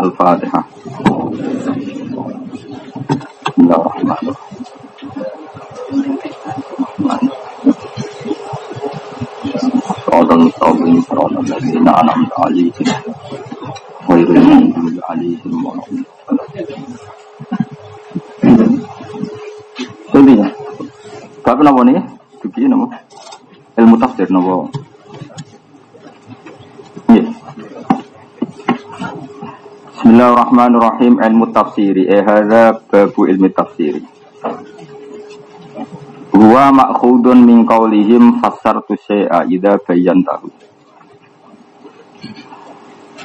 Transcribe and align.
Al-Fatihah. 0.00 0.64
Bismillahirrahmanirrahim. 3.46 4.36
صراط 10.06 10.32
المستقيم 10.32 11.00
صراط 11.02 11.32
الذين 11.32 11.88
أنعمت 11.88 12.32
عليهم 12.38 12.86
غير 14.10 14.28
المغضوب 14.30 15.00
عليهم 15.10 15.66
ولا 15.66 15.82
ilmu 31.21 31.53
tafsiri. 31.53 32.09
Eh 32.09 32.21
hadza 32.25 32.81
babu 32.89 33.29
ilmu 33.29 33.49
tafsiri. 33.53 34.01
Huwa 36.31 36.73
ma'khudun 36.73 37.43
min 37.43 37.67
qawlihim 37.67 38.41
fassartu 38.41 38.97
syai'a 38.97 39.45
idza 39.45 39.77
bayyantahu. 39.83 40.49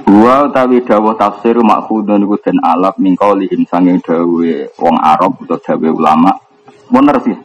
Huwa 0.07 0.53
utawi 0.53 0.85
dawuh 0.85 1.17
tafsir 1.17 1.57
ma'khudun 1.59 2.23
iku 2.23 2.37
den 2.45 2.61
alap 2.61 3.01
min 3.01 3.17
qawlihim 3.17 3.65
sanging 3.67 3.99
dawuhe 4.05 4.71
wong 4.77 4.97
Arab 5.01 5.39
utawa 5.41 5.63
dawuhe 5.63 5.91
ulama. 5.91 6.31
Bener 6.93 7.17
sih. 7.25 7.37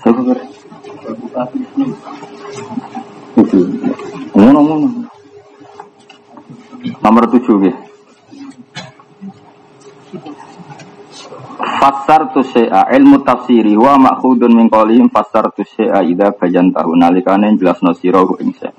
Saya 0.00 0.16
Itu. 3.36 3.58
Ngono-ngono. 4.36 4.88
Nomor 7.00 7.24
tujuh 7.28 7.58
ya. 7.68 7.74
Fasar 11.80 12.34
tu 12.34 12.40
syai'a 12.42 12.90
ilmu 12.96 13.22
tafsiri 13.22 13.76
wa 13.76 13.94
makhudun 14.00 14.50
min 14.50 14.66
qawlihim 14.66 15.12
fasar 15.12 15.54
tu 15.54 15.62
syai'a 15.62 16.02
idha 16.02 16.34
bayan 16.34 16.72
tahu 16.74 16.98
nalikane 16.98 17.54
jelas 17.54 17.78
no 17.84 17.94
sirahu 17.94 18.40
ing 18.42 18.50
syai'. 18.56 18.74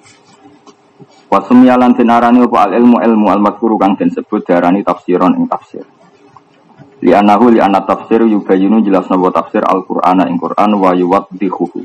Wa 1.32 1.40
sumyalan 1.48 1.96
dinarani 1.96 2.44
apa 2.44 2.58
al 2.68 2.72
ilmu 2.76 3.00
ilmu 3.00 3.28
al 3.32 3.40
madhkuru 3.40 3.80
kang 3.80 3.96
den 3.96 4.12
sebut 4.12 4.44
darani 4.44 4.84
tafsiron 4.84 5.40
ing 5.40 5.48
tafsir. 5.48 5.88
Li 7.02 7.16
anahu 7.16 7.56
li 7.56 7.64
anna 7.64 7.88
tafsir 7.88 8.28
yubayinu 8.28 8.84
jelas 8.84 9.08
no 9.08 9.32
tafsir 9.32 9.64
al 9.64 9.88
Qur'ana 9.88 10.28
ing 10.28 10.36
Qur'an 10.36 10.76
wa 10.76 10.92
yuwaddihuhu. 10.92 11.80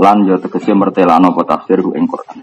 Lan 0.00 0.24
yo 0.24 0.40
tegese 0.40 0.72
mertelano 0.72 1.36
apa 1.36 1.42
tafsir 1.44 1.84
ing 1.84 2.08
Qur'an. 2.08 2.38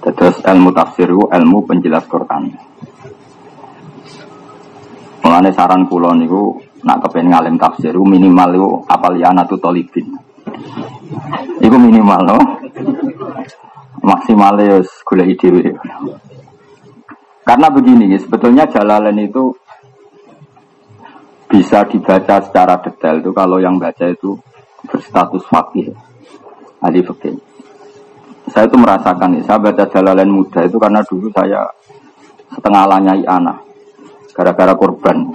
Terus 0.00 0.38
ilmu 0.46 0.70
tafsir 0.70 1.10
ilmu 1.10 1.58
penjelas 1.66 2.06
Qur'an. 2.06 2.69
Mulane 5.30 5.54
saran 5.54 5.86
kula 5.86 6.10
niku 6.18 6.58
nak 6.82 7.06
kepen 7.06 7.30
ngalim 7.30 7.54
tafsir 7.54 7.94
minimal 7.94 8.50
iku 8.50 8.70
apal 8.90 9.14
ya 9.14 9.30
anatu 9.30 9.54
tolibin. 9.62 10.10
Iku 11.62 11.76
minimal 11.78 12.34
no. 12.34 12.38
Maksimal 14.02 14.58
ya 14.58 14.82
gula 15.06 15.22
dhewe. 15.22 15.70
Karena 17.46 17.70
begini, 17.70 18.10
sebetulnya 18.18 18.66
Jalalain 18.74 19.22
itu 19.22 19.54
bisa 21.46 21.86
dibaca 21.86 22.42
secara 22.42 22.82
detail 22.82 23.22
itu 23.22 23.30
kalau 23.30 23.62
yang 23.62 23.78
baca 23.78 24.10
itu 24.10 24.34
berstatus 24.82 25.46
fakih, 25.46 25.94
ahli 26.82 27.06
fakih. 27.06 27.38
Saya 28.50 28.66
itu 28.66 28.74
merasakan, 28.74 29.38
saya 29.46 29.62
baca 29.62 29.86
Jalalain 29.94 30.26
muda 30.26 30.66
itu 30.66 30.74
karena 30.74 31.06
dulu 31.06 31.30
saya 31.30 31.70
setengah 32.50 32.82
lanyai 32.90 33.22
anak 33.30 33.69
gara-gara 34.34 34.74
korban. 34.74 35.30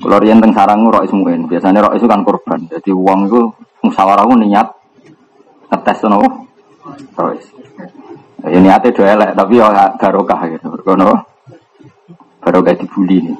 Kalau 0.00 0.16
rian 0.16 0.40
teng 0.40 0.56
sarang 0.56 0.88
roh 0.88 1.04
ismuin, 1.04 1.44
biasanya 1.44 1.84
roh 1.84 1.92
itu 1.92 2.08
kan 2.08 2.24
korban. 2.24 2.64
Jadi 2.72 2.88
uang 2.88 3.28
itu 3.28 3.40
musyawarah 3.84 4.24
niat 4.32 4.68
ngetes 5.70 5.98
nopo 6.08 6.28
roh 7.16 7.32
Ya 8.40 8.56
niatnya 8.56 8.96
do 8.96 9.04
elek 9.04 9.36
tapi 9.36 9.60
ya 9.60 9.92
barokah 10.00 10.40
gitu. 10.48 10.72
Kono 10.80 11.12
barokah 12.40 12.72
dibully 12.72 13.28
nih. 13.28 13.36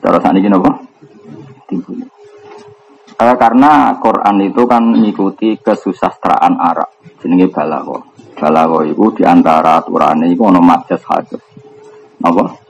Saat 0.00 0.32
ini 0.32 0.48
nopo 0.48 0.72
dibully. 1.68 2.08
Eh, 3.22 3.36
karena 3.38 3.94
Quran 4.02 4.36
itu 4.42 4.66
kan 4.66 4.82
mengikuti 4.82 5.54
kesusastraan 5.60 6.58
Arab. 6.58 6.90
Jenenge 7.20 7.52
balago. 7.52 8.10
Balago 8.34 8.82
itu 8.82 9.20
di 9.20 9.22
antara 9.22 9.78
aturan 9.78 10.24
itu 10.26 10.42
ono 10.42 10.58
majas 10.58 11.04
hadis. 11.06 11.38
Apa? 12.18 12.61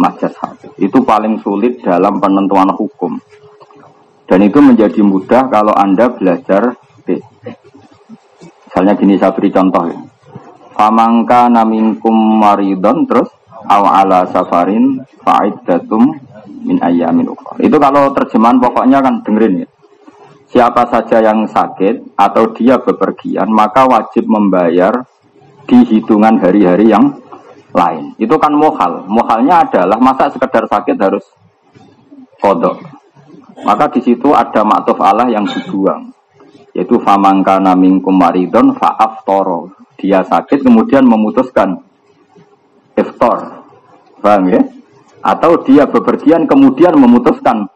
Majas 0.00 0.32
hadis. 0.40 0.72
Itu 0.76 1.02
paling 1.02 1.40
sulit 1.40 1.80
dalam 1.84 2.20
penentuan 2.20 2.72
hukum. 2.72 3.16
Dan 4.26 4.42
itu 4.42 4.58
menjadi 4.58 5.00
mudah 5.06 5.48
kalau 5.48 5.72
Anda 5.72 6.10
belajar 6.10 6.74
B. 7.06 7.22
Misalnya 8.66 8.92
gini 8.98 9.14
saya 9.16 9.32
beri 9.32 9.50
contoh 9.54 9.84
ya. 9.88 9.98
Famangka 10.76 11.48
naminkum 11.48 12.12
maridon 12.12 13.08
terus 13.08 13.32
aw 13.64 13.82
ala 14.04 14.28
safarin 14.28 15.00
datum 15.64 16.12
min 16.66 16.76
ayamin 16.82 17.30
ukhra. 17.30 17.62
Itu 17.62 17.78
kalau 17.80 18.12
terjemahan 18.12 18.60
pokoknya 18.60 18.98
kan 19.00 19.22
dengerin 19.24 19.64
ya. 19.64 19.68
Siapa 20.46 20.86
saja 20.90 21.22
yang 21.22 21.46
sakit 21.48 22.18
atau 22.18 22.54
dia 22.54 22.78
bepergian 22.78 23.50
maka 23.50 23.86
wajib 23.86 24.30
membayar 24.30 25.06
di 25.66 25.82
hitungan 25.82 26.38
hari-hari 26.38 26.94
yang 26.94 27.18
lain. 27.76 28.16
Itu 28.16 28.40
kan 28.40 28.56
mohal. 28.56 29.04
Mohalnya 29.04 29.68
adalah 29.68 30.00
masa 30.00 30.32
sekedar 30.32 30.64
sakit 30.64 30.96
harus 30.96 31.22
kodok. 32.40 32.80
Maka 33.62 33.92
di 33.92 34.00
situ 34.00 34.32
ada 34.32 34.64
maktuf 34.64 34.96
Allah 35.00 35.28
yang 35.28 35.44
dibuang. 35.44 36.08
Yaitu 36.72 37.00
famangka 37.00 37.60
naming 37.60 38.00
kumaridon 38.00 38.76
faaf 38.76 39.24
toro. 39.24 39.72
Dia 39.96 40.24
sakit 40.24 40.64
kemudian 40.64 41.04
memutuskan 41.04 41.80
iftor. 42.96 43.64
Paham 44.20 44.44
ya? 44.52 44.60
Atau 45.24 45.64
dia 45.64 45.88
bepergian 45.88 46.44
kemudian 46.44 46.96
memutuskan 46.96 47.68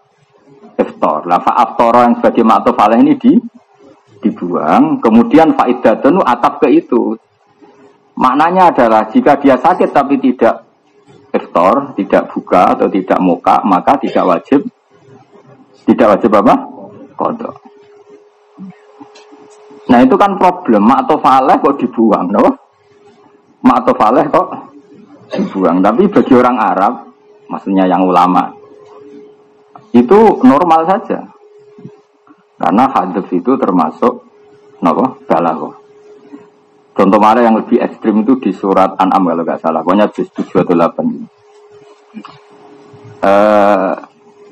iftor. 0.76 1.24
Lah 1.28 1.40
faaf 1.40 1.76
toro 1.80 2.04
yang 2.04 2.16
sebagai 2.20 2.44
maktuf 2.44 2.76
Allah 2.76 3.00
ini 3.00 3.16
di 3.16 3.36
dibuang. 4.20 5.00
Kemudian 5.00 5.56
faidatun 5.56 6.20
atap 6.20 6.60
ke 6.60 6.68
itu 6.76 7.16
Maknanya 8.20 8.68
adalah 8.68 9.08
jika 9.08 9.40
dia 9.40 9.56
sakit 9.56 9.96
tapi 9.96 10.20
tidak 10.20 10.68
iftar, 11.32 11.96
tidak 11.96 12.28
buka 12.28 12.76
atau 12.76 12.86
tidak 12.92 13.16
muka, 13.16 13.64
maka 13.64 13.96
tidak 13.96 14.28
wajib 14.28 14.60
tidak 15.90 16.16
wajib 16.16 16.30
apa? 16.38 16.54
Kodok. 17.18 17.54
Nah 19.90 19.98
itu 20.06 20.14
kan 20.14 20.38
problem. 20.38 20.86
Mak 20.86 21.08
atau 21.08 21.18
faleh 21.18 21.56
kok 21.58 21.76
dibuang, 21.82 22.30
no? 22.30 22.46
Mak 23.66 23.76
atau 23.82 23.94
faleh 23.98 24.24
kok 24.30 24.48
dibuang. 25.34 25.82
Tapi 25.82 26.06
bagi 26.06 26.34
orang 26.38 26.56
Arab, 26.62 26.92
maksudnya 27.50 27.90
yang 27.90 28.06
ulama, 28.06 28.54
itu 29.90 30.18
normal 30.46 30.86
saja. 30.86 31.26
Karena 32.60 32.84
hadis 32.92 33.26
itu 33.34 33.56
termasuk, 33.58 34.22
no? 34.84 35.18
Balaghah. 35.26 35.79
Contoh 36.90 37.22
mana 37.22 37.40
yang 37.40 37.54
lebih 37.54 37.78
ekstrim 37.78 38.26
itu 38.26 38.36
di 38.42 38.50
surat 38.50 38.98
An'am 38.98 39.30
kalau 39.30 39.44
nggak 39.46 39.60
salah. 39.62 39.80
Pokoknya 39.86 40.10
juz 40.10 40.26
7 40.34 40.66
atau 40.66 40.74
8. 40.74 41.30
Uh, 43.20 43.92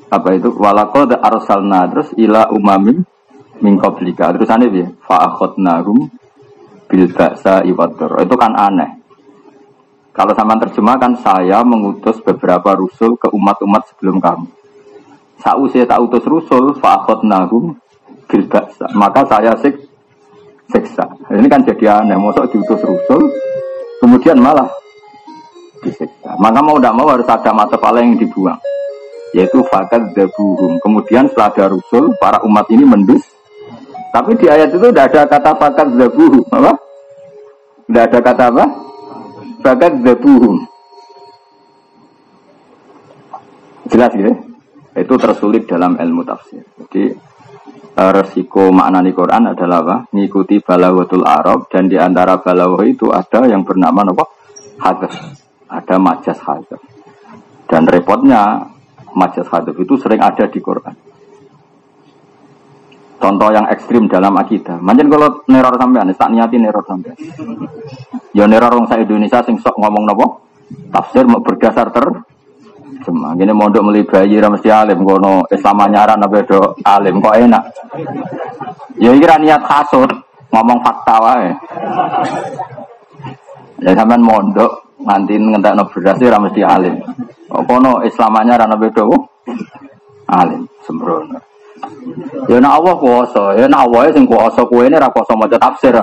apa 0.09 0.29
itu? 0.33 0.49
Walakod 0.55 1.13
arsalna 1.19 1.85
terus 1.91 2.09
ila 2.15 2.47
umamim 2.49 3.03
min 3.59 3.75
qablika. 3.75 4.31
Terus 4.33 4.49
aneh 4.49 4.71
ya, 4.71 4.87
fa'akhadnahum 5.03 6.07
bil 6.87 7.05
ba'sa 7.11 7.67
iwadur. 7.67 8.23
Itu 8.23 8.35
kan 8.39 8.55
aneh. 8.55 9.03
Kalau 10.15 10.33
sama 10.33 10.57
terjemahkan 10.57 11.19
saya 11.21 11.61
mengutus 11.61 12.17
beberapa 12.23 12.75
rusul 12.75 13.15
ke 13.19 13.29
umat-umat 13.29 13.93
sebelum 13.93 14.19
kamu. 14.19 14.47
Sausia 15.39 15.87
tak 15.87 16.01
utus 16.03 16.23
rusul 16.23 16.75
fa'akhadnahum 16.79 17.75
bil 18.31 18.45
ba'sa. 18.47 18.89
Maka 18.95 19.27
saya 19.27 19.53
sik 19.59 19.88
siksa. 20.69 21.05
Ini 21.33 21.47
kan 21.49 21.65
jadi 21.65 22.01
aneh, 22.01 22.17
mosok 22.17 22.53
diutus 22.53 22.81
Rasul, 22.81 23.29
kemudian 24.01 24.37
malah 24.37 24.69
disiksa. 25.81 26.37
Maka 26.37 26.59
mau 26.61 26.77
tidak 26.77 26.93
mau 26.95 27.07
harus 27.09 27.27
ada 27.27 27.51
mata 27.51 27.75
pala 27.75 28.05
yang 28.05 28.15
dibuang, 28.15 28.57
yaitu 29.33 29.59
fakat 29.67 30.13
dabuhum. 30.13 30.77
Kemudian 30.79 31.27
setelah 31.29 31.49
ada 31.51 31.65
Rasul, 31.73 32.13
para 32.21 32.37
umat 32.45 32.69
ini 32.69 32.85
mendus. 32.85 33.25
Tapi 34.09 34.33
di 34.41 34.49
ayat 34.49 34.73
itu 34.73 34.89
tidak 34.89 35.13
ada 35.13 35.21
kata 35.29 35.51
fakat 35.57 35.87
dabuhum, 35.97 36.45
apa? 36.53 36.73
Tidak 37.89 38.03
ada 38.05 38.19
kata 38.21 38.43
apa? 38.53 38.65
Fakat 39.65 39.91
dabuhum. 40.05 40.55
Jelas 43.89 44.13
ya? 44.13 44.33
Itu 44.93 45.17
tersulit 45.17 45.65
dalam 45.65 45.97
ilmu 45.97 46.21
tafsir. 46.21 46.61
Jadi 46.77 47.28
resiko 48.15 48.71
makna 48.71 49.03
di 49.03 49.11
Quran 49.11 49.51
adalah 49.51 49.83
apa? 49.83 49.97
Ngikuti 50.15 50.63
balawatul 50.63 51.27
Arab 51.27 51.67
dan 51.67 51.91
di 51.91 51.99
antara 51.99 52.39
balawah 52.39 52.83
itu 52.87 53.11
ada 53.11 53.43
yang 53.43 53.67
bernama 53.67 54.07
apa? 54.07 54.25
hadaf. 54.79 55.13
Ada 55.69 55.95
majas 55.99 56.39
hadaf. 56.39 56.81
Dan 57.67 57.85
repotnya 57.85 58.71
majas 59.13 59.45
hadaf 59.51 59.75
itu 59.75 59.93
sering 59.99 60.23
ada 60.23 60.47
di 60.47 60.59
Quran. 60.63 60.95
Contoh 63.19 63.51
yang 63.51 63.67
ekstrim 63.67 64.07
dalam 64.07 64.31
akidah. 64.39 64.79
Manjen 64.79 65.11
kalau 65.11 65.43
neror 65.51 65.75
sampean, 65.75 66.07
tak 66.15 66.31
niati 66.31 66.55
neror 66.55 66.87
sampean. 66.87 67.19
Ya 68.31 68.47
neror 68.47 68.71
orang 68.71 68.87
saya 68.87 69.03
Indonesia 69.03 69.43
sing 69.43 69.59
sok 69.59 69.75
ngomong 69.75 70.07
nopo? 70.07 70.25
Tafsir 70.87 71.27
mau 71.27 71.43
berdasar 71.43 71.91
ter 71.91 72.05
Cuma 73.05 73.37
gini 73.37 73.53
mondok 73.53 73.85
meli 73.85 74.01
bayi 74.03 74.41
ra 74.41 74.49
mesti 74.51 74.69
alim 74.73 75.05
kono 75.05 75.45
Islam 75.53 75.77
anyaran 75.85 76.19
apa 76.19 76.37
do 76.43 76.59
alim 76.83 77.21
kok 77.21 77.37
enak. 77.37 77.63
Ya 78.99 79.13
kira 79.15 79.39
niat 79.39 79.63
kasut 79.63 80.09
ngomong 80.51 80.79
fakta 80.83 81.15
wae. 81.21 81.49
Ya 83.85 83.95
sampean 83.95 84.25
mondok 84.25 84.99
nganti 84.99 85.39
ngentekno 85.39 85.83
beras 85.87 86.19
ra 86.19 86.39
mesti 86.41 86.61
alim. 86.65 86.95
Kok 87.47 87.63
kono 87.69 88.03
Islam 88.03 88.35
anyaran 88.35 88.73
apa 88.73 88.85
do 88.91 89.05
alim 90.27 90.67
sembrono. 90.83 91.39
Ya 92.51 92.59
nak 92.59 92.83
Allah 92.83 92.95
kuasa, 92.99 93.43
ya 93.55 93.65
nak 93.71 93.87
Allah 93.87 94.11
sing 94.11 94.27
kuasa 94.27 94.67
kowe 94.67 94.83
ini 94.83 94.99
ra 94.99 95.07
kuasa 95.07 95.31
maca 95.39 95.55
tafsir. 95.55 95.95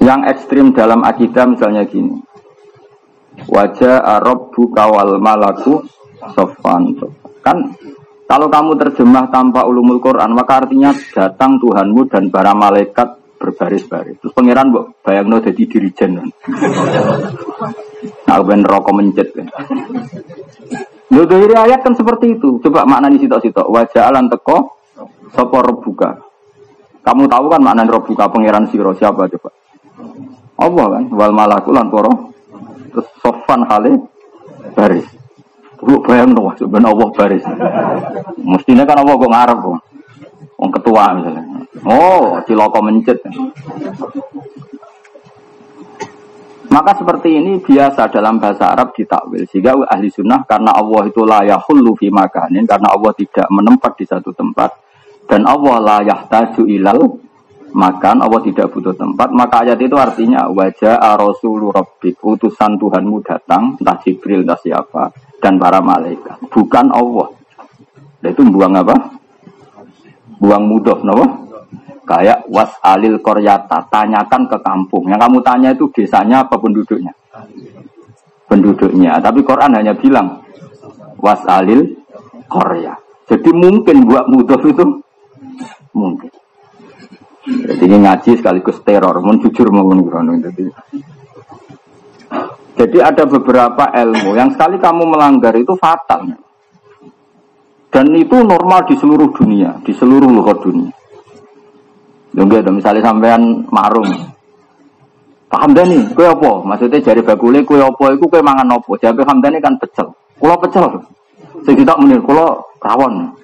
Yang 0.00 0.20
ekstrim 0.32 0.70
dalam 0.70 1.02
akidah 1.02 1.44
misalnya 1.50 1.82
gini. 1.82 2.29
Wajah 3.48 4.04
Arab 4.04 4.52
kawal 4.52 5.16
malaku 5.16 5.80
sofan. 6.36 6.92
Kan 7.40 7.72
kalau 8.28 8.46
kamu 8.46 8.78
terjemah 8.78 9.26
tanpa 9.32 9.66
ulumul 9.66 9.98
Quran, 9.98 10.36
maka 10.36 10.62
artinya 10.62 10.94
datang 10.94 11.58
Tuhanmu 11.58 12.06
dan 12.06 12.30
para 12.30 12.54
malaikat 12.54 13.18
berbaris-baris. 13.40 14.20
Terus 14.20 14.30
pangeran 14.36 14.70
bu, 14.70 14.92
bayangno 15.02 15.40
jadi 15.40 15.62
dirijen. 15.66 16.20
Nah, 18.28 18.38
ben 18.46 18.62
rokok 18.62 18.94
mencet. 18.94 19.34
Lho 21.10 21.26
dari 21.26 21.50
ayat 21.50 21.82
kan 21.82 21.98
seperti 21.98 22.38
itu. 22.38 22.62
Coba 22.62 22.86
maknanya 22.86 23.18
sitok-sitok. 23.18 23.66
Wajah 23.66 24.14
alan 24.14 24.30
teko 24.30 24.78
sopor 25.34 25.66
buka. 25.82 26.14
Kamu 27.02 27.26
tahu 27.26 27.50
kan 27.50 27.64
makna 27.64 27.82
buka 27.88 28.30
pangeran 28.30 28.70
siro 28.70 28.94
siapa 28.94 29.26
coba? 29.26 29.50
Allah 30.60 30.86
kan 31.00 31.04
wal 31.10 31.32
malakulan 31.34 31.88
poro 31.90 32.29
terus 32.90 33.08
sofan 33.22 33.64
hale 33.64 33.96
baris. 34.74 35.06
Lu 35.80 35.96
bayang 36.04 36.36
dong, 36.36 36.52
sebenarnya 36.60 36.92
Allah 36.92 37.08
baris. 37.16 37.44
Mestinya 38.44 38.84
kan 38.84 39.00
Allah 39.00 39.14
kok 39.16 39.32
ngarep 39.32 39.58
kok. 39.64 39.78
Wong 40.60 40.70
ketua 40.76 41.04
misalnya. 41.16 41.42
Oh, 41.88 42.36
ciloko 42.44 42.78
mencet. 42.84 43.16
Maka 46.70 46.94
seperti 46.94 47.40
ini 47.40 47.58
biasa 47.58 48.12
dalam 48.12 48.36
bahasa 48.36 48.68
Arab 48.68 48.92
ditakwil. 48.92 49.48
Sehingga 49.48 49.74
ahli 49.88 50.12
sunnah 50.12 50.44
karena 50.44 50.76
Allah 50.76 51.08
itu 51.08 51.24
layak 51.24 51.64
fi 51.96 52.06
makanin. 52.12 52.68
Karena 52.68 52.92
Allah 52.92 53.10
tidak 53.16 53.48
menempat 53.48 53.92
di 53.96 54.04
satu 54.04 54.36
tempat. 54.36 54.70
Dan 55.24 55.48
Allah 55.48 55.80
layak 55.80 56.28
taju 56.28 56.62
ilal 56.68 57.00
makan 57.72 58.24
Allah 58.24 58.40
tidak 58.42 58.70
butuh 58.72 58.94
tempat. 58.94 59.28
Maka 59.32 59.66
ayat 59.66 59.78
itu 59.80 59.96
artinya 59.98 60.48
wajah 60.50 60.98
rasulu 61.16 61.70
rabbik 61.70 62.18
utusan 62.20 62.76
Tuhanmu 62.78 63.22
datang 63.24 63.78
entah 63.78 63.98
Jibril 64.02 64.42
entah 64.42 64.58
siapa 64.58 65.10
dan 65.38 65.56
para 65.56 65.78
malaikat. 65.80 66.38
Bukan 66.50 66.86
Allah. 66.92 67.28
Nah, 68.20 68.28
itu 68.28 68.42
buang 68.48 68.74
apa? 68.76 68.96
Buang 70.40 70.64
mudah 70.68 70.98
no? 71.04 71.48
kayak 72.10 72.42
was 72.50 72.74
alil 72.82 73.22
koryata 73.22 73.86
tanyakan 73.86 74.50
ke 74.50 74.58
kampung. 74.60 75.06
Yang 75.06 75.20
kamu 75.30 75.38
tanya 75.46 75.70
itu 75.70 75.86
desanya 75.94 76.42
apa 76.42 76.58
penduduknya? 76.58 77.14
Penduduknya. 78.50 79.22
Tapi 79.22 79.46
Quran 79.46 79.78
hanya 79.78 79.94
bilang 79.94 80.42
was 81.22 81.38
alil 81.46 81.86
korya 82.50 82.98
jadi 83.30 83.50
mungkin 83.54 84.10
buat 84.10 84.26
mudah 84.26 84.58
itu? 84.58 84.84
Mungkin 85.94 86.29
jadi 87.50 87.82
ini 87.82 87.96
ngaji 88.06 88.30
sekaligus 88.38 88.78
teror, 88.86 89.18
mau 89.18 89.34
jujur 89.34 89.68
mau 89.74 89.86
jadi. 89.90 90.70
Jadi 92.78 92.98
ada 93.02 93.24
beberapa 93.26 93.90
ilmu 93.92 94.38
yang 94.38 94.54
sekali 94.54 94.80
kamu 94.80 95.04
melanggar 95.04 95.52
itu 95.58 95.74
fatal. 95.76 96.30
Dan 97.90 98.06
itu 98.14 98.36
normal 98.38 98.86
di 98.86 98.94
seluruh 98.94 99.34
dunia, 99.34 99.82
di 99.82 99.90
seluruh 99.90 100.30
luar 100.30 100.56
dunia. 100.62 100.94
Enggak, 102.38 102.70
misalnya 102.70 103.02
sampean 103.02 103.66
marung. 103.74 104.06
Paham 105.50 105.74
nih, 105.74 106.14
kue 106.14 106.22
apa? 106.22 106.62
Maksudnya 106.62 107.02
jari 107.02 107.26
bagule 107.26 107.66
kue 107.66 107.82
apa? 107.82 108.14
Iku 108.14 108.30
kue 108.30 108.38
mangan 108.38 108.78
apa? 108.78 108.94
Jadi 109.02 109.26
hamdani 109.26 109.58
kan 109.58 109.74
pecel. 109.82 110.14
Kulo 110.38 110.54
pecel. 110.62 110.86
Sing 111.66 111.74
tidak 111.74 111.98
menir, 111.98 112.22
kulo 112.22 112.78
rawon. 112.78 113.34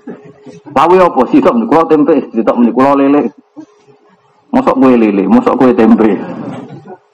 Lawi 0.71 1.03
apa? 1.03 1.21
Sitok 1.27 1.59
menir, 1.59 1.67
kulo 1.67 1.83
tempe. 1.91 2.15
Menir, 2.31 2.71
kulo 2.71 2.95
lele. 2.95 3.21
Mosok 4.55 4.77
kue 4.79 4.95
lele, 4.95 5.25
mosok 5.27 5.55
kue 5.59 5.71
tempe. 5.75 6.17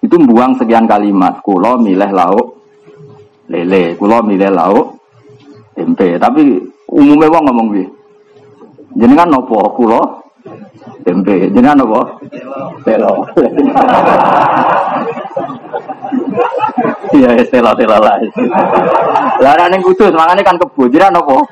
Itu 0.05 0.17
buang 0.29 0.58
sekian 0.58 0.84
kalimat. 0.84 1.40
Kulo 1.40 1.79
milih 1.81 2.11
lauk 2.12 2.46
lele, 3.49 3.96
kulo 3.96 4.20
milih 4.23 4.52
lauk 4.52 4.99
tempe. 5.73 6.20
Tapi 6.20 6.61
umumnya 6.93 7.32
wong 7.32 7.43
ngomong 7.49 7.69
bi. 7.73 7.82
kan 9.17 9.29
nopo 9.31 9.58
kulo 9.79 10.00
tempe. 11.02 11.49
kan 11.50 11.76
nopo 11.79 12.00
telo. 12.84 13.26
Iya, 17.12 17.44
telo 17.52 17.70
telo 17.76 17.96
lah. 18.00 18.17
Lah 19.44 19.69
ning 19.69 19.84
kudus 19.84 20.17
mangane 20.17 20.40
kan 20.40 20.56
kebo. 20.56 20.88
Jenengan 20.88 21.20
nopo? 21.20 21.44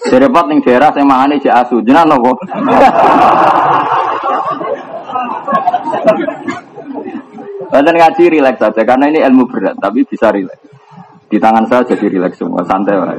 Direpot 0.00 0.46
ning 0.48 0.64
daerah 0.64 0.88
sing 0.96 1.04
mangane 1.04 1.36
jek 1.36 1.52
asu. 1.52 1.84
Jenengan 1.84 2.16
nopo? 2.16 2.32
Banten 7.72 7.96
ngaji 7.96 8.24
rileks 8.28 8.60
saja 8.60 8.82
karena 8.84 9.08
ini 9.08 9.24
ilmu 9.24 9.48
berat 9.48 9.76
tapi 9.80 10.04
bisa 10.04 10.28
rileks. 10.32 10.60
Di 11.32 11.40
tangan 11.40 11.64
saya 11.64 11.88
jadi 11.88 12.04
rileks 12.12 12.36
semua, 12.36 12.60
santai 12.68 12.96
lah. 12.96 13.16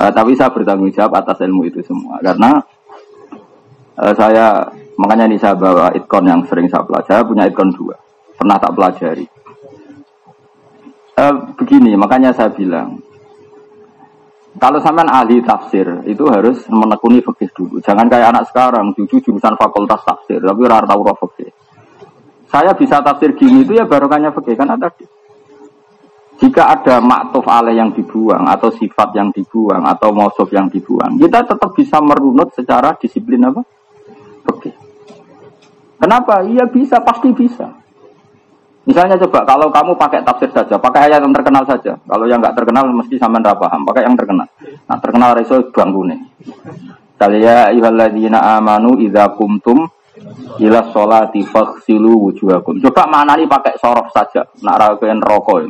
Uh, 0.00 0.08
tapi 0.16 0.32
saya 0.32 0.48
bertanggung 0.48 0.88
jawab 0.96 1.20
atas 1.20 1.44
ilmu 1.44 1.68
itu 1.68 1.84
semua 1.84 2.16
karena 2.24 2.56
uh, 4.00 4.14
saya 4.16 4.64
makanya 4.96 5.28
ini 5.28 5.36
saya 5.36 5.52
bawa 5.52 5.92
itkon 5.92 6.24
yang 6.24 6.40
sering 6.48 6.64
saya 6.72 6.80
pelajari. 6.88 7.28
Punya 7.28 7.44
itkon 7.44 7.68
dua, 7.76 8.00
pernah 8.40 8.56
tak 8.56 8.72
pelajari. 8.72 9.28
Uh, 11.20 11.52
begini, 11.52 11.92
makanya 12.00 12.32
saya 12.32 12.48
bilang 12.48 12.96
kalau 14.58 14.82
sampean 14.82 15.06
ahli 15.06 15.38
tafsir 15.46 16.02
itu 16.10 16.26
harus 16.26 16.66
menekuni 16.66 17.22
fikih 17.22 17.54
dulu. 17.54 17.78
Jangan 17.78 18.10
kayak 18.10 18.34
anak 18.34 18.44
sekarang, 18.50 18.90
cucu 18.98 19.22
jurusan 19.22 19.54
fakultas 19.54 20.02
tafsir, 20.02 20.42
tapi 20.42 20.66
rara 20.66 20.82
tahu 20.90 21.06
fikih. 21.06 21.50
Saya 22.50 22.74
bisa 22.74 22.98
tafsir 22.98 23.38
gini 23.38 23.62
itu 23.62 23.78
ya 23.78 23.86
barokahnya 23.86 24.34
fikih 24.34 24.58
karena 24.58 24.74
tadi. 24.74 25.06
Jika 26.40 26.72
ada 26.72 26.98
maktuf 26.98 27.44
ale 27.46 27.76
yang 27.76 27.92
dibuang 27.94 28.48
atau 28.48 28.72
sifat 28.72 29.12
yang 29.12 29.28
dibuang 29.30 29.84
atau 29.86 30.10
mausuf 30.10 30.48
yang 30.50 30.66
dibuang, 30.66 31.20
kita 31.20 31.46
tetap 31.46 31.70
bisa 31.76 32.00
merunut 32.02 32.50
secara 32.50 32.96
disiplin 32.98 33.44
apa? 33.46 33.62
Fikih. 34.50 34.74
Kenapa? 36.00 36.42
Iya 36.42 36.66
bisa, 36.66 36.98
pasti 37.04 37.30
bisa. 37.30 37.70
Misalnya 38.88 39.20
coba 39.20 39.44
kalau 39.44 39.68
kamu 39.68 39.92
pakai 39.92 40.24
tafsir 40.24 40.48
saja, 40.56 40.80
pakai 40.80 41.12
ayat 41.12 41.20
yang 41.20 41.36
terkenal 41.36 41.68
saja. 41.68 41.92
Kalau 42.00 42.24
yang 42.24 42.40
nggak 42.40 42.56
terkenal 42.56 42.88
mesti 42.88 43.20
sama 43.20 43.36
nggak 43.36 43.60
paham. 43.60 43.84
Pakai 43.84 44.08
yang 44.08 44.16
terkenal. 44.16 44.48
Nah 44.88 44.96
terkenal 44.96 45.36
reso 45.36 45.60
bangkune. 45.68 46.16
Kaliya 47.20 47.68
ayyuhalladzina 47.68 48.40
amanu 48.56 48.96
idza 48.96 49.36
kumtum 49.36 49.84
ila 50.64 50.80
sholati 50.96 51.44
faghsilu 51.44 52.32
wujuhakum. 52.32 52.80
Coba 52.80 53.04
mana 53.04 53.36
nih 53.36 53.44
pakai 53.44 53.76
sorof 53.76 54.08
saja. 54.16 54.48
Nak 54.64 54.76
rakyat 54.80 55.20
rokok. 55.20 55.68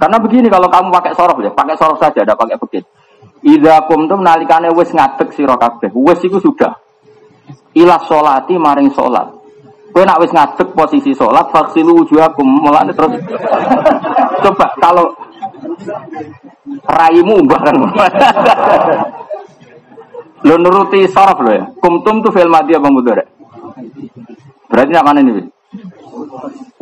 Karena 0.00 0.16
begini 0.16 0.48
kalau 0.48 0.72
kamu 0.72 0.88
pakai 0.90 1.12
sorof 1.12 1.38
ya, 1.44 1.52
pakai 1.52 1.76
sorof 1.76 2.00
saja, 2.00 2.24
ada 2.24 2.34
pakai 2.34 2.56
begitu. 2.56 2.88
Idza 3.44 3.84
kumtum 3.84 4.24
nalikane 4.24 4.72
wis 4.72 4.88
ngadeg 4.96 5.28
sira 5.36 5.60
kabeh. 5.60 5.92
Wis 5.92 6.24
iku 6.24 6.40
sudah. 6.40 6.72
Ila 7.76 8.00
sholati 8.00 8.56
maring 8.56 8.88
sholat 8.96 9.43
Kowe 9.94 10.02
nak 10.02 10.18
wis 10.18 10.34
ngadeg 10.34 10.74
posisi 10.74 11.14
sholat, 11.14 11.54
vaksilu 11.54 12.02
wujuhakum. 12.02 12.42
Mulane 12.42 12.90
terus 12.90 13.14
coba 14.42 14.66
kalau 14.82 15.06
raimu 16.82 17.46
bahkan 17.46 17.78
lo 20.42 20.54
nuruti 20.62 21.06
sorof 21.06 21.38
lo 21.46 21.50
ya. 21.54 21.64
Kumtum 21.78 22.26
tuh 22.26 22.34
film 22.34 22.50
mati 22.50 22.74
apa 22.74 22.90
mudore? 22.90 23.24
Berarti 24.66 24.92
mana 24.98 25.22
ini? 25.22 25.46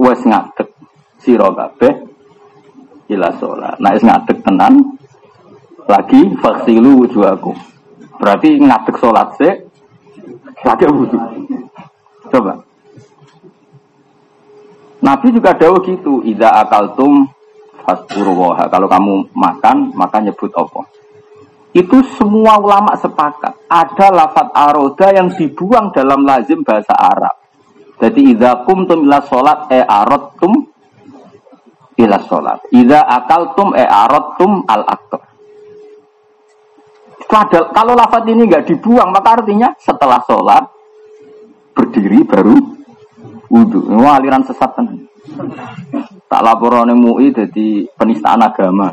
Wes 0.00 0.24
ngadeg 0.24 0.72
sira 1.20 1.52
kabeh 1.52 1.92
ila 3.12 3.28
sholat. 3.36 3.76
Nah 3.76 3.92
wis 3.92 4.08
ngadeg 4.08 4.40
tenan 4.40 4.96
lagi 5.84 6.32
vaksilu 6.40 7.04
wujuhakum. 7.04 7.60
Berarti 8.16 8.56
ngadeg 8.56 8.96
sholat 8.96 9.36
sih 9.36 9.52
Pakai 10.62 10.86
wudhu. 10.94 11.18
Coba. 12.30 12.71
Nabi 15.02 15.34
juga 15.34 15.52
dawa 15.58 15.82
gitu. 15.82 16.22
Ida 16.22 16.54
akaltum 16.62 17.26
fasburuwoha. 17.82 18.70
Kalau 18.70 18.86
kamu 18.86 19.34
makan, 19.34 19.90
maka 19.98 20.22
nyebut 20.22 20.54
apa? 20.54 20.86
Itu 21.74 22.04
semua 22.20 22.60
ulama 22.60 22.94
sepakat. 22.94 23.66
Ada 23.66 24.12
lafat 24.12 24.48
aroda 24.54 25.08
yang 25.10 25.32
dibuang 25.34 25.90
dalam 25.90 26.22
lazim 26.22 26.62
bahasa 26.62 26.94
Arab. 26.94 27.34
Jadi 27.98 28.34
idza 28.34 28.66
kumtum 28.66 29.06
ila 29.06 29.22
sholat 29.24 29.70
e 29.72 29.80
aradtum 29.80 30.52
ila 31.96 32.18
sholat. 32.28 32.58
Idza 32.70 33.00
akaltum 33.02 33.72
e 33.72 33.84
aradtum 33.88 34.68
al. 34.68 34.84
Itu 37.22 37.58
kalau 37.72 37.96
lafat 37.96 38.28
ini 38.28 38.44
nggak 38.44 38.68
dibuang, 38.68 39.08
maka 39.08 39.40
artinya 39.40 39.72
setelah 39.80 40.20
sholat 40.28 40.68
berdiri 41.72 42.20
baru 42.28 42.81
wudhu. 43.52 43.92
Ini 43.92 44.00
aliran 44.00 44.40
sesat 44.48 44.72
tenan. 44.72 45.04
Tak 46.26 46.40
laporan 46.40 46.88
MUI 46.96 47.36
jadi 47.36 47.84
penistaan 47.92 48.40
agama. 48.40 48.88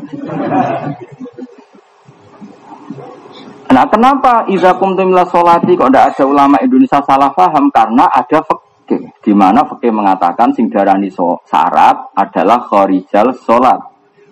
Nah 3.69 3.85
kenapa 3.87 4.43
Iza 4.51 4.75
kumtum 4.75 5.15
sholati 5.23 5.79
kok 5.79 5.87
tidak 5.87 6.11
ada 6.11 6.23
ulama 6.27 6.59
Indonesia 6.59 6.99
salah 6.99 7.31
paham? 7.31 7.71
Karena 7.71 8.11
ada 8.11 8.43
fakih. 8.43 9.07
Di 9.23 9.31
mana 9.31 9.63
fakih 9.63 9.95
mengatakan 9.95 10.51
sing 10.51 10.67
darani 10.67 11.07
so, 11.07 11.39
syarat 11.47 12.11
adalah 12.11 12.59
khorijal 12.67 13.31
sholat. 13.39 13.79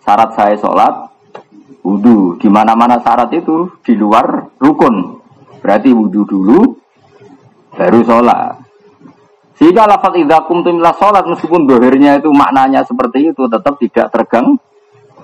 Syarat 0.03 0.35
saya 0.35 0.55
sholat 0.59 0.93
wudhu. 1.85 2.35
Di 2.35 2.51
mana-mana 2.51 2.99
syarat 2.99 3.31
itu 3.31 3.71
di 3.85 3.95
luar 3.95 4.51
rukun. 4.59 5.21
Berarti 5.63 5.95
wudhu 5.95 6.27
dulu, 6.27 6.59
baru 7.77 8.01
sholat. 8.03 8.66
Sehingga 9.57 9.89
lafaz 9.89 10.13
idza 10.13 10.45
kumtum 10.45 10.77
ila 10.77 10.93
sholat 10.93 11.25
meskipun 11.25 11.65
dohirnya 11.65 12.21
itu 12.21 12.29
maknanya 12.29 12.85
seperti 12.85 13.33
itu 13.33 13.49
tetap 13.49 13.73
tidak 13.81 14.07
tergang, 14.13 14.53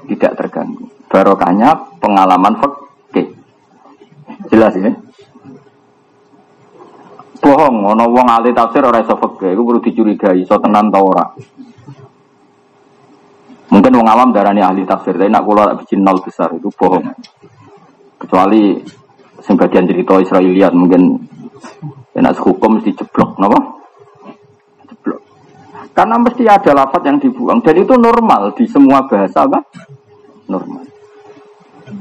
tidak 0.10 0.34
terganggu. 0.34 0.90
Barokahnya 1.06 1.78
pengalaman 2.02 2.58
fakih. 2.58 3.30
Jelas 4.50 4.74
ya? 4.74 4.90
Bohong, 7.44 7.76
ono 7.94 8.10
wong 8.10 8.26
ahli 8.26 8.50
tafsir 8.58 8.82
ora 8.82 9.06
iso 9.06 9.14
fakih, 9.22 9.54
itu 9.54 9.62
perlu 9.62 9.80
dicurigai, 9.84 10.42
iso 10.42 10.58
tenan 10.58 10.90
ta 10.90 10.98
ora. 10.98 11.26
Mungkin 13.70 13.94
wong 13.94 14.08
awam 14.10 14.34
darani 14.34 14.66
ahli 14.66 14.82
tafsir, 14.82 15.14
tapi 15.14 15.30
nak 15.30 15.46
kula 15.46 15.78
bikin 15.78 16.02
nol 16.02 16.18
besar 16.26 16.50
itu 16.58 16.74
bohong. 16.74 17.06
Kecuali 18.18 18.82
sing 19.44 19.60
bagian 19.60 19.86
cerita 19.86 20.18
Israeliat 20.18 20.74
mungkin 20.74 21.22
enak 22.18 22.42
hukum 22.42 22.82
mesti 22.82 22.98
jeblok, 22.98 23.38
napa? 23.38 23.83
Karena 25.92 26.16
mesti 26.16 26.48
ada 26.48 26.72
lafat 26.72 27.04
yang 27.04 27.18
dibuang 27.20 27.60
dan 27.60 27.76
itu 27.76 27.94
normal 28.00 28.56
di 28.56 28.64
semua 28.64 29.04
bahasa 29.04 29.44
apa? 29.44 29.60
Normal. 30.48 30.88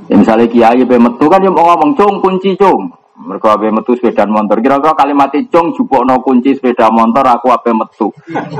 Ya, 0.06 0.14
misalnya 0.14 0.46
kiai 0.46 0.82
metu 0.86 1.26
kan 1.26 1.42
yang 1.42 1.58
mau 1.58 1.74
ngomong 1.74 1.98
cung 1.98 2.16
kunci 2.22 2.54
cung. 2.54 2.94
Mereka 3.22 3.54
ape 3.54 3.70
metu 3.70 3.94
sepeda 3.94 4.26
motor. 4.26 4.58
Kira-kira 4.58 4.98
kalimat 4.98 5.30
cung 5.50 5.70
no 6.06 6.14
kunci 6.24 6.58
sepeda 6.58 6.90
motor 6.90 7.22
aku 7.22 7.54
ape 7.54 7.70
metu. 7.70 8.10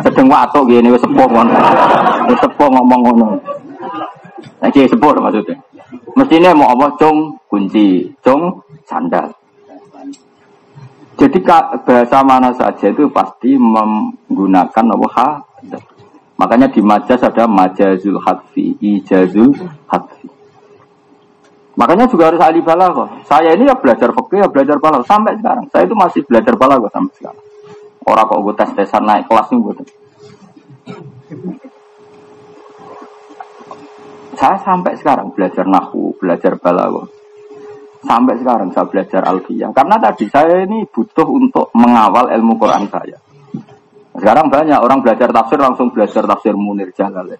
Sedeng 0.07 0.31
watuk 0.31 0.71
gini 0.71 0.93
wis 0.93 1.03
sepuh 1.03 1.27
ngono. 1.27 1.57
Wis 2.31 2.39
sepuh 2.39 2.69
ngomong 2.71 3.01
ngono. 3.03 3.29
Nah, 4.63 4.71
kiai 4.71 4.87
maksudnya. 4.87 5.57
Mestinya 6.15 6.55
mau 6.55 6.71
apa 6.71 6.95
cung 6.95 7.37
kunci, 7.51 8.07
cung 8.23 8.63
sandal. 8.87 9.42
Jadi 11.23 11.39
bahasa 11.87 12.19
mana 12.27 12.51
saja 12.51 12.91
itu 12.91 13.07
pasti 13.15 13.55
menggunakan 13.55 14.85
apa. 14.91 15.47
Makanya 16.35 16.67
di 16.67 16.83
majas 16.83 17.23
ada 17.23 17.47
majazul 17.47 18.19
hadfi, 18.19 18.75
ijazul 18.83 19.55
hadfi. 19.87 20.27
Makanya 21.79 22.11
juga 22.11 22.27
harus 22.27 22.43
ahli 22.43 22.59
balaghah. 22.59 23.23
Saya 23.23 23.55
ini 23.55 23.71
ya 23.71 23.79
belajar 23.79 24.11
fikih, 24.11 24.43
ya 24.43 24.49
belajar 24.51 24.83
balaghah 24.83 25.07
sampai 25.07 25.39
sekarang. 25.39 25.71
Saya 25.71 25.87
itu 25.87 25.95
masih 25.95 26.27
belajar 26.27 26.59
balaghah 26.59 26.91
sampai 26.91 27.15
sekarang. 27.15 27.45
Orang 28.03 28.27
kok 28.27 28.41
gue 28.43 28.55
tes-tesan 28.59 29.03
naik 29.07 29.25
kelas 29.31 29.47
nih 29.47 29.59
gue. 29.63 29.75
Saya 34.43 34.59
sampai 34.67 34.99
sekarang 34.99 35.31
belajar 35.31 35.63
nahu, 35.71 36.19
belajar 36.19 36.59
balaghah. 36.59 37.22
Sampai 38.03 38.35
sekarang 38.43 38.75
saya 38.75 38.87
belajar 38.91 39.23
alfiyah. 39.23 39.71
Karena 39.71 39.97
tadi 40.03 40.27
saya 40.27 40.67
ini 40.67 40.83
butuh 40.91 41.27
untuk 41.27 41.71
mengawal 41.79 42.35
ilmu 42.35 42.59
Quran 42.59 42.91
saya. 42.91 43.19
Sekarang 44.19 44.51
banyak 44.53 44.77
orang 44.77 45.01
belajar 45.01 45.31
tafsir 45.31 45.57
langsung 45.57 45.89
belajar 45.89 46.27
tafsir 46.27 46.53
Munir 46.53 46.91
Jalal. 46.93 47.39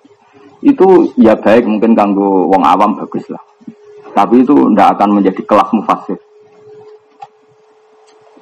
Itu 0.63 1.11
ya 1.19 1.35
baik 1.35 1.67
mungkin 1.67 1.93
kanggo 1.93 2.47
wong 2.49 2.63
awam 2.63 2.95
bagus 2.95 3.27
lah. 3.29 3.43
Tapi 4.13 4.47
itu 4.47 4.55
tidak 4.73 4.97
akan 4.97 5.09
menjadi 5.19 5.43
kelas 5.43 5.71
mufasir. 5.75 6.19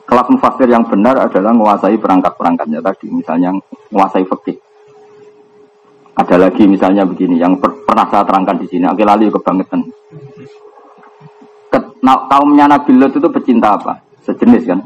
Kelas 0.05 0.27
mufasir 0.29 0.69
yang 0.69 0.85
benar 0.85 1.17
adalah 1.17 1.55
menguasai 1.55 1.97
perangkat-perangkatnya 1.97 2.83
tadi. 2.83 3.07
Misalnya 3.09 3.55
menguasai 3.89 4.27
fikih. 4.27 4.59
Ada 6.19 6.37
lagi 6.37 6.69
misalnya 6.69 7.07
begini, 7.09 7.41
yang 7.41 7.57
per 7.57 7.81
pernah 7.87 8.05
saya 8.11 8.27
terangkan 8.27 8.61
di 8.61 8.67
sini. 8.69 8.85
Akhir 8.85 9.07
lalu 9.09 9.33
kebangetan. 9.33 9.81
Nah, 12.01 12.17
kaumnya 12.29 12.65
Nabi 12.65 12.97
Lot 12.97 13.13
itu 13.13 13.29
pecinta 13.29 13.77
apa? 13.77 13.93
Sejenis 14.25 14.65
kan? 14.65 14.81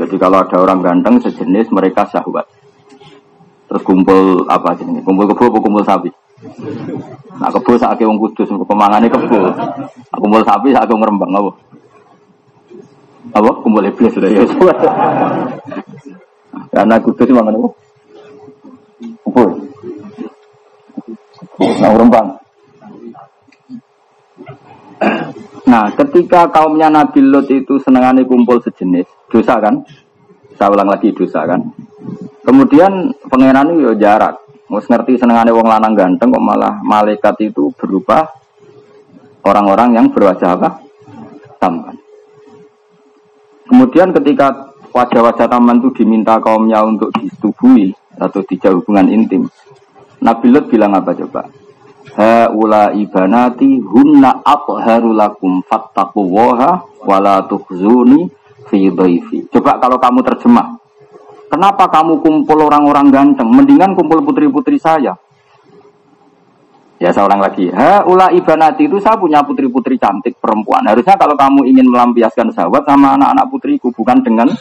Jadi 0.00 0.16
kalau 0.16 0.40
ada 0.40 0.56
orang 0.56 0.80
ganteng 0.80 1.20
sejenis 1.20 1.68
mereka 1.68 2.08
syahwat. 2.08 2.48
Terus 3.68 3.84
kumpul 3.84 4.48
apa 4.48 4.72
jenisnya? 4.72 5.04
Kumpul 5.04 5.28
kebo, 5.28 5.60
kumpul 5.60 5.84
sapi. 5.84 6.08
Nah 7.36 7.52
kebo 7.52 7.76
sakit 7.76 8.08
wong 8.08 8.16
kudus, 8.16 8.48
pemangane 8.64 9.12
kebo. 9.12 9.52
Aku 10.16 10.20
kumpul 10.24 10.40
sapi 10.40 10.72
aku 10.72 10.96
ngerembang 10.96 11.36
apa? 11.36 11.52
Apa? 13.36 13.50
Kumpul 13.60 13.92
iblis 13.92 14.16
sudah 14.16 14.32
ya. 14.32 14.40
Karena 16.72 16.96
kudus 16.96 17.28
mangan 17.28 17.60
apa? 17.60 17.68
Kumpul. 19.20 19.48
Nah 21.60 21.88
ngerembang. 21.92 22.26
Nah, 25.70 25.86
ketika 25.94 26.50
kaumnya 26.50 26.90
Nabi 26.90 27.22
Lot 27.22 27.48
itu 27.48 27.78
senangannya 27.80 28.26
kumpul 28.26 28.60
sejenis, 28.60 29.06
dosa 29.30 29.56
kan? 29.62 29.80
Saya 30.58 30.68
ulang 30.72 30.90
lagi 30.90 31.14
dosa 31.14 31.46
kan? 31.46 31.62
Kemudian 32.44 33.14
pangeran 33.30 33.72
itu 33.72 33.92
ya 33.92 33.94
jarak. 33.96 34.34
Mus 34.70 34.86
ngerti 34.86 35.18
senengannya 35.18 35.50
wong 35.50 35.66
lanang 35.66 35.94
ganteng 35.98 36.30
kok 36.30 36.42
malah 36.42 36.78
malaikat 36.82 37.50
itu 37.50 37.74
berupa 37.74 38.26
orang-orang 39.42 39.98
yang 39.98 40.06
berwajah 40.10 40.58
apa? 40.58 40.78
Tampan. 41.58 41.96
Kemudian 43.66 44.10
ketika 44.14 44.74
wajah-wajah 44.90 45.46
tampan 45.46 45.78
itu 45.78 46.02
diminta 46.02 46.38
kaumnya 46.42 46.82
untuk 46.82 47.14
disetubuhi 47.14 47.94
atau 48.18 48.42
dijauh 48.42 48.82
hubungan 48.82 49.06
intim. 49.06 49.46
Nabi 50.20 50.46
Lut 50.50 50.66
bilang 50.66 50.92
apa 50.98 51.14
coba? 51.14 51.46
Haula 52.10 52.90
ibanati 52.96 53.78
hunna 53.78 54.42
atharu 54.42 55.14
lakum 55.14 55.62
fattaqullaha 55.62 57.04
wala 57.06 57.44
tukhzuni 57.46 58.26
fi 58.66 58.90
dhaifi. 58.90 59.46
Coba 59.52 59.78
kalau 59.78 60.00
kamu 60.00 60.20
terjemah. 60.26 60.80
Kenapa 61.50 61.90
kamu 61.90 62.22
kumpul 62.22 62.58
orang-orang 62.62 63.10
ganteng? 63.10 63.50
Mendingan 63.50 63.98
kumpul 63.98 64.22
putri-putri 64.22 64.78
saya. 64.78 65.18
Ya 67.00 67.10
seorang 67.10 67.40
lagi. 67.40 67.72
Ha, 67.72 68.04
ula 68.04 68.28
ibanati 68.30 68.84
itu 68.84 69.00
saya 69.00 69.16
punya 69.16 69.40
putri-putri 69.42 69.96
cantik 69.96 70.36
perempuan. 70.38 70.84
Harusnya 70.84 71.16
kalau 71.18 71.34
kamu 71.34 71.66
ingin 71.66 71.88
melampiaskan 71.88 72.52
sahabat 72.54 72.86
sama 72.86 73.16
anak-anak 73.18 73.46
putriku 73.50 73.88
bukan 73.90 74.20
dengan 74.22 74.52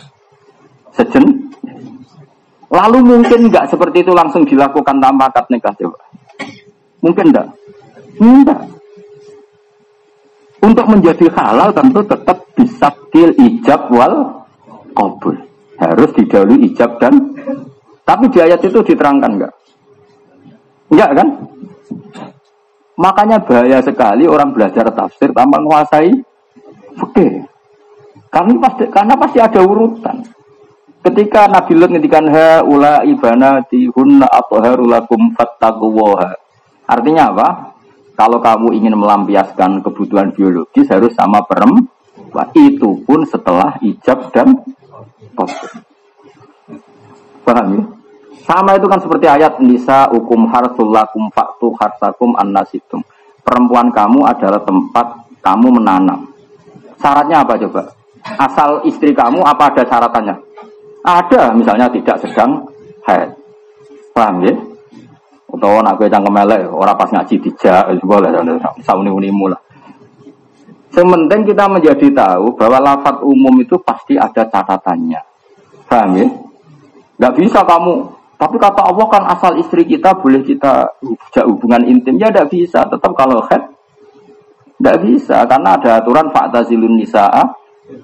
sejen. 0.95 1.51
Lalu 2.69 2.97
mungkin 3.05 3.49
nggak 3.49 3.69
seperti 3.69 4.07
itu 4.07 4.15
langsung 4.15 4.47
dilakukan 4.47 4.97
tanpa 4.97 5.29
akad 5.29 5.45
nikah 5.51 5.73
coba. 5.77 6.08
Mungkin 6.99 7.25
enggak? 7.31 7.47
Enggak. 8.19 8.61
Untuk 10.59 10.85
menjadi 10.91 11.25
halal 11.39 11.71
tentu 11.71 12.03
tetap 12.03 12.37
bisa 12.51 12.91
kil 13.15 13.31
ijab 13.39 13.87
wal 13.87 14.43
kabul 14.91 15.35
harus 15.79 16.11
didahului 16.11 16.67
ijab 16.67 16.99
dan 16.99 17.15
tapi 18.03 18.27
di 18.27 18.43
ayat 18.43 18.59
itu 18.59 18.83
diterangkan 18.83 19.31
enggak? 19.39 19.53
Enggak 20.91 21.11
kan? 21.15 21.27
Makanya 22.99 23.39
bahaya 23.39 23.79
sekali 23.79 24.27
orang 24.27 24.51
belajar 24.51 24.91
tafsir 24.91 25.31
tanpa 25.31 25.55
menguasai 25.55 26.11
fikih. 26.99 27.47
Karena 28.27 28.53
pasti 28.59 28.83
karena 28.91 29.15
pasti 29.15 29.39
ada 29.39 29.61
urutan. 29.63 30.19
Ketika 30.99 31.47
Nabi 31.47 31.79
Lut 31.79 31.95
ngendikan 31.95 32.27
ha 32.27 32.59
ula 32.59 33.07
ibanati 33.07 33.87
hunna 33.87 34.27
atharulakum 34.27 35.31
fattaquwaha. 35.31 36.48
Artinya 36.89 37.29
apa? 37.29 37.47
Kalau 38.17 38.41
kamu 38.41 38.75
ingin 38.75 38.97
melampiaskan 38.97 39.79
kebutuhan 39.85 40.33
biologis 40.33 40.89
harus 40.89 41.13
sama 41.13 41.45
perempuan. 41.45 42.49
Itu 42.57 42.99
pun 43.05 43.23
setelah 43.23 43.77
ijab 43.79 44.33
dan 44.33 44.59
Paham 47.47 47.67
ya? 47.79 47.83
Sama 48.43 48.75
itu 48.75 48.85
kan 48.89 48.99
seperti 48.99 49.25
ayat 49.29 49.61
Nisa 49.61 50.09
hukum 50.11 50.49
harsul 50.49 50.89
lakum 50.89 51.29
faktu 51.31 51.71
harsakum 51.79 52.35
annasitum. 52.35 52.99
Perempuan 53.45 53.93
kamu 53.93 54.25
adalah 54.25 54.61
tempat 54.65 55.05
kamu 55.39 55.79
menanam. 55.79 56.29
Syaratnya 56.99 57.41
apa 57.45 57.55
coba? 57.55 57.81
Asal 58.37 58.83
istri 58.83 59.15
kamu 59.15 59.41
apa 59.41 59.71
ada 59.71 59.83
syaratannya? 59.87 60.35
Ada, 61.01 61.55
misalnya 61.55 61.87
tidak 61.87 62.19
sedang 62.19 62.67
haid. 63.07 63.31
Paham 64.11 64.43
ya? 64.43 64.53
Atau 65.49 65.81
nak 65.81 65.97
gue 65.97 66.07
cangkem 66.07 66.29
melek, 66.29 66.69
orang 66.69 66.93
pas 66.93 67.09
ngaji 67.09 67.35
dijak, 67.41 67.89
boleh, 68.05 68.29
sauni-unimu 68.85 69.49
lah. 69.49 69.59
Sementing 70.89 71.45
kita 71.45 71.69
menjadi 71.69 72.09
tahu 72.09 72.57
bahwa 72.57 72.81
lafat 72.81 73.21
umum 73.21 73.53
itu 73.61 73.77
pasti 73.81 74.17
ada 74.17 74.41
catatannya. 74.41 75.21
Paham 75.85 76.17
ya? 76.17 76.27
Gak 77.21 77.33
bisa 77.37 77.61
kamu. 77.61 78.09
Tapi 78.39 78.55
kata 78.57 78.81
Allah 78.87 79.05
kan 79.11 79.23
asal 79.29 79.53
istri 79.59 79.85
kita 79.85 80.17
boleh 80.17 80.41
kita 80.41 80.89
hubungan 81.45 81.85
intim. 81.85 82.17
Ya 82.17 82.33
gak 82.33 82.49
bisa. 82.49 82.89
Tetap 82.89 83.13
kalau 83.13 83.41
head. 83.49 83.61
Gak 84.81 84.97
bisa. 85.05 85.45
Karena 85.45 85.77
ada 85.77 86.01
aturan 86.01 86.33
fa'tazilun 86.33 86.97
nisa'a 86.97 87.43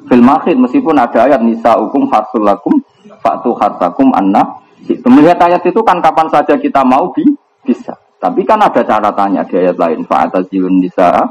fil. 0.06 0.22
Meskipun 0.60 0.94
ada 0.94 1.26
ayat 1.26 1.42
nisa 1.42 1.74
hukum 1.82 2.06
farsulakum 2.06 2.78
fa'tu 3.18 3.50
hartakum 3.58 4.14
anna. 4.14 4.65
Melihat 4.86 5.42
ayat 5.42 5.66
itu 5.66 5.82
kan 5.82 5.98
kapan 5.98 6.30
saja 6.30 6.54
kita 6.58 6.86
mau 6.86 7.10
bi 7.10 7.26
bisa. 7.66 7.98
Tapi 8.22 8.42
kan 8.46 8.62
ada 8.62 8.82
catatannya 8.82 9.42
di 9.50 9.56
ayat 9.58 9.78
lain. 9.78 10.06
Fa'tazilun 10.06 10.82
nisa'a 10.82 11.24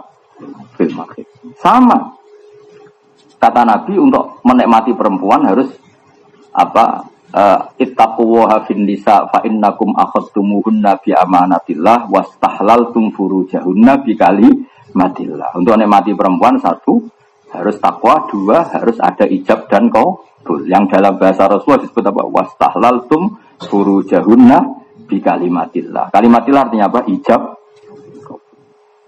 fil 0.75 0.95
mahid. 0.95 1.27
Sama. 1.59 2.15
Kata 3.39 3.63
Nabi 3.63 3.95
untuk 3.99 4.41
menikmati 4.43 4.97
perempuan 4.97 5.45
harus 5.45 5.69
apa 6.55 7.05
uh, 7.35 7.61
ittaqullaha 7.77 8.63
fin 8.65 8.87
nisa 8.87 9.27
fa 9.29 9.43
innakum 9.43 9.91
akhadtumuhunna 9.93 11.03
bi 11.03 11.11
amanatillah 11.13 12.09
wastahlaltum 12.09 13.11
furujahunna 13.13 14.01
bi 14.01 14.15
kalimatillah. 14.15 15.55
Untuk 15.59 15.75
nikmati 15.77 16.15
perempuan 16.15 16.57
satu 16.63 17.05
harus 17.55 17.77
takwa, 17.79 18.27
dua 18.27 18.67
harus 18.71 18.99
ada 18.99 19.27
ijab 19.29 19.71
dan 19.71 19.91
qabul. 19.91 20.67
Yang 20.67 20.99
dalam 20.99 21.19
bahasa 21.19 21.47
Rasulullah 21.47 21.83
disebut 21.85 22.05
apa? 22.07 22.23
Wastahlaltum 22.27 23.44
furujahunna 23.61 24.59
bi 25.05 25.19
kalimatillah. 25.21 26.11
Kalimatillah 26.11 26.63
artinya 26.67 26.87
apa? 26.89 27.07
Ijab 27.07 27.65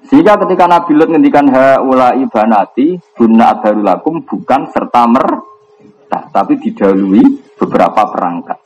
sehingga 0.07 0.39
ketika 0.47 0.71
Nabi 0.71 0.95
Lut 0.95 1.11
ngendikan 1.11 1.51
haula 1.51 2.15
ibanati 2.15 2.95
guna 3.19 3.59
adharulakum 3.59 4.23
bukan 4.23 4.71
serta 4.71 5.03
merta, 5.11 6.31
tapi 6.31 6.63
didahului 6.63 7.59
beberapa 7.59 8.07
perangkat. 8.15 8.59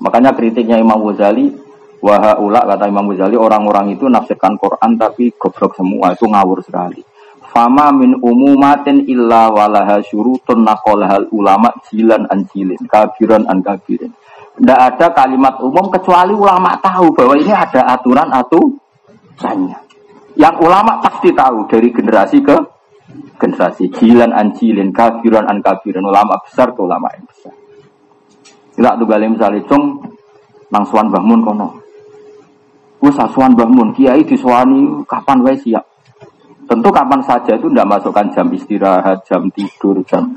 Makanya 0.00 0.32
kritiknya 0.32 0.80
Imam 0.80 1.04
Ghazali, 1.04 1.52
wahaula 2.00 2.64
kata 2.64 2.88
Imam 2.88 3.12
Ghazali 3.12 3.36
orang-orang 3.36 3.92
itu 3.92 4.08
nafsirkan 4.08 4.56
Quran 4.56 4.96
tapi 4.96 5.36
goblok 5.36 5.76
semua 5.76 6.16
itu 6.16 6.24
ngawur 6.24 6.64
sekali. 6.64 7.04
Fama 7.52 7.92
min 7.92 8.16
umumatin 8.16 9.04
illa 9.04 9.52
walaha 9.52 10.00
syurutun 10.00 10.64
naqalahal 10.64 11.28
ulama 11.28 11.68
jilan 11.92 12.24
an 12.24 12.48
jilin, 12.48 12.80
kabiran 12.88 13.44
an 13.52 13.60
kabirin. 13.60 14.16
Tidak 14.58 14.78
ada 14.78 15.06
kalimat 15.14 15.54
umum 15.62 15.86
kecuali 15.86 16.34
ulama 16.34 16.74
tahu 16.82 17.14
bahwa 17.14 17.38
ini 17.38 17.54
ada 17.54 17.94
aturan 17.94 18.26
aturannya. 18.34 19.78
Yang 20.34 20.54
ulama 20.62 20.98
pasti 20.98 21.30
tahu 21.30 21.66
dari 21.70 21.94
generasi 21.94 22.42
ke 22.42 22.56
generasi 23.38 23.86
jilan 23.94 24.34
an 24.34 24.50
jilin, 24.54 24.90
kabiran 24.90 25.46
an 25.46 25.62
kabirin, 25.62 26.02
ulama 26.02 26.42
besar 26.42 26.74
ke 26.74 26.80
ulama 26.82 27.06
yang 27.14 27.26
besar. 27.26 27.54
Tidak 28.78 28.94
tuh 28.98 29.06
galim 29.06 29.34
misalnya 29.34 29.62
cung 29.66 29.98
nang 30.70 30.84
suan 30.86 31.10
bangun 31.10 31.40
kono. 31.42 31.68
Wes 32.98 33.18
suan 33.30 33.54
bangun 33.54 33.94
kiai 33.94 34.26
disuani 34.26 35.06
kapan 35.06 35.38
wae 35.42 35.56
siap. 35.56 35.87
Tentu 36.68 36.92
kapan 36.92 37.24
saja 37.24 37.56
itu 37.56 37.72
tidak 37.72 37.88
masukkan 37.88 38.28
jam 38.28 38.44
istirahat, 38.52 39.24
jam 39.24 39.48
tidur, 39.56 40.04
jam. 40.04 40.28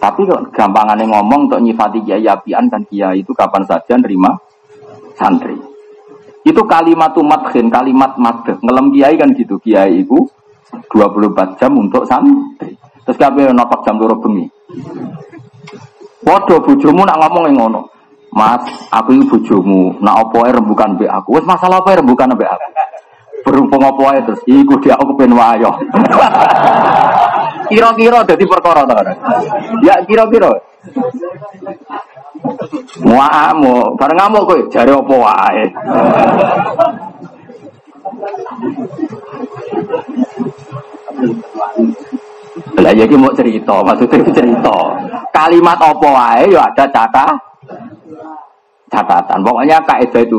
Tapi 0.00 0.24
gampangannya 0.56 1.04
ngomong 1.04 1.52
untuk 1.52 1.60
nyifati 1.60 2.00
kiai 2.00 2.24
apian 2.24 2.72
kan 2.72 2.80
kiai 2.88 3.20
itu 3.20 3.36
kapan 3.36 3.68
saja 3.68 4.00
nerima 4.00 4.32
santri. 5.20 5.52
Itu 6.40 6.64
kalimat 6.64 7.12
madhin, 7.20 7.68
kalimat 7.68 8.16
madh. 8.16 8.56
Ngelem 8.64 8.88
kiai 8.96 9.20
kan 9.20 9.36
gitu. 9.36 9.60
Kiai 9.60 10.00
itu 10.00 10.16
24 10.88 11.60
jam 11.60 11.76
untuk 11.76 12.08
santri. 12.08 12.72
Terus 13.04 13.20
kabeh 13.20 13.52
notok 13.52 13.84
jam 13.84 14.00
loro 14.00 14.16
bengi. 14.16 14.48
Waduh 16.24 16.64
bojomu 16.64 17.04
nak 17.04 17.20
ngomong 17.20 17.52
yang 17.52 17.56
ngono. 17.68 17.80
Mas, 18.30 18.62
aku 18.94 19.10
ini 19.10 19.26
bojomu, 19.26 19.98
nak 19.98 20.30
opo 20.30 20.46
rembukan 20.46 20.94
be 20.94 21.10
aku. 21.10 21.34
Wes 21.34 21.42
masalah 21.42 21.82
apa 21.82 21.98
rembukan 21.98 22.30
be 22.38 22.46
aku. 22.46 22.68
Berhubung 23.50 23.82
opo 23.82 24.06
ae 24.06 24.22
terus 24.22 24.38
iku 24.46 24.78
dia 24.78 24.94
aku 24.94 25.18
pengen 25.18 25.34
wayo. 25.34 25.74
Kira-kira 27.70 28.22
dadi 28.22 28.46
perkara 28.46 28.86
to 28.86 28.94
Ya 29.82 29.98
kira-kira. 30.06 30.54
Muamu, 33.02 33.98
bareng 33.98 34.18
ngamuk 34.22 34.46
kowe 34.46 34.58
jare 34.70 34.94
opo 34.94 35.26
wae. 35.26 35.66
Lah 42.78 42.92
ya 42.94 43.04
mau 43.18 43.34
cerita, 43.34 43.82
maksudnya 43.82 44.30
cerita. 44.30 44.78
Kalimat 45.34 45.78
apa 45.82 46.06
wae 46.06 46.54
ya 46.54 46.70
ada 46.70 46.86
catatan. 46.86 47.34
Catatan. 48.86 49.38
Pokoknya 49.42 49.82
kaidah 49.82 50.22
itu 50.22 50.38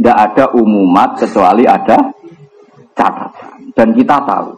tidak 0.00 0.16
ada 0.16 0.44
umumat 0.56 1.20
kecuali 1.20 1.68
ada 1.68 2.19
catatan. 3.00 3.72
Dan 3.72 3.88
kita 3.96 4.16
tahu. 4.28 4.52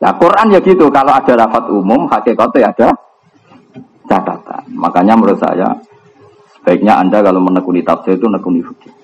Ya 0.00 0.14
Quran 0.14 0.46
ya 0.54 0.60
gitu, 0.62 0.86
kalau 0.94 1.12
ada 1.12 1.34
lafat 1.34 1.64
umum, 1.68 2.06
hakikatnya 2.06 2.70
ada 2.70 2.88
catatan. 4.06 4.62
Makanya 4.78 5.18
menurut 5.18 5.42
saya 5.42 5.74
sebaiknya 6.56 7.02
Anda 7.02 7.20
kalau 7.20 7.42
menekuni 7.42 7.82
tafsir 7.82 8.14
itu 8.16 8.30
menekuni 8.30 8.62
fikih. 8.62 8.94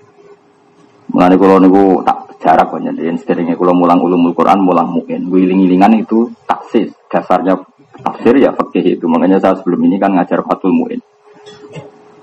Mengenai 1.12 1.36
kalau 1.38 1.58
niku 1.60 2.00
tak 2.06 2.26
jarak 2.46 2.68
banyak 2.70 2.94
jadi 2.94 3.16
seringnya 3.18 3.56
kalau 3.58 3.72
mulang 3.72 3.98
ulumul 3.98 4.36
Quran 4.36 4.60
mulang 4.60 4.92
mungkin 4.92 5.26
wiling-wilingan 5.32 6.04
itu 6.04 6.30
taksis 6.44 6.92
dasarnya 7.08 7.58
tafsir 8.04 8.36
ya 8.36 8.52
fakih 8.52 9.00
itu 9.00 9.08
makanya 9.08 9.40
saya 9.40 9.56
sebelum 9.58 9.82
ini 9.88 9.96
kan 9.96 10.14
ngajar 10.14 10.44
fatul 10.44 10.70
muin 10.70 11.00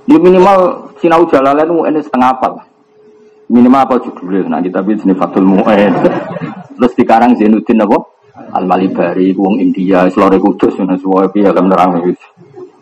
di 0.06 0.16
minimal 0.16 0.90
sinau 1.02 1.26
jalalan 1.28 1.68
muin 1.68 1.98
setengah 1.98 2.30
apa 2.40 2.48
lah 2.56 2.66
minimal 3.54 3.86
apa 3.86 3.96
judulnya 4.02 4.50
nah 4.50 4.60
kita 4.66 4.82
bikin 4.82 5.06
sini 5.06 5.14
fatul 5.14 5.46
muin. 5.46 5.94
Terus 6.74 6.92
sekarang 6.98 7.38
Zainuddin 7.38 7.86
apa? 7.86 7.98
Al 8.50 8.66
malibari 8.66 9.30
wong 9.38 9.62
India 9.62 10.10
selore 10.10 10.42
kudus 10.42 10.74
dan 10.74 10.98
semua 10.98 11.30
ya 11.38 11.54
kan 11.54 11.70
nerang 11.70 12.02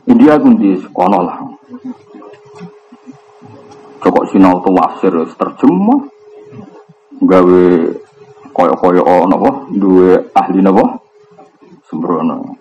India 0.07 0.39
pun 0.39 0.55
di 0.55 0.79
kono 0.95 1.19
lah. 1.19 1.37
Cokok 4.01 4.25
sinau 4.31 4.63
tuh 4.63 4.73
wasir 4.73 5.13
terjemah. 5.35 6.01
Gawe 7.21 7.63
koyo-koyo 8.49 9.29
napa 9.29 9.69
duwe 9.69 10.17
ahli 10.33 10.59
napa? 10.63 10.97
Sembrono. 11.85 12.57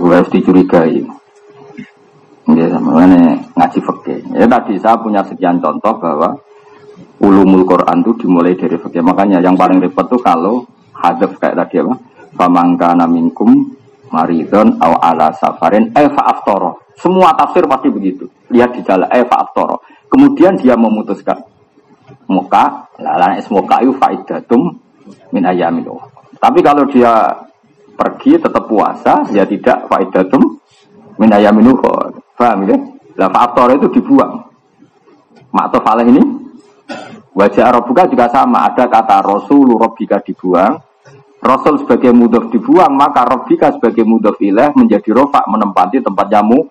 Harus 0.00 0.30
dicurigai. 0.32 1.04
Ya, 2.44 2.76
makanya 2.76 3.40
ngaji 3.56 3.78
fakih. 3.80 4.20
Ya 4.36 4.46
tadi 4.48 4.76
saya 4.76 5.00
punya 5.00 5.24
sekian 5.24 5.60
contoh 5.60 5.96
bahwa 5.96 6.36
ulumul 7.24 7.64
Quran 7.64 8.04
itu 8.04 8.12
dimulai 8.20 8.52
dari 8.52 8.76
fakih. 8.76 9.00
Makanya 9.00 9.40
yang 9.40 9.56
paling 9.56 9.80
repot 9.80 10.04
tuh 10.04 10.20
kalau 10.20 10.68
hadaf 10.92 11.40
kayak 11.40 11.56
tadi 11.64 11.80
apa? 11.80 11.96
Famangka 12.36 12.92
naminkum 12.92 13.72
maridon 14.12 14.76
aw 14.78 15.00
ala 15.00 15.32
safarin 15.32 15.88
eh 15.96 16.12
fa'aftoro. 16.12 16.92
Semua 17.00 17.32
tafsir 17.32 17.64
pasti 17.64 17.88
begitu. 17.88 18.28
Lihat 18.52 18.76
di 18.76 18.80
jalan 18.84 19.08
eh 19.08 19.24
fa'aftoro. 19.24 19.80
Kemudian 20.12 20.60
dia 20.60 20.76
memutuskan 20.76 21.40
muka, 22.28 22.92
lalan 23.00 23.40
es 23.40 23.48
muka 23.48 23.80
itu 23.82 23.96
faidatum 23.96 24.76
min 25.32 25.42
ayamin 25.42 25.88
Tapi 26.38 26.60
kalau 26.60 26.84
dia 26.86 27.32
pergi 27.96 28.36
tetap 28.38 28.68
puasa, 28.68 29.26
ya 29.32 29.48
tidak 29.48 29.88
faidatum 29.88 30.60
min 31.18 31.30
ayamin 31.32 31.72
Paham 32.34 32.66
ya? 32.66 32.76
Lah 33.14 33.30
itu 33.70 33.88
dibuang. 33.94 34.42
Alaih 35.54 36.10
ini 36.10 36.43
wajah 37.34 37.64
Arabuka 37.68 38.06
juga 38.08 38.30
sama. 38.30 38.64
Ada 38.70 38.86
kata 38.86 39.20
Rasul 39.20 39.74
Robika 39.74 40.22
dibuang. 40.22 40.78
Rasul 41.44 41.84
sebagai 41.84 42.08
mudhof 42.16 42.48
dibuang, 42.48 42.96
maka 42.96 43.28
Robika 43.28 43.68
sebagai 43.68 44.08
mudhof 44.08 44.40
ilah 44.40 44.72
menjadi 44.72 45.12
rofak 45.12 45.44
menempati 45.44 46.00
tempat 46.00 46.26
jamu 46.32 46.64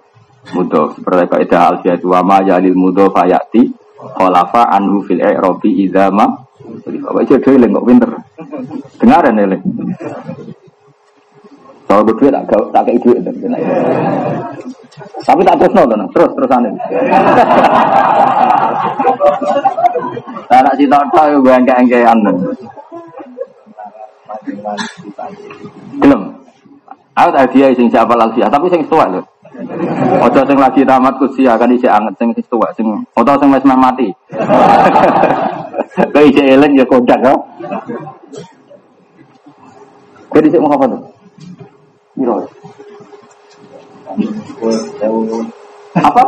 mudhof. 0.58 0.98
Seperti 0.98 1.30
kaidah 1.30 1.62
alfiyah 1.78 2.02
wa 2.02 2.26
ma 2.26 2.38
yalil 2.42 2.74
mudhof 2.74 3.14
ayati 3.14 3.70
kholafa 4.02 4.74
anhu 4.74 5.06
fil 5.06 5.22
i'rabi 5.22 5.86
idza 5.86 6.10
ma 6.10 6.26
Bapak 6.64 7.28
aja 7.28 7.36
dhewe 7.44 7.68
kok 7.68 7.86
pinter. 7.86 8.12
Dengaran 8.98 9.36
ele. 9.36 9.60
Kalau 11.86 12.08
duit 12.08 12.32
tak 12.32 12.48
tak 12.72 12.82
kayak 12.88 13.04
duit 13.04 13.20
Tapi 15.24 15.42
tak 15.44 15.56
terus 15.60 15.76
nonton, 15.76 16.08
terus 16.16 16.32
terusan. 16.34 16.72
Anak 20.50 20.74
si 20.78 20.86
gue 20.86 21.54
enggak 21.54 21.80
engkean. 21.82 22.18
Belum. 26.00 26.22
Aku 27.14 27.30
tak 27.30 27.54
dia 27.54 27.70
sing 27.78 27.86
siapa 27.94 28.18
lagi, 28.18 28.42
tapi 28.42 28.66
sing 28.74 28.82
tua 28.90 29.06
loh. 29.06 29.22
Ojo 30.26 30.42
sing 30.50 30.58
lagi 30.58 30.82
tamat 30.82 31.14
kusia 31.22 31.54
kan 31.54 31.70
isi 31.70 31.86
anget 31.86 32.18
sing 32.18 32.34
tua 32.50 32.66
sing 32.74 32.90
ojo 33.14 33.34
sing 33.38 33.54
wis 33.54 33.66
mati. 33.70 34.10
Kayak 36.10 36.28
isi 36.34 36.42
eleng 36.42 36.74
ya 36.74 36.86
kodak 36.90 37.22
ya. 37.22 37.34
Jadi 40.34 40.50
sih 40.50 40.58
mau 40.58 40.74
apa 40.74 40.90
tuh? 40.90 41.02
Miro. 42.18 42.42
Apa? 45.94 46.24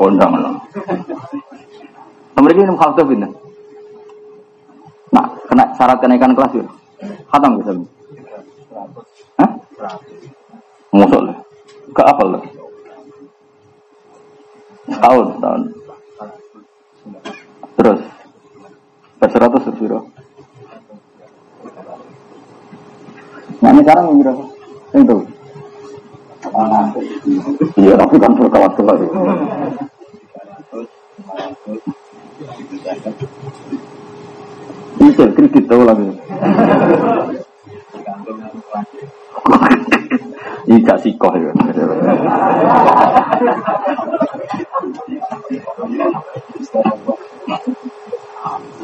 Kondang 0.00 0.32
loh. 0.40 0.56
Mereka 2.36 2.62
ini 2.62 2.74
khaltuf 2.78 3.08
ini. 3.12 3.28
Nah, 5.12 5.26
kena 5.48 5.64
syarat 5.76 5.98
kenaikan 6.00 6.32
kelas 6.32 6.52
ya. 6.56 6.64
Khatam 7.28 7.60
bisa. 7.60 7.72
Hah? 9.40 9.50
Musuh 10.96 11.20
lah. 11.20 11.36
Ke 11.92 12.02
apa 12.04 12.22
lah? 12.24 12.42
Setahun, 14.88 15.26
setahun. 15.36 15.62
Terus. 17.76 18.00
Berseratus 19.16 19.64
terus 19.64 20.04
Nah 23.56 23.72
ini 23.72 23.80
sekarang 23.80 24.04
yang 24.12 24.18
berapa? 24.20 24.44
Itu. 26.46 27.00
Iya, 27.76 27.94
tapi 27.98 28.16
kan 28.18 28.32
berkelas-kelas. 28.38 29.00
Bisa 34.96 35.24
kredit 35.32 35.64
tahu 35.70 35.82
lagi. 35.86 36.08
Ika 40.66 40.94
sikoh 40.98 41.34
ya. 41.38 41.52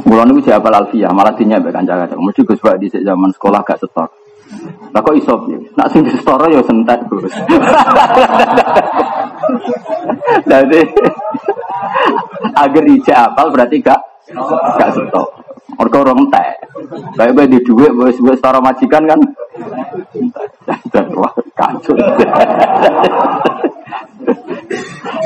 Mulai 0.06 0.24
niku 0.28 0.40
siapa 0.46 0.68
alfiyah, 0.70 1.10
malah 1.10 1.34
dinya 1.34 1.58
mbek 1.58 1.74
kanca-kanca. 1.74 2.14
Mesti 2.14 2.46
Gus 2.46 2.62
di 2.78 2.86
zaman 3.02 3.30
sekolah 3.34 3.60
gak 3.66 3.80
setor. 3.82 4.21
Lah 4.92 5.00
kok 5.00 5.16
iso 5.16 5.34
piye? 5.48 5.58
Nak 5.72 5.88
sing 5.88 6.04
disetara 6.04 6.46
ya 6.52 6.60
sentet, 6.64 7.00
Gus. 7.08 7.32
Jadi 10.50 10.80
agar 12.62 12.84
ijak 12.84 13.18
apal 13.32 13.46
berarti 13.52 13.76
gak 13.80 14.00
gak 14.78 14.92
setor. 14.94 15.26
Mergo 15.72 15.98
ora 16.04 16.12
entek. 16.12 16.68
Kayak 17.16 17.32
kowe 17.32 17.46
di 17.48 17.58
dhuwit 17.64 17.92
wis 17.96 18.18
wis 18.20 18.36
setara 18.38 18.60
majikan 18.60 19.08
kan. 19.08 19.20
Wah 21.16 21.32
kacau. 21.56 21.96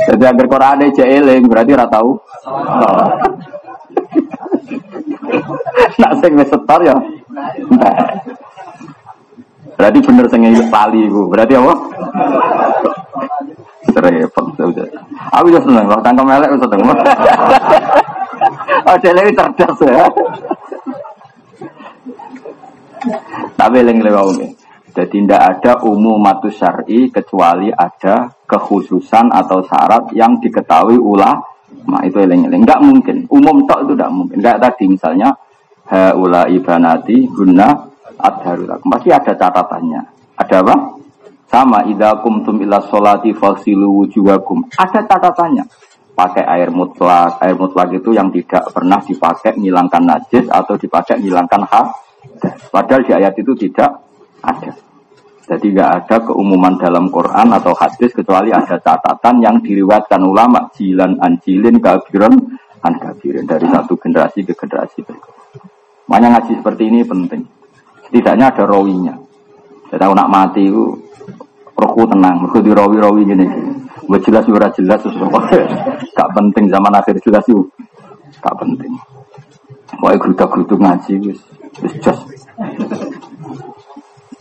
Jadi 0.06 0.22
agar 0.22 0.46
Quran 0.46 0.86
aja 0.86 1.04
eling 1.04 1.50
berarti 1.50 1.70
ora 1.74 1.86
tahu. 1.90 2.14
Nak 5.98 6.12
sing 6.22 6.32
wis 6.38 6.48
setor 6.48 6.80
ya. 6.86 6.96
Berarti 9.76 9.98
bener 10.00 10.26
sing 10.32 10.42
pali 10.72 11.04
iku. 11.04 11.28
Berarti 11.28 11.52
apa? 11.56 11.74
Repot 13.96 14.44
sudah. 14.60 14.84
Aku 15.40 15.48
juga 15.48 15.64
seneng 15.64 15.88
kalau 15.88 16.04
tangkap 16.04 16.24
melek 16.28 16.52
itu 16.52 16.68
seneng. 16.68 16.88
Oh, 18.86 18.96
dia 19.00 19.12
cerdas 19.16 19.78
ya. 19.82 20.04
Tapi 23.56 23.76
eling 23.80 24.04
lewat 24.04 24.36
Jadi 24.96 25.16
tidak 25.24 25.42
ada 25.44 25.72
umum 25.84 26.20
matu 26.20 26.48
syari 26.48 27.12
kecuali 27.12 27.68
ada 27.68 28.32
kekhususan 28.48 29.28
atau 29.28 29.60
syarat 29.64 30.12
yang 30.16 30.40
diketahui 30.40 30.96
ulah. 30.96 31.36
Nah 31.88 32.00
itu 32.04 32.20
eling-eling. 32.20 32.64
Enggak 32.64 32.80
mungkin. 32.80 33.28
Umum 33.28 33.68
tok 33.68 33.84
itu 33.84 33.92
tidak 33.96 34.12
mungkin. 34.12 34.36
Enggak 34.40 34.56
tadi 34.60 34.84
misalnya 34.88 35.36
haula 35.88 36.48
ibanati 36.48 37.28
guna 37.28 37.95
adharulakum. 38.18 38.88
Pasti 38.92 39.08
ada 39.12 39.32
catatannya. 39.32 40.00
Ada 40.36 40.56
apa? 40.64 40.74
Sama 41.46 41.86
idza 41.86 42.18
kumtum 42.20 42.58
ila 42.60 42.82
sholati 42.90 43.30
fasilu 43.32 44.02
wujuhakum. 44.02 44.66
Ada 44.74 45.06
catatannya. 45.06 45.64
Pakai 46.16 46.44
air 46.44 46.72
mutlak. 46.72 47.38
Air 47.44 47.56
mutlak 47.56 47.92
itu 47.92 48.12
yang 48.16 48.32
tidak 48.32 48.72
pernah 48.72 48.98
dipakai 49.00 49.54
menghilangkan 49.54 50.02
najis 50.04 50.44
atau 50.48 50.74
dipakai 50.74 51.20
menghilangkan 51.20 51.62
hak. 51.68 51.86
Padahal 52.72 53.02
di 53.04 53.12
ayat 53.14 53.34
itu 53.38 53.52
tidak 53.54 54.02
ada. 54.42 54.72
Jadi 55.46 55.78
nggak 55.78 55.90
ada 56.02 56.16
keumuman 56.26 56.74
dalam 56.74 57.06
Quran 57.06 57.54
atau 57.54 57.70
hadis 57.78 58.10
kecuali 58.10 58.50
ada 58.50 58.82
catatan 58.82 59.38
yang 59.38 59.62
diriwayatkan 59.62 60.18
ulama 60.18 60.66
jilan 60.74 61.22
anjilin 61.22 61.78
kabiran 61.78 62.34
an 62.82 62.94
dari 63.22 63.66
satu 63.70 63.94
generasi 63.94 64.42
ke 64.42 64.58
generasi 64.58 65.06
berikutnya. 65.06 65.62
Makanya 66.10 66.28
ngaji 66.38 66.52
seperti 66.58 66.82
ini 66.90 67.00
penting. 67.06 67.42
Setidaknya 68.06 68.54
ada 68.54 68.62
rawinya. 68.64 69.14
Saya 69.90 70.06
tahu 70.06 70.12
nak 70.14 70.30
mati 70.30 70.62
itu 70.66 70.94
rohku 71.74 72.06
tenang, 72.06 72.42
mereka 72.42 72.58
di 72.62 72.72
rawi-rawi 72.72 73.22
gini. 73.26 73.46
Gue 74.06 74.18
jelas 74.22 74.46
ora 74.46 74.70
jelas 74.70 75.02
Gak 76.16 76.30
penting 76.30 76.70
zaman 76.70 76.94
akhir 76.94 77.18
jelas 77.22 77.42
itu. 77.50 77.66
Gak 78.38 78.54
penting. 78.62 78.94
Pokoknya 79.98 80.18
gerudak-geruduk 80.22 80.78
ngaji 80.82 81.12
wis 81.22 81.40
wis. 81.82 81.94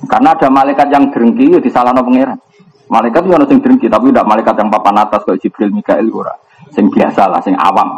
Karena 0.05 0.37
ada 0.37 0.47
malaikat 0.53 0.87
yang 0.93 1.09
drengki 1.09 1.57
di 1.57 1.69
salah 1.73 1.93
pangeran. 1.93 2.37
Malaikat 2.85 3.25
itu 3.25 3.33
ada 3.33 3.45
yang 3.49 3.61
drengki 3.61 3.87
tapi 3.89 4.13
tidak 4.13 4.29
malaikat 4.29 4.55
yang 4.61 4.69
papan 4.69 5.01
atas 5.01 5.21
kayak 5.25 5.41
Jibril, 5.41 5.73
Mikael 5.73 6.05
ora. 6.13 6.33
Sing 6.69 6.85
biasa 6.93 7.25
lah, 7.25 7.41
sing 7.41 7.57
awam. 7.57 7.89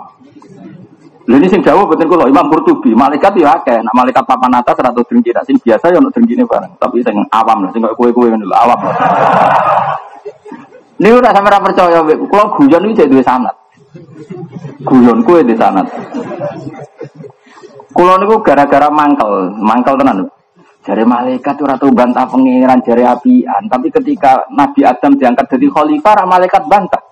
Ini 1.27 1.43
sing 1.51 1.59
jauh 1.59 1.83
betul 1.83 2.07
kalau 2.07 2.23
Imam 2.23 2.47
Qurtubi, 2.47 2.95
malaikat 2.95 3.35
ya 3.35 3.59
akeh, 3.59 3.83
nak 3.83 3.91
malaikat 3.91 4.23
papan 4.23 4.63
atas 4.63 4.79
atau 4.79 5.03
drengki, 5.03 5.35
nak 5.35 5.43
sing 5.43 5.59
biasa 5.59 5.91
ya 5.91 5.99
ono 5.99 6.07
ini 6.07 6.39
bareng, 6.47 6.79
tapi 6.79 7.03
sing 7.03 7.19
awam 7.35 7.67
lah, 7.67 7.71
sing 7.75 7.83
kue 7.83 8.15
kue 8.15 8.31
dulu 8.31 8.55
awam. 8.55 8.79
Ini 11.03 11.11
udah 11.11 11.35
sampai 11.35 11.51
ra 11.51 11.59
percaya, 11.59 11.99
kalau 11.99 12.55
guyon 12.55 12.87
ini 12.87 12.95
jadi 12.95 13.11
dua 13.11 13.23
sanat, 13.27 13.55
guyon 14.87 15.19
kue 15.27 15.43
di 15.43 15.51
sanat. 15.59 15.91
Kulo 17.91 18.13
niku 18.21 18.45
gara-gara 18.45 18.93
mangkel, 18.93 19.57
mangkel 19.57 19.97
tenan. 19.97 20.29
Jari 20.85 21.03
malaikat 21.03 21.57
ora 21.59 21.75
tau 21.75 21.89
bantah 21.91 22.29
pangeran 22.29 22.79
jari 22.85 23.03
apian, 23.03 23.67
tapi 23.67 23.89
ketika 23.89 24.45
Nabi 24.53 24.85
Adam 24.85 25.17
diangkat 25.17 25.57
jadi 25.57 25.67
khalifah, 25.67 26.23
malaikat 26.23 26.63
bantah. 26.69 27.03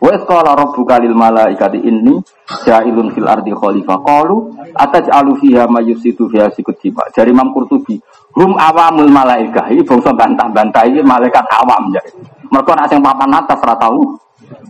Wa 0.00 0.16
qala 0.24 0.56
rabbuka 0.56 0.96
lil 0.96 1.12
malaikati 1.12 1.84
inni 1.84 2.16
ja'ilun 2.64 3.12
fil 3.12 3.28
ardi 3.28 3.52
khalifah. 3.52 4.00
Qalu 4.00 4.36
ataj'alu 4.72 5.36
fiha 5.44 5.68
may 5.68 5.92
yusitu 5.92 6.24
fiha 6.32 6.48
sikutiba. 6.56 7.04
Dari 7.12 7.30
Imam 7.32 7.52
Qurtubi, 7.52 8.00
hum 8.32 8.56
awamul 8.56 9.12
malaikah. 9.12 9.68
Ini 9.68 9.84
bangsa 9.84 10.16
bantah-bantah 10.16 10.88
ini 10.88 11.04
malaikat 11.04 11.44
awam 11.52 11.92
jadi. 11.92 12.16
Mereka 12.48 12.72
nak 12.74 12.88
sing 12.88 13.04
papan 13.04 13.30
atas 13.36 13.60
ora 13.60 13.76
tahu. 13.76 14.16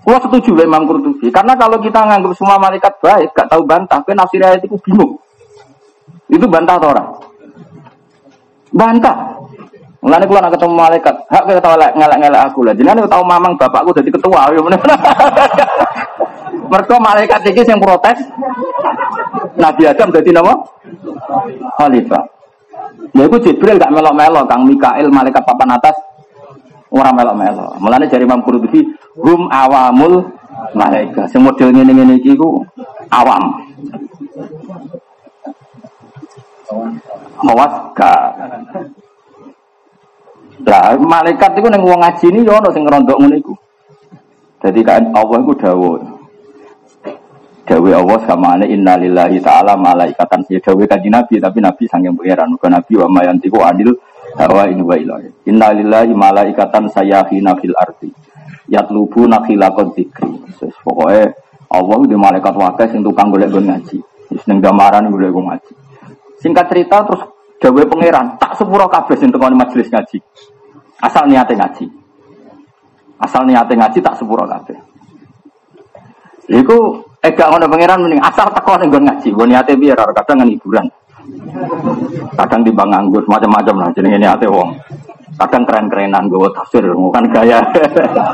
Gua 0.02 0.18
setuju 0.18 0.58
dengan 0.58 0.82
Imam 0.82 0.90
Qurtubi. 0.90 1.30
Karena 1.30 1.54
kalau 1.54 1.78
kita 1.78 2.02
nganggap 2.02 2.34
semua 2.34 2.58
malaikat 2.58 2.98
baik, 2.98 3.30
gak 3.30 3.48
tahu 3.48 3.62
bantah, 3.62 4.02
kan 4.02 4.18
nafsir 4.18 4.42
ayat 4.42 4.66
itu 4.66 4.74
bingung. 4.82 5.14
Itu 6.26 6.46
bantah 6.50 6.74
atau 6.74 6.90
orang? 6.90 7.08
Bantah. 8.74 9.16
Mulane 10.00 10.24
kula 10.24 10.40
nak 10.40 10.56
ketemu 10.56 10.74
malaikat, 10.80 11.14
hak 11.28 11.44
kita 11.44 11.60
tahu 11.60 11.76
ngelak-ngelak 11.76 12.42
aku 12.48 12.64
lah. 12.64 12.72
Jenenge 12.72 13.04
tahu 13.04 13.20
mamang 13.20 13.52
bapakku 13.60 13.92
jadi 13.92 14.08
ketua 14.08 14.48
ya. 14.48 14.60
Mereka 16.72 16.96
malaikat 16.96 17.44
iki 17.44 17.68
yang 17.68 17.76
protes. 17.84 18.16
Nabi 19.60 19.82
Adam 19.84 20.08
jadi 20.08 20.30
nama 20.32 20.56
khalifah. 21.76 22.24
Ya 23.12 23.28
itu 23.28 23.36
Jibril 23.44 23.76
gak 23.76 23.92
melok-melok, 23.92 24.48
Kang 24.48 24.64
Mikael 24.64 25.12
malaikat 25.12 25.44
papan 25.44 25.76
atas 25.76 25.92
orang 26.88 27.20
melok-melok. 27.20 27.76
Mulane 27.84 28.08
dari 28.08 28.24
Imam 28.24 28.40
Qurtubi, 28.40 28.80
hum 29.20 29.52
awamul 29.52 30.32
malaikat. 30.72 31.28
Sing 31.28 31.44
model 31.44 31.76
ngene-ngene 31.76 32.16
iki 32.22 32.38
ku 32.40 32.64
awam. 33.12 33.52
Mawatka. 37.44 38.14
Lah 40.66 40.96
malaikat 40.98 41.56
itu 41.56 41.68
neng 41.70 41.82
wong 41.84 42.00
ngaji 42.00 42.26
ini 42.32 42.40
ya 42.46 42.60
ono 42.60 42.68
sing 42.72 42.84
ngerondok 42.84 43.16
ngono. 43.16 43.54
Jadi 44.60 44.80
kan 44.84 45.02
Allah 45.16 45.38
itu 45.40 45.54
dawuh. 45.56 45.96
Dawe 47.64 47.90
Allah 47.94 48.18
sama 48.26 48.58
ane 48.58 48.66
innalillahi 48.66 49.38
ta'ala 49.38 49.78
malaikatan 49.78 50.42
ya 50.50 50.58
dawe 50.58 50.84
kaji 50.90 51.06
nabi 51.06 51.38
tapi 51.38 51.58
nabi 51.62 51.86
sanggeng 51.86 52.18
pangeran 52.18 52.50
bukan 52.58 52.70
nabi 52.74 52.92
wa 52.98 53.06
mayantiku 53.06 53.62
adil 53.62 53.94
Hawa 54.38 54.70
ini 54.70 54.82
wa 54.82 54.94
ilahi. 54.94 55.50
Inna 55.50 55.74
lillahi 55.74 56.14
malaikatan 56.14 56.86
sayahina 56.86 57.58
fil 57.58 57.74
ardi. 57.74 58.10
Yatlubu 58.70 59.26
nakhilakon 59.26 59.90
dikri. 59.90 60.30
Pokoknya 60.86 61.34
Allah 61.70 61.98
di 62.06 62.14
malaikat 62.14 62.54
wakil 62.54 62.86
sing 62.94 63.02
tukang 63.02 63.34
golek 63.34 63.50
gon 63.50 63.66
ngaji. 63.66 63.98
Seneng 64.46 64.62
gambaran 64.62 65.10
golek 65.10 65.34
gon 65.34 65.50
ngaji. 65.50 65.72
Singkat 66.38 66.66
cerita 66.70 67.02
terus 67.02 67.26
dawe 67.60 67.82
pangeran 67.84 68.26
tak 68.40 68.56
sepuro 68.56 68.88
kabeh 68.88 69.14
sing 69.20 69.28
tekoni 69.28 69.52
majelis 69.52 69.92
ngaji. 69.92 70.18
Asal 71.04 71.28
niate 71.28 71.52
ngaji. 71.52 71.86
Asal 73.20 73.44
niate 73.44 73.76
ngaji 73.76 73.98
tak 74.00 74.16
sepuro 74.16 74.48
kabeh. 74.48 74.76
Iku 76.50 76.78
eh 77.20 77.30
gak 77.36 77.52
ngono 77.52 77.68
pangeran 77.68 78.00
mending 78.00 78.24
asal 78.24 78.48
teko 78.48 78.80
ning 78.80 78.88
ngaji. 78.88 79.28
Nggon 79.28 79.48
niate 79.52 79.76
piye 79.76 79.92
kadang 79.92 80.40
kan 80.40 80.48
hiburan. 80.48 80.86
Kadang 82.34 82.64
di 82.64 82.72
bang 82.72 82.90
anggur 82.96 83.22
macam-macam 83.28 83.76
lah 83.76 83.88
jenenge 83.92 84.16
niate 84.16 84.48
wong. 84.48 84.72
Kadang 85.36 85.62
keren-kerenan 85.64 86.28
gue 86.28 86.52
tafsir, 86.52 86.84
bukan 86.84 87.24
gaya. 87.32 87.60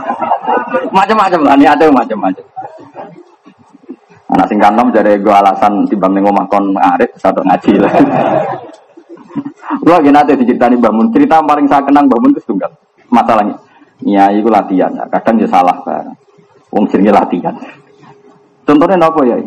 macam-macam 0.96 1.40
lah 1.42 1.54
niate 1.58 1.90
macam-macam. 1.90 2.46
Anak 4.26 4.46
sing 4.50 4.58
kanom 4.58 4.90
dari 4.90 5.18
gue 5.18 5.34
alasan 5.34 5.86
timbang 5.86 6.14
ning 6.14 6.26
omah 6.26 6.46
kon 6.46 6.74
satu 7.18 7.42
ngaji 7.42 7.72
lah. 7.82 7.92
Gua 9.86 10.02
gini 10.02 10.10
nanti 10.10 10.34
diceritani 10.34 10.82
bangun 10.82 11.14
cerita 11.14 11.38
paling 11.46 11.70
saya 11.70 11.86
kenang 11.86 12.10
bangun 12.10 12.34
itu 12.34 12.42
tunggal 12.42 12.74
masalahnya. 13.06 13.54
Iya, 14.02 14.34
itu 14.34 14.50
latihan. 14.50 14.90
Kadang 15.06 15.38
dia 15.38 15.46
salah 15.46 15.78
barang. 15.86 16.18
Wong 16.74 16.90
jenenge 16.90 17.14
latihan. 17.14 17.54
Contohnya 18.66 18.98
apa 18.98 19.22
ya? 19.22 19.38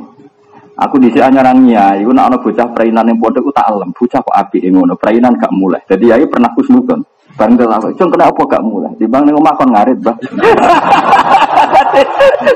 Aku 0.80 0.96
di 0.96 1.12
sini 1.12 1.36
nyarangnya, 1.36 2.00
itu 2.00 2.16
nak 2.16 2.40
bocah 2.40 2.72
perainan 2.72 3.12
yang 3.12 3.20
bodoh, 3.20 3.44
aku 3.44 3.52
tak 3.52 3.68
alam. 3.68 3.92
Bocah 3.92 4.24
kok 4.24 4.32
api 4.32 4.64
ngono, 4.72 4.96
perainan 4.96 5.36
gak 5.36 5.52
mulai. 5.52 5.84
Jadi 5.84 6.08
ya 6.08 6.16
pernah 6.24 6.56
kusnudon. 6.56 7.04
Bareng 7.36 7.60
apa? 7.60 7.92
Cung 8.00 8.08
kenapa 8.08 8.40
gak 8.48 8.64
mulai? 8.64 8.96
Di 8.96 9.04
bang 9.04 9.28
ning 9.28 9.36
omah 9.36 9.60
kon 9.60 9.76
ngarit, 9.76 10.00
Bang. 10.00 10.16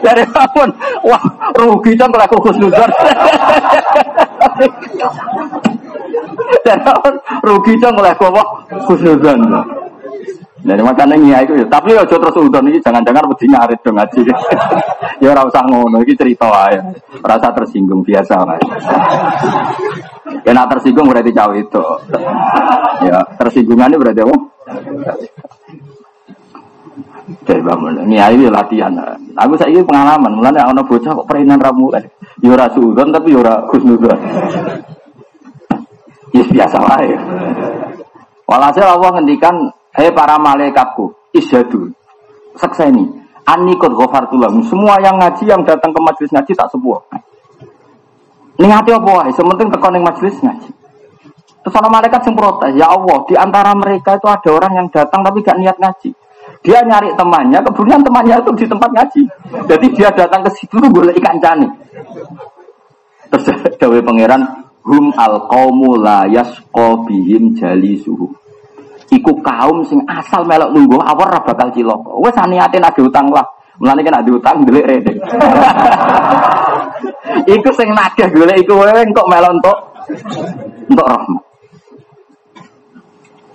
Dari 0.08 0.24
apun, 0.24 0.72
wah 1.04 1.24
rugi 1.60 2.00
cung 2.00 2.16
kalau 2.16 2.32
aku. 2.32 2.48
Apun 6.64 7.16
rugi 7.44 7.74
cung 7.82 7.94
kalau 7.98 8.12
aku 8.12 8.44
khusnudon. 8.88 9.40
Jadi 10.64 10.80
makanya 10.80 11.20
ngia 11.20 11.40
itu 11.44 11.54
ya. 11.60 11.66
Tapi 11.68 11.92
ya 11.92 12.08
terus 12.08 12.40
udon 12.40 12.72
ini 12.72 12.80
jangan-jangan 12.80 13.28
wedi 13.28 13.46
ngarit 13.52 13.80
dong 13.84 14.00
ngaji. 14.00 14.22
ya 15.24 15.28
ora 15.36 15.44
usah 15.44 15.60
ngono 15.68 16.00
iki 16.08 16.16
cerita 16.16 16.48
wae. 16.48 16.80
Rasa 17.20 17.52
tersinggung 17.52 18.00
biasa 18.00 18.34
wae. 18.48 18.64
Ya 20.48 20.64
tersinggung 20.64 21.12
berarti 21.12 21.36
jauh 21.36 21.56
itu. 21.56 21.84
Ya, 23.04 23.20
tersinggungannya 23.36 24.00
berarti 24.00 24.24
apa? 24.24 24.36
Jadi 27.44 27.62
bangun, 27.64 28.04
ini 28.08 28.20
ayo 28.20 28.48
latihan. 28.48 28.96
Aku 29.36 29.56
saya 29.60 29.80
pengalaman, 29.84 30.32
mulanya 30.36 30.68
ana 30.68 30.84
bocah 30.84 31.12
kok 31.12 31.28
perainan 31.28 31.60
ramu 31.60 31.92
kan. 31.92 32.04
Ya 32.40 32.68
suudon 32.72 33.12
tapi 33.12 33.36
ya 33.36 33.44
ora 33.44 33.68
khusnudon. 33.68 34.20
Ya 36.34 36.44
biasa 36.44 36.78
wae. 36.82 37.14
Walhasil 38.50 38.84
Allah 38.84 39.10
ngendikan 39.22 39.56
Hei 39.94 40.10
para 40.10 40.42
malaikatku, 40.42 41.14
isyadu. 41.38 41.94
Sakseni. 42.58 43.06
Ani 43.46 43.78
kot 43.78 43.94
ghafartulam. 43.94 44.66
Semua 44.66 44.98
yang 45.06 45.22
ngaji, 45.22 45.46
yang 45.46 45.62
datang 45.62 45.94
ke 45.94 46.00
majelis 46.02 46.34
ngaji 46.34 46.52
tak 46.58 46.70
sebuah. 46.74 47.02
Ini 48.58 48.70
hati 48.74 48.90
apa 48.90 49.10
wae? 49.22 49.30
Sementing 49.38 49.70
tekan 49.70 49.94
yang 49.94 50.06
majelis 50.10 50.34
ngaji. 50.42 50.72
Terus 51.64 51.76
ada 51.80 51.88
malaikat 51.88 52.28
yang 52.28 52.36
protes, 52.36 52.74
ya 52.76 52.92
Allah, 52.92 53.18
di 53.24 53.36
antara 53.40 53.72
mereka 53.72 54.20
itu 54.20 54.28
ada 54.28 54.50
orang 54.52 54.84
yang 54.84 54.88
datang 54.92 55.24
tapi 55.24 55.40
gak 55.40 55.56
niat 55.56 55.78
ngaji. 55.80 56.12
Dia 56.60 56.84
nyari 56.84 57.16
temannya, 57.16 57.60
kemudian 57.64 58.04
temannya 58.04 58.36
itu 58.44 58.52
di 58.60 58.66
tempat 58.68 58.90
ngaji. 58.92 59.24
Jadi 59.72 59.86
dia 59.96 60.12
datang 60.12 60.44
ke 60.44 60.52
situ 60.60 60.76
tuh 60.76 60.92
boleh 60.92 61.16
ikan 61.16 61.40
cani. 61.40 61.68
Terus 63.32 63.46
Dawe 63.80 64.00
pangeran, 64.04 64.42
hum 64.84 65.16
al 65.16 65.48
qaumu 65.48 65.96
la 66.00 66.28
yasqa 66.28 67.08
bihim 67.08 67.56
jalisuhum 67.56 68.44
iku 69.14 69.32
kaum 69.46 69.86
sing 69.86 70.02
asal 70.10 70.42
melok 70.44 70.74
nunggu 70.74 70.98
awar 70.98 71.38
ora 71.38 71.40
bakal 71.46 71.70
cilaka. 71.70 72.12
Wes 72.18 72.38
niate 72.50 72.78
nak 72.82 72.98
diutang 72.98 73.30
lah. 73.30 73.46
Mulane 73.78 74.06
nak 74.06 74.26
diutang 74.26 74.62
ndelik 74.66 74.86
rene. 74.86 75.14
iku 77.58 77.70
sing 77.74 77.90
nagih 77.94 78.30
golek 78.34 78.58
iku 78.62 78.74
wae 78.78 79.02
kok 79.14 79.30
melok 79.30 79.52
entuk 79.54 79.78
entuk 80.90 81.08
rahmat. 81.10 81.44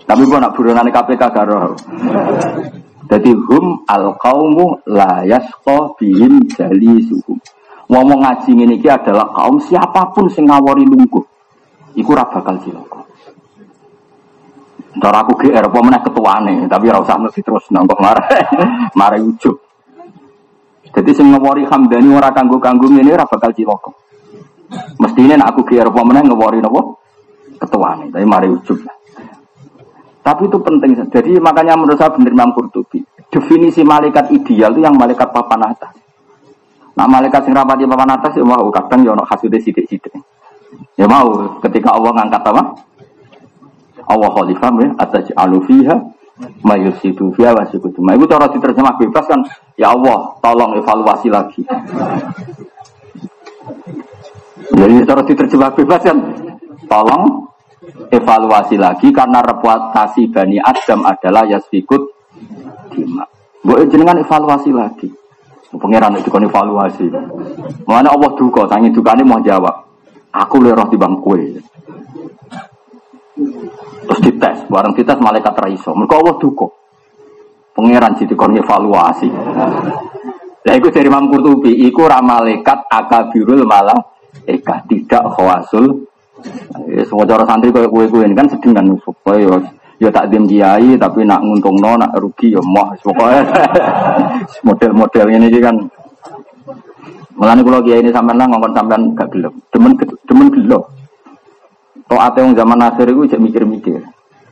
Tapi 0.09 0.23
gua 0.25 0.41
nak 0.41 0.53
buronane 0.57 0.89
KPK 0.89 1.23
karo. 1.31 1.77
Jadi 3.09 3.31
hum 3.33 3.85
al 3.89 4.17
kaumu 4.21 4.81
la 4.89 5.25
yasqa 5.25 5.97
bihim 5.97 6.49
jalisuhum. 6.49 7.37
Ngomong 7.89 8.21
ngaji 8.21 8.51
ngene 8.53 8.75
iki 8.77 8.89
adalah 8.93 9.33
kaum 9.33 9.57
siapa 9.65 10.13
pun 10.13 10.29
sing 10.29 10.45
ngawori 10.45 10.85
lungguh. 10.85 11.25
Iku 11.97 12.13
ora 12.13 12.29
bakal 12.29 12.61
cilaka. 12.61 13.01
Cara 14.99 15.25
aku 15.25 15.33
GR 15.41 15.65
apa 15.65 15.79
meneh 15.81 16.01
ketuane, 16.05 16.55
tapi 16.69 16.85
ora 16.93 17.01
usah 17.01 17.17
mesti 17.17 17.41
terus 17.41 17.65
nangkok 17.73 17.97
marah. 17.97 18.29
marah 19.01 19.17
ujug. 19.17 19.57
Jadi 20.93 21.11
sing 21.17 21.33
ngewori 21.33 21.65
Hamdani 21.65 22.13
ora 22.13 22.29
kanggo-kanggo 22.29 22.93
ngene 22.93 23.09
ora 23.09 23.25
bakal 23.25 23.57
cilaka. 23.57 23.91
Mestine 25.01 25.41
nek 25.41 25.57
aku 25.57 25.65
GR 25.65 25.89
apa 25.89 26.01
meneh 26.05 26.23
ngewori 26.29 26.61
napa? 26.61 26.83
Ketuane, 27.57 28.13
tapi 28.13 28.25
mari 28.29 28.53
ujug. 28.53 28.85
Tapi 30.21 30.45
itu 30.45 30.59
penting. 30.61 30.93
Jadi 31.09 31.41
makanya 31.41 31.73
menurut 31.73 31.97
saya 31.97 32.13
benar 32.13 32.37
Imam 32.37 32.53
Qurtubi. 32.53 33.01
Definisi 33.33 33.81
malaikat 33.81 34.29
ideal 34.29 34.77
itu 34.77 34.85
yang 34.85 34.93
malaikat 34.93 35.33
papan 35.33 35.73
atas. 35.73 36.08
Nah 36.99 37.07
malaikat 37.07 37.47
sing 37.47 37.55
rapati 37.55 37.87
papan 37.87 38.19
atas 38.19 38.35
ya 38.35 38.43
mau 38.43 38.67
kadang 38.75 39.07
ya 39.07 39.15
ono 39.15 39.23
hasude 39.23 39.63
sithik-sithik. 39.63 40.19
Ya 40.99 41.07
mau 41.07 41.63
ketika 41.63 41.95
Allah 41.95 42.11
ngangkat 42.11 42.43
apa? 42.43 42.63
Allah 44.11 44.31
khalifah 44.35 44.71
ya 44.83 44.89
atas 44.99 45.31
alufiha 45.39 45.95
mayusidu 46.67 47.31
fiha 47.39 47.55
wasikutu. 47.55 48.03
Itu 48.03 48.27
cara 48.27 48.51
diterjemah 48.51 48.99
bebas 48.99 49.25
kan 49.31 49.47
ya 49.79 49.95
Allah 49.95 50.43
tolong 50.43 50.75
evaluasi 50.75 51.31
lagi. 51.31 51.63
Jadi 54.75 54.95
cara 55.07 55.23
diterjemah 55.23 55.71
bebas 55.79 56.03
kan 56.03 56.19
tolong 56.91 57.47
evaluasi 58.11 58.75
lagi 58.75 59.15
karena 59.15 59.39
reputasi 59.39 60.35
Bani 60.35 60.59
Adam 60.59 61.07
adalah 61.07 61.47
yasfikut 61.47 62.11
dima. 62.91 63.23
Jenengan 63.87 64.19
evaluasi 64.19 64.75
lagi. 64.75 65.18
Pangeran 65.69 66.17
itu 66.17 66.33
kan 66.33 66.41
evaluasi. 66.41 67.13
Mana 67.85 68.09
Allah 68.09 68.33
duka, 68.33 68.65
sangi 68.65 68.89
dukane 68.89 69.21
mau 69.21 69.37
jawab. 69.45 69.85
Aku 70.33 70.65
leroh 70.65 70.89
di 70.89 70.97
bangkue. 70.97 71.41
Terus 74.09 74.21
dites, 74.25 74.59
bareng 74.73 74.97
dites 74.97 75.21
malaikat 75.21 75.53
raiso. 75.61 75.93
Mereka 75.93 76.15
Allah 76.17 76.37
duko. 76.41 76.67
Pangeran 77.77 78.17
jadi 78.17 78.33
kon 78.33 78.57
evaluasi. 78.57 79.29
Nah, 80.69 80.75
itu 80.75 80.89
dari 80.91 81.07
Imam 81.07 81.29
Qurtubi, 81.31 81.85
iku 81.87 82.09
ramalaikat 82.09 82.89
akabirul 82.89 83.63
malah 83.69 83.97
eka 84.49 84.83
tidak 84.89 85.25
khawasul. 85.37 86.09
Ya, 86.89 87.03
semua 87.05 87.29
cara 87.29 87.45
santri 87.45 87.75
kayak 87.75 87.91
kue 87.91 88.07
kue 88.07 88.23
ini 88.23 88.35
kan 88.35 88.47
sedih 88.47 88.71
kan 88.71 88.87
supaya 89.03 89.59
yo 89.99 90.09
tak 90.15 90.31
dim 90.31 90.47
kiai 90.47 90.95
tapi 90.95 91.27
nak 91.27 91.43
nguntung 91.43 91.79
no 91.83 91.99
nak 91.99 92.15
rugi 92.19 92.55
yo 92.55 92.63
moh 92.63 92.95
pokoknya 93.03 93.43
model-model 94.67 95.27
ini 95.35 95.59
kan 95.59 95.77
Melani 97.39 97.63
kalau 97.63 97.87
kiai 97.87 98.03
ini 98.03 98.11
sampai 98.11 98.35
nang 98.35 98.51
ngomong 98.51 98.75
sampai 98.75 98.99
gak 99.15 99.31
gelap, 99.31 99.55
demen 99.71 99.95
demen 100.27 100.51
gelap. 100.51 100.91
Toate 102.11 102.43
yang 102.43 102.59
zaman 102.59 102.83
akhir 102.83 103.15
itu 103.15 103.31
jadi 103.31 103.39
mikir-mikir. 103.39 104.03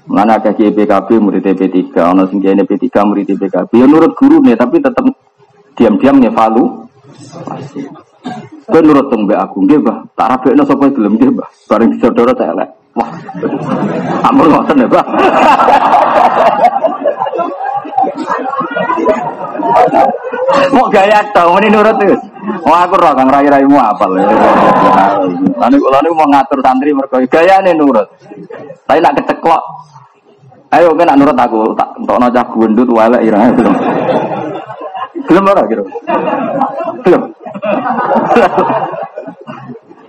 Mana 0.07 0.39
ada 0.39 0.55
kiai 0.55 0.71
PKB 0.71 1.19
murid 1.19 1.43
TP3, 1.43 1.83
ono 2.15 2.31
sing 2.31 2.39
kiai 2.39 2.55
P3 2.55 2.87
murid 3.03 3.27
PKB. 3.27 3.71
Ya 3.75 3.87
nurut 3.91 4.15
guru 4.15 4.39
nih, 4.39 4.55
tapi 4.55 4.79
tetap 4.79 5.03
diam-diam 5.75 6.23
ngevalu. 6.23 6.87
Kau 8.67 8.83
nurut 8.83 9.07
teng 9.09 9.23
aku, 9.31 9.57
nggih 9.63 9.79
bah. 9.83 10.03
Tak 10.19 10.27
rabekno 10.35 10.63
sapa 10.67 10.91
gelem 10.91 11.15
nggih 11.15 11.31
bah. 11.35 11.49
Bareng 11.71 11.91
saudara 12.03 12.35
elek. 12.35 12.69
Wah. 12.97 13.11
Ampun 14.27 14.49
ngoten 14.51 14.83
ya, 14.83 14.89
Bah. 14.89 15.07
Mau 20.73 20.87
gaya 20.89 21.21
tau, 21.31 21.57
ini 21.61 21.69
nurut 21.69 21.95
terus. 22.01 22.23
Mau 22.65 22.75
aku 22.75 22.95
roh 22.97 23.13
kang 23.15 23.29
rai 23.29 23.47
raimu 23.51 23.77
apa 23.77 24.05
lho. 24.09 24.23
Lalu 25.59 25.77
kalau 25.79 26.15
mau 26.15 26.27
ngatur 26.31 26.59
santri 26.63 26.91
mereka 26.95 27.19
gaya 27.29 27.61
nih 27.63 27.75
nurut. 27.75 28.07
Tapi 28.87 28.99
nak 29.03 29.15
keceklok. 29.21 29.63
Ayo 30.75 30.95
kan 30.99 31.15
nurut 31.15 31.39
aku 31.39 31.75
tak 31.79 31.89
untuk 31.99 32.19
nocah 32.19 32.47
gundut 32.51 32.89
wala 32.91 33.19
irang 33.23 33.55
belum. 33.55 33.75
Belum 35.27 35.51
ora 35.51 35.63
gitu. 35.67 35.83
Belum. 37.03 37.23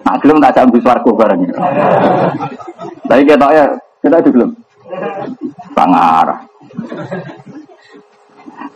Nah, 0.08 0.16
belum 0.24 0.40
tak 0.40 0.54
jambu 0.56 0.80
swargo 0.80 1.12
bareng. 1.12 1.52
Tapi 3.08 3.22
kita 3.28 3.48
ya 3.52 3.66
kita 4.00 4.16
itu 4.24 4.30
belum. 4.32 4.50
Pangarah. 5.76 6.40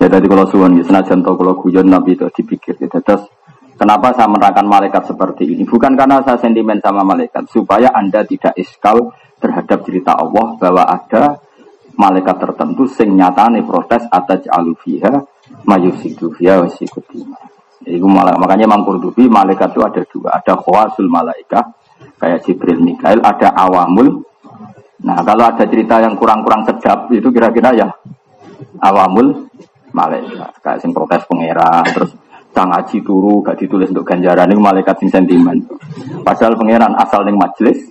Ya 0.02 0.08
tadi 0.10 0.26
kalau 0.26 0.46
suwon 0.50 0.82
ya 0.82 0.84
senajan 0.84 1.22
to 1.22 1.32
kalau 1.38 1.54
guyon 1.62 1.88
Nabi 1.88 2.18
itu 2.18 2.28
dipikir 2.36 2.76
ya. 2.82 2.90
Terus 2.90 3.30
kenapa 3.78 4.12
saya 4.18 4.28
menerangkan 4.28 4.68
malaikat 4.68 5.08
seperti 5.08 5.46
ini? 5.46 5.64
Bukan 5.64 5.96
karena 5.96 6.20
saya 6.26 6.42
sentimen 6.42 6.82
sama 6.84 7.06
malaikat, 7.06 7.48
supaya 7.48 7.94
Anda 7.96 8.26
tidak 8.26 8.58
iskal 8.58 9.14
terhadap 9.40 9.86
cerita 9.88 10.18
Allah 10.18 10.58
bahwa 10.60 10.84
ada 10.86 11.40
malaikat 11.96 12.38
tertentu 12.44 12.90
sing 12.90 13.14
nyatane 13.14 13.62
protes 13.64 14.04
atas 14.10 14.46
alufiha 14.50 15.22
mayusidu 15.70 16.34
fiha 16.34 16.60
wasikutima. 16.66 17.38
Itu 17.82 18.06
malah, 18.06 18.38
makanya 18.38 18.70
Imam 18.70 18.86
Qurtubi 18.86 19.26
malaikat 19.26 19.74
itu 19.74 19.82
ada 19.82 20.02
dua, 20.06 20.30
ada 20.38 20.54
khawasul 20.54 21.10
malaikat 21.10 21.66
kayak 22.22 22.46
Jibril 22.46 22.78
Mikail, 22.78 23.18
ada 23.26 23.50
awamul. 23.58 24.22
Nah 25.02 25.26
kalau 25.26 25.50
ada 25.50 25.66
cerita 25.66 25.98
yang 25.98 26.14
kurang-kurang 26.14 26.62
sedap 26.70 27.10
itu 27.10 27.26
kira-kira 27.34 27.74
ya 27.74 27.90
awamul 28.86 29.50
malaikat 29.90 30.62
kayak 30.62 30.78
sing 30.78 30.94
protes 30.94 31.26
pangeran 31.26 31.82
terus 31.90 32.14
sang 32.52 32.70
aji 32.70 33.02
turu 33.02 33.42
gak 33.42 33.58
ditulis 33.58 33.90
untuk 33.90 34.06
ganjaran 34.06 34.46
ini 34.52 34.62
malaikat 34.62 35.02
sing 35.02 35.10
sentimen. 35.10 35.66
Padahal 36.22 36.54
pangeran 36.60 36.94
asal 37.00 37.26
ning 37.26 37.40
majelis 37.40 37.90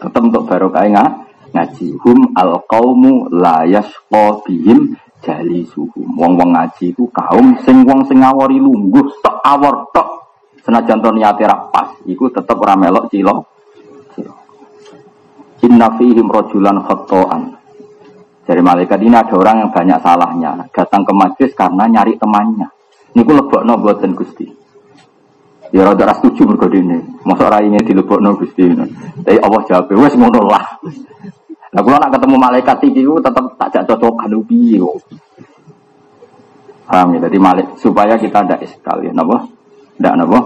tetap 0.00 0.22
untuk 0.22 0.48
barokah 0.48 0.86
ngaji 1.52 1.88
hum 2.04 2.32
al 2.36 2.64
kaumu 2.68 3.28
layas 3.32 3.88
bihim 4.44 4.96
jali 5.26 5.66
suhu. 5.66 6.06
Wong 6.14 6.38
wong 6.38 6.54
ngaji 6.54 6.94
itu 6.94 7.10
kaum 7.10 7.58
sing 7.66 7.82
wong 7.82 8.06
sing 8.06 8.22
ngawori 8.22 8.62
lungguh 8.62 9.18
tok 9.18 9.42
awor 9.42 9.90
tok 9.90 10.08
senajan 10.62 11.02
to 11.02 11.10
niate 11.10 11.42
pas 11.74 11.90
iku 12.06 12.30
tetep 12.30 12.54
ora 12.54 12.78
melok 12.78 13.10
cilo. 13.10 13.42
Inna 15.66 15.90
fihim 15.98 16.30
rajulan 16.30 16.78
khata'an. 16.86 17.42
Dari 18.46 18.62
malaikat 18.62 19.02
ini 19.02 19.16
ada 19.18 19.34
orang 19.34 19.66
yang 19.66 19.70
banyak 19.74 19.98
salahnya. 19.98 20.50
Datang 20.70 21.02
ke 21.02 21.10
majlis 21.10 21.50
karena 21.58 21.90
nyari 21.90 22.14
temannya. 22.14 22.70
Niku 23.18 23.34
lebokno 23.34 23.74
boten 23.80 24.14
Gusti. 24.14 24.46
Ya 25.74 25.82
rada 25.82 26.14
setuju 26.14 26.46
mergo 26.46 26.70
dene. 26.70 27.18
Masa 27.26 27.50
ora 27.50 27.58
ingin 27.58 27.82
dilebokno 27.82 28.38
Gusti. 28.38 28.70
Tapi 28.70 29.42
Allah 29.42 29.62
jawab, 29.66 29.90
wis 29.98 30.14
ngono 30.14 30.46
lah. 30.46 30.62
Nah, 31.76 31.84
kalau 31.84 32.00
nak 32.00 32.08
ketemu 32.08 32.36
malaikat 32.40 32.76
itu 32.88 33.20
tetap 33.20 33.44
tak 33.60 33.84
cocok 33.84 34.12
kalau 34.16 34.40
piye 34.48 34.80
Paham 36.88 37.18
ya? 37.18 37.28
Jadi 37.28 37.36
malik 37.36 37.66
supaya 37.76 38.16
kita 38.16 38.46
tidak 38.46 38.64
iskal 38.64 39.04
ya, 39.04 39.12
nabo, 39.12 39.36
tidak 40.00 40.14
nabo 40.16 40.38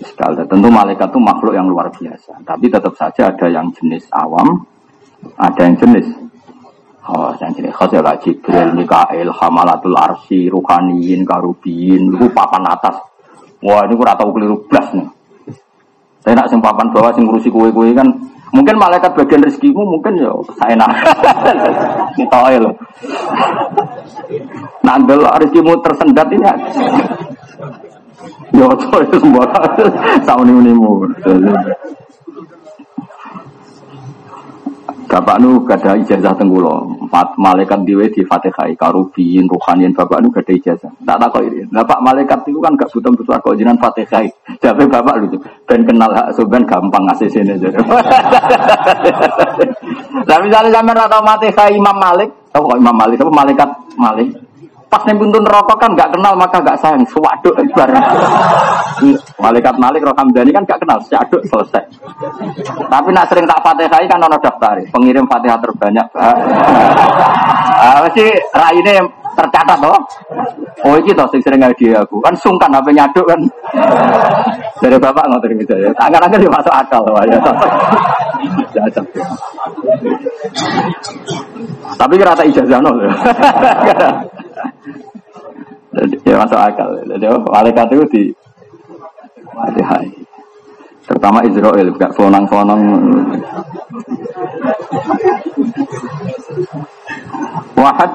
iskal. 0.00 0.32
Tentu 0.32 0.72
malaikat 0.72 1.12
itu 1.12 1.20
makhluk 1.20 1.52
yang 1.52 1.68
luar 1.68 1.92
biasa. 1.92 2.40
Tapi 2.40 2.72
tetap 2.72 2.94
saja 2.96 3.28
ada 3.28 3.46
yang 3.52 3.68
jenis 3.76 4.08
awam, 4.16 4.64
ada 5.36 5.60
yang 5.60 5.76
jenis 5.76 6.08
Oh, 7.08 7.32
yang 7.40 7.48
jenis 7.56 7.72
khas 7.72 7.88
ya 7.88 8.04
Jibril, 8.20 8.76
Mikael, 8.76 9.32
Hamalatul 9.32 9.96
Arsi, 9.96 10.52
Ruhaniyin, 10.52 11.24
Karubiyin, 11.24 12.12
itu 12.12 12.28
papan 12.36 12.68
atas. 12.68 13.00
Wah 13.64 13.80
ini 13.88 13.96
kurang 13.96 14.20
tahu 14.20 14.36
keliru 14.36 14.60
belas 14.68 14.92
nih. 14.92 15.08
Saya 16.20 16.36
nak 16.36 16.52
sing 16.52 16.60
papan 16.60 16.92
bawah 16.92 17.08
sing 17.16 17.24
ngurusi 17.24 17.48
kue-kue 17.48 17.96
kan 17.96 18.12
Mungkin 18.48 18.76
malaikat 18.80 19.12
bagian 19.12 19.44
rezekimu 19.44 19.82
mungkin 19.84 20.16
ya 20.16 20.32
saya 20.56 20.74
nak. 20.76 20.92
Kita 22.18 22.38
loh. 22.56 22.74
Nandel 24.80 25.20
rezekimu 25.24 25.76
tersendat 25.84 26.28
ini. 26.32 26.48
Ya 28.56 28.64
coy 28.64 29.04
semua 29.12 29.44
sauni 30.26 30.52
unimu. 30.52 31.04
Bapak 35.08 35.40
nu 35.40 35.64
gada 35.64 35.96
ijazah 35.96 36.36
tenggulo, 36.36 36.84
empat 37.08 37.32
malaikat 37.40 37.80
diwe 37.88 38.12
di 38.12 38.20
fatihai 38.28 38.76
karubin, 38.76 39.48
ruhanian 39.48 39.96
bapak 39.96 40.20
nu 40.20 40.28
gada 40.28 40.52
ijazah. 40.52 40.92
Tak 41.00 41.16
tak 41.16 41.32
kok 41.32 41.48
ini. 41.48 41.64
Bapak 41.72 42.04
malaikat 42.04 42.44
itu 42.44 42.60
kan 42.60 42.76
gak 42.76 42.92
butuh 42.92 43.08
butuh 43.16 43.40
aku 43.40 43.56
jinan 43.56 43.80
fatihai. 43.80 44.28
Jadi 44.62 44.84
bapak 44.84 45.24
lu 45.24 45.40
ben 45.64 45.80
kenal 45.88 46.12
hak 46.12 46.36
suben 46.36 46.60
gampang 46.68 47.08
ngasih 47.08 47.24
sini. 47.32 47.56
Nah 50.28 50.38
misalnya 50.44 50.76
sampai 50.76 50.92
rata 50.92 51.18
fatihai 51.24 51.72
Imam 51.72 51.96
Malik, 51.96 52.28
tahu 52.52 52.68
kok 52.68 52.76
Imam 52.76 52.92
Malik, 52.92 53.16
tahu 53.16 53.32
malaikat 53.32 53.68
Malik. 53.96 54.47
Pas 54.88 55.04
nih 55.04 55.12
buntun 55.20 55.44
rokok 55.44 55.76
kan 55.76 55.92
gak 55.92 56.16
kenal 56.16 56.32
maka 56.32 56.64
gak 56.64 56.80
sayang. 56.80 57.04
Sewaduk 57.12 57.52
bareng. 57.76 58.04
Malaikat 59.36 59.76
Malik 59.76 60.00
Rohamdani 60.00 60.48
kan 60.48 60.64
gak 60.64 60.80
kenal. 60.80 60.96
Seaduk 61.04 61.44
selesai. 61.52 61.84
Tapi 62.88 63.08
nak 63.12 63.28
sering 63.28 63.44
tak 63.44 63.60
fatihah 63.60 64.00
kan 64.08 64.24
ono 64.24 64.40
daftar. 64.40 64.80
Pengirim 64.88 65.28
fatihah 65.28 65.60
terbanyak. 65.60 66.08
Ah, 67.78 68.00
mesti 68.00 68.32
raine 68.56 68.96
tercatat 69.36 69.76
toh. 69.78 70.00
Oh 70.88 70.96
iki 70.96 71.12
toh 71.12 71.28
sing 71.30 71.44
sering 71.44 71.60
dia 71.76 72.00
aku. 72.00 72.18
Kan 72.24 72.32
sungkan 72.40 72.72
HP 72.72 72.96
nyaduk 72.96 73.28
kan. 73.28 73.40
Dari 74.80 74.96
bapak 74.96 75.28
ngotot 75.28 75.52
gitu 75.52 75.74
ya. 75.76 75.92
Angkat-angkat 76.00 76.40
dia 76.40 76.50
masuk 76.50 76.72
akal 76.72 77.04
ya. 77.28 77.38
Tapi 81.98 82.14
kira 82.16 82.32
ijazah 82.40 82.80
nol. 82.80 82.96
Ya 86.38 86.46
masuk 86.46 86.60
akal. 86.62 86.90
Jadi 87.02 87.26
malaikat 87.26 87.86
itu 87.90 88.04
di 88.06 89.82
hai. 89.82 90.06
Terutama 91.08 91.42
Israel, 91.42 91.88
gak 91.98 92.14
sonang-sonang. 92.14 92.82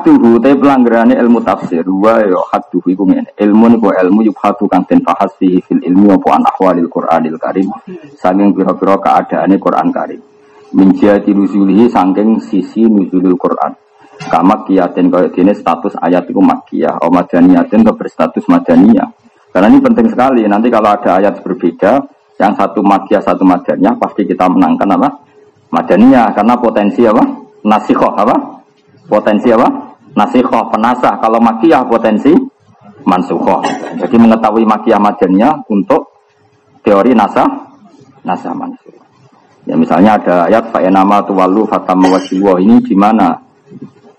Tuhu 0.04 0.36
tapi 0.36 0.60
pelanggarannya 0.60 1.16
ilmu 1.16 1.40
tafsir. 1.48 1.88
Wa 1.88 2.20
yo 2.28 2.44
had 2.52 2.68
tuhu 2.68 2.92
iku 2.92 3.08
ngene. 3.08 3.32
Ilmu 3.40 3.72
niku 3.72 3.88
ilmu 3.96 4.20
yubhatu 4.28 4.68
kang 4.68 4.84
den 4.84 5.00
bahas 5.00 5.32
fihi 5.40 5.64
fil 5.64 5.80
ilmi 5.80 6.12
apa 6.12 6.28
an 6.36 6.44
ahwalil 6.44 6.92
Qur'anil 6.92 7.40
Karim. 7.40 7.72
Saking 8.20 8.52
pira-pira 8.52 9.00
keadaane 9.00 9.56
Quran 9.56 9.88
Karim. 9.96 10.20
Min 10.76 10.92
jihati 10.92 11.32
nuzulihi 11.32 11.88
saking 11.88 12.44
sisi 12.44 12.84
nuzulul 12.84 13.40
Quran. 13.40 13.72
Kama 14.14 14.66
kiatin 14.66 15.10
kaya 15.10 15.30
dini 15.34 15.54
status 15.54 15.98
ayat 16.00 16.30
itu 16.30 16.40
makiyah, 16.40 17.02
o 17.02 17.10
madaniyatin 17.10 17.82
ke 17.82 17.94
berstatus 17.94 18.46
madaniyah. 18.46 19.10
Karena 19.54 19.70
ini 19.70 19.80
penting 19.82 20.08
sekali. 20.10 20.46
Nanti 20.50 20.70
kalau 20.74 20.90
ada 20.94 21.22
ayat 21.22 21.42
berbeda, 21.46 22.02
yang 22.42 22.54
satu 22.58 22.82
makiyah, 22.82 23.22
satu 23.22 23.46
madaniyah, 23.46 23.94
pasti 23.98 24.26
kita 24.26 24.50
menangkan 24.50 24.90
apa? 24.98 25.10
Madaniyah. 25.70 26.34
Karena 26.34 26.58
potensi 26.58 27.06
apa? 27.06 27.24
Nasikoh 27.66 28.14
apa? 28.18 28.36
Potensi 29.06 29.54
apa? 29.54 29.70
Nasikoh, 30.14 30.74
penasah. 30.74 31.22
Kalau 31.22 31.38
makiyah 31.42 31.86
potensi 31.86 32.34
mansukoh. 33.06 33.62
Jadi 34.00 34.16
mengetahui 34.16 34.64
makiyah 34.66 35.02
madaniyah 35.02 35.68
untuk 35.70 36.14
teori 36.82 37.14
nasah, 37.14 37.48
nasah 38.24 38.54
mansuh. 38.56 38.96
Ya 39.64 39.80
misalnya 39.80 40.20
ada 40.20 40.36
ayat 40.52 40.76
fa'enama 40.76 41.24
tuwalu 41.24 41.64
fatam 41.64 42.04
ini 42.60 42.84
di 42.84 42.96
mana 43.00 43.32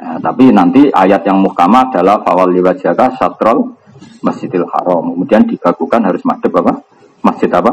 Nah, 0.04 0.20
tapi 0.20 0.52
nanti 0.52 0.92
ayat 0.92 1.24
yang 1.24 1.40
muhkamah 1.40 1.88
adalah 1.88 2.20
fawal 2.20 2.52
liwajaka 2.52 3.16
satrol 3.16 3.72
masjidil 4.20 4.68
haram. 4.68 5.16
Kemudian 5.16 5.48
dibagukan 5.48 6.04
harus 6.04 6.20
madhab 6.28 6.52
apa? 6.60 6.84
Masjid 7.24 7.48
apa? 7.48 7.72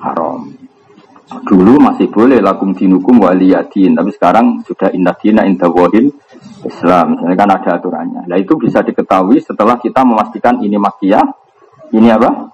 Haram. 0.00 0.48
Dulu 1.28 1.76
masih 1.76 2.08
boleh 2.08 2.40
lakum 2.40 2.72
dinukum 2.72 3.20
waliyadin, 3.20 3.92
tapi 3.92 4.08
sekarang 4.16 4.64
sudah 4.64 4.88
indah 4.96 5.12
dina 5.20 5.44
indah 5.44 5.68
Islam. 6.64 7.04
Misalnya 7.12 7.36
kan 7.36 7.50
ada 7.52 7.70
aturannya. 7.76 8.24
Nah 8.24 8.38
itu 8.40 8.56
bisa 8.56 8.80
diketahui 8.80 9.36
setelah 9.44 9.76
kita 9.76 10.08
memastikan 10.08 10.64
ini 10.64 10.80
makiyah, 10.80 11.28
ini 11.92 12.08
apa? 12.08 12.48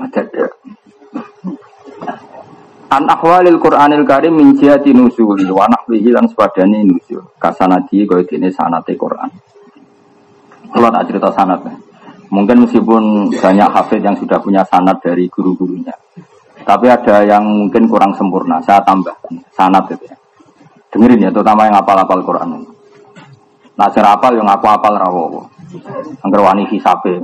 Madad. 0.00 0.32
An 2.86 3.02
ahwalil 3.10 3.58
Qur'anil 3.58 4.06
Karim 4.06 4.38
min 4.38 4.54
jihati 4.54 4.94
nuzuli 4.94 5.42
wa 5.50 5.66
nahwihi 5.66 6.14
lan 6.14 6.30
sepadane 6.30 6.86
nuzul. 6.86 7.22
Kasanadi 7.34 8.06
kaya 8.06 8.22
dene 8.22 8.54
sanate 8.54 8.94
Qur'an. 8.94 9.26
Kalau 10.70 10.88
tak 10.92 11.04
cerita 11.10 11.30
sanat 11.34 11.62
Mungkin 12.26 12.66
meskipun 12.66 13.30
banyak 13.30 13.70
hafid 13.70 14.02
yang 14.02 14.14
sudah 14.18 14.38
punya 14.42 14.62
sanat 14.66 14.98
dari 14.98 15.30
guru-gurunya. 15.30 15.94
Tapi 16.66 16.86
ada 16.90 17.22
yang 17.22 17.46
mungkin 17.46 17.86
kurang 17.86 18.10
sempurna. 18.18 18.58
Saya 18.66 18.82
tambahkan 18.82 19.38
sanat 19.54 19.86
itu 19.94 20.10
ya. 20.10 20.16
Dengerin 20.90 21.26
ya, 21.26 21.30
terutama 21.30 21.70
yang 21.70 21.78
apal-apal 21.78 22.18
Quran. 22.26 22.66
Nah, 23.78 23.88
cara 23.94 24.18
apal 24.18 24.34
yang 24.34 24.48
aku 24.50 24.66
apal 24.66 24.94
rawo. 24.98 25.46
Angger 26.26 26.42
wani 26.42 26.66
hisabe. 26.66 27.22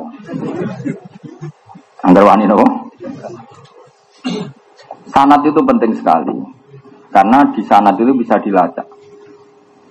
Angger 2.06 2.22
wani 2.22 2.44
nopo? 2.46 2.66
Sanat 5.10 5.42
itu 5.42 5.58
penting 5.64 5.92
sekali. 5.98 6.36
Karena 7.12 7.44
di 7.52 7.60
sanat 7.66 7.98
itu 8.00 8.12
bisa 8.16 8.38
dilacak. 8.40 8.86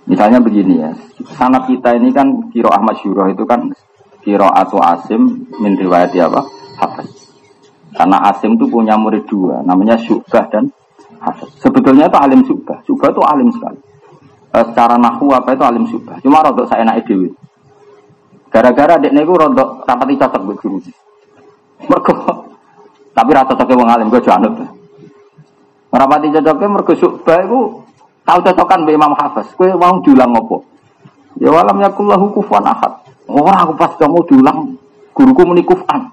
Misalnya 0.10 0.42
begini 0.42 0.82
ya, 0.82 0.92
sanat 1.38 1.70
kita 1.70 1.94
ini 1.94 2.10
kan 2.10 2.50
kiro 2.50 2.74
Ahmad 2.74 2.98
Syuroh 2.98 3.30
itu 3.30 3.46
kan 3.46 3.70
kiro 4.26 4.50
atau 4.50 4.82
Asim 4.82 5.46
min 5.62 5.78
riwayat 5.78 6.10
apa? 6.18 6.42
Hafiz. 6.82 7.10
Karena 7.94 8.18
Asim 8.26 8.58
itu 8.58 8.66
punya 8.66 8.98
murid 8.98 9.30
dua, 9.30 9.62
namanya 9.62 10.02
Syubah 10.02 10.50
dan 10.50 10.74
Hafiz. 11.22 11.54
Sebetulnya 11.62 12.10
itu 12.10 12.18
alim 12.18 12.42
Syubah. 12.42 12.82
Syubah 12.82 13.14
itu 13.14 13.22
alim 13.22 13.50
sekali. 13.54 13.80
eh, 14.52 14.66
secara 14.68 15.00
nahu 15.00 15.32
apa 15.32 15.56
itu 15.56 15.64
alim 15.64 15.88
subah. 15.88 16.20
Cuma 16.20 16.44
rodok 16.44 16.68
saya 16.68 16.84
naik 16.84 17.08
dewi. 17.08 17.32
Gara-gara 18.52 19.00
dek 19.00 19.16
niku 19.16 19.40
rodok 19.40 19.88
rapati 19.88 20.20
cocok 20.20 20.42
buat 20.44 20.58
guru. 20.60 20.78
Mergo 21.88 22.14
tapi 23.18 23.30
rata 23.32 23.56
cocoknya 23.56 23.80
wong 23.80 23.90
alim 23.90 24.08
gue 24.12 24.22
janut. 24.24 24.54
Rapati 25.92 26.32
cocoknya 26.32 26.68
mergo 26.72 26.94
subah 26.96 27.40
itu 27.44 27.60
tahu 28.24 28.40
cocokan 28.48 28.88
be 28.88 28.96
Imam 28.96 29.12
Hafiz. 29.12 29.52
Gue 29.60 29.76
mau 29.76 30.00
diulang 30.00 30.32
ngopo? 30.32 30.64
Ya 31.36 31.52
walam 31.52 31.84
yakullahu 31.84 32.32
kufuwan 32.32 32.64
ahad. 32.64 33.04
Orang 33.28 33.60
aku 33.60 33.74
pas 33.76 33.92
kamu 34.00 34.24
diulang 34.28 34.76
guruku 35.12 35.42
muni 35.44 35.64
kufan. 35.68 36.12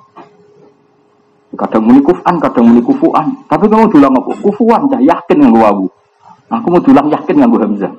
Kadang 1.59 1.91
muni 1.91 1.99
kufan, 2.05 2.39
kadang 2.39 2.71
muni 2.71 2.83
kufuan. 2.83 3.27
Tapi 3.51 3.65
kamu 3.67 3.91
diulang 3.91 4.15
apa? 4.15 4.31
Kufuan, 4.39 4.81
cah 4.91 5.03
yakin 5.03 5.39
nggak 5.47 5.67
aku. 5.67 5.87
Aku 6.49 6.67
mau 6.71 6.83
diulang 6.83 7.09
yakin 7.11 7.35
nggak 7.39 7.63
Hamzah. 7.67 7.93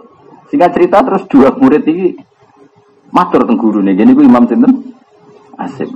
Sehingga 0.49 0.67
cerita 0.73 1.05
terus 1.05 1.23
dua 1.29 1.53
murid 1.53 1.85
ini 1.85 2.17
matur 3.13 3.45
teng 3.45 3.59
nih. 3.59 3.93
Gini 3.93 4.11
Imam 4.25 4.43
Sinten 4.49 4.73
Asim. 5.59 5.89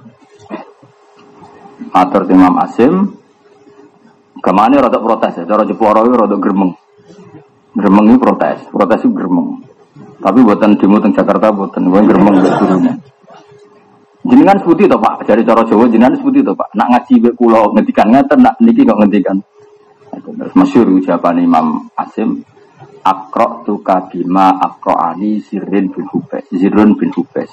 Matur 1.89 2.23
Imam 2.29 2.55
Asim. 2.61 3.22
Ke 4.43 4.51
mana 4.51 4.83
rada 4.83 4.99
protes 4.99 5.39
ya? 5.39 5.47
Cara 5.47 5.63
Jeporo 5.63 6.03
rada 6.03 6.35
gremeng. 6.35 6.75
Gremeng 7.73 8.05
ini 8.11 8.19
protes, 8.19 8.67
protes 8.67 8.99
itu 9.07 9.15
gremeng. 9.15 9.63
Tapi 10.19 10.39
buatan 10.43 10.75
demo 10.75 10.99
teng 10.99 11.15
Jakarta 11.15 11.55
buatan, 11.55 11.87
buatan 11.87 12.05
gremeng 12.11 12.35
gurunya. 12.43 12.93
Jenengan 14.23 14.55
sebuti 14.59 14.87
to 14.87 14.99
Pak, 14.99 15.27
dari 15.27 15.43
cara 15.43 15.67
Jawa 15.67 15.87
jenengan 15.87 16.15
sebuti 16.15 16.43
to 16.43 16.55
Pak. 16.55 16.75
Nak 16.75 16.87
ngaji 16.91 17.13
be 17.23 17.29
kula 17.35 17.71
ngendikan 17.75 18.07
ngeten 18.11 18.39
nak 18.43 18.55
niki 18.59 18.83
kok 18.83 18.99
ngendikan. 18.99 19.39
Terus 20.13 20.53
masyhur 20.53 20.93
ucapan 20.93 21.41
Imam 21.41 21.89
Asim 21.97 22.45
Akro 23.03 23.67
tuka 23.67 24.07
bima 24.07 24.55
ani 24.85 25.41
sirin 25.43 25.91
bin 25.91 26.05
Hubes 26.07 26.47
Zirun 26.53 26.95
bin 26.95 27.11
Hubes 27.11 27.51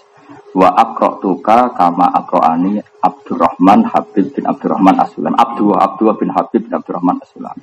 Wa 0.51 0.75
akro 0.75 1.23
tuka 1.23 1.71
kama 1.79 2.11
ani 2.43 2.83
Abdurrahman 3.01 3.87
Habib 3.87 4.35
bin 4.35 4.45
Abdurrahman 4.51 4.99
Asulam 4.99 5.39
Abdullah 5.39 5.79
Abdullah 5.87 6.17
bin 6.19 6.31
Habib 6.35 6.67
bin 6.67 6.75
Abdurrahman 6.75 7.23
Asulam 7.23 7.55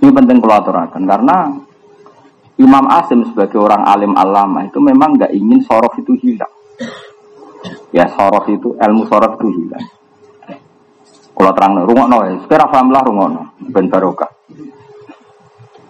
Ini 0.00 0.08
penting 0.08 0.40
kalau 0.40 0.56
aturakan 0.64 1.04
karena 1.04 1.36
Imam 2.56 2.84
Asim 2.88 3.24
sebagai 3.28 3.60
orang 3.60 3.84
alim 3.84 4.16
alama 4.16 4.64
itu 4.64 4.80
memang 4.80 5.20
nggak 5.20 5.32
ingin 5.36 5.60
sorof 5.60 5.92
itu 6.00 6.16
hilang 6.24 6.52
Ya 7.90 8.06
sorof 8.14 8.46
itu 8.46 8.78
ilmu 8.78 9.02
sorof 9.10 9.36
itu 9.40 9.48
hilang. 9.50 9.84
Kalau 11.34 11.52
terang 11.56 11.72
rumah 11.82 12.06
no, 12.06 12.18
sekarang 12.44 12.68
paham 12.68 12.88
lah 12.92 13.02
rumah 13.02 13.26
no, 13.32 13.42
ben 13.72 13.90
barokah. 13.90 14.30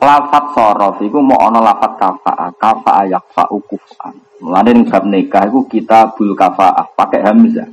Lafat 0.01 0.45
sorof 0.57 0.97
itu 1.05 1.19
mau 1.21 1.37
ono 1.51 1.61
lafat 1.61 1.93
kafa, 2.01 2.33
kafa 2.57 2.91
ayak 3.05 3.25
fa 3.37 3.45
ukufan. 3.53 4.30
Mulai 4.41 4.73
ning 4.73 4.89
bab 4.89 5.05
nikah 5.05 5.45
itu 5.53 5.61
kita 5.69 6.17
bul 6.17 6.33
kafa 6.33 6.97
pakai 6.97 7.21
hamzah. 7.21 7.69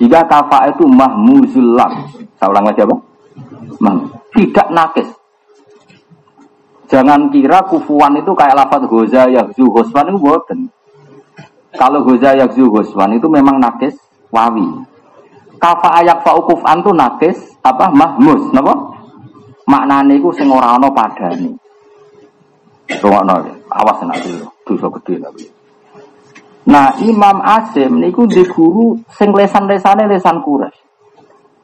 Jika 0.00 0.24
kafa 0.24 0.72
itu 0.72 0.88
mahmuzul 0.88 1.76
lam. 1.76 2.08
Saya 2.36 2.52
ulang 2.52 2.68
lagi 2.68 2.84
apa? 2.84 2.96
Mah, 3.80 3.96
tidak 4.32 4.68
nakis. 4.72 5.08
Jangan 6.86 7.28
kira 7.28 7.64
kufuan 7.66 8.16
itu 8.16 8.32
kayak 8.32 8.56
lafat 8.56 8.88
goza 8.88 9.28
ya 9.28 9.42
zuhoswan 9.52 10.08
itu 10.12 10.18
buatan. 10.22 10.70
Kalau 11.76 12.00
goza 12.06 12.32
yakzu 12.32 12.72
goswan 12.72 13.16
itu 13.16 13.28
memang 13.28 13.60
nakis 13.60 13.96
wawi. 14.32 14.64
Kafa 15.56 16.04
ayak 16.04 16.24
faukuf 16.24 16.60
antu 16.64 16.92
nakis 16.92 17.36
apa 17.64 17.92
mahmus, 17.92 18.52
napa? 18.52 18.72
Maknane 19.66 20.20
iku 20.20 20.30
sing 20.30 20.46
ora 20.48 20.78
ana 20.78 20.88
padane. 20.92 21.52
Rungokno 22.86 23.34
awas 23.66 23.98
dulu, 24.22 24.46
dosa 24.62 24.86
gede 25.00 25.14
tapi. 25.18 25.55
Nah, 26.66 26.98
Imam 26.98 27.38
Asim 27.46 28.02
niku 28.02 28.26
di 28.26 28.42
guru 28.42 28.98
sing 29.14 29.30
lesan-lesane 29.30 30.10
lesan 30.10 30.42
kures. 30.42 30.74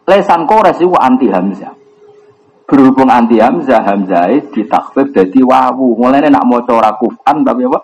Lesan 0.06 0.46
kures 0.46 0.78
itu 0.78 0.94
anti 0.94 1.26
Hamzah. 1.26 1.74
Berhubung 2.70 3.10
anti 3.10 3.42
Hamzah, 3.42 3.82
Hamzah 3.82 4.30
ditakfif 4.54 5.10
jadi 5.10 5.42
wawu. 5.42 5.98
Mulane 5.98 6.30
nak 6.30 6.46
maca 6.46 6.72
ora 6.78 6.94
kufan 6.94 7.42
tapi 7.42 7.66
apa? 7.66 7.82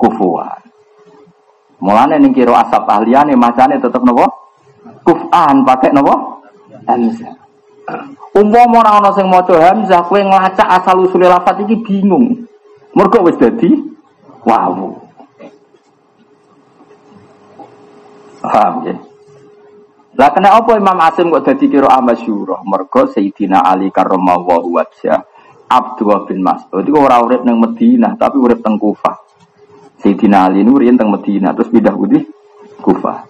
Kufuan. 0.00 0.60
Mulane 1.84 2.16
ning 2.16 2.32
kira 2.32 2.64
asap 2.64 2.88
ahliane 2.88 3.36
macane 3.36 3.76
tetep 3.76 4.00
nopo? 4.00 4.24
Kufan 5.04 5.68
pakai 5.68 5.92
nopo? 5.92 6.40
Hamzah. 6.88 7.36
Umpama 8.32 8.80
ora 8.80 9.04
ana 9.04 9.12
sing 9.12 9.28
maca 9.28 9.52
hamzah, 9.52 10.00
kowe 10.08 10.16
nglacak 10.16 10.64
asal 10.64 11.04
usule 11.04 11.28
lafaz 11.28 11.60
iki 11.60 11.76
bingung. 11.84 12.48
Mergo 12.96 13.20
wis 13.28 13.36
wow. 14.48 14.96
Paham 18.42 18.74
ya? 18.90 18.96
Lah 20.12 20.28
kena 20.34 20.58
apa 20.58 20.76
Imam 20.76 20.98
Asim 21.00 21.32
kok 21.32 21.46
dadi 21.46 21.72
kira 21.72 21.88
amasyurah? 21.88 22.60
Mergo 22.66 23.08
Sayyidina 23.08 23.64
Ali 23.64 23.88
karramallahu 23.88 24.76
wajha 24.76 25.24
Abdullah 25.72 26.28
bin 26.28 26.44
Mas'ud 26.44 26.84
itu 26.84 26.92
ora 26.92 27.16
urip 27.24 27.48
ning 27.48 27.56
Madinah 27.56 28.20
tapi 28.20 28.36
urip 28.36 28.60
teng 28.60 28.76
Kufah. 28.76 29.16
Sayyidina 30.04 30.50
Ali 30.50 30.66
ini 30.66 30.98
teng 30.98 31.08
Medina 31.08 31.56
terus 31.56 31.72
pindah 31.72 31.96
budi 31.96 32.20
Kufah. 32.82 33.24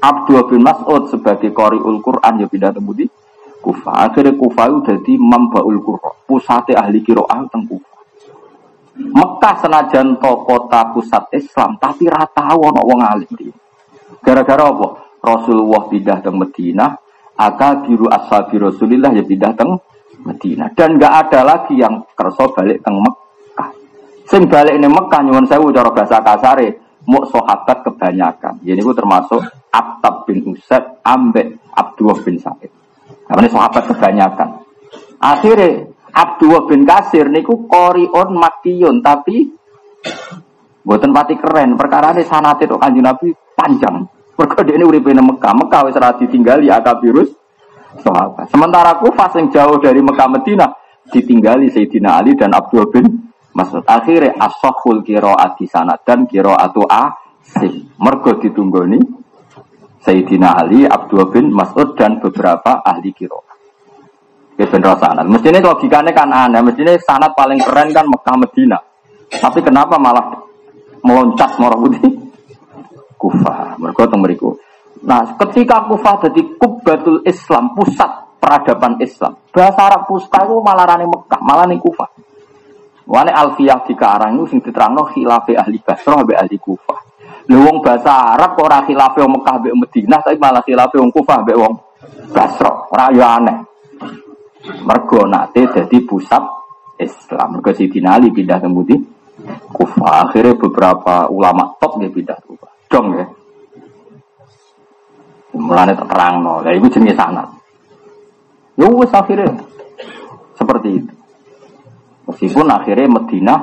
Abdul 0.00 0.48
bin 0.48 0.64
Mas'ud 0.64 1.12
sebagai 1.12 1.52
qari'ul 1.52 2.00
Quran 2.00 2.40
ya 2.40 2.46
pindah 2.48 2.70
teng 2.72 2.86
budi 2.88 3.04
Kufah. 3.60 4.08
Akhirnya 4.08 4.32
Kufah 4.32 4.64
itu 4.70 4.80
jadi 4.84 5.12
mambaul 5.20 5.76
Qur'an, 5.80 6.14
pusat 6.24 6.72
ahli 6.72 7.04
qiraah 7.04 7.48
teng 7.52 7.68
Kufah. 7.68 7.92
Mekah 8.94 9.54
senajan 9.58 10.22
to 10.22 10.32
kota 10.46 10.94
pusat 10.94 11.26
Islam, 11.34 11.74
tapi 11.82 12.06
rata 12.06 12.54
ono 12.54 12.78
wong 12.80 13.00
alim. 13.02 13.63
Gara-gara 14.24 14.64
apa? 14.72 14.88
Rasulullah 15.24 15.88
pindah 15.88 16.18
teng 16.20 16.36
Medina, 16.36 16.96
biru 17.84 18.08
ashabi 18.08 18.56
Rasulillah 18.60 19.12
ya 19.12 19.24
pindah 19.24 19.52
teng 19.56 19.76
Medina. 20.24 20.68
Dan 20.72 20.96
nggak 20.96 21.14
ada 21.28 21.40
lagi 21.44 21.76
yang 21.76 22.04
kerso 22.16 22.52
balik 22.52 22.80
teng 22.80 23.00
Mekah. 23.00 23.68
Sing 24.24 24.48
balik 24.48 24.76
ini 24.76 24.88
Mekah 24.88 25.20
nyuwun 25.24 25.44
sewu 25.48 25.72
cara 25.72 25.92
bahasa 25.92 26.20
kasare 26.20 27.00
mu 27.04 27.24
sahabat 27.28 27.84
kebanyakan. 27.84 28.64
Jadi 28.64 28.80
itu 28.80 28.92
termasuk 28.96 29.40
Abtab 29.68 30.24
bin 30.24 30.40
Usaid 30.48 31.04
ambek 31.04 31.60
Abdullah 31.76 32.18
bin 32.24 32.40
Sa'id. 32.40 32.72
Namanya 33.28 33.50
sahabat 33.52 33.82
kebanyakan. 33.92 34.48
Akhirnya 35.20 35.88
Abdullah 36.14 36.64
bin 36.68 36.86
Kasir 36.86 37.26
niku 37.28 37.66
korion 37.66 38.28
makiyun 38.38 39.02
tapi 39.04 39.50
buatan 40.84 41.10
pati 41.10 41.34
keren. 41.36 41.74
Perkara 41.74 42.12
ini 42.14 42.22
sanat 42.24 42.60
itu 42.60 42.76
kanjeng 42.76 43.04
Nabi 43.04 43.32
panjang. 43.56 44.13
Mereka 44.34 44.66
ini 44.66 44.84
uripe 44.84 45.14
Mekah. 45.14 45.52
Mekah 45.54 45.80
wis 45.86 45.96
ora 45.98 46.14
ditinggali 46.18 46.66
akabirus 46.66 47.30
sahabat. 48.02 48.50
Sementara 48.50 48.98
Kufah 48.98 49.30
yang 49.38 49.46
jauh 49.54 49.78
dari 49.78 50.02
Mekah 50.02 50.28
Medina 50.30 50.66
ditinggali 51.08 51.70
Sayyidina 51.70 52.18
Ali 52.18 52.34
dan 52.34 52.50
Abdullah 52.50 52.90
bin 52.90 53.06
Maksud 53.54 53.86
akhirnya 53.86 54.34
asohul 54.34 55.06
ati 55.06 55.70
sanad 55.70 56.02
dan 56.02 56.26
atu 56.26 56.82
asim. 56.90 57.86
Mergo 58.02 58.34
ditunggoni 58.42 58.98
Sayyidina 60.02 60.58
Ali, 60.58 60.82
Abdul 60.84 61.30
bin 61.30 61.54
Mas'ud 61.54 61.94
dan 61.94 62.18
beberapa 62.18 62.82
ahli 62.82 63.14
kiro. 63.14 63.46
Ya 64.58 64.66
bener 64.66 64.98
sanad. 64.98 65.30
Mestinya 65.30 65.70
logikanya 65.70 66.10
kan 66.10 66.28
aneh. 66.34 66.60
Mestinya 66.66 66.92
sanad 66.98 67.32
paling 67.38 67.62
keren 67.62 67.94
kan 67.94 68.04
Mekah 68.10 68.36
Medina. 68.42 68.78
Tapi 69.30 69.62
kenapa 69.62 69.96
malah 69.96 70.34
meloncat 71.06 71.56
morah 71.56 71.78
putih? 71.78 72.10
Kufah. 73.24 73.80
Mergo 73.80 74.04
teng 74.04 74.20
mriku. 74.20 74.52
Nah, 75.08 75.24
ketika 75.40 75.88
Kufah 75.88 76.28
jadi 76.28 76.44
kubatul 76.60 77.24
Islam, 77.24 77.72
pusat 77.72 78.36
peradaban 78.36 79.00
Islam. 79.00 79.40
Bahasa 79.48 79.80
Arab 79.88 80.04
pusat 80.04 80.44
itu 80.44 80.60
malah 80.60 80.84
rani 80.84 81.08
Mekah, 81.08 81.40
malah 81.40 81.64
nih 81.64 81.80
Kufah. 81.80 82.12
Wane 83.04 83.32
alfiyah 83.32 83.84
di 83.84 83.92
karang 83.92 84.40
itu 84.40 84.56
sing 84.56 84.60
diterangno 84.64 85.04
khilafe 85.12 85.52
ahli 85.52 85.76
Basrah 85.76 86.24
be 86.24 86.32
ahli 86.32 86.56
Kufah. 86.56 87.00
Lha 87.52 87.60
wong 87.60 87.84
bahasa 87.84 88.32
Arab 88.32 88.56
kok 88.56 88.64
ora 88.64 88.80
wong 88.88 89.32
Mekah 89.40 89.56
be 89.60 89.68
Madinah 89.76 90.20
tapi 90.24 90.40
malah 90.40 90.64
khilafe 90.64 90.96
wong 90.96 91.12
Kufah 91.12 91.44
be 91.44 91.52
wong 91.52 91.76
Basrah. 92.32 92.88
Ora 92.88 93.12
ya 93.12 93.36
aneh. 93.36 93.58
Mergo 94.88 95.28
nate 95.28 95.68
dadi 95.68 96.00
pusat 96.00 96.40
Islam. 96.96 97.60
Mergo 97.60 97.76
Sidina 97.76 98.16
Ali 98.16 98.32
pindah 98.32 98.56
ke 98.64 98.68
Kufah. 99.68 100.24
Akhirnya 100.24 100.56
beberapa 100.56 101.28
ulama 101.28 101.76
top 101.76 102.00
dia 102.00 102.08
pindah 102.08 102.40
Kufah. 102.40 102.73
Dong 102.94 103.18
ya. 103.18 103.26
Terangno. 105.98 106.62
Lah 106.62 106.72
iku 106.78 106.86
jenenge 106.86 107.18
sanad. 107.18 107.50
Yo 108.78 108.86
wis 108.94 109.10
akhirnya 109.10 109.50
seperti 110.54 111.02
itu. 111.02 111.12
Meskipun 112.30 112.70
akhirnya 112.70 113.10
Medina, 113.10 113.54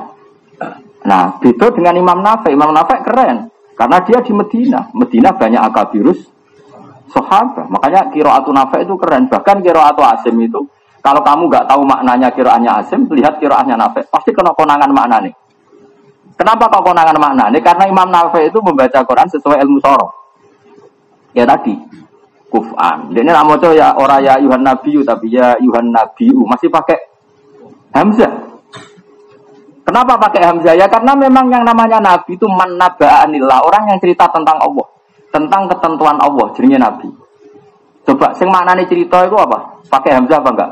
nah 1.02 1.34
beda 1.40 1.72
dengan 1.72 1.96
Imam 1.96 2.20
Nafek. 2.20 2.52
Imam 2.52 2.70
Nafek 2.70 3.02
keren, 3.08 3.50
karena 3.74 3.98
dia 4.04 4.20
di 4.22 4.32
Medina. 4.36 4.86
Medina 4.94 5.34
banyak 5.34 5.62
akabirus 5.72 6.20
sahabat. 7.10 7.66
Makanya 7.72 8.12
kiroatu 8.14 8.54
Nafek 8.54 8.86
itu 8.86 8.94
keren. 9.00 9.26
Bahkan 9.26 9.60
kiroatu 9.60 10.00
Asim 10.06 10.38
itu, 10.38 10.62
kalau 11.02 11.20
kamu 11.26 11.50
nggak 11.50 11.66
tahu 11.66 11.82
maknanya 11.82 12.30
kiroahnya 12.30 12.84
Asim, 12.84 13.10
lihat 13.10 13.42
kiroahnya 13.42 13.74
Nafek. 13.74 14.06
Pasti 14.08 14.30
kena 14.30 14.54
konangan 14.54 14.92
makna 14.94 15.26
nih. 15.26 15.34
Kenapa 16.42 16.66
kok 16.66 16.82
konangan 16.82 17.14
makna? 17.22 17.54
Ini 17.54 17.62
karena 17.62 17.86
Imam 17.86 18.10
Nawawi 18.10 18.50
itu 18.50 18.58
membaca 18.58 18.98
Quran 19.06 19.30
sesuai 19.30 19.62
ilmu 19.62 19.78
sorof. 19.78 20.10
Ya 21.38 21.46
tadi, 21.46 21.70
kufan. 22.50 23.14
Dia 23.14 23.22
ini 23.22 23.30
nama 23.30 23.54
ya 23.70 23.94
orang 23.94 24.26
ya 24.26 24.34
Yuhan 24.42 24.66
Nabiu 24.66 25.06
tapi 25.06 25.30
ya 25.30 25.54
Yuhan 25.62 25.94
Nabiu 25.94 26.42
masih 26.50 26.66
pakai 26.66 26.98
Hamzah. 27.94 28.58
Kenapa 29.86 30.18
pakai 30.18 30.42
Hamzah 30.42 30.74
ya? 30.74 30.90
Karena 30.90 31.14
memang 31.14 31.46
yang 31.46 31.62
namanya 31.62 32.02
Nabi 32.02 32.34
itu 32.34 32.50
man 32.50 32.74
naba'anillah, 32.74 33.62
orang 33.62 33.94
yang 33.94 33.98
cerita 34.02 34.26
tentang 34.34 34.58
Allah, 34.58 34.86
tentang 35.30 35.70
ketentuan 35.70 36.18
Allah, 36.18 36.50
jadinya 36.58 36.90
Nabi. 36.90 37.06
Coba 38.02 38.34
sing 38.34 38.50
nih 38.50 38.86
cerita 38.90 39.30
itu 39.30 39.38
apa? 39.38 39.78
Pakai 39.86 40.10
Hamzah 40.18 40.42
apa 40.42 40.50
enggak? 40.50 40.70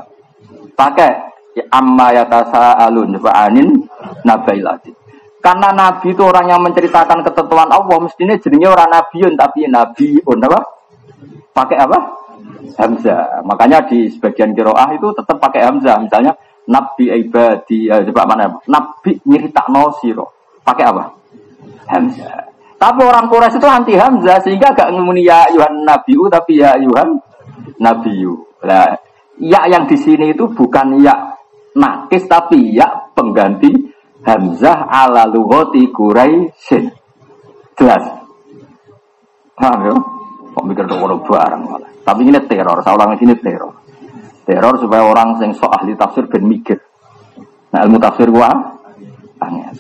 Pakai 0.75 1.11
ya, 1.55 1.63
amma 1.71 2.11
yatasa 2.11 2.75
alun 2.75 3.15
anin 3.23 3.87
nabailati. 4.27 5.00
Karena 5.41 5.73
Nabi 5.73 6.13
itu 6.13 6.21
orang 6.21 6.53
yang 6.53 6.61
menceritakan 6.61 7.25
ketentuan 7.25 7.73
Allah, 7.73 7.97
mestinya 7.97 8.37
jadinya 8.37 8.77
orang 8.77 8.93
Nabiun 8.93 9.35
tapi 9.41 9.65
Nabiun 9.65 10.39
apa? 10.45 10.61
Pakai 11.57 11.77
apa? 11.81 11.99
Hamzah. 12.77 13.41
Makanya 13.49 13.89
di 13.89 14.13
sebagian 14.13 14.53
kiroah 14.53 14.93
itu 14.93 15.09
tetap 15.17 15.41
pakai 15.41 15.65
Hamzah. 15.65 15.97
Misalnya 16.05 16.37
Nabi 16.69 17.09
ibadi, 17.09 17.89
ya, 17.89 18.05
coba 18.13 18.37
mana? 18.37 18.53
Nabi 18.69 19.17
nyerita 19.25 19.65
siro. 19.99 20.29
Pakai 20.61 20.85
apa? 20.85 21.05
Hamzah. 21.89 22.51
Tapi 22.81 23.01
orang 23.05 23.29
Quraisy 23.29 23.61
itu 23.61 23.69
anti 23.69 23.93
Hamzah 23.93 24.41
sehingga 24.41 24.73
gak 24.73 24.89
ngomongin 24.97 25.29
ya 25.29 25.45
Yuhan 25.53 25.85
Nabiu 25.85 26.33
tapi 26.33 26.65
ya 26.65 26.81
Yuhan 26.81 27.13
Nabiu. 27.77 28.41
Nah, 28.65 28.89
ya 29.37 29.61
yang 29.69 29.85
di 29.85 30.01
sini 30.01 30.33
itu 30.33 30.49
bukan 30.49 30.97
ya 31.05 31.13
nakis 31.77 32.25
tapi 32.25 32.73
ya 32.73 32.89
pengganti 33.13 33.69
Hamzah 34.21 34.89
ala 34.89 35.25
lughati 35.29 35.89
Quraisy. 35.89 36.85
Jelas. 37.77 38.05
Paham 39.57 39.81
ya? 39.89 39.97
Kok 40.51 40.65
mikir 40.67 40.85
orang 40.89 41.21
barang 41.25 41.63
malah. 41.65 41.91
Tapi 42.05 42.27
ini 42.27 42.41
teror, 42.45 42.83
saya 42.83 42.97
ulang 42.99 43.17
ini 43.17 43.37
teror. 43.39 43.73
Teror 44.45 44.75
supaya 44.83 45.07
orang 45.07 45.39
yang 45.39 45.53
sok 45.55 45.71
ahli 45.71 45.95
tafsir 45.95 46.27
ben 46.27 46.43
mikir. 46.43 46.77
Nah 47.71 47.87
ilmu 47.87 48.03
tafsir 48.03 48.27
gua 48.29 48.51
angel. 49.39 49.77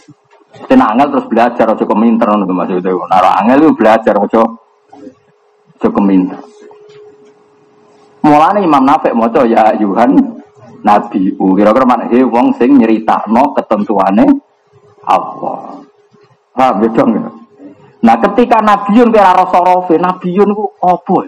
Tena 0.70 0.95
angel 0.95 1.11
terus 1.11 1.26
belajar 1.26 1.66
aja 1.74 1.84
keminter 1.84 2.26
ngono 2.30 2.55
Mas 2.55 2.70
itu. 2.70 2.95
Nara 3.11 3.34
angel 3.43 3.66
itu 3.66 3.72
belajar 3.74 4.14
aja 4.14 4.41
aja 5.74 5.88
keminter. 5.91 6.41
Mulane 8.20 8.61
Imam 8.62 8.84
Nafek 8.84 9.16
maca 9.16 9.43
ya 9.49 9.74
Yuhan 9.80 10.39
Nabi 10.81 11.37
kira-kira 11.37 11.85
mana 11.85 12.09
he 12.09 12.24
wong 12.24 12.57
sing 12.57 12.81
nyeritakno 12.81 13.53
ketentuane 13.53 14.24
Allah. 15.05 15.81
Paham 16.57 16.74
beda 16.83 17.05
ya? 17.05 17.31
Nah 18.01 18.16
ketika 18.16 18.64
Nabiun 18.64 19.12
kira 19.12 19.37
Rasul 19.37 20.01
Nabiun 20.01 20.51
ku 20.57 20.64
opo? 20.81 21.24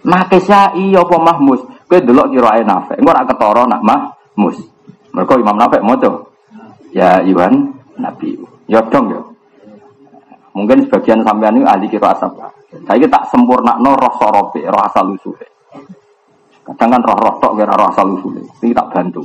Nakesya 0.00 0.76
iya 0.80 1.04
apa 1.04 1.16
Mahmus? 1.20 1.60
Kowe 1.84 2.00
delok 2.00 2.32
kira 2.32 2.56
ae 2.56 2.62
nafek. 2.64 2.96
Engko 3.00 3.12
ora 3.12 3.28
ketara 3.28 3.62
nak 3.68 3.84
Mahmus. 3.84 4.56
Mergo 5.10 5.34
Imam 5.36 5.58
Nafek 5.58 5.82
maca 5.82 6.08
ya 6.94 7.20
Iwan 7.24 7.72
Nabi. 8.00 8.36
Ya 8.70 8.80
dong 8.88 9.12
ya. 9.12 9.20
Mungkin 10.54 10.86
sebagian 10.86 11.22
sampean 11.22 11.58
ini 11.58 11.66
ahli 11.66 11.86
kira 11.90 12.14
asap. 12.14 12.36
Saya 12.86 13.06
tak 13.10 13.26
sempurna 13.30 13.78
no 13.82 13.98
roh 13.98 14.14
sorobe, 14.18 14.62
roh 14.62 14.82
asal. 14.86 15.10
Kadang 16.60 16.88
kan 16.92 17.02
roh-roh 17.02 17.34
tok 17.40 17.52
kira 17.56 17.72
roh 17.74 17.88
asal 17.90 18.06
usulnya. 18.14 18.44
Ini 18.62 18.76
tak 18.76 18.88
bantu. 18.92 19.22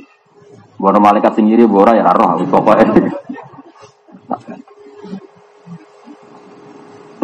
Buat 0.76 1.00
malaikat 1.00 1.36
sendiri, 1.36 1.68
bora 1.68 1.94
ya 1.96 2.10
roh. 2.10 2.40
Tak 2.40 2.64
bantu. 2.64 3.02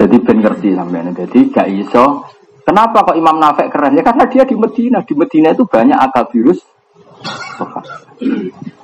Jadi 0.01 0.16
ben 0.18 0.38
ngerti 0.41 0.68
sampean. 0.74 1.14
Jadi 1.14 1.39
gak 1.53 1.70
iso 1.70 2.26
Kenapa 2.62 3.01
kok 3.01 3.18
Imam 3.18 3.41
Nafek 3.41 3.74
keren? 3.74 3.97
Ya 3.97 4.05
karena 4.05 4.26
dia 4.30 4.45
di 4.45 4.53
Medina. 4.53 5.01
Di 5.01 5.18
Medina 5.18 5.49
itu 5.49 5.66
banyak 5.66 5.97
akal 5.97 6.30
virus. 6.30 6.62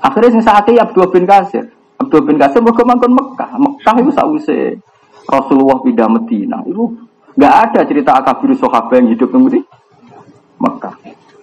Akhirnya 0.01 0.33
yang 0.33 0.43
saat 0.43 0.65
ini 0.69 0.81
Abdul 0.81 1.13
bin 1.13 1.29
Kasir. 1.29 1.69
Abdul 2.01 2.25
bin 2.25 2.41
Kasir 2.41 2.59
mau 2.65 2.73
kemangkun 2.73 3.13
Mekah. 3.13 3.53
Mekah 3.57 3.95
itu 4.01 4.11
sausé 4.13 4.59
Rasulullah 5.29 5.77
pindah 5.85 6.09
Medina. 6.09 6.65
Itu 6.65 6.89
nggak 7.37 7.53
ada 7.69 7.81
cerita 7.85 8.17
akal 8.17 8.41
virus 8.41 8.57
sahabat 8.57 8.97
yang 8.97 9.13
hidup 9.13 9.29
di 9.29 9.61
Mekah. 10.57 10.95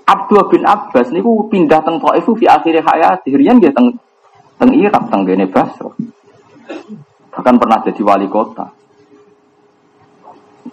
Abdul 0.04 0.40
bin 0.52 0.62
Abbas 0.68 1.08
ini 1.08 1.24
pindah 1.24 1.80
teng 1.80 1.96
Taif 1.96 2.26
di 2.36 2.44
akhir 2.44 2.84
hayat. 2.84 3.24
Rian 3.24 3.56
dia 3.56 3.72
teng 3.72 3.96
teng 4.60 4.70
Irak, 4.76 5.08
teng 5.08 5.24
Gene 5.24 5.48
Basra. 5.48 5.90
Bahkan 7.34 7.54
pernah 7.58 7.78
jadi 7.82 8.02
wali 8.04 8.28
kota. 8.28 8.68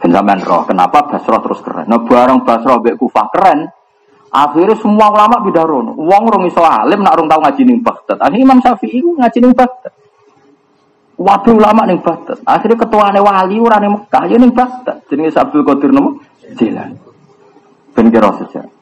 Ben 0.02 0.40
roh, 0.42 0.66
kenapa 0.66 1.06
Basra 1.06 1.38
terus 1.40 1.62
keren? 1.62 1.86
Nah 1.86 2.02
bareng 2.02 2.42
Basra 2.42 2.80
mbek 2.82 2.98
Kufah 2.98 3.28
keren. 3.32 3.70
Akhirnya 4.32 4.80
semua 4.80 5.12
ulama 5.12 5.44
pindah 5.44 5.68
rono. 5.68 5.92
Wong 6.00 6.24
rong 6.32 6.44
iso 6.48 6.64
alim 6.64 7.04
nak 7.04 7.20
rong 7.20 7.28
tau 7.28 7.44
ngaji 7.44 7.62
ning 7.68 7.84
Baghdad. 7.84 8.16
Akhirnya 8.16 8.48
Imam 8.48 8.60
Syafi'i 8.64 9.04
ku 9.04 9.20
ngaji 9.20 9.38
ning 9.44 9.52
Baghdad. 9.52 9.94
Waduh 11.20 11.54
ulama 11.60 11.84
ning 11.84 12.00
Baghdad. 12.00 12.40
Akhirnya 12.48 12.80
ketuane 12.80 13.20
wali 13.20 13.60
ora 13.60 13.78
ning 13.84 13.92
Mekah, 13.92 14.24
ya 14.32 14.40
ning 14.40 14.56
Baghdad. 14.56 15.04
Jenenge 15.12 15.36
Abdul 15.36 15.68
Qadir 15.68 15.92
nopo? 15.92 16.24
Jilan. 16.56 17.11
Ben 18.02 18.10
kira 18.10 18.34
sejarah. 18.34 18.74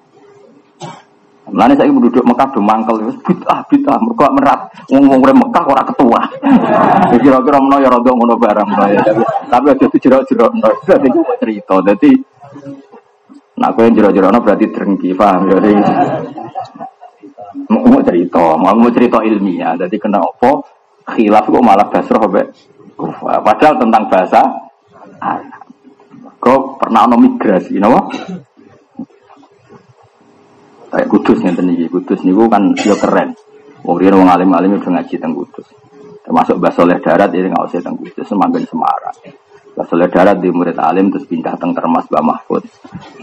Mulane 1.51 1.75
saya 1.75 1.91
duduk 1.91 2.23
Mekah 2.23 2.55
do 2.55 2.63
mangkel 2.63 3.03
wis 3.03 3.19
bid'ah 3.19 3.67
bid'ah 3.67 3.99
mergo 3.99 4.31
merat 4.31 4.71
wong-wong 4.87 5.19
Mekah 5.19 5.63
ora 5.67 5.83
ketua. 5.83 6.21
Kira-kira 7.19 7.59
menawa 7.59 7.83
ya 7.83 7.89
rada 7.91 8.11
ngono 8.15 8.39
barang 8.39 8.69
ya. 8.95 9.01
Tapi 9.51 9.65
aja 9.75 9.85
jero-jero 9.91 10.47
dadi 10.87 11.09
cerita. 11.35 11.75
Dadi 11.83 12.11
Nah, 13.59 13.75
yang 13.75 13.91
jero-jero 13.91 14.31
berarti 14.39 14.71
drengki, 14.71 15.11
paham 15.11 15.51
ya? 15.51 15.59
Mau 17.67 17.99
cerita, 18.07 18.55
mau 18.55 18.87
cerita 18.87 19.19
ilmiah. 19.19 19.75
Jadi 19.75 19.99
kena 19.99 20.23
apa? 20.23 20.63
Khilaf 21.11 21.43
kok 21.43 21.59
malah 21.59 21.91
basroh 21.91 22.23
Padahal 23.19 23.75
tentang 23.75 24.07
bahasa 24.07 24.47
Kok 26.39 26.79
pernah 26.79 27.03
ono 27.03 27.19
migrasi, 27.19 27.83
napa? 27.83 28.07
Kayak 30.89 31.07
kudus 31.09 31.37
nih 31.45 31.53
tadi, 31.53 31.85
kudus 31.85 32.19
nih 32.25 32.33
kan 32.49 32.63
yo 32.81 32.95
keren. 32.97 33.29
Wong 33.85 33.95
riyen 33.95 34.17
wong 34.17 34.29
alim-alim 34.29 34.81
udah 34.81 34.91
ngaji 34.99 35.15
teng 35.21 35.37
kudus. 35.37 35.67
Termasuk 36.25 36.57
bahasa 36.57 36.83
oleh 36.85 36.97
darat 36.97 37.29
ini 37.33 37.47
nggak 37.49 37.65
usah 37.69 37.81
teng 37.85 37.95
kudus, 37.95 38.25
semakin 38.25 38.65
Semarang. 38.65 39.17
Bahasa 39.77 39.91
oleh 39.95 40.09
darat 40.11 40.37
di 40.41 40.49
murid 40.51 40.75
alim 40.75 41.13
terus 41.13 41.29
pindah 41.29 41.55
teng 41.55 41.71
termas 41.77 42.09
Mbak 42.09 42.23
Mahfud. 42.25 42.63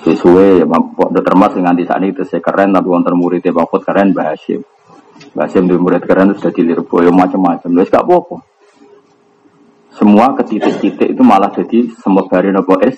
Sesuai 0.07 0.65
waktu 0.65 1.21
termas 1.21 1.53
dengan 1.53 1.75
di 1.75 1.85
sana 1.85 2.07
itu 2.07 2.23
saya 2.25 2.41
keren 2.41 2.71
tapi 2.73 2.87
wonten 2.87 3.13
murid 3.19 3.45
Mahfud 3.51 3.83
keren. 3.83 4.15
Mbak 4.15 4.27
Hashim 5.37 5.65
di 5.69 5.77
murid 5.77 6.07
keren 6.07 6.33
terus 6.33 6.47
jadi 6.49 6.73
lirboyo 6.73 7.13
macam-macam. 7.13 7.67
Terus 7.67 7.91
gak 7.93 8.05
apa-apa. 8.07 8.37
Semua 9.97 10.33
ke 10.37 10.43
titik-titik 10.45 11.17
itu 11.17 11.23
malah 11.25 11.49
jadi 11.53 11.89
semut 12.01 12.29
dari 12.29 12.53
nopo 12.53 12.77
es. 12.81 12.97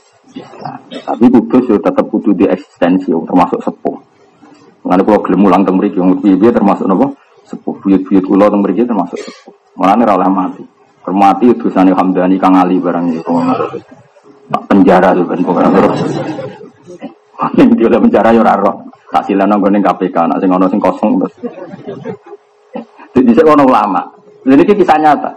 Tapi 0.93 1.25
kudus 1.27 1.67
ya 1.73 1.79
tetap 1.83 2.05
kudu 2.11 2.37
di 2.37 2.45
eksistensi 2.47 3.11
termasuk 3.11 3.65
sepuh. 3.65 4.08
Mengenai 4.89 5.05
kalau 5.05 5.21
gelem 5.21 5.41
mulang 5.45 5.69
teng 5.69 5.77
mriki 5.77 6.01
wong 6.01 6.17
piye 6.25 6.49
termasuk 6.49 6.89
napa? 6.89 7.13
Sepuh 7.45 7.77
buyut-buyut 7.77 8.25
kula 8.25 8.49
teng 8.49 8.65
mriki 8.65 8.89
termasuk 8.89 9.21
sepuh. 9.21 9.53
Mulane 9.77 10.09
ora 10.09 10.17
oleh 10.17 10.31
mati. 10.33 10.65
Kermati 11.05 11.53
dosane 11.61 11.93
Hamdani 11.93 12.41
Kang 12.41 12.57
Ali 12.57 12.81
barang 12.81 13.05
itu. 13.13 13.33
Tak 14.49 14.65
penjara 14.65 15.13
tuh 15.13 15.29
ben 15.29 15.45
pokoke 15.45 15.69
terus. 15.77 16.01
Ning 17.61 17.69
dia 17.77 17.93
oleh 17.93 18.01
penjara 18.01 18.33
ya 18.33 18.41
ora 18.41 18.57
roh. 18.57 18.89
Tak 19.13 19.29
silana 19.29 19.61
nggone 19.61 19.77
KPK 19.85 20.17
nek 20.25 20.41
sing 20.41 20.49
sing 20.57 20.81
kosong 20.81 21.13
terus. 21.21 21.35
Jadi 23.13 23.31
saya 23.37 23.53
ono 23.53 23.69
ulama. 23.69 24.01
Jadi 24.49 24.73
kisah 24.73 24.97
nyata. 24.97 25.31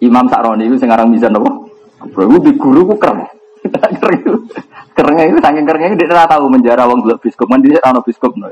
Imam 0.00 0.24
Sakroni 0.24 0.72
itu 0.72 0.80
sekarang 0.80 1.12
bisa 1.12 1.28
nopo. 1.28 1.68
Bro, 2.16 2.40
di 2.40 2.56
guru 2.56 2.96
keren. 2.96 3.28
Kerennya 4.96 5.28
itu 5.28 5.38
saking 5.44 5.64
kerennya 5.68 5.92
itu 5.92 6.08
dia 6.08 6.24
tahu 6.24 6.48
menjara 6.48 6.88
wong 6.88 7.04
dulu 7.04 7.20
biskup, 7.20 7.44
kan 7.52 7.60
dia 7.60 7.76
tahu 7.84 8.00
biskup. 8.00 8.32
No. 8.32 8.48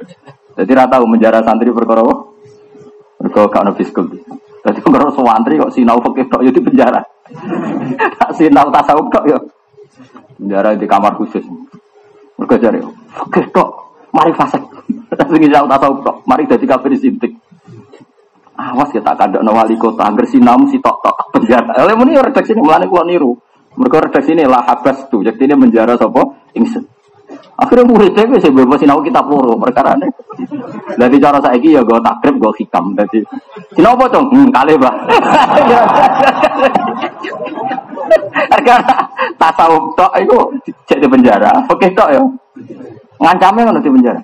Jadi 0.55 0.71
dia 0.71 0.85
tahu 0.85 1.05
menjara 1.09 1.41
santri 1.41 1.73
perkara 1.73 2.05
apa? 2.05 2.15
Kau 3.33 3.49
biskup. 3.73 4.13
Jadi 4.65 4.79
kalau 4.85 5.09
santri 5.09 5.57
kok 5.57 5.73
sinau 5.73 6.05
fakir 6.05 6.29
kok 6.29 6.45
jadi 6.45 6.61
penjara. 6.61 7.01
Tak 8.21 8.31
sinau 8.37 8.69
tasawuf 8.69 9.09
kok 9.09 9.25
ya. 9.25 9.41
Penjara 10.37 10.77
di 10.77 10.85
kamar 10.85 11.17
khusus. 11.17 11.45
Mereka 12.37 12.61
cari 12.61 12.81
fakir 13.17 13.45
kok, 13.49 13.69
mari 14.13 14.33
fasek. 14.37 14.61
Tapi 15.17 15.33
sinau 15.49 15.65
tasawuf 15.65 15.99
kok, 16.05 16.17
mari 16.29 16.45
jadi 16.45 16.65
kafir 16.69 16.93
sintik. 17.01 17.33
Awas 18.55 18.93
kita 18.93 19.17
kadang 19.19 19.51
wali 19.51 19.75
kota, 19.75 20.07
agar 20.07 20.29
sinau 20.29 20.61
si 20.69 20.77
tok 20.79 21.01
tok 21.01 21.33
penjara. 21.33 21.73
Oleh 21.81 21.97
muni 21.97 22.15
redaksi 22.15 22.53
ini 22.53 22.61
mulane 22.63 22.85
kulo 22.87 23.03
niru. 23.09 23.33
Mereka 23.75 23.97
redaksi 24.07 24.31
ini 24.39 24.47
lah 24.47 24.63
habas 24.63 25.11
tuh, 25.11 25.27
jadi 25.27 25.51
ini 25.51 25.55
menjara 25.67 25.99
sopo 25.99 26.39
ingsun. 26.55 26.95
Akhirnya 27.55 27.87
muridnya 27.87 28.27
gue 28.27 28.43
sih 28.43 28.51
bebas 28.51 28.83
sinau 28.83 28.99
kita 28.99 29.23
puru 29.23 29.55
perkara 29.55 29.95
ini. 29.95 30.11
Jadi 30.99 31.17
cara 31.23 31.39
saya 31.39 31.55
ya 31.55 31.87
gue 31.87 31.99
takrib 32.03 32.35
gue 32.43 32.53
hikam. 32.59 32.99
Jadi 32.99 33.23
Kenapa 33.79 34.11
dong? 34.11 34.27
Hmm, 34.35 34.51
kali 34.51 34.75
bah. 34.75 34.95
Karena 38.65 38.97
tasawuf 39.39 39.95
tok 39.95 40.13
itu 40.19 40.39
jadi 40.91 41.07
penjara. 41.07 41.53
Oke 41.71 41.87
tok 41.95 42.11
ya. 42.11 42.23
Ngancamnya 43.23 43.71
mana 43.71 43.79
di 43.79 43.91
penjara? 43.91 44.23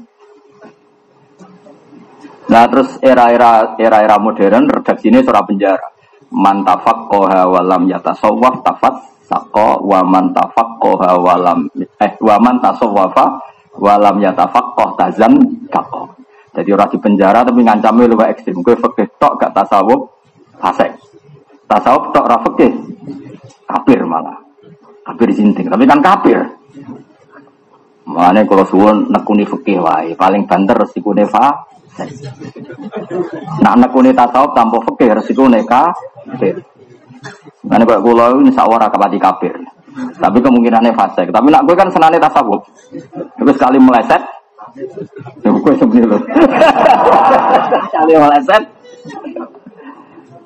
Nah 2.50 2.66
terus 2.66 2.98
era-era 2.98 3.78
era-era 3.78 4.18
modern 4.18 4.66
redaksi 4.66 5.06
ini 5.06 5.22
surah 5.22 5.46
penjara. 5.46 5.86
Mantafak 6.34 7.06
koha 7.10 7.46
walam 7.46 7.86
yatasawwaf 7.86 8.62
tafat 8.66 9.09
sako 9.30 9.86
wa 9.86 10.02
mantafak 10.02 10.82
koha 10.82 11.14
walam 11.14 11.70
eh 12.02 12.18
wa 12.18 12.34
mantasawafa 12.42 13.38
walam 13.78 14.18
yatafak 14.18 14.74
koh 14.74 14.98
tazan 14.98 15.38
kako. 15.70 16.10
Jadi 16.50 16.74
orang 16.74 16.90
di 16.90 16.98
penjara 16.98 17.46
tapi 17.46 17.62
ngancamnya 17.62 18.10
lebih 18.10 18.26
ekstrim. 18.26 18.58
Gue 18.66 18.74
fakih 18.74 19.06
tok 19.22 19.38
gak 19.38 19.54
tasawuf 19.54 20.10
fasek. 20.58 20.98
Tasawuf 21.70 22.10
tok 22.10 22.26
rafekih 22.26 22.74
kafir 23.70 24.02
malah. 24.02 24.34
Kafir 25.06 25.30
jinting. 25.30 25.70
Tapi 25.70 25.86
kan 25.86 26.02
kafir. 26.02 26.42
Makanya 28.10 28.42
kalau 28.50 28.66
suwon 28.66 29.14
nekuni 29.14 29.46
fakih 29.46 29.78
wae 29.78 30.18
paling 30.18 30.50
banter 30.50 30.74
resiko 30.74 31.14
fa. 31.30 31.54
Nak 33.62 33.74
nekuni 33.78 34.10
tasawuf 34.10 34.50
tanpa 34.50 34.82
fakih 34.90 35.22
resiko 35.22 35.46
kafir. 35.46 36.58
Makanya 37.66 37.84
kalau 37.84 38.02
kulo 38.04 38.26
ini 38.40 38.50
sawara 38.52 38.86
kapati 38.88 39.18
kafir. 39.20 39.54
Tapi 40.16 40.38
kemungkinannya 40.40 40.94
fase. 40.94 41.28
Tapi 41.28 41.48
nak 41.50 41.64
gue 41.66 41.76
kan 41.76 41.88
senane 41.92 42.16
tasawuf. 42.16 42.62
Terus 43.36 43.54
sekali 43.58 43.78
meleset, 43.82 44.22
Ya 45.42 45.50
gue 45.50 45.72
sebenarnya 45.74 46.14
loh. 46.14 46.22
Kali 47.90 48.12
meleset. 48.14 48.62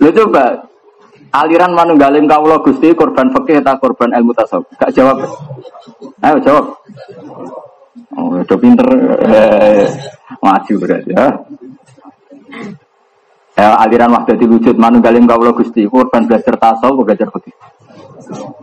Lu 0.01 0.09
coba 0.11 0.45
aliran 1.35 1.73
manunggaling 1.75 2.25
kaulo 2.31 2.63
gusti 2.63 2.95
korban 2.95 3.31
fakih 3.35 3.61
atau 3.61 3.77
korban 3.79 4.11
ilmu 4.17 4.33
tasawuf? 4.33 4.67
Gak 4.81 4.95
jawab. 4.97 5.23
Ayo 6.25 6.37
jawab. 6.41 6.67
Oh, 8.15 8.39
udah 8.39 8.59
pinter. 8.59 8.89
Eh, 9.27 9.87
maju 10.39 10.75
berarti 10.79 11.11
ya. 11.13 11.29
Ya, 13.55 13.79
aliran 13.79 14.11
wahdati 14.11 14.51
wujud 14.51 14.75
manunggaling 14.75 15.31
kaulo 15.31 15.55
gusti 15.55 15.87
korban 15.87 16.27
belajar 16.27 16.59
tasawuf 16.59 17.07
belajar 17.07 17.31
fakih. 17.31 17.55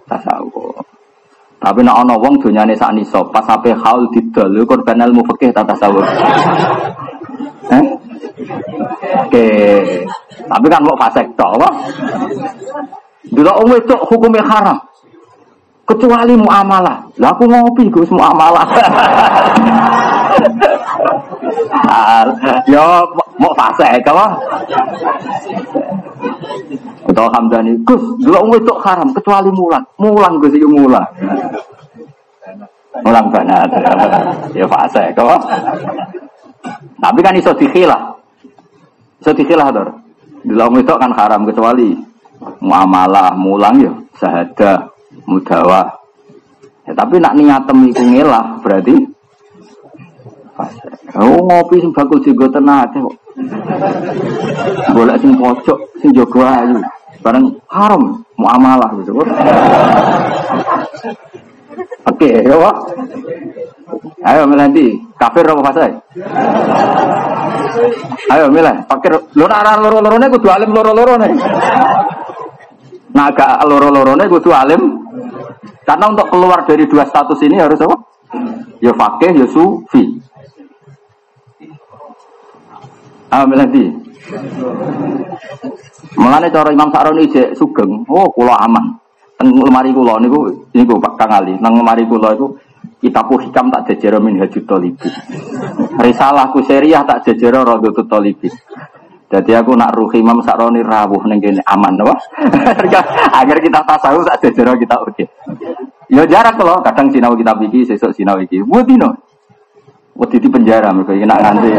Tasawuf. 0.04 0.84
Tapi 1.64 1.80
nak 1.80 2.04
ono 2.04 2.20
wong 2.20 2.44
dunyane 2.44 2.76
sak 2.76 2.92
niso, 2.92 3.24
pas 3.32 3.48
sampe 3.48 3.72
haul 3.72 4.12
didol 4.12 4.52
korban 4.68 5.08
ilmu 5.08 5.24
fikih 5.32 5.56
tata 5.56 5.76
tasawuf. 5.76 6.04
Eh? 7.72 7.88
Oke. 9.24 9.48
Tapi 10.44 10.66
kan 10.68 10.84
mau 10.84 10.92
fasek 11.00 11.24
apa? 11.40 11.72
Dulu 13.32 13.48
wong 13.48 13.80
itu 13.80 13.96
hukumnya 14.12 14.44
haram. 14.44 14.76
Kecuali 15.88 16.36
muamalah. 16.36 17.00
Lah 17.16 17.32
aku 17.32 17.48
ngopi 17.48 17.88
Gus 17.88 18.12
muamalah. 18.12 18.68
ya 22.70 23.02
mau 23.42 23.52
fasek 23.58 24.06
apa? 24.06 24.26
Atau 27.02 27.28
Hamdani, 27.34 27.76
Gus, 27.84 28.00
dua 28.22 28.40
umur 28.46 28.62
itu 28.62 28.72
haram 28.80 29.10
kecuali 29.12 29.50
mulan. 29.52 29.84
Mulan 29.98 30.38
Gus 30.38 30.54
itu 30.54 30.70
mulan. 30.70 31.04
Mulan 33.02 33.26
banget. 33.34 33.68
Ya 34.54 34.66
fase, 34.70 35.10
kok. 35.12 35.42
Tapi 37.02 37.20
kan 37.26 37.34
iso 37.36 37.52
dikhilah. 37.58 38.02
Iso 39.20 39.32
dikhilah, 39.34 39.68
Dor. 39.74 39.90
Dua 40.46 40.70
umur 40.70 40.86
itu 40.86 40.94
kan 40.96 41.12
haram 41.18 41.44
kecuali 41.44 41.98
muamalah, 42.62 43.34
mulang 43.34 43.76
ya, 43.82 43.94
sahada, 44.18 44.90
mudawa. 45.26 45.90
Ya, 46.86 46.94
tapi 46.98 47.22
nak 47.22 47.38
niatem 47.38 47.94
iku 47.94 48.02
ngelah 48.02 48.58
berarti 48.62 49.01
Oh 51.18 51.40
ngopi 51.48 51.80
sing 51.80 51.92
bakul 51.96 52.20
juga 52.22 52.48
tenang 52.52 52.88
kok. 52.92 53.16
Boleh 54.92 55.16
sing 55.20 55.32
pojok, 55.36 55.80
sing 56.04 56.10
jogo 56.12 56.44
ayu. 56.44 56.78
Barang 57.22 57.54
haram, 57.70 58.18
muamalah 58.34 58.90
gitu. 59.02 59.22
Oke, 62.10 62.30
ya 62.42 62.56
Pak. 62.58 62.76
Ayo 64.26 64.50
nanti 64.50 64.98
kafir 65.22 65.46
apa 65.46 65.62
fasai? 65.70 65.94
Ayo 68.34 68.50
milih, 68.50 68.76
fakir. 68.90 69.14
Lo 69.38 69.46
nak 69.46 69.78
loro-lorone 69.82 70.26
kudu 70.34 70.48
alim 70.50 70.74
loro-lorone. 70.74 71.30
Nah, 73.12 73.28
agak 73.30 73.62
loro-lorone 73.70 74.24
kudu 74.26 74.50
alim. 74.50 74.82
Karena 75.86 76.06
untuk 76.10 76.30
keluar 76.30 76.64
dari 76.64 76.86
dua 76.88 77.04
status 77.06 77.42
ini 77.44 77.58
harus 77.60 77.82
apa? 77.82 77.98
Ya 78.80 78.94
fakih, 78.96 79.34
ya 79.44 79.48
sufi. 79.50 80.22
Ah, 83.32 83.48
nanti. 83.48 83.88
Mulane 86.20 86.52
cara 86.52 86.70
Imam 86.76 86.92
Sa'roni 86.92 87.32
jek 87.32 87.56
sugeng, 87.56 88.04
oh 88.12 88.28
kula 88.36 88.60
aman. 88.60 89.00
Teng 89.40 89.56
lemari 89.56 89.96
kula 89.96 90.20
niku 90.20 90.68
niku 90.76 91.00
Pak 91.00 91.16
Kang 91.16 91.32
Ali, 91.32 91.56
nang 91.58 91.80
lemari 91.80 92.04
kula 92.04 92.36
iku 92.36 92.60
kitabku 93.00 93.40
hikam 93.42 93.72
tak 93.72 93.88
jejero 93.90 94.20
min 94.20 94.38
hajut 94.38 94.68
tolibi. 94.68 95.08
Risalahku 95.98 96.62
seriah 96.68 97.08
tak 97.08 97.24
jejero 97.26 97.64
rodotut 97.64 98.06
tolibi. 98.06 98.52
Jadi 99.32 99.56
aku 99.56 99.80
nak 99.80 99.96
ruh 99.96 100.12
Imam 100.20 100.44
Sa'roni 100.44 100.84
rawuh 100.84 101.24
ning 101.24 101.40
aman 101.64 102.04
apa? 102.04 102.16
Agar 103.40 103.58
kita 103.64 103.80
tasawuf 103.88 104.28
tak 104.28 104.44
jejero 104.44 104.76
kita 104.76 105.00
oke. 105.00 105.16
Okay. 105.16 105.28
Ya 106.12 106.28
jarak 106.28 106.60
kalau 106.60 106.84
kadang 106.84 107.08
sinau 107.08 107.32
kita 107.40 107.56
iki 107.64 107.88
sesuk 107.88 108.12
sinau 108.12 108.36
iki. 108.44 108.60
Wudino. 108.60 109.31
Wedi 110.22 110.38
di 110.38 110.50
penjara 110.54 110.94
mereka 110.94 111.18
nak 111.26 111.42
nganti 111.42 111.70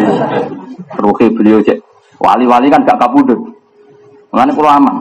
ruhe 0.98 1.26
beliau 1.30 1.62
cek. 1.62 1.78
Wali-wali 2.18 2.66
kan 2.66 2.82
gak 2.82 2.98
kabudut. 2.98 3.38
Mengenai 4.34 4.54
pulau 4.54 4.74
aman. 4.74 4.96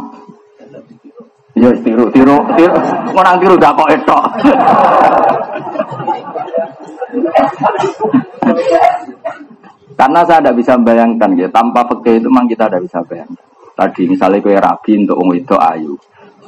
Ya 1.57 1.73
tiru, 1.81 2.05
tiru, 2.13 2.37
tiru. 2.53 2.75
Orang 3.17 3.41
tiru 3.41 3.57
gak 3.57 3.73
kok 3.73 3.89
etok. 3.97 4.23
Karena 9.97 10.21
saya 10.25 10.41
tidak 10.41 10.57
bisa 10.57 10.73
membayangkan 10.77 11.29
ya, 11.37 11.47
tanpa 11.53 11.85
fakir 11.85 12.17
itu 12.17 12.25
memang 12.29 12.49
kita 12.49 12.65
tidak 12.65 12.81
bisa 12.89 12.97
bayangkan. 13.05 13.45
Tadi 13.77 14.01
misalnya 14.09 14.41
kue 14.41 14.57
rabi 14.57 14.91
untuk 14.97 15.17
wong 15.17 15.29
itu 15.37 15.55
ayu, 15.57 15.93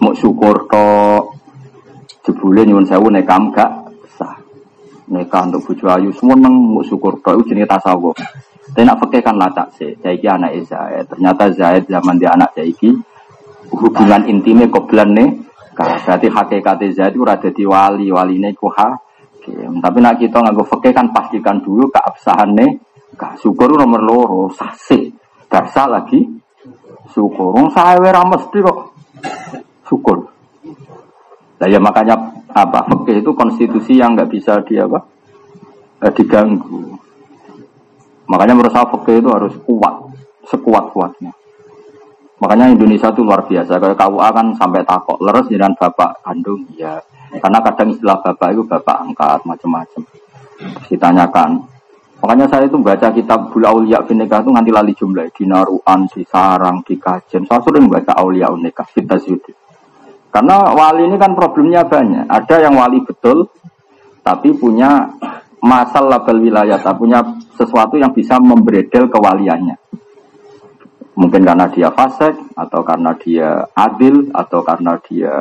mau 0.02 0.14
syukur 0.14 0.66
to 0.70 0.86
jebule 2.26 2.66
nyuwun 2.66 2.86
sewu 2.86 3.14
nekam 3.14 3.54
gak. 3.54 3.83
Nekam 5.14 5.54
untuk 5.54 5.70
buju 5.70 5.86
ayu 5.94 6.10
semua 6.18 6.34
neng 6.34 6.74
mau 6.74 6.82
syukur 6.82 7.22
itu 7.22 7.54
jenis 7.54 7.70
tasawuf. 7.70 8.18
Tapi 8.74 8.82
nak 8.82 8.98
fakir 9.06 9.22
kan 9.22 9.38
lacak 9.38 9.70
sih. 9.78 9.94
Jaiki 10.02 10.26
anak 10.26 10.58
Zaid. 10.66 11.06
Ternyata 11.06 11.54
Zaid 11.54 11.86
zaman 11.86 12.18
dia 12.18 12.34
anak 12.34 12.58
Jaiki 12.58 12.90
hubungan 13.70 14.26
intimnya 14.26 14.66
koblan 14.66 15.14
nih. 15.14 15.30
Berarti 15.78 16.26
hakikat 16.34 16.82
Zaid 16.98 17.14
ada 17.14 17.50
di 17.54 17.64
wali 17.70 18.10
wali 18.10 18.42
nih 18.42 18.58
hakim. 18.58 19.78
Tapi 19.78 19.98
nak 20.02 20.18
kita 20.18 20.42
nggak 20.42 20.66
fakir 20.66 20.90
kan 20.90 21.14
pastikan 21.14 21.62
dulu 21.62 21.86
nih. 22.58 22.72
Syukur 23.38 23.78
nomor 23.78 24.02
loro 24.02 24.42
sasi. 24.50 25.14
Darsa 25.46 25.86
lagi 25.86 26.26
syukur. 27.14 27.54
Saya 27.70 28.26
mesti 28.26 28.58
kok 28.58 28.78
syukur. 29.86 30.18
Nah 31.62 31.68
ya 31.70 31.78
makanya 31.78 32.18
apa 32.54 32.86
fakir 32.86 33.26
itu 33.26 33.34
konstitusi 33.34 33.98
yang 33.98 34.14
nggak 34.14 34.30
bisa 34.30 34.62
dia 34.62 34.86
apa 34.86 35.02
eh, 36.06 36.14
diganggu. 36.14 36.94
Makanya 38.30 38.54
menurut 38.56 38.72
saya 38.72 38.88
itu 39.20 39.30
harus 39.30 39.54
kuat, 39.68 39.96
sekuat-kuatnya. 40.48 41.34
Makanya 42.40 42.72
Indonesia 42.72 43.12
itu 43.12 43.24
luar 43.24 43.44
biasa. 43.48 43.80
Kalau 43.80 43.96
KUA 43.96 44.28
kan 44.32 44.48
sampai 44.56 44.82
takok 44.84 45.20
leres 45.24 45.48
dengan 45.48 45.72
bapak 45.76 46.24
kandung, 46.24 46.64
ya. 46.76 47.00
Karena 47.34 47.60
kadang 47.64 47.96
istilah 47.96 48.20
bapak 48.20 48.48
itu 48.52 48.64
bapak 48.68 48.98
angkat 49.00 49.40
macam-macam. 49.48 50.02
Ditanyakan. 50.88 51.50
Makanya 52.24 52.48
saya 52.48 52.72
itu 52.72 52.80
baca 52.80 53.12
kitab 53.12 53.52
Bula 53.52 53.76
Aulia 53.76 54.00
Bineka 54.00 54.40
itu 54.40 54.52
nganti 54.56 54.72
lali 54.72 54.96
jumlah 54.96 55.28
di 55.36 55.44
Naruan, 55.44 56.08
di 56.08 56.24
Sarang, 56.24 56.80
di 56.88 56.96
Kajen. 56.96 57.44
Saya 57.44 57.60
sering 57.60 57.92
baca 57.92 58.16
Aulia 58.16 58.48
kita 58.96 59.20
Karena 60.34 60.74
wali 60.74 61.06
ini 61.06 61.16
kan 61.22 61.38
problemnya 61.38 61.86
banyak. 61.86 62.26
Ada 62.26 62.66
yang 62.66 62.74
wali 62.74 63.06
betul, 63.06 63.46
tapi 64.26 64.50
punya 64.58 65.06
masal 65.62 66.10
label 66.10 66.42
wilayah, 66.42 66.82
punya 66.98 67.22
sesuatu 67.54 68.02
yang 68.02 68.10
bisa 68.10 68.42
membredel 68.42 69.14
kewaliannya. 69.14 69.78
Mungkin 71.14 71.46
karena 71.46 71.70
dia 71.70 71.94
fasik, 71.94 72.34
atau 72.58 72.82
karena 72.82 73.14
dia 73.22 73.62
adil, 73.78 74.34
atau 74.34 74.66
karena 74.66 74.98
dia 75.06 75.38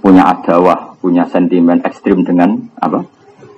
punya 0.00 0.32
adawah, 0.32 0.96
punya 0.96 1.28
sentimen 1.28 1.84
ekstrim 1.84 2.24
dengan 2.24 2.56
apa 2.80 3.04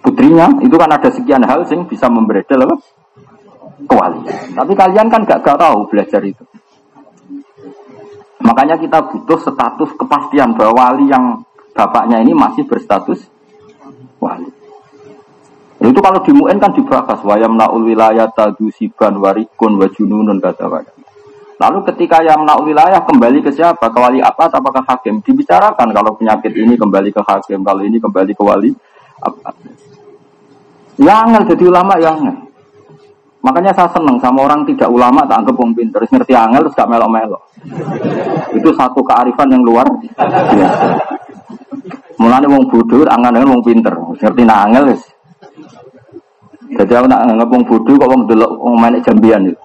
putrinya. 0.03 0.59
Itu 0.59 0.74
kan 0.74 0.90
ada 0.90 1.07
sekian 1.07 1.47
hal 1.47 1.62
sing 1.70 1.86
bisa 1.86 2.11
membredel 2.11 2.66
apa. 2.66 2.76
Tapi 4.59 4.72
kalian 4.74 5.07
kan 5.07 5.22
gak, 5.22 5.47
gak 5.47 5.59
tahu 5.59 5.86
belajar 5.86 6.22
itu. 6.26 6.43
Makanya 8.43 8.76
kita 8.76 8.99
butuh 9.07 9.38
status 9.38 9.90
kepastian 9.95 10.59
bahwa 10.59 10.90
wali 10.90 11.07
yang 11.07 11.40
bapaknya 11.72 12.20
ini 12.20 12.34
masih 12.34 12.66
berstatus 12.66 13.22
wali. 14.18 14.51
Itu 15.82 15.99
kalau 15.99 16.22
di 16.22 16.30
MUN 16.30 16.62
kan 16.62 16.70
dibahas 16.74 17.18
wayam 17.26 17.59
naul 17.59 17.82
wilayah 17.82 18.30
tadusiban 18.30 19.18
warikun 19.18 19.82
wajununun 19.82 20.38
kata 20.38 20.66
kata. 20.70 20.93
Lalu 21.59 21.78
ketika 21.90 22.22
yang 22.22 22.43
naul 22.47 22.70
wilayah 22.70 23.03
kembali 23.03 23.43
ke 23.43 23.51
siapa? 23.51 23.90
Ke 23.90 23.99
wali 23.99 24.22
apa? 24.22 24.51
Apakah 24.51 24.82
hakim? 24.86 25.22
Dibicarakan 25.22 25.90
kalau 25.90 26.14
penyakit 26.14 26.55
ini 26.55 26.78
kembali 26.78 27.11
ke 27.11 27.22
hakim, 27.22 27.62
kalau 27.66 27.82
ini 27.82 27.99
kembali 27.99 28.30
ke 28.34 28.43
wali 28.43 28.70
apa? 29.22 29.55
Yang 30.99 31.55
jadi 31.55 31.64
ulama 31.66 31.95
yang 31.99 32.18
Makanya 33.43 33.74
saya 33.74 33.90
senang 33.90 34.22
sama 34.22 34.47
orang 34.47 34.62
tidak 34.62 34.86
ulama 34.86 35.26
tak 35.26 35.43
anggap 35.43 35.59
wong 35.59 35.74
pinter, 35.74 35.99
ngerti 36.07 36.30
angel 36.30 36.62
terus 36.62 36.78
gak 36.78 36.86
melok-melok. 36.86 37.43
Itu 38.52 38.70
satu 38.74 39.00
kearifan 39.02 39.48
yang 39.52 39.62
luar 39.62 39.86
biasa. 40.52 40.86
Mulane 42.18 42.46
wong 42.46 42.64
bodoh 42.70 43.02
angan 43.08 43.40
wong 43.42 43.62
pinter, 43.66 43.94
ngerti 44.20 44.42
angel 44.46 44.94
wis 44.94 45.02
jadi 46.72 46.92
aku 46.96 47.06
nak 47.08 47.20
nganggap 47.28 47.48
wong 47.52 47.64
bodoh 47.68 47.94
kok 48.00 48.08
wong 48.08 48.22
delok 48.24 48.50
wong 48.56 48.74
main 48.80 48.96
jambian 49.04 49.44
itu. 49.44 49.60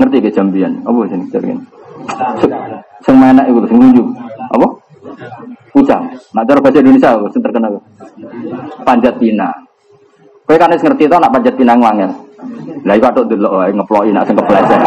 Ngerti 0.00 0.16
ke 0.24 0.30
jambian? 0.32 0.72
Apa 0.86 0.98
sing 1.12 1.20
jarene? 1.28 1.60
Sing 3.04 3.14
main 3.20 3.36
iku 3.44 3.68
sing 3.68 3.76
nunjuk. 3.76 4.08
Apa? 4.48 4.66
Pucang. 5.74 6.08
Nah 6.32 6.42
cara 6.48 6.58
bahasa 6.64 6.80
Indonesia 6.80 7.20
sing 7.28 7.42
terkenal. 7.44 7.76
Panjat 8.80 9.20
pina. 9.20 9.52
Kowe 10.48 10.56
kan 10.56 10.72
ngerti 10.72 11.04
to 11.04 11.16
nak 11.20 11.32
panjat 11.36 11.52
pina 11.52 11.76
ngangel. 11.76 12.10
Lah 12.86 12.94
iku 12.94 13.06
atuk 13.10 13.26
delok 13.30 13.52
wae 13.58 13.70
ngeploki 13.74 14.10
nak 14.12 14.26
sing 14.28 14.36
kepleset. 14.38 14.80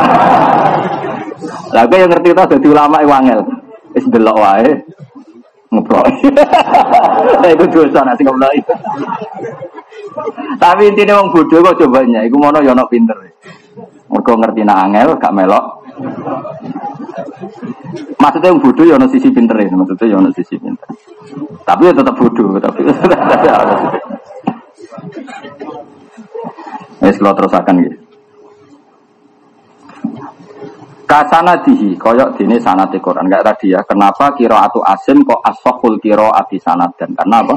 Lah 1.72 1.84
yang 1.88 2.12
ngerti 2.12 2.36
to 2.36 2.44
dadi 2.56 2.68
ulama 2.70 3.02
iku 3.04 3.12
angel. 3.12 3.40
Wis 3.96 4.06
delok 4.08 4.38
wae 4.38 4.70
ngeploki. 5.72 6.28
Lah 7.42 7.50
iku 7.52 7.64
dosa 7.68 8.00
nak 8.04 8.16
sing 8.16 8.28
keploki. 8.28 8.62
Tapi 10.62 10.82
intinya 10.92 11.18
wong 11.24 11.34
bodoh 11.34 11.60
kok 11.66 11.82
cobanya, 11.82 12.22
iku 12.22 12.38
mono 12.38 12.62
ya 12.62 12.76
pinter. 12.86 13.18
Mergo 14.12 14.34
ngerti 14.38 14.62
nak 14.68 14.78
angel 14.86 15.16
gak 15.18 15.34
melok. 15.34 15.66
Maksudnya 18.22 18.54
yang 18.54 18.62
bodoh 18.62 18.86
ya 18.86 18.96
ono 19.00 19.08
sisi 19.10 19.34
pinter 19.34 19.58
ya, 19.58 19.74
maksudnya 19.74 20.06
ya 20.06 20.16
ono 20.22 20.30
sisi 20.36 20.56
pinter. 20.60 20.86
Tapi 21.66 21.90
ya 21.90 21.94
tetap 21.96 22.14
bodoh, 22.14 22.60
tapi 22.62 22.86
Wes 27.02 27.18
kalau 27.18 27.34
terus 27.34 27.54
akan 27.56 27.76
gitu. 27.82 27.98
Kasana 31.08 31.60
dihi 31.60 32.00
koyok 32.00 32.40
dini 32.40 32.56
sanat 32.56 32.96
Quran. 32.96 33.28
Enggak 33.28 33.44
tadi 33.44 33.76
ya. 33.76 33.84
Kenapa 33.84 34.32
kiro 34.32 34.56
atu 34.56 34.80
asim 34.80 35.28
kok 35.28 35.44
asokul 35.44 36.00
kiro 36.00 36.32
ati 36.32 36.56
sanat 36.56 36.96
dan 36.96 37.12
karena 37.12 37.44
apa? 37.44 37.56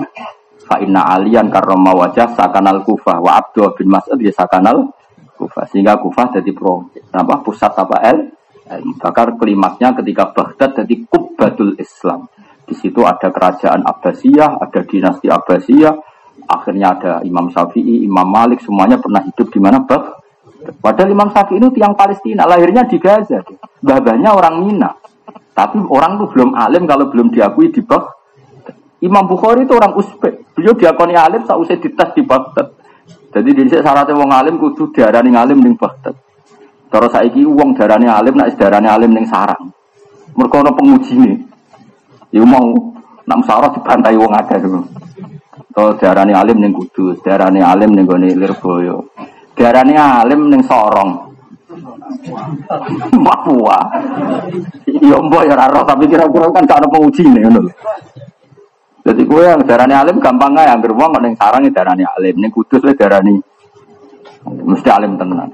Fa 0.64 0.82
inna 0.82 1.07
alian 1.14 1.46
karoma 1.52 1.94
wajah 1.94 2.34
sakanal 2.34 2.82
kufah. 2.82 3.22
Wa 3.22 3.38
abdul 3.38 3.70
bin 3.78 3.94
mas'ud 3.94 4.18
ya 4.18 4.34
sakanal 4.34 4.90
kufah. 5.38 5.70
Sehingga 5.70 6.02
kufah 6.02 6.34
jadi 6.34 6.50
pro 6.50 6.90
apa? 7.14 7.34
Pusat 7.46 7.72
apa? 7.86 7.96
El 8.02 8.18
bakar 8.98 9.36
klimaknya 9.38 9.92
ketika 10.02 10.34
Baghdad 10.34 10.74
jadi 10.82 10.94
kubbatul 11.07 11.78
Islam. 11.78 12.26
Di 12.64 12.74
situ 12.74 13.05
ada 13.05 13.28
kerajaan 13.28 13.84
Abbasiyah 13.84 14.57
ada 14.57 14.80
dinasti 14.82 15.28
Abbasiyah 15.28 15.94
akhirnya 16.47 16.95
ada 16.97 17.12
Imam 17.22 17.49
Syafi'i 17.49 18.05
Imam 18.05 18.26
Malik 18.28 18.61
semuanya 18.61 19.01
pernah 19.01 19.22
hidup 19.24 19.49
di 19.49 19.61
mana 19.62 19.80
Baghdad 19.82 20.24
Padahal 20.64 21.12
Imam 21.12 21.28
Syafi'i 21.28 21.61
itu 21.61 21.68
tiang 21.76 21.93
Palestina, 21.93 22.49
lahirnya 22.49 22.89
di 22.89 22.97
Gaza. 22.97 23.45
Babanya 23.85 24.32
orang 24.32 24.64
Mina. 24.64 24.97
Tapi 25.53 25.78
orang 25.87 26.18
itu 26.18 26.24
belum 26.32 26.51
alim 26.57 26.89
kalau 26.89 27.12
belum 27.12 27.28
diakui 27.30 27.68
di 27.68 27.85
Baghdad. 27.85 28.16
Imam 29.05 29.28
Bukhari 29.28 29.68
itu 29.68 29.76
orang 29.76 29.93
Uzbek. 29.93 30.57
Beliau 30.57 30.72
diakoni 30.72 31.12
alim 31.12 31.45
tak 31.45 31.61
usah 31.61 31.76
dites 31.76 32.11
di 32.16 32.22
Baghdad. 32.24 32.72
Jadi 33.35 33.51
di 33.53 33.66
sini 33.68 33.82
syaratnya 33.85 34.16
wong 34.16 34.30
alim 34.32 34.57
kudu 34.57 34.95
diarani 34.95 35.37
alim 35.37 35.61
ning 35.61 35.76
Baghdad. 35.76 36.16
Terus 36.89 37.11
saiki 37.12 37.45
wong 37.45 37.76
darani 37.76 38.09
alim 38.09 38.32
nak 38.39 38.55
darani 38.57 38.89
alim 38.89 39.12
ning 39.12 39.26
sarang. 39.28 39.68
Mergo 40.32 40.57
ana 40.64 40.72
pengujine. 40.72 41.43
Ya 42.32 42.43
mau 42.47 42.95
nak 43.28 43.45
sarah 43.45 43.70
dibantai 43.74 44.16
wong 44.16 44.32
akeh 44.32 44.59
dulu. 45.75 45.99
To 45.99 45.99
darani 45.99 46.33
alim 46.33 46.59
ning 46.62 46.72
Kudus, 46.72 47.18
darani 47.20 47.61
alim 47.61 47.91
ning 47.95 48.07
gone 48.07 48.31
Lirboyo. 48.31 49.11
Darani 49.59 49.99
alim 49.99 50.51
ning 50.51 50.62
Sorong. 50.62 51.35
Papua. 53.27 53.79
Ya 54.87 55.18
mbok 55.18 55.43
ya 55.45 55.59
ora 55.59 55.83
tapi 55.83 56.07
kira-kira 56.07 56.47
kan 56.55 56.64
gak 56.64 56.79
ana 56.79 56.87
pengujine 56.89 57.45
ngono 57.45 57.68
jadi 59.05 59.20
kue 59.29 59.45
yang 59.45 59.61
darani 59.68 59.93
alim 59.93 60.16
gampang 60.16 60.57
nggak 60.57 60.64
yang 60.64 60.81
beruang 60.81 61.12
yang 61.20 61.37
sarang 61.37 61.68
darani 61.68 62.09
alim, 62.09 62.41
yang 62.41 62.49
kudus 62.49 62.81
lah 62.81 62.97
darani 62.97 63.37
mesti 64.49 64.89
alim 64.89 65.20
tenan. 65.20 65.53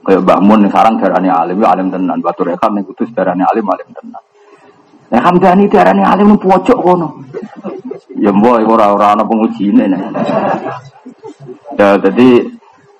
Kayak 0.00 0.24
bangun 0.24 0.64
yang 0.64 0.72
sarang 0.72 0.96
darani 0.96 1.28
alim, 1.28 1.60
ya 1.60 1.76
alim 1.76 1.92
tenan. 1.92 2.24
Batu 2.24 2.48
rekam 2.48 2.72
yang 2.72 2.88
kudus 2.88 3.12
darani 3.12 3.44
alim, 3.44 3.68
alim 3.68 3.88
tenan. 3.92 4.22
Nah 5.12 5.20
hamdani 5.20 5.68
darani 5.68 6.02
alim 6.08 6.26
yang 6.32 6.40
pojok 6.40 6.78
kono. 6.80 7.08
Ya 8.16 8.32
boy 8.32 8.64
orang-orang 8.64 9.20
anak 9.20 9.26
penguji 9.28 9.70
ini. 9.70 9.84
Ya 11.76 12.00
jadi 12.00 12.56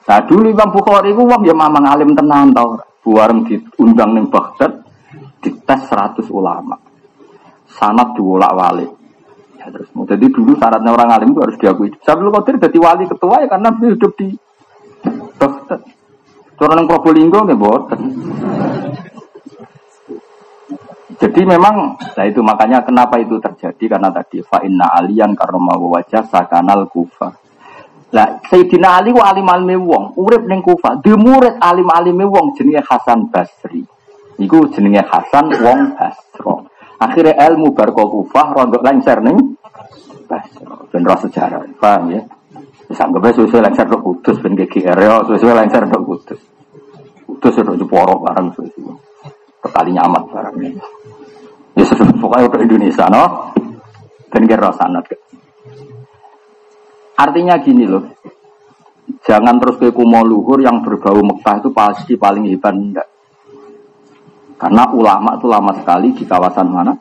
Nah 0.07 0.23
dulu 0.23 0.47
Imam 0.55 0.71
Bukhari 0.71 1.11
itu 1.11 1.19
wong 1.19 1.43
ya 1.43 1.51
mamang 1.51 1.83
alim 1.83 2.15
tenan 2.15 2.55
tau. 2.55 2.79
Buareng 3.03 3.47
diundang 3.47 4.19
ning 4.19 4.27
Baghdad 4.31 4.83
dites 5.43 5.81
100 5.91 6.27
ulama. 6.31 6.79
Sanat 7.71 8.15
diwolak 8.19 8.51
walik. 8.55 8.91
Ya, 9.59 9.71
terus 9.71 9.91
jadi 9.91 10.27
dulu 10.31 10.55
syaratnya 10.59 10.91
orang 10.95 11.11
alim 11.11 11.35
itu 11.35 11.41
harus 11.43 11.59
diakui. 11.59 11.91
Sabdul 12.03 12.31
Qadir 12.35 12.55
jadi 12.63 12.79
wali 12.79 13.05
ketua 13.11 13.43
ya 13.43 13.49
karena 13.51 13.69
beliau 13.75 13.95
hidup 13.99 14.13
di 14.15 14.29
Baghdad. 15.39 15.81
Orang 16.57 16.79
yang 16.83 16.89
Probolinggo 16.89 17.39
nggak 17.43 17.59
boten. 17.59 18.01
Jadi 21.17 21.49
memang, 21.49 21.97
nah 21.97 22.25
itu 22.29 22.45
makanya 22.45 22.85
kenapa 22.85 23.17
itu 23.17 23.41
terjadi 23.41 23.97
karena 23.97 24.13
tadi 24.13 24.45
fa 24.45 24.61
inna 24.61 24.85
aliyan 25.01 25.33
karena 25.33 25.57
mau 25.57 25.89
wajah 25.97 26.29
sakanal 26.29 26.85
kufa. 26.93 27.33
Lah 28.13 28.39
Sayyidina 28.47 29.03
Ali 29.03 29.11
wa 29.11 29.27
alim 29.27 29.49
alime 29.51 29.77
wong, 29.81 30.15
urip 30.15 30.47
ning 30.47 30.63
Kufa, 30.63 31.03
di 31.03 31.11
murid 31.17 31.59
alim 31.59 31.91
alime 31.91 32.23
wong 32.23 32.55
jenenge 32.55 32.85
Hasan 32.87 33.33
Basri. 33.33 33.83
Iku 34.39 34.71
jenenge 34.71 35.03
Hasan 35.03 35.51
wong 35.59 35.99
Basra. 35.99 36.55
Akhirnya 36.97 37.37
ilmu 37.51 37.77
barco 37.77 38.09
Kufah 38.09 38.57
rontok 38.57 38.81
lengser 38.81 39.21
ning 39.21 39.37
ben 40.91 41.03
roh 41.07 41.19
sejarah, 41.21 41.63
paham 41.77 42.15
ya? 42.15 42.23
Bisa 42.87 43.05
anggap 43.05 43.35
sesuai 43.35 43.67
lengser 43.67 43.87
dok 43.91 44.03
kudus, 44.03 44.39
ben 44.39 44.55
GGR 44.55 44.97
ya, 44.97 45.23
sesuai 45.27 45.55
lengser 45.55 45.83
dok 45.87 46.03
kudus. 46.07 46.41
Kudus 47.27 47.53
dok 47.53 47.77
Jeporo 47.79 48.23
bareng 48.23 48.49
sesuai. 48.55 48.97
Kekalinya 49.61 50.07
amat 50.07 50.25
bareng. 50.31 50.57
Ya 51.77 51.85
sudah 51.89 52.09
pokoknya 52.17 52.49
untuk 52.49 52.65
Indonesia, 52.65 53.05
no? 53.13 53.53
Ben 54.33 54.49
kira 54.49 54.73
sanat. 54.73 55.05
Artinya 57.17 57.57
gini 57.61 57.85
loh, 57.89 58.05
jangan 59.25 59.57
terus 59.61 59.77
ke 59.81 59.89
kumo 59.93 60.21
luhur 60.21 60.61
yang 60.61 60.85
berbau 60.85 61.21
Mekah 61.21 61.65
itu 61.65 61.71
pasti 61.73 62.13
paling 62.17 62.45
hebat 62.49 62.77
enggak. 62.77 63.09
Karena 64.57 64.89
ulama 64.93 65.37
itu 65.37 65.47
lama 65.49 65.73
sekali 65.77 66.17
di 66.17 66.25
kawasan 66.25 66.69
mana? 66.69 66.93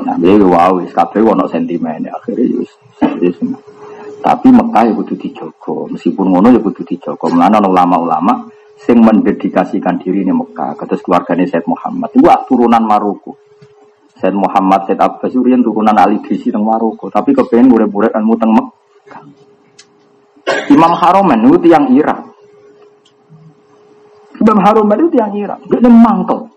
Nah, 0.00 0.14
dia 0.22 0.38
wow, 0.38 0.78
kabeh 0.86 1.18
wono 1.22 1.50
sentimen 1.50 2.06
akhirnya 2.06 2.46
yus, 2.46 2.70
yus. 3.18 3.38
Tapi 4.22 4.52
Mekah 4.52 4.86
ya 4.86 4.92
kudu 4.94 5.14
dijogo, 5.18 5.90
meskipun 5.90 6.30
ngono 6.30 6.52
ya 6.54 6.60
kudu 6.62 6.86
dijogo. 6.86 7.26
Mulane 7.32 7.58
ulama-ulama 7.58 8.46
sing 8.80 8.96
mendedikasikan 9.04 10.00
diri 10.00 10.24
di 10.24 10.32
Mekah, 10.32 10.72
kados 10.72 11.04
keluargane 11.04 11.44
Said 11.44 11.68
Muhammad. 11.68 12.08
Itu 12.16 12.24
turunan 12.48 12.80
Maroko. 12.80 13.36
Said 14.16 14.32
Muhammad, 14.32 14.88
Said 14.88 15.00
Abbas 15.00 15.36
Urian 15.36 15.60
turunan 15.60 15.92
Ali 15.96 16.20
Disi 16.24 16.48
teng 16.48 16.64
Maroko, 16.64 17.12
tapi 17.12 17.36
kepengen 17.36 17.68
murid-murid 17.68 18.16
ilmu 18.16 18.34
teng 18.40 18.52
Mekah. 18.56 19.22
Imam 20.72 20.92
Haromen 20.96 21.40
itu 21.52 21.68
yang 21.68 21.92
Irak. 21.92 22.24
Imam 24.40 24.58
Haromen 24.64 24.96
itu 25.08 25.16
yang 25.20 25.32
Irak. 25.36 25.60
Dia 25.68 25.92
mangkel. 25.92 26.48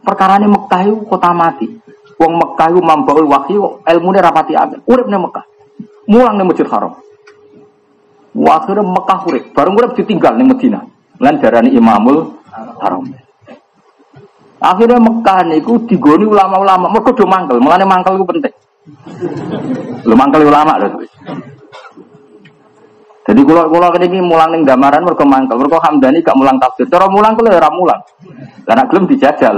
Perkara 0.00 0.38
ini 0.38 0.48
Mekah 0.48 0.80
itu 0.86 1.02
kota 1.04 1.34
mati. 1.34 1.66
Wong 2.16 2.32
Mekah 2.38 2.68
itu 2.70 2.80
mambaul 2.80 3.26
wahyu 3.26 3.82
ilmu 3.82 4.08
ini 4.14 4.20
rapati 4.22 4.54
agak. 4.54 4.86
Urip 4.86 5.10
nih 5.10 5.18
Mekah. 5.18 5.44
Mulang 6.06 6.38
nih 6.38 6.46
Masjid 6.46 6.68
Haram. 6.70 6.94
Wah, 8.30 8.62
Mekah 8.62 9.18
urip. 9.26 9.44
Bareng 9.50 9.74
urip 9.74 9.98
ditinggal 9.98 10.38
nih 10.38 10.46
Medina. 10.46 10.80
Lan 11.20 11.34
darani 11.38 11.70
Imamul 11.76 12.40
Haram. 12.80 13.04
Akhirnya 14.60 15.00
Mekah 15.00 15.38
niku 15.48 15.80
digoni 15.88 16.28
ulama-ulama. 16.28 16.92
Mereka 16.92 17.16
do 17.16 17.24
mangkel. 17.24 17.56
Mulane 17.60 17.84
mangkel 17.88 18.20
itu 18.20 18.26
penting. 18.28 18.54
Lu 20.04 20.14
mangkel 20.16 20.44
ulama 20.44 20.76
lho. 20.80 21.00
Jadi 23.30 23.40
kalau 23.46 23.70
kalau 23.70 23.94
ini 23.94 24.18
mulang 24.18 24.50
nih 24.50 24.66
gambaran 24.66 25.06
mereka 25.06 25.22
mangkel, 25.22 25.56
mereka 25.60 25.78
hamdani 25.86 26.18
gak 26.18 26.34
mulang 26.34 26.56
tafsir. 26.58 26.88
Cara 26.90 27.06
mulang 27.06 27.36
kalau 27.38 27.52
ya 27.52 27.70
mulang. 27.70 28.00
Karena 28.66 28.82
belum 28.90 29.04
dijajal 29.06 29.54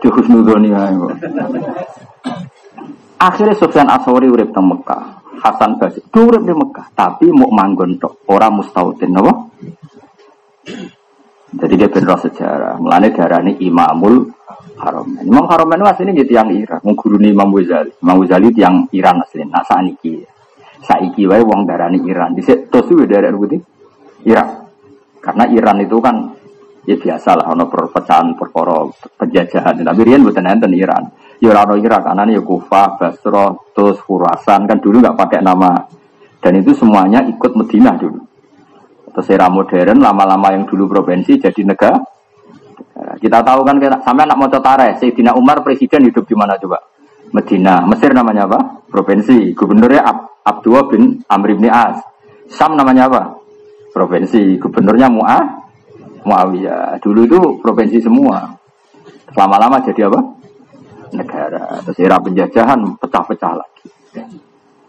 di 0.00 0.08
husnudoni 0.08 0.72
Akhirnya 3.20 3.54
Sufyan 3.56 3.88
Aswari 3.88 4.28
urip 4.28 4.52
teng 4.52 4.68
Mekah. 4.68 5.23
Hasan 5.44 5.76
Basri 5.76 6.00
urip 6.16 6.40
di 6.40 6.54
Mekah, 6.56 6.86
tapi 6.96 7.28
mau 7.28 7.52
manggon 7.52 8.00
tok, 8.00 8.24
ora 8.32 8.48
mustautin 8.48 9.12
napa? 9.12 9.32
Jadi 11.54 11.74
dia 11.78 11.86
benar 11.86 12.18
sejarah. 12.18 12.74
Mulane 12.82 13.14
darani 13.14 13.52
Imamul 13.62 14.26
Haram. 14.74 15.06
Imam 15.22 15.46
Haram 15.46 15.70
itu 15.70 15.86
aslinya 15.86 16.12
gitu 16.18 16.32
yang 16.34 16.50
Iran. 16.50 16.82
Mau 16.82 16.98
Imam 16.98 17.48
Ghazali. 17.54 17.90
Imam 18.02 18.16
Ghazali 18.24 18.48
yang 18.58 18.74
Iran 18.90 19.22
aslinya. 19.22 19.60
Nah 19.60 19.62
saiki. 19.62 20.18
Saiki 20.82 21.22
wae 21.30 21.46
wong 21.46 21.62
darani 21.62 22.02
Iran. 22.10 22.34
Di 22.34 22.42
terus 22.42 22.90
itu 22.90 23.06
daerah 23.06 23.30
putih 23.30 23.62
Iran. 24.26 24.66
Karena 25.22 25.46
Iran 25.46 25.78
itu 25.78 25.96
kan 26.02 26.16
ya 26.84 26.96
biasa 26.98 27.30
lah 27.38 27.46
ono 27.54 27.70
perpecahan 27.70 28.34
perkara 28.34 28.90
penjajahan. 29.14 29.78
Tapi 29.86 30.00
rian 30.02 30.26
buatan 30.26 30.50
enten 30.50 30.74
Iran. 30.74 31.06
Ya 31.42 31.50
ono 31.54 31.74
Irak 31.76 32.06
karena 32.06 32.30
ya 32.30 32.40
Kufah, 32.40 32.98
Basra, 32.98 33.52
terus 33.74 33.98
Khurasan 34.00 34.70
kan 34.70 34.78
dulu 34.78 35.02
nggak 35.02 35.18
pakai 35.18 35.40
nama. 35.42 35.74
Dan 36.38 36.60
itu 36.60 36.76
semuanya 36.76 37.24
ikut 37.24 37.52
Medina 37.56 37.96
dulu. 37.96 38.20
Terus 39.14 39.28
era 39.30 39.46
modern 39.46 40.02
lama-lama 40.02 40.52
yang 40.52 40.66
dulu 40.66 40.90
provinsi 40.90 41.38
jadi 41.38 41.62
negara 41.62 41.98
kita 42.94 43.42
tahu 43.42 43.66
kan 43.66 43.76
sampai 43.80 44.22
anak 44.26 44.36
mau 44.38 44.48
tareh, 44.50 44.94
Sayyidina 44.98 45.34
Umar 45.34 45.62
presiden 45.66 46.06
hidup 46.06 46.24
di 46.26 46.34
mana 46.38 46.54
coba? 46.58 46.78
Medina. 47.34 47.82
Mesir 47.82 48.14
namanya 48.14 48.46
apa? 48.46 48.84
Provinsi. 48.86 49.50
Gubernurnya 49.58 50.02
Ab 50.06 50.18
Abdullah 50.46 50.86
bin 50.86 51.18
Amr 51.26 51.58
bin 51.58 51.66
As. 51.66 51.98
Sam 52.46 52.78
namanya 52.78 53.10
apa? 53.10 53.34
Provinsi. 53.90 54.54
Gubernurnya 54.62 55.10
Mu'ah 55.10 55.42
Muawiyah. 56.22 57.02
Dulu 57.02 57.20
itu 57.26 57.38
provinsi 57.58 57.98
semua. 57.98 58.54
Lama-lama 59.34 59.82
jadi 59.82 60.06
apa? 60.06 60.20
Negara. 61.14 61.80
Terus 61.86 61.98
era 62.02 62.18
penjajahan 62.18 62.98
pecah-pecah 62.98 63.52
lagi. 63.54 63.86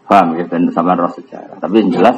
Paham 0.06 0.38
ya? 0.38 0.44
Dan 0.46 0.70
sama 0.74 0.98
roh 0.98 1.10
sejarah. 1.10 1.58
Tapi 1.58 1.82
yang 1.82 1.90
jelas, 1.90 2.16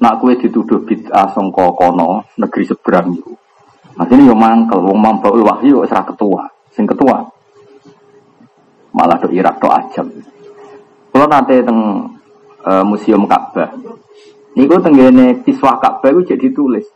nak 0.00 0.20
kue 0.20 0.36
dituduh 0.36 0.84
bid'ah 0.84 1.32
songko 1.32 1.76
kono 1.76 2.24
negeri 2.36 2.64
seberang 2.68 3.12
itu 3.16 3.32
Akhirnya 3.92 4.32
yo 4.32 4.36
mangkel, 4.36 4.80
wong 4.80 4.96
mampu 4.96 5.28
wahyu 5.44 5.84
serah 5.84 6.04
ketua, 6.08 6.48
sing 6.72 6.88
ketua. 6.88 7.28
Malah 8.92 9.20
do 9.20 9.28
Irak 9.32 9.60
do 9.60 9.68
ajam. 9.68 10.08
Kalau 11.12 11.26
nanti 11.28 11.60
teng 11.60 12.08
uh, 12.64 12.84
museum 12.84 13.28
Ka'bah, 13.28 13.68
niku 14.56 14.80
tenggene 14.80 15.44
kiswah 15.44 15.76
Ka'bah 15.76 16.08
itu 16.08 16.32
jadi 16.36 16.48
tulis. 16.56 16.88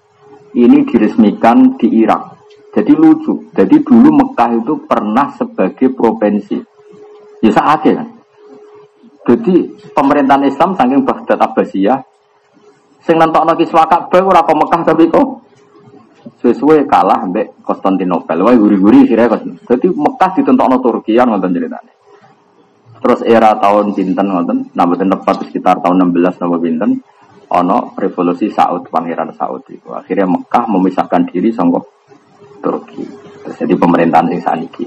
Ini 0.57 0.89
diresmikan 0.89 1.76
di 1.76 2.01
Irak. 2.01 2.36
Jadi 2.76 2.92
lucu. 2.92 3.48
Jadi 3.56 3.80
dulu 3.80 4.12
Mekah 4.12 4.50
itu 4.60 4.84
pernah 4.84 5.32
sebagai 5.32 5.96
provinsi. 5.96 6.60
Ya 7.40 7.50
saat 7.56 7.80
kan. 7.88 8.12
Jadi 9.26 9.64
pemerintahan 9.96 10.44
Islam 10.44 10.76
saking 10.76 11.02
Baghdad 11.02 11.40
Abbasiyah 11.40 11.98
sing 13.02 13.16
nentokno 13.16 13.56
kiswah 13.56 13.88
Ka'bah 13.88 14.22
ora 14.22 14.44
kok 14.44 14.58
Mekah 14.60 14.80
tapi 14.84 15.08
kok 15.08 15.26
sesuai 16.44 16.84
kalah 16.84 17.24
mbek 17.32 17.64
Konstantinopel. 17.64 18.44
Wah 18.44 18.52
guri-guri 18.52 19.08
kira 19.08 19.24
kos. 19.26 19.42
Jadi 19.46 19.88
Mekah 19.90 20.30
ditentokno 20.36 20.76
Turki 20.84 21.16
yang 21.16 21.32
nonton 21.32 21.56
ceritanya. 21.56 21.94
Terus 22.96 23.20
era 23.22 23.54
tahun 23.60 23.92
pinten 23.94 24.26
nonton, 24.26 24.66
betul 24.72 25.06
tepat 25.12 25.36
sekitar 25.46 25.78
tahun 25.84 26.10
16 26.10 26.42
nama 26.42 26.56
pinten, 26.58 26.90
ono 27.52 27.92
revolusi 27.94 28.50
Saud 28.50 28.88
Pangeran 28.88 29.30
Saud 29.36 29.62
itu. 29.68 29.92
Akhirnya 29.92 30.26
Mekah 30.26 30.64
memisahkan 30.66 31.28
diri 31.30 31.54
sama 31.54 31.78
Turki. 32.66 33.06
Terus 33.46 33.56
jadi 33.62 33.74
pemerintahan 33.78 34.26
sing 34.26 34.42
saniki. 34.42 34.86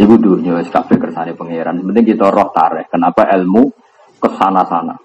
Ibu 0.00 0.14
dunia 0.16 0.64
kabeh 0.64 0.96
kersane 0.96 1.36
pangeran. 1.36 1.84
Penting 1.84 2.16
kita 2.16 2.32
roh 2.32 2.48
tareh. 2.56 2.88
Kenapa 2.88 3.28
ilmu 3.36 3.68
ke 4.16 4.28
sana 4.40 4.64
sana. 4.64 4.96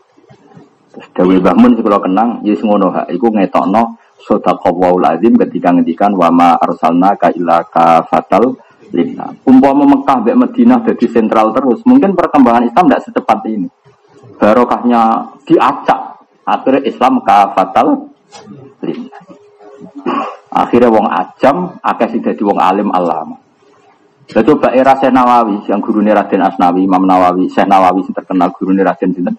Terus 0.92 1.08
Dewi 1.16 1.38
Bahmun 1.44 1.76
sih 1.76 1.84
kalau 1.84 2.00
kenang, 2.00 2.40
yes 2.48 2.64
ngono 2.64 2.92
ha. 2.96 3.04
Iku 3.12 3.28
ngetokno 3.32 4.00
Sodaqallahul 4.22 5.02
azim 5.02 5.34
ketika 5.34 5.74
ngendikan 5.74 6.14
wama 6.14 6.54
arsalna 6.62 7.18
ka 7.18 7.34
ila 7.34 7.66
fatal 8.06 8.54
lina. 8.94 9.34
Umpama 9.50 9.88
Mekah 9.88 10.22
mbek 10.22 10.38
Madinah 10.38 10.80
jadi 10.86 11.06
sentral 11.10 11.50
terus, 11.56 11.82
mungkin 11.90 12.14
perkembangan 12.14 12.70
Islam 12.70 12.86
tidak 12.86 13.04
secepat 13.10 13.40
ini. 13.50 13.68
Barokahnya 14.38 15.34
diacak. 15.42 16.22
Akhirnya 16.46 16.86
Islam 16.86 17.14
ka 17.26 17.50
fatal 17.58 18.14
lina. 18.86 19.18
Akhirnya 20.52 20.92
wong 20.92 21.08
ajam, 21.08 21.80
akeh 21.80 22.08
sing 22.12 22.20
dadi 22.20 22.44
wong 22.44 22.60
alim 22.60 22.92
alama. 22.92 23.40
Lah 24.32 24.44
coba 24.48 24.72
era 24.72 24.96
Syekh 24.96 25.12
Nawawi 25.12 25.64
yang 25.68 25.84
guru 25.84 26.00
Raden 26.04 26.44
Asnawi, 26.44 26.88
Imam 26.88 27.04
Nawawi, 27.04 27.52
Syekh 27.52 27.68
Nawawi 27.68 28.04
yang 28.04 28.16
terkenal 28.16 28.52
guru 28.56 28.76
Raden 28.76 29.12
sinten? 29.16 29.36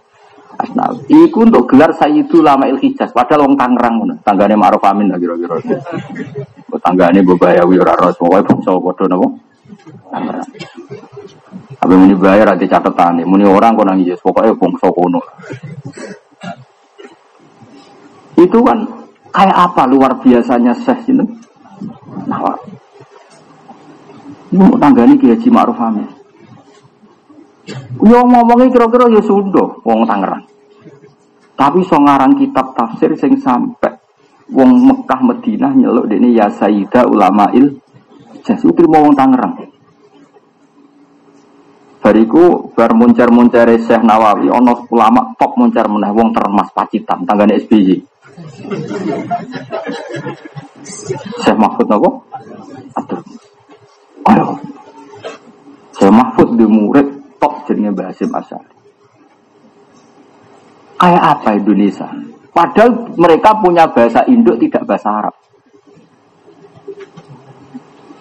Asnawi. 0.57 1.09
Iku 1.09 1.49
untuk 1.49 1.65
gelar 1.69 1.97
Sayyidu 1.97 2.45
Lama 2.45 2.69
Il 2.69 2.77
Hijaz. 2.77 3.13
Padahal 3.13 3.49
wong 3.49 3.57
Tangerang 3.57 3.95
ngono. 4.01 4.15
Tanggane 4.21 4.53
Ma'ruf 4.53 4.85
Amin 4.85 5.09
lah 5.09 5.17
kira-kira. 5.17 5.57
Tanggane 6.77 7.25
Bobayawi 7.25 7.77
ora 7.81 7.97
ros 7.97 8.21
pokoke 8.21 8.45
bangsa 8.45 8.71
padha 8.77 9.05
napa? 9.09 9.29
Tangerang. 10.13 10.49
Tapi 11.83 11.95
muni 11.99 12.15
bayar 12.15 12.55
ada 12.55 12.63
catatan 12.63 13.27
muni 13.27 13.43
orang 13.43 13.75
kok 13.75 13.87
nangis 13.89 14.21
pokoknya 14.21 14.55
bangsa 14.55 14.87
kono. 14.93 15.21
Itu 18.39 18.59
kan 18.63 19.02
kayak 19.33 19.57
apa 19.57 19.83
luar 19.89 20.21
biasanya 20.21 20.77
Syekh 20.77 21.11
itu? 21.11 21.25
Nawar. 22.29 22.61
Ini 24.53 24.69
tanggane 24.77 25.17
Kiai 25.17 25.33
Haji 25.33 25.49
Ma'ruf 25.49 25.81
Amin. 25.81 26.05
Yo 28.05 28.21
ngomongnya 28.21 28.69
kira-kira 28.69 29.09
ya 29.09 29.23
sudah, 29.25 29.81
wong 29.81 30.05
Tangerang. 30.05 30.45
Tapi 31.57 31.81
so 31.89 31.97
ngarang 31.97 32.37
kitab 32.37 32.77
tafsir 32.77 33.17
sing 33.17 33.41
sampai 33.41 33.97
wong 34.53 34.71
Mekah 34.85 35.21
Madinah 35.25 35.73
nyeluk 35.73 36.11
ini 36.13 36.37
ya 36.37 36.53
Sayyida 36.53 37.09
il 37.57 37.81
Jas 38.45 38.61
mau 38.67 39.01
wong 39.09 39.17
Tangerang. 39.17 39.73
Bariku 42.03 42.75
bar 42.75 42.93
muncar-muncar 42.99 43.71
Syekh 43.79 44.03
Nawawi 44.03 44.51
ono 44.51 44.91
ulama 44.91 45.33
top 45.39 45.55
muncar 45.55 45.87
meneh 45.87 46.11
wong 46.11 46.35
termas 46.35 46.69
Pacitan 46.75 47.23
tanggane 47.23 47.63
SBY. 47.63 48.12
Syekh 51.43 51.59
Mahfud 51.59 51.87
napa? 51.89 52.11
Aduh. 52.97 53.21
Ayo. 54.33 54.47
Syekh 55.97 56.13
Mahfud 56.13 56.49
di 56.57 56.65
murid 56.65 57.09
top 57.37 57.69
jenenge 57.69 57.93
Mbah 57.93 58.07
Hasim. 58.09 58.31
Kayak 61.03 61.23
apa 61.35 61.49
Indonesia? 61.59 62.09
Padahal 62.53 63.11
mereka 63.19 63.59
punya 63.59 63.91
bahasa 63.91 64.23
Indo 64.31 64.55
tidak 64.55 64.87
bahasa 64.87 65.09
Arab. 65.11 65.35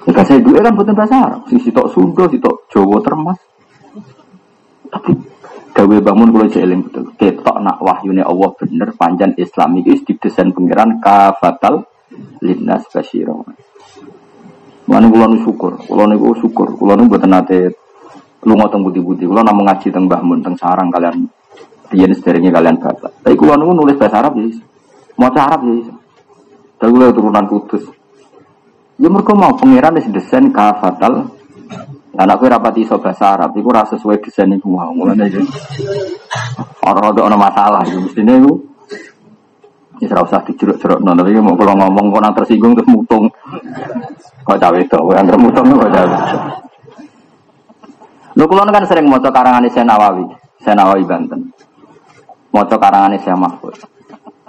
Ya, 0.07 0.11
bahasa 0.17 0.33
Indo 0.39 0.57
kan 0.57 0.73
bukan 0.73 0.95
bahasa 0.97 1.15
Arab. 1.19 1.41
Si 1.45 1.61
sitok 1.61 1.87
Sunda, 1.93 2.25
sitok 2.25 2.65
Jawa 2.73 2.97
termas. 3.05 3.39
Tapi 4.91 5.30
gawe 5.71 5.97
bangun 6.03 6.29
kalau 6.35 6.47
jeeling 6.51 6.81
betul. 6.85 7.05
Ketok 7.15 7.57
nak 7.63 7.79
wahyune 7.79 8.21
Allah 8.21 8.49
bener 8.59 8.89
panjang 8.95 9.33
Islam 9.39 9.79
itu 9.79 9.95
didesain 10.03 10.51
pengiran 10.51 10.99
kafatal 10.99 11.87
linnas 12.43 12.85
basyira. 12.91 13.33
Mana 14.85 15.07
kulo 15.07 15.25
syukur, 15.39 15.79
kulo 15.87 16.03
niku 16.11 16.35
syukur, 16.35 16.75
kulo 16.75 16.93
niku 16.99 17.15
buat 17.15 17.23
nate 17.23 17.59
lu 18.41 18.57
ngotong 18.57 18.81
budi-budi 18.81 19.29
kalau 19.29 19.45
namun 19.45 19.69
ngaji 19.69 19.93
teng 19.93 20.09
Mbah 20.09 20.21
Mun 20.25 20.41
teng 20.41 20.57
sarang 20.57 20.89
kalian. 20.89 21.29
Biyen 21.91 22.15
sederenge 22.15 22.51
kalian 22.55 22.79
bapak 22.79 23.19
tapi 23.19 23.35
kulo 23.35 23.55
nunggu 23.55 23.83
nulis 23.83 23.99
bahasa 23.99 24.23
Arab 24.23 24.39
ya 24.39 24.47
mau 25.19 25.27
Arab 25.27 25.59
ya 25.67 25.91
tapi 26.79 26.89
kulo 26.91 27.11
turunan 27.11 27.45
kudus. 27.47 27.83
Ya 29.01 29.09
mereka 29.09 29.33
mau 29.33 29.57
pangeran 29.57 29.97
wis 29.97 30.07
desain 30.13 30.53
kafatal 30.53 31.40
anak 32.17 32.35
gue 32.43 32.49
rapati 32.51 32.83
iso 32.83 32.99
bahasa 32.99 33.39
Arab 33.39 33.55
iku 33.55 33.69
rasa 33.71 33.95
sesuai 33.95 34.19
desain 34.19 34.51
iku 34.51 34.67
mau 34.67 34.91
mulane 34.91 35.31
ya 35.31 35.39
orang 36.83 37.15
ada 37.15 37.37
masalah 37.39 37.81
ya 37.87 37.95
mestine 37.95 38.35
iku 38.35 38.71
Ya 40.01 40.09
ora 40.17 40.25
usah 40.25 40.41
dijeruk-jeruk 40.49 40.97
nang 41.05 41.13
tapi 41.13 41.37
mau 41.37 41.53
kalau 41.53 41.77
ngomong 41.77 42.09
kok 42.09 42.21
nang 42.25 42.33
tersinggung 42.33 42.73
terus 42.73 42.89
mutung. 42.89 43.29
Kok 44.41 44.57
cawe 44.57 44.73
itu, 44.81 44.97
yang 45.13 45.29
termutung 45.29 45.77
kok 45.77 45.93
cawe. 45.93 46.17
Lu 48.33 48.49
kulon 48.49 48.73
kan 48.73 48.81
sering 48.89 49.05
moco 49.05 49.29
karangan 49.29 49.61
Syekh 49.69 49.85
Nawawi, 49.85 50.25
Syekh 50.57 50.73
Nawawi 50.73 51.05
Banten. 51.05 51.53
Moco 52.49 52.75
karangan 52.81 53.13
Syekh 53.21 53.37
Mahfud. 53.37 53.77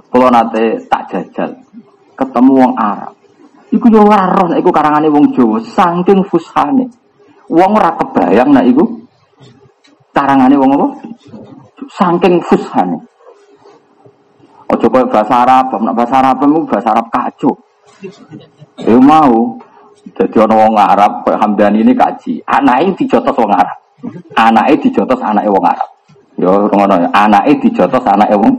Kulo 0.08 0.32
nate 0.32 0.88
tak 0.88 1.12
jajal, 1.12 1.52
ketemu 2.16 2.52
wong 2.56 2.72
Arab. 2.80 3.12
Iku 3.68 3.92
yo 3.92 4.08
ora 4.08 4.32
roh 4.32 4.56
iku 4.56 4.72
karangane 4.72 5.12
wong 5.12 5.36
Jawa, 5.36 5.60
saking 5.60 6.24
fushane. 6.32 6.88
Wong 7.52 7.70
ora 7.76 7.92
kebayang 8.00 8.48
nek 8.48 8.64
iku 8.72 8.84
karangane 10.16 10.56
wong 10.56 10.72
apa? 10.72 10.88
saking 11.92 12.40
fushan. 12.40 12.96
Oh 14.72 14.76
coba 14.80 15.04
bahasa 15.04 15.44
Arab, 15.44 15.76
nak 15.84 15.92
bahasa 15.92 16.24
Arab 16.24 16.40
itu 16.48 16.64
bahasa 16.64 16.88
Arab 16.96 17.06
kacau. 17.12 17.52
Ya 18.80 18.96
mau. 18.96 19.60
Jadi 20.02 20.36
orang 20.40 20.58
wong 20.72 20.74
Arab 20.80 21.12
kayak 21.22 21.38
Hamdani 21.44 21.84
ini 21.84 21.92
kaji. 21.92 22.40
Anaknya 22.48 22.96
dijotos 22.96 23.36
wong 23.36 23.52
Arab. 23.52 23.78
Anaknya 24.34 24.76
dijotos 24.80 25.20
anaknya 25.20 25.52
wong 25.52 25.66
Arab. 25.68 25.90
Yo 26.40 26.50
ngono 26.72 26.94
ya. 27.04 27.08
Anaknya 27.12 27.52
dijotos 27.60 28.04
anaknya 28.08 28.40
wong. 28.40 28.56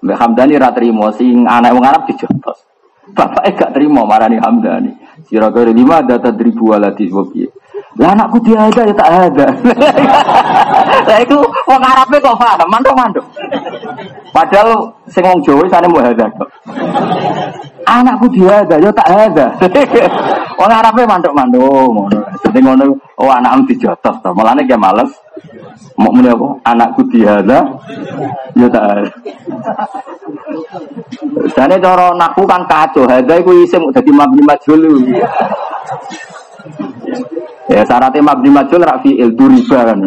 Mbak 0.00 0.16
Hamdani 0.20 0.54
ra 0.60 0.70
trimo 0.76 1.08
sing 1.16 1.48
anak 1.48 1.72
wong 1.72 1.84
Arab 1.88 2.04
dijotos. 2.04 2.68
Bapaknya 3.10 3.50
gak 3.58 3.70
terima 3.74 4.06
marani 4.06 4.38
Hamdani. 4.38 4.92
Kira-kira 5.26 5.74
lima 5.74 5.98
ada 5.98 6.22
tadribu 6.22 6.70
waladi 6.70 7.10
piye. 7.10 7.50
Lah 7.98 8.14
anakku 8.14 8.38
dia 8.46 8.70
ada 8.70 8.86
ya 8.86 8.94
tak 8.94 9.10
ada. 9.10 9.46
Lah 11.10 11.18
itu 11.18 11.38
wong 11.66 11.82
Arabe 11.82 12.16
kok 12.22 12.38
paham, 12.38 12.70
mantuk-mantuk. 12.70 13.26
Padahal 14.30 14.94
sing 15.10 15.26
wong 15.26 15.42
Jawa 15.42 15.66
sane 15.66 15.90
mau 15.90 15.98
ada 15.98 16.30
kok. 16.30 16.46
Anakku 17.90 18.30
dia 18.30 18.62
ada 18.62 18.78
ya 18.78 18.90
tak 18.94 19.08
ada. 19.10 19.46
Wong 20.60 20.70
Arabe 20.70 21.02
mantuk-mantuk 21.08 21.58
ngono. 21.58 22.06
Dadi 22.44 22.60
ngono 22.62 22.84
oh 23.18 23.30
anakmu 23.32 23.66
dijotos 23.66 24.14
to. 24.22 24.30
Mulane 24.30 24.62
ge 24.62 24.78
males. 24.78 25.10
Mau 25.98 26.14
muni 26.14 26.30
apa? 26.30 26.54
Anakku 26.70 27.02
dia 27.10 27.42
ada 27.42 27.66
ya 28.54 28.66
tak 28.70 28.84
ada. 28.84 29.10
Jane 31.56 31.82
cara 31.82 32.14
naku 32.14 32.46
kan 32.46 32.62
kacau, 32.68 33.08
hadza 33.08 33.40
iku 33.40 33.64
isim 33.64 33.90
dadi 33.90 34.12
mabni 34.12 34.44
majhul. 34.44 35.00
Ya 37.70 37.86
syaratnya 37.86 38.18
mabni 38.18 38.50
majul 38.50 38.82
rafi 38.82 39.14
il 39.14 39.30
duriba 39.38 39.86
kan. 39.86 40.02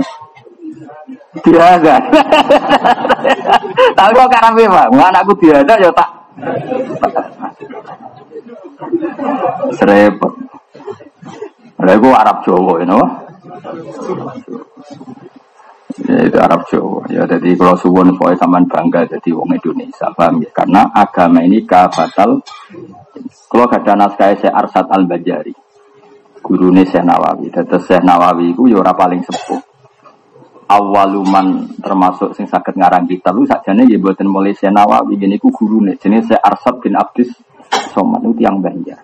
Diada. 1.39 1.95
Tapi 3.97 4.11
kok 4.14 4.30
karame 4.30 4.64
Pak, 4.68 4.88
anakku 4.91 5.34
diada 5.39 5.74
ya 5.80 5.89
tak. 5.95 6.09
Serepot. 9.80 10.34
Lha 11.80 11.95
Arab 11.97 12.38
Jawa 12.45 12.74
you 12.84 12.88
know? 12.88 13.03
Ya 16.03 16.20
itu 16.28 16.38
Arab 16.38 16.61
Jawa. 16.68 17.01
Ya 17.07 17.24
jadi 17.26 17.55
kalau 17.55 17.80
suwon 17.80 18.14
pokoke 18.20 18.36
sampean 18.38 18.68
bangga 18.68 19.07
jadi 19.07 19.30
wong 19.32 19.55
Indonesia, 19.55 20.11
paham 20.14 20.43
ya? 20.43 20.51
Karena 20.51 20.91
agama 20.91 21.41
ini 21.41 21.64
kafatal 21.64 22.43
kalau 23.47 23.70
ada 23.70 23.93
naskah 23.93 24.34
saya 24.38 24.51
Arsat 24.57 24.89
Al-Bajari 24.89 25.53
gurune 26.44 26.84
Syekh 26.84 27.08
Nawawi. 27.08 27.48
Dados 27.48 27.88
Syekh 27.88 28.04
Nawawi 28.04 28.52
iku 28.52 28.68
ya 28.68 28.84
ora 28.84 28.91
paling 28.91 29.24
sepuh. 29.24 29.64
Awaluman 30.68 31.80
termasuk 31.80 32.36
sing 32.36 32.48
saged 32.48 32.76
ngarang 32.76 33.08
kitab 33.08 33.36
lu 33.36 33.48
sakjane 33.48 33.88
nggih 33.88 34.04
mboten 34.04 34.28
mulai 34.28 34.52
Syekh 34.52 34.76
Nawawi 34.76 35.16
ngene 35.16 35.39
iku 35.39 35.50
gurune 35.56 35.96
jenenge 35.96 36.28
Syekh 36.28 36.44
Arsad 36.44 36.84
bin 36.84 37.00
Abdis 37.00 37.32
Somad 37.96 38.22
niku 38.22 38.44
tiyang 38.44 38.60
Banjar. 38.60 39.00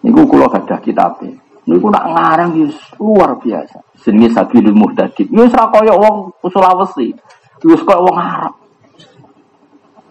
Niku 0.00 0.24
kula 0.24 0.48
gadah 0.48 0.80
kitabe. 0.80 1.28
Niku 1.68 1.92
nak 1.92 2.08
ngarang 2.08 2.50
wis 2.56 2.76
luar 2.96 3.36
biasa. 3.36 3.78
Jenenge 4.00 4.32
Sabilul 4.32 4.74
Muhtadid. 4.74 5.28
Wis 5.28 5.52
ra 5.52 5.68
kaya 5.68 5.92
wong 5.92 6.32
Sulawesi. 6.48 7.12
Wis 7.68 7.82
kaya 7.84 8.00
wong 8.00 8.16
Arab. 8.16 8.54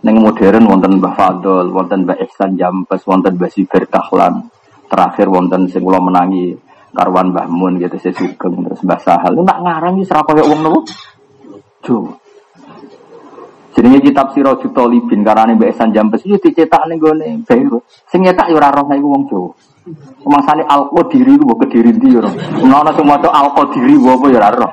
Neng 0.05 0.21
modern 0.21 0.69
wonten 0.69 1.01
Mbah 1.01 1.13
Fadol, 1.17 1.73
wonten 1.73 2.05
Mbah 2.05 2.21
Ihsan 2.21 2.53
Jampes, 2.53 3.01
wonten 3.09 3.33
Mbah 3.33 3.49
Sibir 3.49 3.89
Kahlan 3.89 4.45
terakhir 4.87 5.27
wonten 5.27 5.67
sing 5.67 5.83
kula 5.83 5.99
menangi 5.99 6.55
karwan 6.95 7.29
Mbah 7.35 7.47
Mun 7.51 7.77
gitu 7.77 7.95
saya 7.99 8.13
sugeng 8.15 8.65
terus 8.65 8.81
Mbah 8.81 8.99
Sahal 9.03 9.37
nak 9.43 9.59
ngarang 9.61 10.01
iki 10.01 10.09
ora 10.09 10.21
koyo 10.25 10.43
wong 10.47 10.59
nopo 10.63 10.79
Jo 11.85 12.17
Jenenge 13.77 14.01
kitab 14.01 14.33
Sirajul 14.33 14.73
Talibin 14.73 15.21
karane 15.21 15.53
Mbak 15.53 15.69
Esan 15.69 15.93
Jambes 15.93 16.25
iki 16.25 16.49
dicetak 16.49 16.89
ning 16.89 16.97
gone 16.97 17.45
Beirut. 17.45 17.85
Sing 18.09 18.25
nyetak 18.25 18.49
ya 18.49 18.57
ora 18.57 18.73
roh 18.73 18.89
iku 18.89 19.05
wong 19.05 19.23
Jawa. 19.29 19.53
Mangsane 20.25 20.65
Al-Qadiri 20.65 21.37
ku 21.37 21.53
kediri 21.61 21.93
ndi 21.93 22.17
ya. 22.17 22.25
Ono 22.65 22.89
sing 22.97 23.05
maca 23.05 23.29
Al-Qadiri 23.29 24.01
apa 24.01 24.25
ya 24.33 24.37
ora 24.41 24.49
roh. 24.49 24.71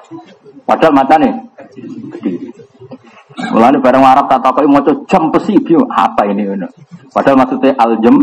Padahal 0.65 1.21
kediri. 2.17 2.49
Mulane 3.53 3.77
bareng 3.85 4.01
Arab 4.09 4.25
tak 4.33 4.41
takoki 4.41 4.73
maca 4.73 4.93
Jambes 5.05 5.53
iki 5.53 5.77
apa 5.77 6.25
ini. 6.25 6.49
Padahal 7.13 7.45
maksudnya 7.45 7.77
al-jam 7.77 8.17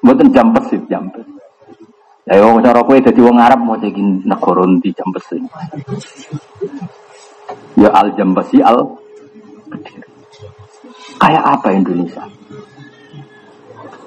Mboten 0.00 0.28
jam 0.32 0.48
pesik 0.56 0.80
jam 0.88 1.04
pesik. 1.12 1.36
Ya 2.30 2.40
wong 2.46 2.62
cara 2.62 2.80
kowe 2.86 2.94
dadi 2.94 3.20
wong 3.20 3.36
Arab 3.42 3.60
mau 3.60 3.76
jadi 3.76 4.00
negara 4.00 4.64
di 4.80 4.90
jam 4.96 5.08
pesik. 5.12 5.42
Ya 7.76 7.90
al 7.92 8.14
jam 8.16 8.32
pesik 8.32 8.64
al 8.64 8.96
Kayak 11.20 11.44
apa 11.44 11.68
Indonesia? 11.76 12.24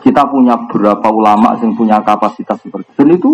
Kita 0.02 0.28
punya 0.28 0.58
beberapa 0.66 1.08
ulama 1.14 1.56
yang 1.62 1.78
punya 1.78 2.02
kapasitas 2.02 2.60
seperti 2.60 2.90
itu. 2.98 3.04
Itu 3.16 3.32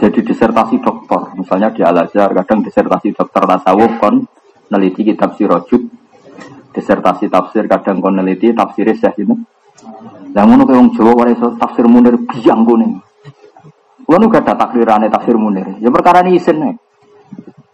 jadi 0.00 0.20
disertasi 0.24 0.80
doktor. 0.80 1.36
Misalnya 1.38 1.70
di 1.70 1.84
Al 1.84 1.94
Azhar 2.02 2.32
kadang 2.34 2.64
disertasi 2.64 3.14
dokter 3.14 3.44
tasawuf 3.44 3.92
kon 4.00 4.24
neliti 4.72 5.06
kitab 5.06 5.36
sirojud. 5.38 5.82
Disertasi 6.74 7.30
tafsir 7.30 7.70
kadang 7.70 8.02
kon 8.02 8.18
neliti 8.18 8.50
tafsir 8.50 8.90
Syekh 8.90 9.22
itu 9.22 9.36
yang 10.34 10.50
ngono 10.50 10.66
kaya 10.66 10.82
wong 10.82 10.90
Jawa 10.98 11.12
wae 11.14 11.30
iso 11.30 11.54
tafsir 11.54 11.86
Munir 11.86 12.18
biang 12.26 12.66
kuning. 12.66 12.98
Kulo 14.02 14.26
gak 14.26 14.50
ada 14.50 14.66
tafsir 14.66 15.38
Munir. 15.38 15.78
Ya 15.78 15.94
perkara 15.94 16.26
ini 16.26 16.42
isin 16.42 16.58
nih. 16.58 16.74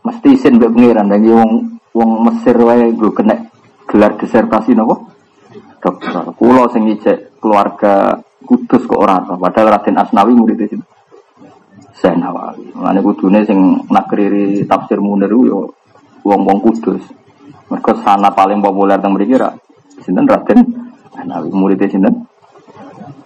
Mesti 0.04 0.28
isin 0.36 0.60
mbek 0.60 0.68
pangeran 0.68 1.08
dan 1.08 1.24
wong 1.24 1.80
wong 1.96 2.10
Mesir 2.28 2.56
wae 2.60 2.92
gue 2.92 3.10
kena 3.16 3.48
gelar 3.88 4.12
disertasi 4.20 4.76
nopo? 4.76 5.08
Dokter. 5.80 6.36
Kulo 6.36 6.68
sing 6.68 6.84
ijek 6.84 7.40
keluarga 7.40 8.20
Kudus 8.40 8.88
kok 8.88 9.00
ora 9.00 9.20
padahal 9.20 9.80
Raden 9.80 9.96
Asnawi 9.96 10.32
murid 10.36 10.60
itu. 10.60 10.76
Saya 11.96 12.16
Nawawi. 12.16 12.72
Mulane 12.76 13.00
kudune 13.04 13.40
sing 13.44 13.88
nakriri 13.88 14.64
tafsir 14.68 15.00
Munir 15.00 15.32
yo 15.32 15.72
wong-wong 16.28 16.60
Kudus. 16.60 17.04
Mereka 17.72 18.04
sana 18.04 18.28
paling 18.32 18.60
populer 18.60 19.00
teng 19.00 19.16
mriki 19.16 19.40
ra 19.40 19.48
sinten 20.04 20.28
Raden 20.28 20.60
Nawawi 21.24 21.48
murid 21.56 21.80
sinten? 21.88 22.29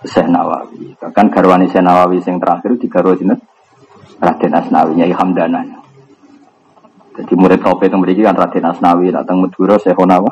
Syekh 0.04 0.28
Nawawi. 0.28 0.94
Bahkan 1.00 1.26
garwani 1.32 1.66
Syekh 1.68 1.84
Nawawi 1.84 2.20
yang 2.20 2.36
terakhir 2.36 2.76
di 2.76 2.86
garwa 2.86 3.16
sinten 3.16 3.40
Raden 4.20 4.52
Asnawi 4.52 4.92
Nyai 5.00 5.14
Hamdanan. 5.16 5.66
Jadi 7.14 7.32
murid 7.38 7.62
tope 7.62 7.86
yang 7.86 8.02
beri 8.02 8.18
kan 8.20 8.36
Raden 8.36 8.64
Asnawi 8.68 9.10
datang 9.10 9.40
Madura 9.40 9.80
Syekh 9.80 9.98
Nawa. 10.04 10.30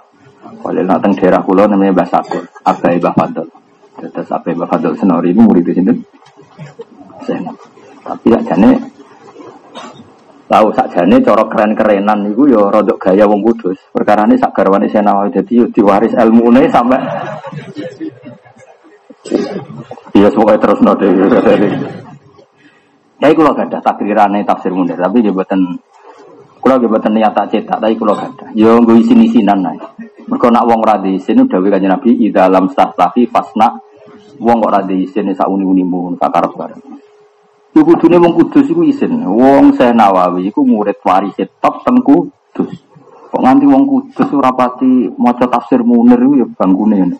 Kalau 0.62 0.82
datang 0.86 1.12
daerah 1.18 1.42
pulau 1.42 1.66
namanya 1.66 1.90
Mbah 1.90 2.08
Sakur, 2.08 2.46
Abai 2.62 3.02
Mbah 3.02 3.14
Fadl. 3.18 3.46
Terus 3.98 4.30
Abai 4.30 4.54
Mbah 4.54 4.68
Fadl 4.70 4.94
Senori 4.94 5.34
ini 5.34 5.42
murid 5.42 5.66
sinten 5.74 5.98
Syekh 7.26 7.42
Tapi 8.02 8.28
jane 8.46 8.70
tahu 10.46 10.68
jane 10.74 11.16
corok 11.24 11.48
keren-kerenan 11.48 12.28
itu 12.28 12.50
ya 12.50 12.68
rodok 12.68 12.98
gaya 12.98 13.24
wong 13.24 13.40
kudus. 13.40 13.78
Perkara 13.90 14.28
ini 14.28 14.36
sak 14.36 14.52
garwane 14.54 14.86
Syekh 14.86 15.02
Nawawi 15.02 15.34
jadi 15.34 15.70
diwaris 15.70 16.14
ilmu 16.18 16.50
ini 16.54 16.68
sampai 16.68 17.00
Iya 20.12 20.28
semoga 20.34 20.58
terus 20.58 20.82
node. 20.82 21.06
Ya 23.22 23.30
itu 23.30 23.38
loh 23.38 23.54
gada 23.54 23.78
takdirane 23.78 24.42
tafsir 24.42 24.74
munir 24.74 24.98
tapi 24.98 25.22
dia 25.22 25.30
buatan 25.30 25.78
kalau 26.58 26.78
dia 26.82 26.90
buatan 26.90 27.14
niat 27.14 27.30
tak 27.30 27.54
cetak 27.54 27.78
tapi 27.78 27.94
kalau 27.94 28.18
gada. 28.18 28.50
Yo 28.58 28.82
gue 28.82 28.98
isin 28.98 29.22
isinan 29.22 29.62
nih. 29.62 29.78
Mereka 30.26 30.50
nak 30.50 30.66
wong 30.66 30.82
radhi 30.82 31.22
isin 31.22 31.46
udah 31.46 31.58
wika 31.62 31.78
nabi 31.78 32.18
di 32.18 32.34
dalam 32.34 32.66
stahi 32.66 33.30
fasna 33.30 33.78
wong 34.42 34.56
kok 34.58 34.72
radhi 34.74 35.06
isin 35.06 35.30
sak 35.34 35.46
uni 35.46 35.62
uni 35.62 35.86
mun 35.86 36.18
kakar 36.18 36.50
bareng. 36.50 36.82
Iku 37.72 37.94
dunia 37.94 38.18
wong 38.18 38.34
kudus 38.34 38.66
iku 38.66 38.82
isin. 38.82 39.22
Wong 39.22 39.78
saya 39.78 39.94
nawawi 39.94 40.50
iku 40.50 40.66
murid 40.66 40.98
waris 41.06 41.38
top 41.62 41.86
tengku 41.86 42.26
kudus. 42.26 42.74
Kok 43.30 43.38
nganti 43.38 43.64
wong 43.70 43.86
kudus 43.86 44.28
rapati 44.34 45.14
maca 45.14 45.46
tafsir 45.46 45.86
munir 45.86 46.18
ya 46.18 46.46
banggune 46.58 46.96
ini. 47.06 47.16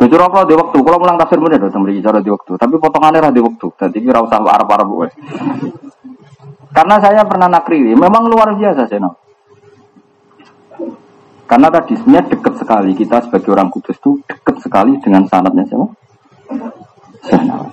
Bocor 0.00 0.22
apa 0.32 0.48
di 0.48 0.56
waktu, 0.56 0.76
kalau 0.80 0.96
mulang 0.96 1.20
tafsir 1.20 1.36
bener 1.36 1.60
dong 1.60 1.84
beri 1.84 2.00
cara 2.00 2.24
di 2.24 2.32
waktu, 2.32 2.56
tapi 2.56 2.80
potongannya 2.80 3.20
lah 3.20 3.28
di 3.28 3.44
waktu. 3.44 3.68
Jadi 3.68 4.00
kira 4.00 4.24
usah 4.24 4.40
Arab 4.40 4.64
Arab 4.72 4.88
gue. 4.88 5.08
Karena 6.72 6.96
saya 7.04 7.20
pernah 7.28 7.52
nakri, 7.52 7.92
memang 7.92 8.24
luar 8.24 8.56
biasa 8.56 8.88
sih. 8.88 8.96
Karena 11.44 11.68
tadi 11.68 12.00
sebenarnya 12.00 12.32
dekat 12.32 12.54
sekali 12.64 12.96
kita 12.96 13.28
sebagai 13.28 13.52
orang 13.52 13.68
kudus 13.68 14.00
itu 14.00 14.24
dekat 14.24 14.56
sekali 14.64 14.96
dengan 15.04 15.28
sanatnya 15.28 15.68
siapa? 15.68 15.86
Saya 17.28 17.68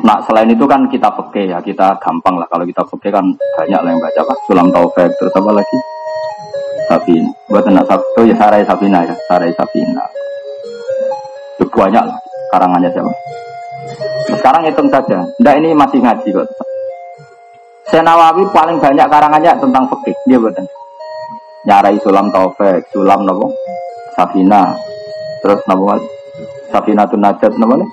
Nah, 0.00 0.16
selain 0.24 0.48
itu 0.48 0.64
kan 0.64 0.88
kita 0.88 1.12
peke 1.12 1.52
ya, 1.52 1.60
kita 1.60 2.00
gampang 2.00 2.40
lah. 2.40 2.48
Kalau 2.48 2.64
kita 2.64 2.82
peke 2.88 3.12
kan 3.12 3.30
banyak 3.30 3.80
lah 3.84 3.90
yang 3.92 4.00
baca 4.00 4.20
pak. 4.26 4.36
Sulam 4.48 4.66
Taufik, 4.72 5.12
terus 5.20 5.34
apa 5.36 5.50
lagi? 5.52 5.76
Sabin. 6.90 7.22
Buat 7.46 7.70
anak 7.70 7.86
Sabtu 7.86 8.26
ya 8.26 8.34
Sarai 8.34 8.66
Sabina 8.66 9.06
ya, 9.06 9.14
Sarai 9.30 9.54
Sabina. 9.54 10.02
Itu 11.62 11.70
banyak 11.70 12.02
lah 12.02 12.18
karangannya 12.50 12.90
siapa. 12.90 13.12
Sekarang 14.26 14.66
hitung 14.66 14.90
saja. 14.90 15.22
Nggak 15.38 15.54
ini 15.62 15.68
masih 15.70 16.02
ngaji 16.02 16.28
kok. 16.34 16.50
Senawawi 17.94 18.42
paling 18.50 18.82
banyak 18.82 19.06
karangannya 19.06 19.54
tentang 19.58 19.86
fikih, 19.86 20.14
dia 20.26 20.38
betul. 20.38 20.66
Nyarai 21.66 21.98
sulam 22.02 22.30
taufik, 22.34 22.86
sulam 22.90 23.26
nopo, 23.26 23.50
safina, 24.14 24.74
terus 25.42 25.60
nopo 25.66 25.98
safina 26.70 27.06
tuh 27.06 27.18
najat 27.18 27.52
nopo 27.58 27.74
nih? 27.78 27.90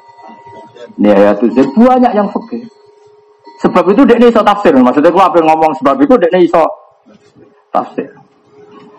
tuh 1.37 1.49
banyak 1.77 2.13
yang 2.13 2.29
fikih. 2.33 2.65
Sebab 3.61 3.89
itu 3.89 4.05
dia 4.05 4.21
iso 4.21 4.41
tafsir. 4.45 4.73
Maksudnya 4.77 5.09
gua 5.09 5.33
apa 5.33 5.41
ngomong 5.41 5.73
sebab 5.81 5.97
itu 5.97 6.13
dia 6.21 6.37
iso 6.37 6.61
tafsir. 7.73 8.16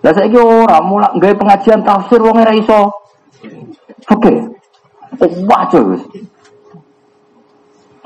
Lah 0.09 0.17
saya 0.17 0.41
ora 0.41 0.81
mulak 0.81 1.21
gawe 1.21 1.35
pengajian 1.37 1.85
tafsir 1.85 2.17
wong 2.17 2.41
ora 2.41 2.57
iso. 2.57 2.89
Oke. 4.09 4.33
Wajar 5.21 5.85
wis. 5.85 6.01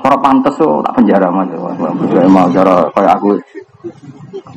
Ora 0.03 0.19
pantes 0.19 0.59
tuh 0.59 0.83
tak 0.83 0.99
penjara 0.99 1.31
mas. 1.31 1.47
Mau 2.27 2.51
cara 2.51 2.91
kayak 2.91 3.15
aku. 3.15 3.39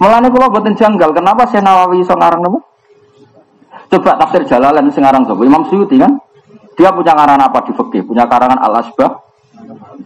Mulane 0.02 0.26
kula 0.26 0.50
boten 0.50 0.74
janggal, 0.74 1.14
kenapa 1.14 1.46
saya 1.46 1.62
Nawawi 1.62 2.02
iso 2.02 2.18
ngarang 2.18 2.42
napa? 2.42 2.58
Coba 3.94 4.18
tafsir 4.18 4.42
Jalalain 4.50 4.90
sing 4.90 5.06
ngarang 5.06 5.30
sapa? 5.30 5.46
Imam 5.46 5.62
Suyuti 5.70 6.02
kan? 6.02 6.18
Dia 6.74 6.90
punya 6.90 7.14
karangan 7.14 7.46
apa 7.46 7.62
di 7.62 7.72
fikih? 7.78 8.02
Punya 8.10 8.26
karangan 8.26 8.58
Al-Asbah 8.58 9.10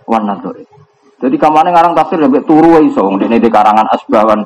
wan 0.05 0.28
Nadhir. 0.28 0.68
Jadi 1.24 1.36
kamane 1.41 1.72
ngarang 1.72 1.97
tafsir 1.97 2.20
lebih 2.20 2.45
turu 2.45 2.84
iso 2.84 3.01
wong 3.01 3.16
dene 3.16 3.41
karangan 3.41 3.88
asbawan 3.97 4.45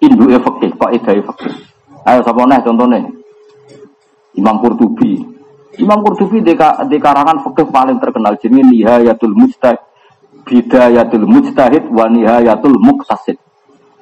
indu 0.00 0.28
fikih, 0.28 0.70
kok 0.76 0.92
idai 0.92 1.20
fikih. 1.22 1.54
Ayo 2.06 2.20
sapa 2.22 2.46
neh 2.46 2.60
contone. 2.62 3.00
Imam 4.36 4.60
Qurtubi. 4.60 5.18
Imam 5.80 6.04
Qurtubi 6.04 6.44
di, 6.44 6.54
di 6.90 6.96
karangan 7.00 7.42
fikih 7.42 7.66
paling 7.72 7.98
terkenal 7.98 8.36
jenenge 8.38 8.68
Nihayatul 8.68 9.34
Mujtahid, 9.34 9.80
Bidayatul 10.46 11.26
Mujtahid 11.26 11.84
wa 11.90 12.06
Nihayatul 12.06 12.78
Muqtasid. 12.78 13.40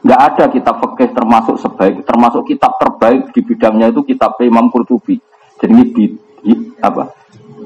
Enggak 0.05 0.21
ada 0.21 0.45
kitab 0.53 0.85
fikih 0.85 1.17
termasuk 1.17 1.57
sebaik 1.57 2.05
termasuk 2.05 2.45
kitab 2.45 2.77
terbaik 2.77 3.33
di 3.33 3.41
bidangnya 3.41 3.89
itu 3.89 4.05
kitab 4.05 4.37
Imam 4.45 4.69
Qurtubi. 4.69 5.17
Jadi 5.57 5.73
ini 6.45 6.77
apa? 6.85 7.09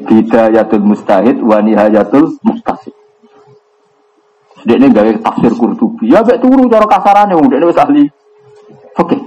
Bidayatul 0.06 0.84
Mujtahid 0.86 1.42
wa 1.42 1.58
Nihayatul 1.58 2.38
Muqtasid. 2.46 2.94
Dia 4.62 4.74
ini 4.78 4.90
gawe 4.94 5.10
tafsir 5.18 5.50
Qurtubi. 5.54 6.14
Ya 6.14 6.22
bek 6.22 6.38
turu 6.38 6.70
cara 6.70 6.86
kasarannya 6.86 7.34
wong 7.34 7.50
dia 7.50 7.62
wis 7.66 7.78
ahli 7.78 8.06
fikih. 8.98 9.20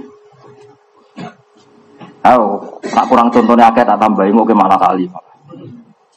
Oh, 2.22 2.78
tak 2.86 3.08
kurang 3.10 3.34
contohnya 3.34 3.66
akeh 3.66 3.82
tak 3.82 3.98
tambahi 3.98 4.30
mau 4.30 4.46
ke 4.46 4.54
malah 4.54 4.78
kali. 4.78 5.10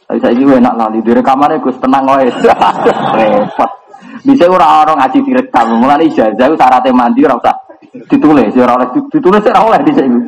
Tapi 0.06 0.22
saya 0.22 0.38
juga 0.38 0.62
enak 0.62 0.78
lali 0.78 1.02
di 1.02 1.12
rekamannya 1.18 1.58
gus 1.66 1.82
tenang 1.82 2.06
wae. 2.06 2.30
Repot. 3.18 3.72
Bisa 4.22 4.46
orang-orang 4.46 5.02
ngaji 5.02 5.20
direkam. 5.26 5.68
Mulai 5.82 6.06
ijazah 6.06 6.46
syaratnya 6.54 6.94
mandi 6.94 7.26
ora 7.26 7.42
usah 7.42 7.58
ditulis, 8.06 8.54
ora 8.54 8.78
oleh 8.78 8.88
ditulis 9.10 9.44
ora 9.50 9.60
oleh 9.66 9.82
di 9.82 9.94
sini. 9.98 10.22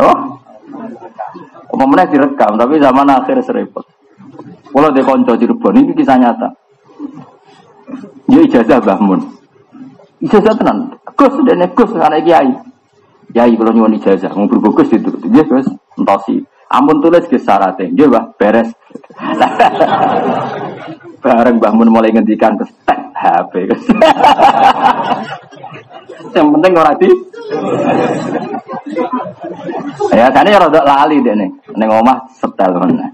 Oh. 0.00 0.16
Umumnya 1.70 2.08
direkam, 2.08 2.56
tapi 2.56 2.80
zaman 2.80 3.06
akhir 3.06 3.44
serempet. 3.46 3.84
Kalau 4.70 4.90
di 4.90 5.02
konco 5.04 5.36
Cirebon 5.36 5.76
ini 5.76 5.92
kisah 5.94 6.18
nyata. 6.18 6.48
Ya 8.32 8.40
ijazah 8.42 8.80
bangun. 8.80 9.39
Ijazah 10.20 10.52
tenan. 10.52 10.92
Gus 11.16 11.32
dan 11.48 11.64
Gus 11.72 11.90
anak 11.96 12.28
kiai. 12.28 12.52
Kiai 13.32 13.56
kalau 13.56 13.72
nyuwun 13.72 13.96
ijazah, 13.96 14.28
mau 14.36 14.44
berbukus 14.44 14.92
itu. 14.92 15.08
Dia 15.32 15.40
Gus 15.48 15.64
entosi. 15.96 16.44
Ampun 16.70 17.02
tulis 17.02 17.26
ke 17.26 17.40
syaratnya. 17.40 17.88
Dia 17.96 18.06
bah 18.06 18.24
beres. 18.36 18.68
Bareng 21.24 21.60
bangun 21.60 21.92
mulai 21.92 22.12
ngendikan 22.12 22.56
terus 22.56 22.72
tek 22.84 23.00
HP. 23.16 23.64
Yang 26.36 26.48
penting 26.56 26.72
orang 26.78 26.96
di 27.00 27.08
Ya 30.14 30.30
tadi 30.30 30.54
rada 30.54 30.80
lali 30.84 31.16
deh 31.24 31.34
nih. 31.34 31.50
Neng 31.76 31.90
omah 31.90 32.18
setel 32.38 32.76
mana. 32.76 33.08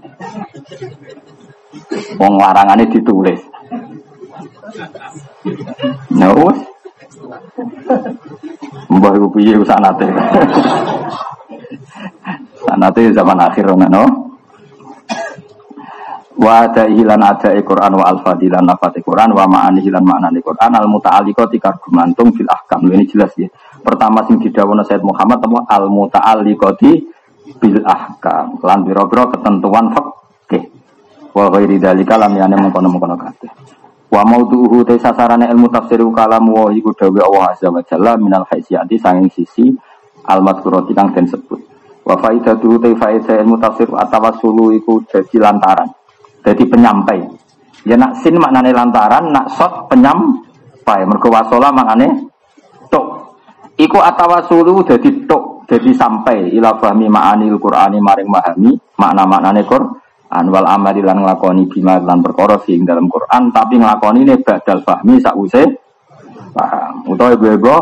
Wong 2.19 2.35
larangannya 2.35 2.91
ditulis. 2.91 3.39
Nah. 6.13 6.76
Mbah 8.87 9.11
iku 9.15 9.27
piye 9.35 9.59
sanate. 9.67 10.07
sanate 12.63 13.01
zaman 13.11 13.39
akhir 13.43 13.67
no. 13.91 14.27
Wa 16.37 16.69
ada 16.69 16.85
hilan 16.85 17.17
ada 17.17 17.49
Quran 17.65 17.97
wa 17.97 18.05
al 18.05 18.21
fadilan 18.21 18.61
nafat 18.61 19.01
Quran 19.01 19.33
wa 19.33 19.49
ma'ani 19.49 19.81
hilan 19.81 20.05
maknani 20.05 20.37
Quran 20.45 20.69
al 20.69 20.85
muta'alliqati 20.85 21.57
kagumantung 21.57 22.29
fil 22.37 22.45
ahkam. 22.45 22.85
Ini 22.85 23.09
jelas 23.09 23.33
ya. 23.41 23.49
Pertama 23.81 24.21
sing 24.29 24.37
didhawuhna 24.37 24.85
Said 24.85 25.01
Muhammad 25.01 25.41
apa 25.41 25.65
al 25.65 25.89
muta'alliqati 25.89 26.91
bil 27.57 27.81
ahkam. 27.81 28.61
Lan 28.61 28.85
biro-biro 28.85 29.33
ketentuan 29.33 29.89
fikih. 29.89 30.63
Wa 31.33 31.49
ghairi 31.49 31.81
dalika 31.81 32.21
lam 32.21 32.37
yana 32.37 32.53
mengkono-mengkono 32.53 33.17
kabeh. 33.17 33.51
Wa 34.07 34.23
maudhu'uhu 34.23 34.87
te 34.87 34.95
sasarane 34.95 35.51
ilmu 35.51 35.67
tafsir 35.67 35.99
kalam 36.15 36.47
wa 36.47 36.71
iku 36.71 36.95
dawe 36.95 37.19
Allah 37.27 37.51
azza 37.51 37.67
wa 37.67 37.83
jalla 37.83 38.15
minal 38.15 38.47
haisiyati 38.47 38.95
sanging 38.95 39.27
sisi 39.27 39.67
al 40.31 40.39
madhkurati 40.39 40.95
kang 40.95 41.11
den 41.11 41.27
sebut. 41.27 41.59
Wa 42.07 42.15
faidatu 42.15 42.79
te 42.79 42.95
faidah 42.95 43.35
ilmu 43.43 43.59
tafsir 43.59 43.91
atawassulu 43.91 44.71
iku 44.79 45.03
dadi 45.03 45.35
lantaran. 45.35 45.91
Dadi 46.39 46.63
penyampai. 46.63 47.19
Ya 47.83 47.99
nak 47.99 48.23
sin 48.23 48.39
maknane 48.39 48.71
lantaran, 48.71 49.27
nak 49.27 49.51
sot 49.51 49.91
penyampai. 49.91 51.03
Mergo 51.03 51.27
wasola 51.27 51.67
maknane 51.75 52.31
tok. 52.87 53.35
Iku 53.75 53.99
atawasulu 53.99 54.87
dadi 54.87 55.27
tok, 55.27 55.67
dadi 55.67 55.91
sampai 55.91 56.55
ila 56.55 56.79
fahmi 56.79 57.11
ma'anil 57.11 57.59
Qur'ani 57.59 57.99
maring 57.99 58.31
mahami 58.31 58.71
makna-maknane 58.95 59.61
Qur'an 59.67 60.06
anwal 60.27 60.67
amali 60.67 60.99
lan 60.99 61.23
nglakoni 61.23 61.71
bima 61.71 62.03
lan 62.03 62.19
perkara 62.19 62.59
sing 62.67 62.83
dalam 62.83 63.07
Quran 63.07 63.51
tapi 63.55 63.79
nglakoni 63.79 64.27
ne 64.27 64.35
badal 64.43 64.83
fahmi 64.83 65.15
sause 65.23 65.63
paham. 66.51 66.93
Utawa 67.07 67.35
ibu-ibu 67.35 67.75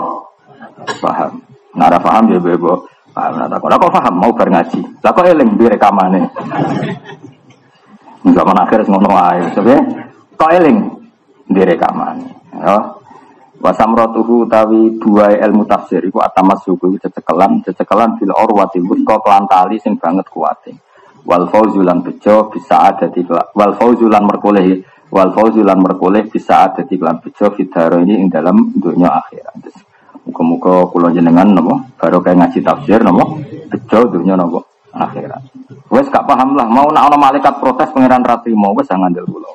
paham. 1.01 1.31
Nara 1.75 1.97
paham 1.97 2.29
ya 2.29 2.37
ibu-ibu 2.37 2.85
paham. 3.15 3.33
Nara 3.41 3.57
kok 3.57 3.69
kok 3.69 3.93
paham? 3.93 4.13
Mau 4.19 4.31
bar 4.35 4.49
ngaji? 4.51 4.79
Lah 5.01 5.11
kok 5.15 5.25
eling 5.25 5.49
di 5.57 5.65
rekamane? 5.65 6.21
Zaman 8.25 8.57
akhir 8.57 8.89
ngono 8.89 9.11
ae 9.13 9.53
sebab 9.53 9.81
kok 10.37 10.51
eling 10.53 10.77
di 11.49 11.61
rekamane 11.61 12.25
ya. 12.61 12.77
Wasamrotuhu 13.55 14.45
tawi 14.51 14.99
dua 14.99 15.31
ilmu 15.31 15.65
tafsir 15.65 16.03
iku 16.03 16.21
atamas 16.21 16.61
suku 16.67 16.99
cecekelan 17.01 17.63
cecekelan 17.65 18.19
bil 18.19 18.35
orwati 18.35 18.77
kok 18.83 19.23
kelantali 19.23 19.79
sing 19.79 19.95
banget 19.97 20.27
kuatin 20.29 20.75
wal 21.25 21.49
fauzulan 21.49 22.05
bejo 22.05 22.53
bisa 22.53 22.93
ada 22.93 23.09
di 23.09 23.25
wal 23.29 23.73
fauzulan 23.75 24.23
merkoleh 24.23 24.79
wal 25.09 25.33
fauzulan 25.33 25.77
merkoleh 25.81 26.29
bisa 26.29 26.69
ada 26.69 26.85
di 26.85 26.95
kelan 26.95 27.17
bejo 27.19 27.49
fitaro 27.51 27.97
ini 27.99 28.21
ing 28.21 28.29
dalam 28.29 28.71
dunia 28.77 29.09
akhirat. 29.09 29.57
Muka-muka 30.25 30.89
pulau 30.89 31.09
jenengan 31.13 31.49
nopo 31.49 31.97
baru 31.97 32.21
kayak 32.21 32.45
ngaji 32.45 32.59
tafsir 32.61 33.01
nopo 33.01 33.41
bejo 33.69 33.99
dunia 34.09 34.37
nopo 34.37 34.65
akhirat. 34.93 35.41
Wes 35.89 36.09
gak 36.09 36.25
paham 36.25 36.53
lah 36.57 36.65
mau 36.69 36.89
nak 36.93 37.09
ono 37.09 37.17
malaikat 37.17 37.61
protes 37.61 37.89
pangeran 37.93 38.25
ratri 38.25 38.53
mau 38.53 38.73
wes 38.77 38.85
jangan 38.89 39.09
ngandel 39.09 39.25
pulau. 39.25 39.53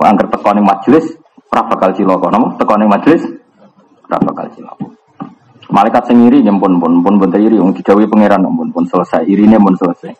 Angker 0.00 0.26
tekoning 0.32 0.64
majelis 0.66 1.06
ora 1.50 1.62
bakal 1.66 1.90
cilaka 1.94 2.28
tekoning 2.58 2.90
majelis 2.90 3.22
ora 4.06 4.18
bakal. 4.18 4.46
Malaikat 5.70 6.10
sendiri 6.10 6.42
nyempun 6.42 6.82
pun 6.82 6.92
pun 6.98 7.14
pun 7.16 7.30
iri, 7.38 7.54
wong 7.54 7.70
dijawi 7.70 8.10
pangeran 8.10 8.42
pun 8.42 8.68
pun 8.74 8.84
selesai, 8.90 9.22
irine 9.30 9.54
pun 9.56 9.74
selesai. 9.78 10.10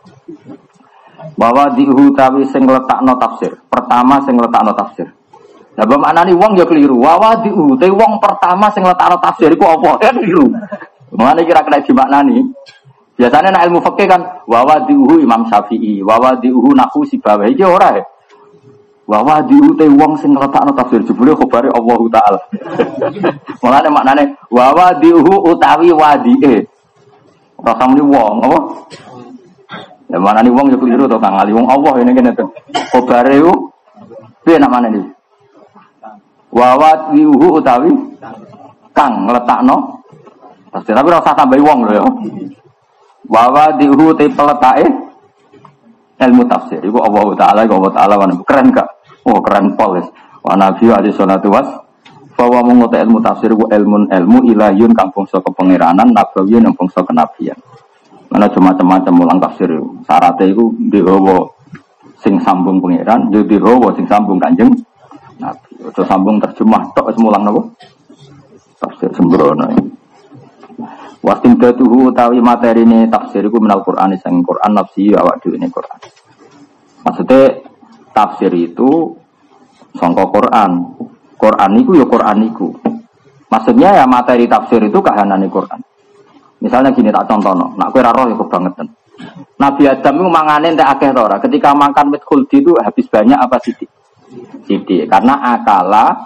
Bahwa 1.34 1.74
diuhu 1.74 2.14
tawi 2.14 2.46
sing 2.48 2.64
letakno 2.64 3.18
tafsir. 3.18 3.52
Pertama 3.66 4.22
sing 4.22 4.38
letakno 4.38 4.70
tafsir. 4.72 5.10
Lah 5.74 5.86
mana 5.86 6.22
nih 6.22 6.34
wong 6.38 6.54
ya 6.54 6.66
keliru. 6.66 6.98
Wawa 7.02 7.42
diuhu 7.42 7.74
te 7.78 7.90
wong 7.90 8.22
pertama 8.22 8.70
sing 8.70 8.86
letakno 8.86 9.18
tafsir 9.18 9.50
iku 9.50 9.66
apa? 9.66 10.06
Ya 10.06 10.10
keliru. 10.14 10.46
Mana 11.10 11.42
kira 11.42 11.66
kena 11.66 11.82
dimaknani? 11.82 12.46
Biasanya 13.20 13.52
nak 13.52 13.68
ilmu 13.68 13.84
fikih 13.84 14.06
kan 14.08 14.22
wawa 14.48 14.88
diuhu 14.88 15.20
Imam 15.20 15.44
Syafi'i, 15.44 16.00
wawa 16.00 16.40
diuhu 16.40 16.72
nahu 16.72 17.04
si 17.04 17.20
bawah 17.20 17.44
iki 17.44 17.60
ora 17.60 18.00
ya. 18.00 18.04
Wawa 19.10 19.42
diuhu 19.42 19.74
te 19.74 19.90
wong 19.90 20.14
sing 20.22 20.30
letakno 20.38 20.70
tafsir 20.70 21.02
jebule 21.02 21.34
khabare 21.34 21.66
Allah 21.74 21.98
taala. 22.14 22.38
Mulane 23.62 23.88
maknane 23.90 24.24
wawa 24.54 24.94
diuhu 25.02 25.50
utawi 25.50 25.90
wadie. 25.90 26.62
Rasa 27.58 27.90
muni 27.90 28.06
wong 28.06 28.38
apa? 28.46 28.58
Ya 30.14 30.18
mana 30.22 30.46
nih 30.46 30.54
wong 30.54 30.70
ya 30.70 30.78
keliru 30.78 31.10
to 31.10 31.18
Kang 31.18 31.34
Ali 31.34 31.50
wong 31.50 31.66
Allah 31.66 31.98
ini 31.98 32.14
kene 32.14 32.30
tuh. 32.38 32.54
Kobare 32.94 33.34
ku 33.42 33.74
piye 34.46 34.62
namane 34.62 34.94
iki? 34.94 35.02
Wawat 36.54 37.10
wiuhu 37.10 37.58
utawi 37.62 37.90
kang 38.90 39.22
ngletakno 39.26 40.02
Pasti 40.70 40.90
tapi 40.94 41.10
ora 41.10 41.18
usah 41.18 41.34
tambahi 41.34 41.62
wong 41.66 41.78
lho 41.82 41.92
ya. 41.98 42.06
Wawa 43.26 43.74
diuhu 43.74 44.14
te 44.14 44.30
peletake 44.30 44.86
ilmu 46.22 46.46
tafsir. 46.46 46.78
Iku 46.78 47.02
Allah 47.02 47.26
Taala, 47.34 47.60
iku 47.66 47.74
Allah 47.82 47.90
Taala 47.90 48.14
keren 48.46 48.70
gak? 48.70 48.99
Oh 49.30 49.38
keren 49.38 49.78
pol 49.78 50.02
Wa 50.40 50.56
nabi 50.56 50.90
alaihi 50.90 51.14
salatu 51.14 51.52
was 51.52 51.68
bahwa 52.34 52.64
mengote 52.64 52.96
ilmu 52.96 53.20
tafsir 53.20 53.52
ku 53.52 53.68
ilmu 53.68 54.08
ilmu 54.08 54.38
ilayun 54.48 54.96
kang 54.96 55.12
bangsa 55.12 55.44
kepangeranan 55.44 56.08
nabawiyun 56.16 56.64
yang 56.64 56.72
bangsa 56.72 57.04
kenabian. 57.04 57.58
Mana 58.32 58.48
macam-macam 58.48 59.12
mulang 59.12 59.38
tafsir 59.42 59.68
syaratnya 60.08 60.48
itu 60.48 60.72
dihawa 60.88 61.44
sing 62.24 62.40
sambung 62.40 62.80
pangeran, 62.80 63.28
di 63.28 63.44
dihawa 63.44 63.92
sing 63.92 64.08
sambung 64.08 64.40
kanjeng 64.40 64.72
Nabi. 65.36 65.92
Itu 65.92 66.00
sambung 66.08 66.40
terjemah 66.40 66.80
tok 66.96 67.12
semulang 67.12 67.44
nopo 67.44 67.76
tafsir 68.80 69.12
sembrono. 69.12 69.68
Wastim 71.20 71.60
datuhu 71.60 72.08
utawi 72.08 72.40
materi 72.40 72.88
ini 72.88 73.04
tafsir 73.12 73.44
iku 73.44 73.60
minal 73.60 73.84
Qur'an 73.84 74.16
Qur'an 74.16 74.72
nafsi 74.72 75.12
awak 75.12 75.44
dhewe 75.44 75.60
ini 75.60 75.68
Qur'an. 75.68 76.00
Maksudnya 77.04 77.60
tafsir 78.16 78.48
itu 78.56 79.19
sangka 79.96 80.24
Quran. 80.30 80.70
Quran 81.40 81.70
itu 81.80 81.96
ya 81.96 82.06
Quran 82.06 82.38
itu. 82.52 82.68
Maksudnya 83.50 83.96
ya 83.96 84.04
materi 84.06 84.46
tafsir 84.46 84.78
itu 84.84 85.02
kahanane 85.02 85.50
Quran. 85.50 85.80
Misalnya 86.60 86.92
gini 86.92 87.08
tak 87.08 87.24
contoh, 87.24 87.56
no. 87.56 87.72
nak 87.80 87.88
kue 87.90 88.04
raro 88.04 88.28
ya 88.28 88.36
kebangetan. 88.36 88.86
Nabi 89.60 89.84
Adam 89.88 90.14
itu 90.20 90.28
mangane 90.28 90.68
tak 90.76 90.88
akeh 90.96 91.10
tora. 91.12 91.36
Ketika 91.40 91.72
makan 91.76 92.12
mit 92.12 92.22
khuldi 92.24 92.64
itu 92.64 92.72
habis 92.80 93.08
banyak 93.08 93.36
apa 93.36 93.56
sidik? 93.60 93.88
Sidik. 94.64 95.08
Karena 95.08 95.56
akala 95.56 96.16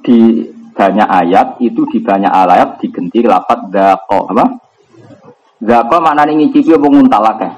di 0.00 0.44
banyak 0.72 1.08
ayat 1.08 1.58
itu 1.60 1.84
di 1.90 1.98
banyak 2.00 2.30
ayat 2.30 2.80
digenti 2.80 3.24
lapat 3.24 3.68
dako 3.68 4.32
apa? 4.32 4.44
Dako 5.58 5.96
mana 5.98 6.22
nih 6.24 6.46
ngicipi 6.46 6.76
apa 6.76 6.86
nguntal 6.86 7.24
akeh? 7.36 7.52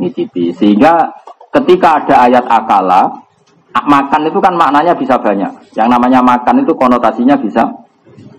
Ngicipi. 0.00 0.56
Sehingga 0.56 1.10
ketika 1.52 2.02
ada 2.02 2.26
ayat 2.26 2.44
akala 2.48 3.22
makan 3.80 4.28
itu 4.28 4.38
kan 4.38 4.52
maknanya 4.52 4.92
bisa 4.92 5.16
banyak. 5.16 5.48
Yang 5.72 5.88
namanya 5.88 6.20
makan 6.20 6.60
itu 6.60 6.72
konotasinya 6.76 7.36
bisa 7.40 7.64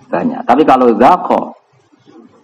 banyak. 0.08 0.46
Tapi 0.46 0.62
kalau 0.62 0.94
zako 0.94 1.58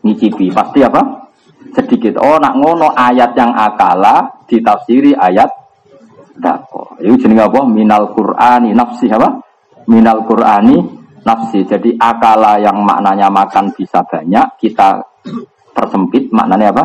ngicipi 0.01 0.49
pasti 0.49 0.81
apa? 0.81 1.29
Sedikit. 1.77 2.17
Oh 2.17 2.41
nak 2.41 2.57
ngono 2.57 2.89
ayat 2.97 3.37
yang 3.37 3.53
akala 3.53 4.41
ditafsiri 4.49 5.13
ayat 5.13 5.49
zako. 6.41 6.97
Itu 6.97 7.29
jenis 7.29 7.45
apa? 7.45 7.61
Minal 7.69 8.09
Qur'ani 8.17 8.73
nafsi 8.73 9.05
apa? 9.13 9.37
Minal 9.85 10.25
Qur'ani 10.25 10.75
nafsi. 11.21 11.61
Jadi 11.61 11.93
akala 11.93 12.57
yang 12.57 12.81
maknanya 12.81 13.29
makan 13.29 13.69
bisa 13.77 14.01
banyak 14.01 14.57
kita 14.57 14.97
persempit 15.77 16.33
maknanya 16.33 16.73
apa? 16.73 16.83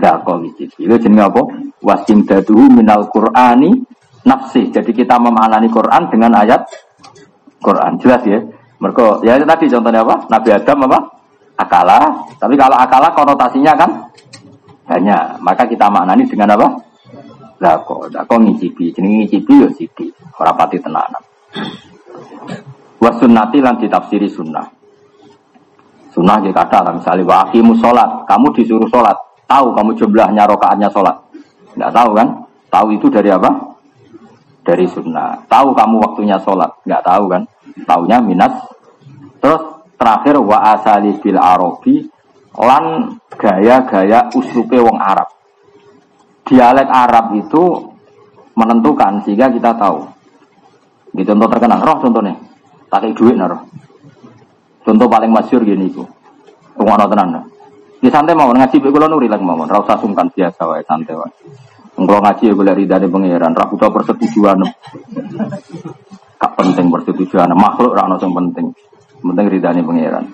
Zako 0.00 0.40
ngicipi. 0.40 0.88
Itu 0.88 0.96
jenis 0.96 1.28
apa? 1.28 1.44
Wasim 1.84 2.24
datuhu 2.24 2.72
minal 2.72 3.12
Qur'ani 3.12 3.93
nafsi. 4.24 4.72
Jadi 4.72 4.90
kita 4.90 5.20
memaknani 5.20 5.68
Quran 5.70 6.08
dengan 6.08 6.32
ayat 6.40 6.64
Quran. 7.60 8.00
Jelas 8.00 8.24
ya? 8.24 8.40
Mereka, 8.80 9.24
ya 9.24 9.38
itu 9.38 9.46
tadi 9.46 9.64
contohnya 9.70 10.00
apa? 10.04 10.16
Nabi 10.28 10.48
Adam 10.52 10.78
apa? 10.90 10.98
Akala. 11.54 11.98
Tapi 12.36 12.54
kalau 12.58 12.76
akala 12.76 13.08
konotasinya 13.14 13.72
kan 13.78 13.90
banyak. 14.84 15.40
Maka 15.40 15.62
kita 15.64 15.86
maknani 15.88 16.26
dengan 16.26 16.56
apa? 16.58 16.66
Dako. 17.60 18.10
Dako 18.10 18.34
ngicipi. 18.42 18.92
Jadi 18.92 19.06
ngicipi 19.06 19.54
ya 19.62 19.68
sidi. 19.72 20.10
Rapati 20.34 20.82
tenanan. 20.82 21.22
Wasunnati 22.98 23.60
lan 23.60 23.76
ditafsiri 23.78 24.26
sunnah. 24.26 24.64
Sunnah 26.14 26.38
jika 26.46 26.62
ada 26.70 26.94
misalnya 26.94 27.26
wakimu 27.26 27.74
sholat, 27.82 28.22
kamu 28.30 28.54
disuruh 28.54 28.86
sholat, 28.86 29.18
tahu 29.50 29.74
kamu 29.74 29.98
jumlahnya 29.98 30.46
rokaatnya 30.46 30.86
sholat, 30.94 31.18
nggak 31.74 31.90
tahu 31.90 32.14
kan? 32.14 32.28
Tahu 32.70 32.86
itu 32.94 33.10
dari 33.10 33.34
apa? 33.34 33.50
Dari 34.64 34.88
sunnah. 34.88 35.44
Tahu 35.46 35.76
kamu 35.76 35.94
waktunya 36.00 36.40
sholat? 36.40 36.72
Nggak 36.88 37.04
tahu 37.04 37.24
kan? 37.28 37.42
Taunya 37.84 38.18
minus. 38.24 38.54
Terus 39.38 39.62
terakhir 40.00 40.40
wa 40.40 40.58
asali 40.72 41.12
bil 41.20 41.36
arabi 41.36 42.08
lan 42.56 43.14
gaya-gaya 43.36 44.32
uslupe 44.32 44.80
wong 44.80 44.96
Arab. 44.96 45.28
Dialek 46.48 46.88
Arab 46.88 47.36
itu 47.36 47.62
menentukan 48.56 49.20
sehingga 49.22 49.52
kita 49.52 49.76
tahu. 49.76 50.06
Gitu 51.14 51.30
contoh 51.30 51.48
terkenal, 51.50 51.78
roh 51.84 51.98
contohnya. 52.00 52.34
Pakai 52.88 53.14
duit 53.14 53.36
nah 53.36 53.50
roh. 53.50 53.62
Contoh 54.84 55.06
paling 55.08 55.30
masyur 55.30 55.62
gini 55.62 55.92
itu. 55.92 56.04
Rumah 56.74 57.06
tenan. 57.06 57.48
Di 58.04 58.12
santai 58.12 58.36
mau 58.36 58.52
ngaji 58.52 58.76
kula 58.84 59.08
nuri 59.08 59.32
lagi 59.32 59.40
mau, 59.40 59.56
ora 59.56 59.80
usah 59.80 59.96
sungkan 59.96 60.28
biasa 60.28 60.60
wae 60.68 60.84
santai 60.84 61.16
wae. 61.16 61.32
Kalau 61.94 62.20
ngaji 62.20 62.50
ya 62.50 62.54
boleh 62.58 62.74
ridani 62.74 63.06
pangeran, 63.06 63.54
ragu 63.54 63.74
tau 63.78 63.94
persetujuan. 63.94 64.58
Kak 66.34 66.52
penting 66.58 66.90
persetujuan, 66.90 67.54
makhluk 67.54 67.94
rano 67.94 68.18
yang 68.18 68.34
penting. 68.34 68.66
Penting 69.22 69.46
ridani 69.46 69.80
pangeran. 69.86 70.24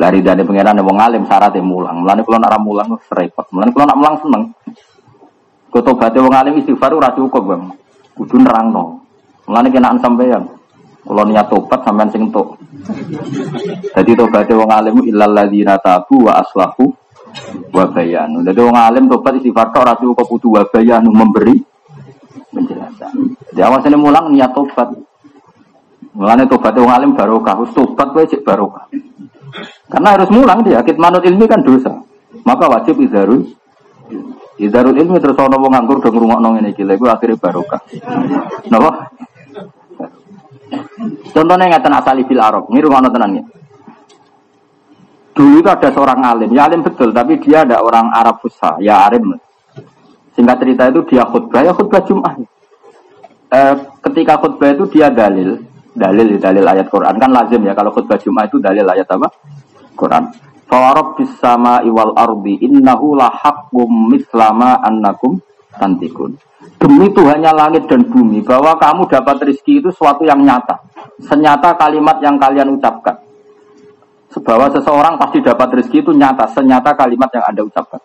Lah 0.00 0.08
ridani 0.08 0.42
pangeran 0.42 0.80
yang 0.80 0.88
ngalim 0.88 1.22
syaratnya 1.28 1.60
mulang. 1.60 2.02
Mulane 2.02 2.24
kalau 2.24 2.40
nak 2.40 2.56
mulang. 2.58 2.88
Mulane 3.52 3.70
kalau 3.70 3.86
nak 3.86 3.98
mulang 4.00 4.16
seneng. 4.24 4.42
Kutobate 5.68 6.18
wong 6.22 6.34
alim 6.34 6.54
istighfar 6.58 6.94
ora 6.96 7.12
cukup, 7.12 7.42
Bang. 7.52 7.62
Kudu 8.16 8.40
nerangno. 8.40 9.04
Mulane 9.44 9.68
kenaan 9.68 10.00
sampeyan. 10.00 10.42
Kalau 11.04 11.24
niat 11.28 11.52
tobat 11.52 11.84
sampean 11.84 12.08
sing 12.08 12.32
entuk. 12.32 12.56
Jadi 13.92 14.16
tobatnya 14.16 14.56
wong 14.56 14.70
alim 14.72 14.96
illal 15.04 15.36
ladzina 15.36 15.76
tabu 15.76 16.24
wa 16.24 16.40
aslahu 16.40 17.03
wabayanu. 17.70 18.42
Jadi 18.46 18.58
orang 18.62 18.84
alim 18.88 19.04
tobat 19.10 19.38
istighfar 19.38 19.74
tok 19.74 19.82
ora 19.82 19.94
cukup 19.98 20.26
kudu 20.26 20.48
wabayanu 20.58 21.10
memberi 21.10 21.58
penjelasan. 22.54 23.34
Jadi 23.50 23.60
awasane 23.62 23.96
mulang 23.98 24.30
niat 24.30 24.54
tobat. 24.54 24.94
Mulane 26.14 26.46
tobat 26.46 26.74
orang 26.78 26.94
alim 26.94 27.10
barokah, 27.18 27.58
harus 27.58 27.74
tobat 27.74 28.14
cek 28.14 28.46
barokah. 28.46 28.86
Karena 29.90 30.18
harus 30.18 30.30
mulang 30.30 30.62
dia, 30.62 30.82
manut 30.98 31.22
ilmi 31.22 31.46
kan 31.46 31.62
dosa. 31.62 31.94
Maka 32.42 32.66
wajib 32.66 32.98
izharul 32.98 33.46
Izharul 34.54 34.94
ilmi 34.94 35.18
terus 35.18 35.34
ana 35.34 35.58
wong 35.58 35.74
nganggur 35.74 35.98
do 35.98 36.14
ngrungokno 36.14 36.54
ngene 36.54 36.70
iki 36.70 36.86
lha 36.86 36.94
iku 36.94 37.10
akhire 37.10 37.34
barokah. 37.34 37.82
Napa? 38.70 39.10
Contohnya 41.34 41.74
ngeten 41.74 41.90
asali 41.98 42.22
bil 42.22 42.38
arab, 42.38 42.70
ngiru 42.70 42.86
ngono 42.86 43.10
tenan. 43.10 43.42
Dulu 45.34 45.58
itu 45.58 45.66
ada 45.66 45.90
seorang 45.90 46.22
alim, 46.22 46.54
ya 46.54 46.70
alim 46.70 46.86
betul, 46.86 47.10
tapi 47.10 47.42
dia 47.42 47.66
ada 47.66 47.82
orang 47.82 48.06
Arab 48.14 48.38
Fusha, 48.38 48.78
ya 48.78 49.10
alim. 49.10 49.34
Singkat 50.30 50.62
cerita 50.62 50.82
itu 50.94 51.00
dia 51.10 51.26
khutbah, 51.26 51.66
ya 51.66 51.74
khutbah 51.74 51.98
Jum'ah. 52.06 52.34
E, 53.50 53.60
ketika 53.98 54.38
khutbah 54.38 54.70
itu 54.70 54.86
dia 54.94 55.10
dalil, 55.10 55.58
dalil 55.90 56.38
dalil 56.38 56.62
ayat 56.62 56.86
Quran 56.86 57.18
kan 57.18 57.30
lazim 57.34 57.66
ya 57.66 57.74
kalau 57.74 57.90
khutbah 57.90 58.14
Jum'ah 58.14 58.46
itu 58.46 58.62
dalil 58.62 58.86
ayat 58.86 59.10
apa? 59.10 59.26
Quran. 59.98 60.30
Fawarob 60.70 61.18
bisama 61.18 61.82
iwal 61.82 62.14
ardi 62.14 62.62
innahu 62.62 63.18
lahakum 63.18 64.14
mislama 64.14 64.86
annakum 64.86 65.42
tantikun. 65.74 66.38
Demi 66.78 67.10
Tuhannya 67.10 67.50
langit 67.50 67.90
dan 67.90 68.06
bumi 68.06 68.38
bahwa 68.46 68.78
kamu 68.78 69.10
dapat 69.10 69.50
rezeki 69.50 69.82
itu 69.82 69.90
suatu 69.90 70.22
yang 70.22 70.46
nyata. 70.46 70.78
Senyata 71.26 71.74
kalimat 71.74 72.22
yang 72.22 72.38
kalian 72.38 72.78
ucapkan 72.78 73.23
bahwa 74.42 74.66
seseorang 74.72 75.14
pasti 75.20 75.38
dapat 75.44 75.68
rezeki 75.78 76.02
itu 76.02 76.10
nyata, 76.10 76.50
senyata 76.50 76.96
kalimat 76.98 77.30
yang 77.30 77.44
Anda 77.46 77.62
ucapkan. 77.62 78.00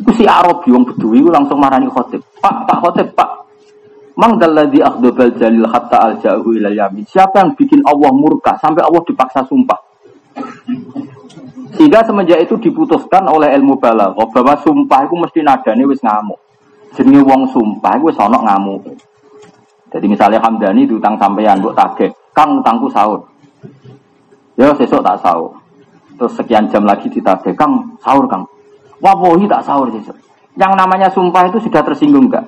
Itu 0.00 0.10
si 0.16 0.24
Arab 0.24 0.64
yang 0.64 0.88
bedui 0.88 1.22
langsung 1.28 1.60
marani 1.60 1.90
khotib. 1.90 2.24
Pak, 2.40 2.64
Pak 2.64 2.78
khotib, 2.80 3.08
Pak. 3.12 3.30
Mang 4.16 4.36
dalladhi 4.36 4.84
akhdobal 4.84 5.32
jalil 5.40 5.64
hatta 5.68 5.96
al 5.96 6.14
ja'u 6.20 6.52
ilal 6.52 6.76
yamin. 6.76 7.04
Siapa 7.08 7.40
yang 7.40 7.56
bikin 7.56 7.80
Allah 7.84 8.12
murka 8.12 8.60
sampai 8.60 8.84
Allah 8.84 9.00
dipaksa 9.08 9.40
sumpah? 9.48 9.80
Sehingga 11.72 12.04
semenjak 12.04 12.44
itu 12.44 12.60
diputuskan 12.60 13.24
oleh 13.32 13.48
ilmu 13.56 13.80
balaghah 13.80 14.28
bahwa 14.28 14.52
sumpah 14.60 15.08
itu 15.08 15.16
mesti 15.16 15.40
nadane 15.40 15.84
wis 15.88 16.04
ngamuk. 16.04 16.36
Jenenge 16.92 17.24
wong 17.24 17.48
sumpah 17.48 17.96
itu 17.96 18.12
wis 18.12 18.20
ana 18.20 18.36
ngamuk. 18.36 18.84
Jadi 19.92 20.06
misalnya 20.08 20.40
Hamdani 20.44 20.88
diutang 20.88 21.16
sampean 21.16 21.60
mbok 21.60 21.76
tagih, 21.76 22.12
"Kang 22.36 22.60
utangku 22.60 22.88
sahur." 22.92 23.24
Ya 24.62 24.70
sesuk 24.78 25.02
tak 25.02 25.18
sahur. 25.18 25.58
Terus 26.14 26.38
sekian 26.38 26.70
jam 26.70 26.86
lagi 26.86 27.10
ditagih, 27.10 27.50
Kang, 27.58 27.98
sahur 27.98 28.30
Kang. 28.30 28.46
Wabohi 29.02 29.50
tak 29.50 29.66
sahur 29.66 29.90
sesuk. 29.90 30.14
Yang 30.54 30.72
namanya 30.78 31.10
sumpah 31.10 31.50
itu 31.50 31.58
sudah 31.58 31.82
tersinggung 31.82 32.30
enggak? 32.30 32.46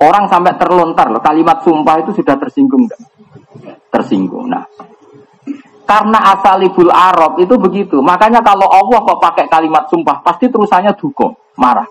Orang 0.00 0.32
sampai 0.32 0.56
terlontar 0.56 1.12
loh, 1.12 1.20
kalimat 1.20 1.60
sumpah 1.60 2.00
itu 2.00 2.16
sudah 2.16 2.40
tersinggung 2.40 2.88
enggak? 2.88 3.00
Tersinggung. 3.92 4.48
Nah, 4.48 4.64
karena 5.84 6.32
asalibul 6.32 6.88
Arab 6.88 7.36
itu 7.36 7.52
begitu. 7.60 8.00
Makanya 8.00 8.40
kalau 8.40 8.64
Allah 8.72 9.04
kok 9.04 9.20
pakai 9.20 9.44
kalimat 9.44 9.84
sumpah, 9.92 10.24
pasti 10.24 10.48
terusannya 10.48 10.96
duko, 10.96 11.52
marah. 11.60 11.84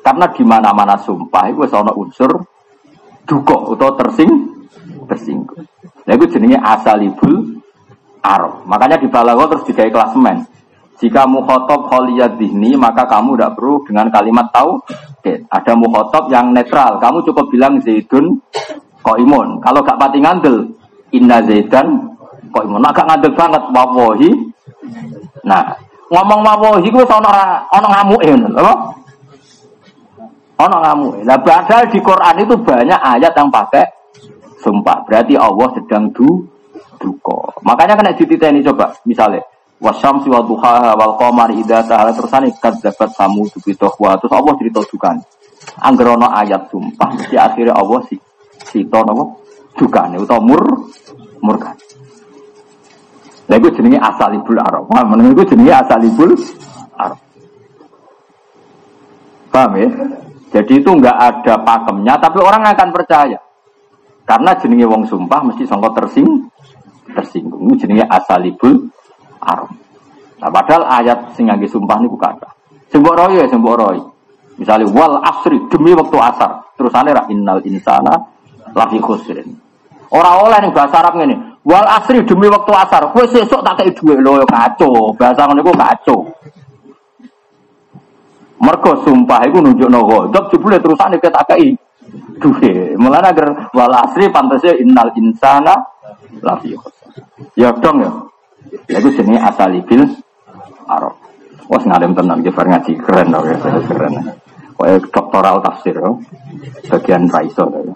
Karena 0.00 0.24
di 0.32 0.40
mana-mana 0.40 0.96
sumpah 0.96 1.52
itu 1.52 1.68
ada 1.68 1.92
unsur 1.92 2.32
duko 3.28 3.76
atau 3.76 3.92
tersing, 3.92 4.30
tersinggung. 5.04 5.68
Nah, 6.08 6.12
itu 6.16 6.24
jenisnya 6.32 6.64
asalibul 6.64 7.60
Arab. 8.22 8.64
Makanya 8.66 8.98
di 9.00 9.08
balago 9.10 9.46
terus 9.50 9.64
kelas 9.68 9.92
klasemen. 9.92 10.44
Jika 10.98 11.30
mukhotob 11.30 11.86
kholiyat 11.86 12.42
dihni, 12.42 12.74
maka 12.74 13.06
kamu 13.06 13.38
tidak 13.38 13.54
perlu 13.54 13.86
dengan 13.86 14.10
kalimat 14.10 14.50
tahu. 14.50 14.82
Ada 15.28 15.72
mukhotob 15.78 16.26
yang 16.32 16.50
netral. 16.50 16.98
Kamu 16.98 17.22
cukup 17.22 17.46
bilang 17.54 17.78
Zaidun 17.78 18.42
koimun. 19.06 19.62
Kalau 19.62 19.78
gak 19.86 19.94
pati 19.94 20.18
ngandel, 20.18 20.66
inna 21.14 21.38
Zaidan 21.46 22.18
Kok 22.48 22.64
imun 22.64 22.84
agak 22.84 23.06
ngadeg 23.08 23.32
banget 23.36 23.62
wawahi. 23.74 24.30
Nah, 25.44 25.62
ngomong 26.08 26.40
wawahi 26.40 26.88
ku 26.88 27.04
ono 27.04 27.28
ora 27.28 27.46
ono 27.68 27.86
ngamuke 27.92 28.30
apa? 28.56 28.74
Ono 30.64 30.76
ngamuke. 30.80 31.18
Lah 31.28 31.38
padahal 31.38 31.84
di 31.92 31.98
Quran 32.00 32.36
itu 32.42 32.54
banyak 32.56 33.00
ayat 33.00 33.32
yang 33.36 33.52
pakai 33.52 33.84
sumpah. 34.64 35.04
Berarti 35.04 35.34
Allah 35.36 35.68
sedang 35.76 36.08
du 36.10 36.46
duka. 36.98 37.62
Makanya 37.62 37.94
kena 37.96 38.12
dititeni 38.14 38.60
coba 38.66 38.92
misalnya 39.06 39.42
Wasyamsi 39.78 40.26
wa 40.26 40.42
duhaha 40.42 40.98
wal 40.98 41.14
qamari 41.14 41.62
idza 41.62 41.86
tahala 41.86 42.10
tersane 42.10 42.50
kadzabat 42.58 43.14
samu 43.14 43.46
bi 43.62 43.70
terus 43.78 43.94
Allah 44.02 44.54
cerita 44.58 44.82
dukan. 44.82 45.16
Anggerono 45.78 46.26
ayat 46.26 46.66
sumpah 46.66 47.14
di 47.30 47.38
akhirnya 47.38 47.78
Allah 47.78 48.02
si 48.10 48.18
sito 48.66 48.98
napa 49.06 49.38
dukane 49.78 50.18
utawa 50.18 50.42
mur 50.42 50.62
murka. 51.38 51.78
Lah 53.46 53.54
iku 53.54 53.70
jenenge 53.70 54.02
asalibul 54.02 54.58
arab. 54.58 54.90
Paham 54.90 55.14
men 55.14 55.30
iku 55.30 55.46
jenenge 55.46 55.70
asalibul 55.70 56.34
arab. 56.98 57.18
Paham 59.54 59.72
ya? 59.78 59.88
Jadi 60.58 60.72
itu 60.82 60.90
enggak 60.90 61.14
ada 61.14 61.54
pakemnya 61.62 62.18
tapi 62.18 62.42
orang 62.42 62.66
akan 62.66 62.88
percaya. 62.90 63.38
Karena 64.26 64.58
jenenge 64.58 64.90
wong 64.90 65.06
sumpah 65.06 65.38
mesti 65.46 65.62
sangka 65.70 66.02
tersing 66.02 66.26
tersinggung. 67.12 67.68
Ini 67.68 67.74
jenenge 67.80 68.04
asalibul 68.08 68.88
haram. 69.40 69.70
Nah, 70.38 70.50
padahal 70.54 70.86
ayat 71.02 71.34
sing 71.34 71.50
ngangge 71.50 71.66
sumpah 71.66 71.98
niku 71.98 72.14
kata. 72.14 72.48
Sing 72.88 73.02
mbok 73.02 73.14
roy 73.16 73.38
ya. 73.38 73.46
Misalnya 74.58 74.90
wal 74.90 75.22
asri 75.22 75.58
demi 75.70 75.94
waktu 75.94 76.18
asar. 76.18 76.74
Terus 76.74 76.94
ra 76.94 77.22
innal 77.30 77.62
insana 77.62 78.14
lafi 78.74 78.98
khusrin. 78.98 79.46
Ora 80.10 80.40
oleh 80.42 80.58
ning 80.62 80.74
bahasa 80.74 80.98
Arab 81.02 81.18
ngene. 81.18 81.62
Wal 81.62 81.86
asri 81.86 82.22
demi 82.26 82.50
waktu 82.50 82.72
asar. 82.74 83.14
Kowe 83.14 83.24
sesuk 83.26 83.62
tak 83.62 83.82
kei 83.82 83.90
dhuwit 83.94 84.18
lho 84.18 84.42
kacau. 84.46 85.14
Bahasa 85.14 85.46
ngono 85.46 85.62
iku 85.62 85.72
kacau. 85.74 86.18
Mergo 88.58 88.92
sumpah 89.06 89.46
iku 89.46 89.62
nunjukno 89.62 90.02
ghadab 90.02 90.50
jebule 90.50 90.82
kita 90.82 91.42
kei 91.46 91.78
duwe. 92.38 92.98
Mulane 92.98 93.30
agar 93.30 93.48
wal 93.74 93.94
asri 93.94 94.26
pantese 94.30 94.74
innal 94.82 95.12
insana 95.14 95.74
lafi. 96.42 96.76
Ya 97.54 97.72
dong 97.76 97.98
ya. 98.02 98.12
Lagu 98.92 99.08
sini 99.14 99.36
asal 99.40 99.76
ibil 99.78 100.04
Arab. 100.88 101.14
Wah, 101.68 101.82
ngadem 101.84 102.16
tenang, 102.16 102.40
kita 102.40 102.64
ngaji 102.64 102.92
keren 102.96 103.28
dong 103.28 103.44
ya, 103.44 103.56
keren. 103.60 104.12
Wah, 104.80 104.96
doktoral 105.12 105.60
tafsir, 105.60 106.00
oh. 106.00 106.16
bagian 106.88 107.28
raiso. 107.28 107.68
Ya. 107.68 107.92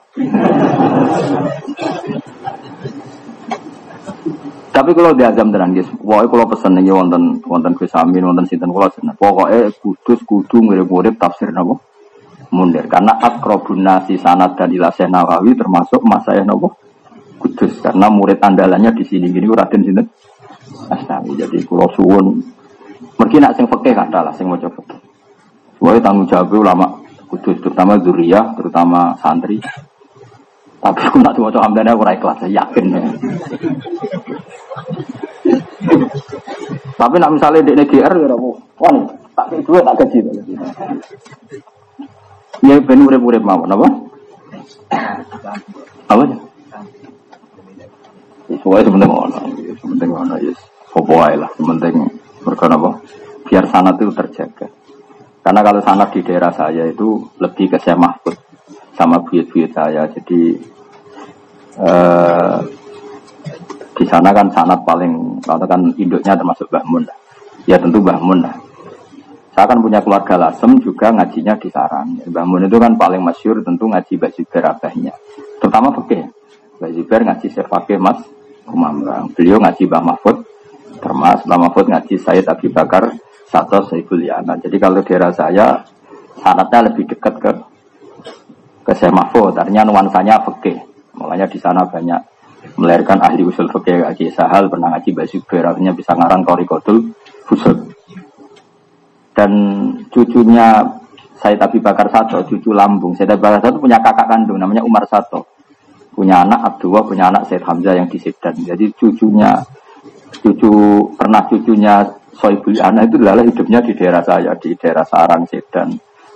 Tapi 4.72 4.90
kalau 4.96 5.12
di 5.12 5.20
azam 5.20 5.52
tenan 5.52 5.76
guys, 5.76 5.88
pokoknya 6.00 6.28
kalau 6.32 6.44
pesen 6.48 6.72
nih 6.80 6.92
wonten 6.92 7.44
wonten 7.44 7.76
Gus 7.76 7.92
Amin, 7.92 8.24
wonten 8.24 8.48
sinten 8.48 8.72
kalau. 8.72 8.88
Pokoknya 9.20 9.68
kudus 9.80 10.20
kudu 10.24 10.64
mirip-mirip 10.64 11.20
tafsir 11.20 11.52
nabo 11.52 11.80
mundir. 12.48 12.88
Karena 12.88 13.16
akrobun 13.20 13.84
nasi 13.84 14.16
sanad 14.16 14.56
dan 14.56 14.72
ilah 14.72 14.92
Nawawi 14.92 15.52
termasuk 15.56 16.00
masa 16.04 16.36
yang 16.36 16.48
nabo 16.48 16.76
kudus. 17.62 17.78
Karena 17.78 18.10
murid 18.10 18.42
andalannya 18.42 18.90
di 18.98 19.04
sini 19.06 19.30
gini 19.30 19.46
Raden 19.46 19.86
sinten 19.86 20.06
Asnawi. 20.90 21.38
Jadi 21.38 21.62
pulau 21.62 21.86
suwun. 21.94 22.42
Mungkin 23.14 23.38
nak 23.38 23.54
sing 23.54 23.70
fakih 23.70 23.94
kan 23.94 24.10
lah 24.10 24.34
sing 24.34 24.50
maca 24.50 24.66
fakih. 24.66 24.98
Wae 25.78 26.02
tanggung 26.02 26.26
jawab 26.26 26.50
ulama 26.58 26.86
kudus 27.30 27.58
terutama 27.62 27.94
zuriyah, 28.02 28.58
terutama 28.58 29.14
santri. 29.22 29.62
Tapi 30.82 31.00
aku 31.06 31.22
nak 31.22 31.38
maca 31.38 31.62
hamdane 31.62 31.94
aku 31.94 32.02
ora 32.02 32.18
ikhlas, 32.18 32.42
yakin. 32.50 32.86
Tapi 36.98 37.14
nak 37.18 37.30
misalnya 37.34 37.62
di 37.62 37.72
NGR 37.78 38.12
ya 38.14 38.26
rabu, 38.26 38.58
wah 38.78 38.90
tak 39.38 39.46
duit 39.62 39.82
tak 39.86 39.94
gaji. 40.02 40.18
Ya 42.62 42.78
ben 42.78 43.06
urip-urip 43.06 43.42
mawon 43.42 43.74
apa? 43.74 43.88
Apa 46.10 46.22
ya? 48.52 48.56
Semuanya 48.60 48.84
sebenarnya 48.84 49.08
ngono, 49.08 49.38
sebenarnya 49.80 50.06
ngono 50.12 50.34
yes. 50.44 50.60
Apa 50.92 51.32
lah, 51.32 51.50
penting 51.56 51.94
mereka 52.44 52.66
apa? 52.68 52.90
Biar 53.48 53.64
sanat 53.72 53.96
itu 53.96 54.12
terjaga. 54.12 54.66
Karena 55.42 55.60
kalau 55.64 55.80
sanat 55.80 56.08
di 56.14 56.20
daerah 56.22 56.52
saya 56.54 56.86
itu 56.86 57.18
lebih 57.40 57.74
ke 57.74 57.78
saya 57.80 57.98
mahfud 57.98 58.36
sama 58.94 59.18
buyut-buyut 59.24 59.72
saya. 59.72 60.06
Jadi 60.12 60.52
eh, 61.80 62.58
di 63.96 64.04
sana 64.04 64.30
kan 64.36 64.52
sanat 64.52 64.84
paling, 64.84 65.42
kalau 65.42 65.66
kan 65.66 65.80
induknya 65.96 66.36
termasuk 66.36 66.68
Mbah 66.70 66.84
Mun. 66.86 67.02
Ya 67.64 67.80
tentu 67.80 67.98
Mbah 67.98 68.20
Mun 68.20 68.38
lah. 68.44 68.54
Saya 69.52 69.68
kan 69.68 69.84
punya 69.84 70.00
keluarga 70.00 70.36
Lasem 70.36 70.80
juga 70.80 71.12
ngajinya 71.12 71.56
di 71.56 71.68
Sarang. 71.72 72.22
Mbah 72.28 72.44
Mun 72.46 72.68
itu 72.68 72.76
kan 72.76 72.94
paling 73.00 73.24
masyur 73.24 73.64
tentu 73.64 73.88
ngaji 73.88 74.20
Mbak 74.20 74.30
Zubair 74.36 74.64
abahnya. 74.76 75.12
Terutama 75.58 75.90
fikih. 75.98 76.28
Mbak 76.78 76.90
ngaji 77.08 77.46
Fakih 77.50 77.98
Mas 77.98 78.20
Kumamrang. 78.66 79.30
Beliau 79.34 79.58
ngaji 79.58 79.82
Mbah 79.86 80.02
Mahfud 80.02 80.36
termasuk 81.02 81.44
Mbah 81.50 81.60
Mahfud 81.68 81.86
ngaji 81.90 82.14
Said 82.18 82.46
Abi 82.46 82.70
Bakar 82.70 83.10
satu 83.50 83.84
Saiful 83.90 84.22
Yana. 84.24 84.56
Jadi 84.56 84.76
kalau 84.80 85.04
daerah 85.04 85.34
saya 85.34 85.82
sanatnya 86.40 86.88
lebih 86.88 87.04
dekat 87.12 87.34
ke 87.36 87.50
ke 88.82 88.92
Syekh 88.96 89.12
Mahfud. 89.12 89.54
Artinya 89.58 89.86
nuansanya 89.86 90.40
fikih. 90.46 90.78
Makanya 91.18 91.46
di 91.50 91.58
sana 91.60 91.84
banyak 91.84 92.20
melahirkan 92.78 93.18
ahli 93.20 93.42
usul 93.42 93.68
fikih 93.68 94.06
Haji 94.06 94.32
Sahal 94.32 94.70
pernah 94.70 94.94
ngaji 94.94 95.10
Basuber 95.12 95.62
artinya 95.66 95.92
bisa 95.92 96.14
ngarang 96.14 96.46
Torikotul 96.46 96.98
Usul. 97.52 97.76
Dan 99.32 99.52
cucunya 100.08 100.80
Said 101.42 101.58
Abi 101.58 101.82
Bakar 101.82 102.06
Sato, 102.06 102.38
cucu 102.46 102.70
lambung. 102.70 103.18
Said 103.18 103.26
Abi 103.28 103.42
Bakar 103.42 103.58
Sato 103.58 103.82
punya 103.82 103.98
kakak 103.98 104.30
kandung 104.30 104.62
namanya 104.62 104.86
Umar 104.86 105.02
Sato. 105.10 105.61
Punya 106.12 106.44
anak 106.44 106.60
Abdullah, 106.76 107.02
punya 107.08 107.24
anak 107.32 107.48
Said 107.48 107.64
Hamzah 107.64 107.96
yang 107.96 108.08
di 108.08 108.20
Sedan. 108.20 108.52
Jadi 108.60 108.92
cucunya 108.92 109.56
cucu 110.32 110.72
pernah 111.16 111.40
cucunya 111.48 112.04
Soibul 112.32 112.76
Ana 112.80 113.04
itu 113.04 113.20
adalah 113.20 113.44
hidupnya 113.44 113.80
di 113.84 113.92
daerah 113.96 114.24
saya 114.24 114.52
di 114.60 114.76
daerah 114.76 115.04
Sarang 115.08 115.48
Sedan. 115.48 115.92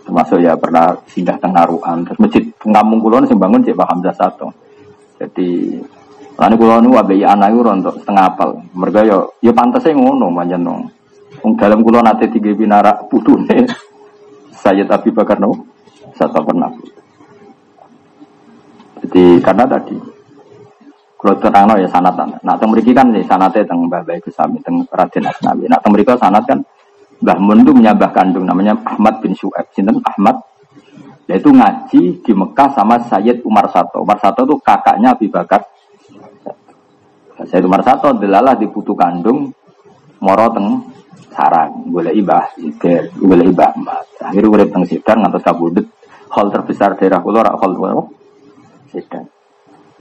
Termasuk 0.06 0.38
ya 0.40 0.54
pernah 0.56 0.94
singgah 1.10 1.36
tengaruan 1.36 2.06
terus 2.06 2.20
masjid 2.22 2.46
ngampung 2.62 3.02
kulon 3.02 3.26
sing 3.26 3.36
bangun 3.42 3.58
Cek 3.66 3.74
Hamzah 3.74 4.14
satu 4.14 4.48
jadi 5.16 5.80
lalu 6.36 6.54
kulon 6.60 6.84
itu 6.84 6.90
wabai 6.92 7.24
anak 7.24 7.48
itu 7.56 7.60
untuk 7.64 7.94
setengah 8.00 8.24
apal. 8.28 8.50
Mereka 8.76 9.00
yo 9.08 9.18
yo 9.40 9.52
pantasnya 9.56 9.96
ngono 9.96 10.28
manjan 10.28 10.60
nong 10.60 10.82
dalam 11.56 11.80
kulon 11.80 12.04
nanti 12.04 12.28
tiga 12.28 12.52
binara 12.52 12.92
nih 13.06 13.64
saya 14.62 14.82
tapi 14.84 15.14
bakar 15.14 15.38
no? 15.40 15.54
Satu 16.16 16.40
pernah 16.42 16.72
jadi 19.06 19.38
karena 19.38 19.64
tadi 19.70 19.94
kalau 21.16 21.34
terang 21.40 21.70
ya 21.78 21.88
sanatan. 21.88 22.28
Nah, 22.44 22.54
teng 22.60 22.70
mriki 22.70 22.92
kan 22.92 23.08
ya 23.14 23.22
sanate 23.24 23.64
teng 23.64 23.88
Mbah 23.88 24.04
Baik 24.04 24.28
Sami 24.30 24.60
teng 24.60 24.84
Raden 24.90 25.24
Asnawi. 25.24 25.64
Nah, 25.64 25.80
teng 25.80 25.94
mriki 25.94 26.12
sanat 26.18 26.44
kan 26.44 26.60
Mbah 27.22 27.38
Mun 27.40 27.64
itu 27.64 27.72
menyabah 27.72 28.10
kandung 28.12 28.44
namanya 28.44 28.76
Ahmad 28.84 29.24
bin 29.24 29.32
Syu'aib. 29.32 29.66
Sinten 29.72 29.96
Ahmad 30.04 30.36
yaitu 31.26 31.50
ngaji 31.50 32.22
di 32.22 32.32
Mekah 32.36 32.68
sama 32.76 33.00
Sayyid 33.00 33.42
Umar 33.42 33.66
Sato. 33.72 34.04
Umar 34.04 34.20
Sato 34.20 34.44
itu 34.44 34.54
kakaknya 34.60 35.16
Abi 35.16 35.26
Bakar. 35.26 35.64
Sayyid 37.42 37.64
Umar 37.64 37.82
Sato 37.82 38.12
adalah 38.12 38.54
di 38.54 38.68
putu 38.68 38.92
kandung 38.92 39.50
moro 40.20 40.46
teng 40.52 40.84
sarang 41.32 41.90
boleh 41.90 42.12
ibah 42.12 42.54
Zidir, 42.60 43.08
boleh 43.16 43.50
ibah. 43.50 43.72
Akhirnya 44.20 44.52
urip 44.52 44.68
teng 44.68 44.84
Sidar 44.84 45.16
ngantos 45.16 45.42
kabudut. 45.42 45.86
Hal 46.26 46.52
terbesar 46.52 46.98
daerah 47.00 47.24
rak 47.24 47.56
hal 47.56 47.72
Sidar. 48.90 49.24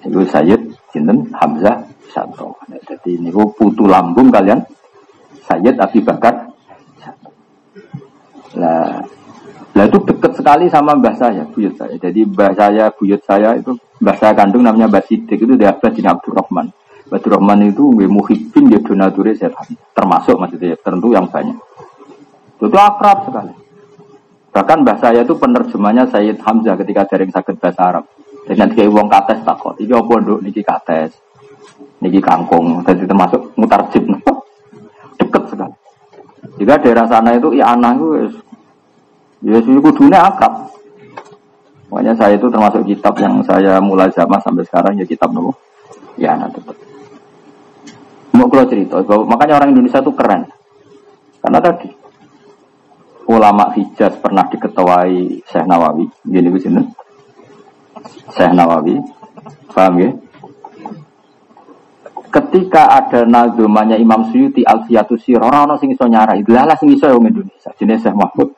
Itu 0.06 0.22
Sayyid 0.28 0.62
Sinten 0.94 1.32
Hamzah 1.34 1.86
Santo. 2.14 2.56
Nah, 2.70 2.80
jadi 2.86 3.18
ini 3.18 3.34
putu 3.34 3.90
lambung 3.90 4.30
kalian 4.30 4.62
Sayyid 5.46 5.78
Abi 5.82 6.02
Bakar 6.02 6.56
Nah, 8.56 9.04
lah 9.76 9.86
itu 9.86 10.00
dekat 10.08 10.32
sekali 10.40 10.72
sama 10.72 10.96
mbah 10.96 11.16
saya, 11.20 11.44
buyut 11.52 11.76
saya. 11.76 12.00
Jadi 12.00 12.24
mbah 12.24 12.56
saya, 12.56 12.88
buyut 12.96 13.20
saya 13.28 13.60
itu 13.60 13.76
mbah 14.00 14.16
saya 14.16 14.32
kandung 14.32 14.64
namanya 14.64 14.88
Mbah 14.88 15.04
Sidik 15.04 15.44
itu 15.44 15.54
dia 15.60 15.76
Abbas 15.76 15.92
bin 15.92 16.08
Abdurrahman. 16.08 16.72
Abdurrahman 17.12 17.68
itu 17.68 17.84
nggih 17.84 18.10
muhibbin 18.10 18.72
dia 18.72 18.80
setan. 19.36 19.76
Termasuk 19.92 20.40
maksudnya 20.40 20.80
tentu 20.80 21.12
yang 21.12 21.28
banyak. 21.28 21.60
Itu 22.56 22.72
akrab 22.72 23.28
sekali. 23.28 23.54
Bahkan 24.56 24.78
mbah 24.88 24.98
saya 25.04 25.28
itu 25.28 25.36
penerjemahnya 25.36 26.08
Sayyid 26.08 26.40
Hamzah 26.40 26.80
ketika 26.80 27.04
jaring 27.12 27.32
sakit 27.36 27.60
bahasa 27.60 27.82
Arab. 27.84 28.06
Dengan 28.46 28.70
kayak 28.72 28.94
uang 28.94 29.08
kates 29.10 29.42
takut. 29.42 29.74
Iki 29.82 29.94
apa 29.94 30.14
nduk 30.22 30.40
niki 30.46 30.62
kates. 30.62 31.12
Niki 32.02 32.22
kangkung. 32.22 32.86
Jadi 32.86 33.10
termasuk 33.10 33.42
mutar 33.58 33.82
jib. 33.90 34.06
Deket 35.20 35.44
sekali. 35.50 35.76
Jika 36.62 36.80
daerah 36.80 37.06
sana 37.10 37.36
itu 37.36 37.52
ya 37.58 37.74
anak 37.74 37.98
itu 38.00 38.08
ya 39.44 39.58
sudah 39.60 39.82
kudunya 39.82 40.20
akap. 40.22 40.54
Makanya 41.90 42.14
saya 42.18 42.34
itu 42.38 42.48
termasuk 42.50 42.82
kitab 42.86 43.14
yang 43.22 43.40
saya 43.46 43.78
mulai 43.80 44.10
zaman 44.14 44.42
sampai 44.42 44.66
sekarang 44.66 44.94
ya 44.98 45.06
kitab 45.06 45.34
nopo. 45.34 45.54
Ya 46.16 46.34
anak 46.38 46.56
tetap. 46.56 46.78
Mau 48.36 48.52
kalau 48.52 48.68
cerita, 48.68 49.00
makanya 49.24 49.64
orang 49.64 49.72
Indonesia 49.72 50.04
itu 50.04 50.12
keren. 50.12 50.44
Karena 51.40 51.60
tadi 51.64 51.88
ulama 53.32 53.72
Hijaz 53.72 54.20
pernah 54.20 54.44
diketuai 54.52 55.40
Syekh 55.48 55.66
Nawawi, 55.66 56.04
gini 56.28 56.52
sini. 56.60 56.84
Syekh 58.34 58.54
Nawawi, 58.54 58.96
paham 59.74 59.96
ya? 60.02 60.10
Ketika 62.30 62.92
ada 63.00 63.24
nazumanya 63.24 63.96
Imam 63.96 64.28
Suyuti 64.28 64.60
Alfiyatus 64.68 65.24
Sir, 65.24 65.40
orang-orang 65.40 65.80
sing 65.80 65.96
iso 65.96 66.04
nyarai, 66.04 66.44
lah 66.44 66.76
sing 66.76 66.92
iso 66.92 67.08
yang 67.08 67.24
Indonesia, 67.24 67.72
jenis 67.80 68.04
Syekh 68.04 68.18
Mahfud. 68.18 68.50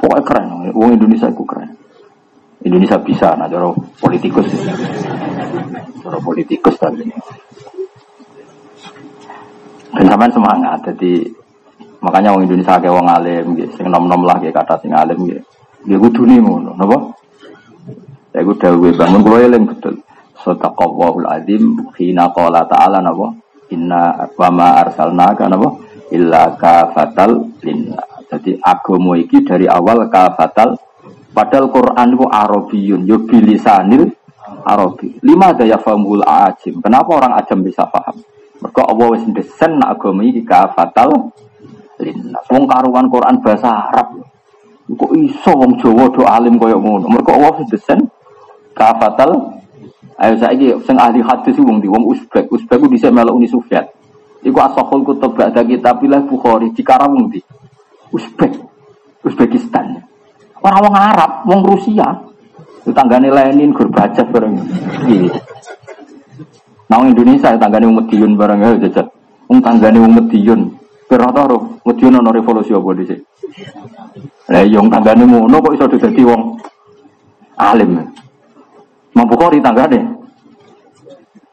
Pokoknya 0.00 0.22
keren, 0.24 0.44
wong 0.72 0.90
Indonesia 0.96 1.28
itu 1.28 1.44
keren. 1.44 1.70
Indonesia 2.64 2.96
bisa, 3.00 3.36
nah 3.36 3.46
cara 3.50 3.68
politikus. 4.00 4.48
Cara 6.00 6.18
politikus 6.24 6.76
tadi. 6.80 7.04
Dan 9.96 10.04
sampean 10.08 10.32
semangat, 10.32 10.78
jadi 10.92 11.24
makanya 12.00 12.32
wong 12.32 12.44
Indonesia 12.48 12.80
kayak 12.80 12.96
wong 12.96 13.08
alim, 13.08 13.44
gitu, 13.60 13.72
sing 13.76 13.86
nom-nom 13.92 14.24
lah 14.24 14.40
kayak 14.40 14.56
kata 14.56 14.80
sing 14.80 14.92
alim, 14.92 15.20
gitu. 15.24 15.42
Dia 15.86 15.98
kudu 16.02 16.26
nih 16.26 16.42
ngono, 16.42 16.74
napa? 16.74 16.98
Ya 18.34 18.44
gue 18.44 18.58
dawuh 18.58 18.92
bangun 18.92 19.22
kulo 19.22 19.36
eling 19.38 19.64
betul. 19.70 19.94
Sadaqallahul 20.42 21.24
azim 21.30 21.78
hina 21.96 22.28
qala 22.34 22.66
ta'ala 22.66 22.98
napa? 23.00 23.32
Inna 23.72 24.28
wa 24.34 24.48
ma 24.50 24.82
arsalnaka 24.82 25.46
napa? 25.46 25.78
Illa 26.10 26.58
kafatal 26.58 27.54
linna. 27.62 28.02
Jadi 28.26 28.58
agama 28.58 29.14
iki 29.14 29.46
dari 29.46 29.70
awal 29.70 30.10
kafatal 30.10 30.74
Padahal 31.36 31.68
Quran 31.68 32.16
itu 32.16 32.24
Arabiyun, 32.32 33.00
yo 33.04 33.28
bilisanil 33.28 34.08
Arabi. 34.64 35.20
Lima 35.20 35.52
daya 35.52 35.76
famul 35.76 36.24
ajim. 36.24 36.80
Kenapa 36.80 37.12
orang 37.12 37.36
ajam 37.36 37.60
bisa 37.60 37.84
paham? 37.92 38.24
Mereka 38.64 38.80
Allah 38.88 39.06
wis 39.12 39.24
desen 39.36 39.76
agama 39.84 40.24
iki 40.24 40.40
kafatal 40.48 41.36
linnas. 42.00 42.40
Wong 42.48 42.64
karuan 42.64 43.12
Quran 43.12 43.36
bahasa 43.44 43.68
Arab. 43.68 44.16
Kok 44.86 45.12
iso 45.18 45.50
wong 45.50 45.82
Jawa 45.82 46.06
do 46.14 46.22
alim 46.22 46.58
koyo 46.62 46.78
ngono. 46.78 47.10
Mereka 47.10 47.34
Allah 47.34 47.58
wis 47.58 47.70
desen 47.74 48.06
kafatal 48.76 49.56
Ayo 50.16 50.32
saiki 50.40 50.72
sing 50.88 50.96
ahli 50.96 51.20
hadis 51.20 51.60
wong 51.60 51.84
di 51.84 51.92
wong 51.92 52.08
Uzbek. 52.08 52.48
Uzbek 52.48 52.80
ku 52.80 52.88
dhisik 52.88 53.12
melok 53.12 53.36
Uni 53.36 53.44
Soviet. 53.44 53.84
Iku 54.40 54.56
asahul 54.64 55.04
kutub 55.04 55.36
ba'da 55.36 55.60
kitabillah 55.60 56.24
Bukhari 56.24 56.72
di 56.72 56.80
Karawung 56.80 57.28
di 57.28 57.36
Uzbek. 58.16 58.56
Uzbekistan. 59.20 60.00
Orang 60.64 60.88
wong 60.88 60.96
Arab, 60.96 61.44
wong 61.44 61.60
Rusia. 61.68 62.08
Tanggane 62.86 63.28
Lenin, 63.28 63.74
Gorbachev 63.76 64.30
bareng. 64.30 64.56
Iya. 65.10 65.34
Nah, 66.86 67.02
Indonesia 67.02 67.50
tanggane 67.58 67.84
wong 67.90 67.98
Medion 68.06 68.38
bareng 68.38 68.62
ya 68.62 68.88
jajat. 68.88 69.06
Wong 69.50 69.58
tanggane 69.60 70.00
wong 70.00 70.16
Medion. 70.16 70.70
Kira 71.10 71.28
ta 71.34 71.44
ro, 71.44 71.82
Medion 71.84 72.22
ono 72.22 72.30
revolusi 72.32 72.72
apa 72.72 72.90
dhisik. 72.96 73.20
Lah 74.46 74.62
iya, 74.62 74.78
tanggane 74.78 75.26
ngono 75.26 75.58
kok 75.58 75.74
iso 75.74 75.90
dadi 75.90 76.22
wong 76.22 76.42
alim. 77.58 77.98
Mampu 79.16 79.34
kok 79.34 79.50
di 79.50 79.58
tanggane. 79.58 79.98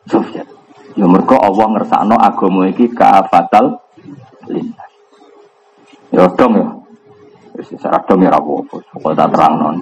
Soviet. 0.05 0.45
Ya 0.93 1.09
mergo 1.09 1.41
Allah 1.41 1.73
ngersakno 1.73 2.15
agama 2.21 2.69
iki 2.69 2.85
kaafatal 2.93 3.81
linnas. 4.45 4.91
Ya 6.13 6.29
dong 6.37 6.53
ya. 6.53 6.67
Wis 7.57 7.69
seragam 7.77 8.21
ya 8.21 8.33
apa-apa, 8.33 8.81
pokoke 8.81 9.13
tak 9.13 9.29
terang 9.29 9.53
non. 9.61 9.75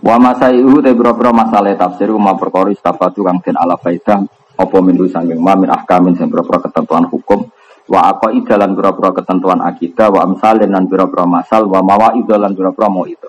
Wa 0.00 0.16
masaihu 0.16 0.80
te 0.80 0.92
boro-boro 0.96 1.36
masalah 1.36 1.76
tafsir 1.76 2.08
ma 2.16 2.32
perkara 2.32 2.72
istafatu 2.72 3.24
kang 3.24 3.40
den 3.44 3.56
ala 3.56 3.76
faidah 3.76 4.24
apa 4.56 4.76
mindu 4.80 5.04
sanging 5.08 5.36
ma 5.36 5.52
min 5.52 5.68
ahkamin 5.68 6.16
sing 6.16 6.32
boro-boro 6.32 6.64
ketentuan 6.64 7.04
hukum 7.08 7.44
wa 7.88 8.12
aqaid 8.12 8.44
dalan 8.44 8.76
boro-boro 8.76 9.16
ketentuan 9.16 9.64
akidah 9.64 10.12
wa 10.12 10.28
amsalin 10.28 10.68
lan 10.68 10.84
boro-boro 10.84 11.24
masal 11.24 11.64
wa 11.66 11.80
mawaid 11.80 12.28
lan 12.28 12.52
boro-boro 12.52 12.88
mau 12.92 13.04
itu. 13.08 13.28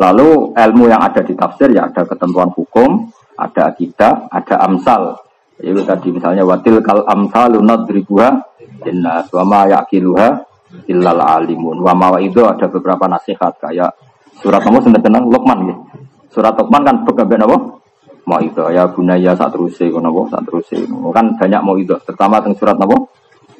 Lalu 0.00 0.56
ilmu 0.56 0.88
yang 0.88 1.04
ada 1.04 1.20
di 1.20 1.36
tafsir 1.36 1.68
ya 1.76 1.92
ada 1.92 2.08
ketentuan 2.08 2.48
hukum, 2.56 3.12
ada 3.36 3.68
akidah, 3.68 4.32
ada 4.32 4.56
amsal. 4.64 5.20
Itu 5.60 5.84
tadi 5.84 6.08
misalnya 6.08 6.40
watil 6.48 6.80
kal 6.80 7.04
amsalu 7.04 7.60
nadribuha 7.60 8.32
inna 8.88 9.28
wa 9.28 9.44
ma 9.44 9.60
yaqiluha 9.68 10.28
illal 10.88 11.20
alimun. 11.20 11.84
Wa 11.84 11.92
mawa 11.92 12.16
itu 12.24 12.40
ada 12.48 12.64
beberapa 12.72 13.04
nasihat 13.04 13.60
kayak 13.60 13.92
surat 14.40 14.64
nomor 14.64 14.80
sudah 14.80 15.02
tenang 15.04 15.28
Luqman 15.28 15.68
ya. 15.68 15.76
Surat 16.32 16.56
Luqman 16.56 16.80
kan 16.80 16.96
begaben 17.04 17.44
apa? 17.44 17.56
Mau 18.24 18.40
itu 18.40 18.62
ya 18.72 18.88
bunaya 18.88 19.36
saat 19.36 19.52
terus 19.52 19.76
apa 19.80 20.20
saat 20.32 20.44
terus 20.48 20.68
kan 21.12 21.26
banyak 21.36 21.60
mau 21.60 21.76
itu 21.76 21.92
terutama 22.08 22.40
tentang 22.40 22.56
surat 22.56 22.76
apa? 22.80 22.96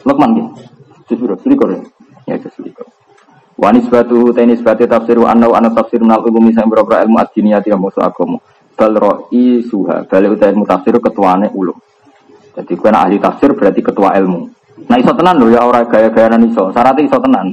Luqman 0.04 0.30
ya. 0.36 0.44
Justru 1.08 1.34
selikur 1.42 1.68
ya. 1.74 1.80
Ya 2.28 2.36
selikur. 2.38 2.86
Wanis 3.60 3.84
batu 3.92 4.32
tenis 4.32 4.64
batu 4.64 4.88
tafsiru 4.88 5.28
anau 5.28 5.52
anu 5.52 5.68
tafsir 5.76 6.00
minal 6.00 6.24
ulumi 6.24 6.56
sang 6.56 6.72
berapa 6.72 7.04
ilmu 7.04 7.20
adiniyati 7.20 7.68
yang 7.68 7.80
musuh 7.82 8.00
agama. 8.00 8.40
Bal 8.72 8.96
roi 8.96 9.60
suha. 9.66 10.08
Bal 10.08 10.24
utai 10.32 10.56
ilmu 10.56 10.64
tafsir 10.64 10.96
ketuane 10.96 11.52
ulum. 11.52 11.76
Jadi 12.56 12.72
kena 12.80 13.04
ahli 13.04 13.20
tafsir 13.20 13.52
berarti 13.52 13.84
ketua 13.84 14.16
ilmu. 14.16 14.48
Nah 14.88 14.96
iso 14.96 15.12
tenan 15.12 15.36
lho 15.36 15.52
ya 15.52 15.60
orang 15.60 15.84
gaya-gayanan 15.86 16.48
iso. 16.48 16.72
Syaratnya 16.72 17.04
iso 17.04 17.18
tenan. 17.20 17.52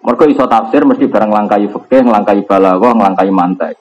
Mereka 0.00 0.24
iso 0.28 0.44
tafsir 0.44 0.84
mesti 0.84 1.08
bareng 1.08 1.28
langkai 1.28 1.68
fikih, 1.68 2.04
langkai 2.08 2.44
balaghah, 2.44 2.92
langkai 2.96 3.28
mantai. 3.28 3.74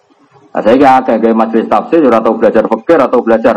Nah, 0.49 0.61
saya 0.65 0.75
kira 0.75 1.15
gaya 1.21 1.35
majelis 1.37 1.69
tafsir 1.69 2.01
ora 2.01 2.19
tau 2.19 2.35
belajar 2.35 2.65
fikih 2.65 2.97
atau 2.97 3.19
belajar 3.21 3.55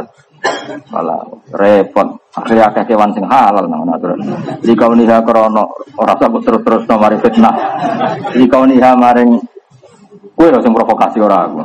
malah 0.90 1.22
repot. 1.54 2.08
Akhirnya 2.32 2.72
akeh 2.72 2.92
kewan 2.92 3.12
sing 3.12 3.24
halal 3.28 3.68
nang 3.68 3.86
aturan. 3.92 4.18
Di 4.64 4.72
kau 4.72 4.96
krono 4.96 5.64
ora 6.00 6.16
usah 6.16 6.28
terus-terus 6.32 6.88
no 6.88 6.94
mari 6.96 7.16
fitnah. 7.20 7.54
Di 8.32 8.44
kau 8.48 8.64
maring 8.64 9.30
kue 10.32 10.48
harus 10.48 10.64
provokasi 10.64 11.18
orang 11.20 11.52
aku. 11.52 11.60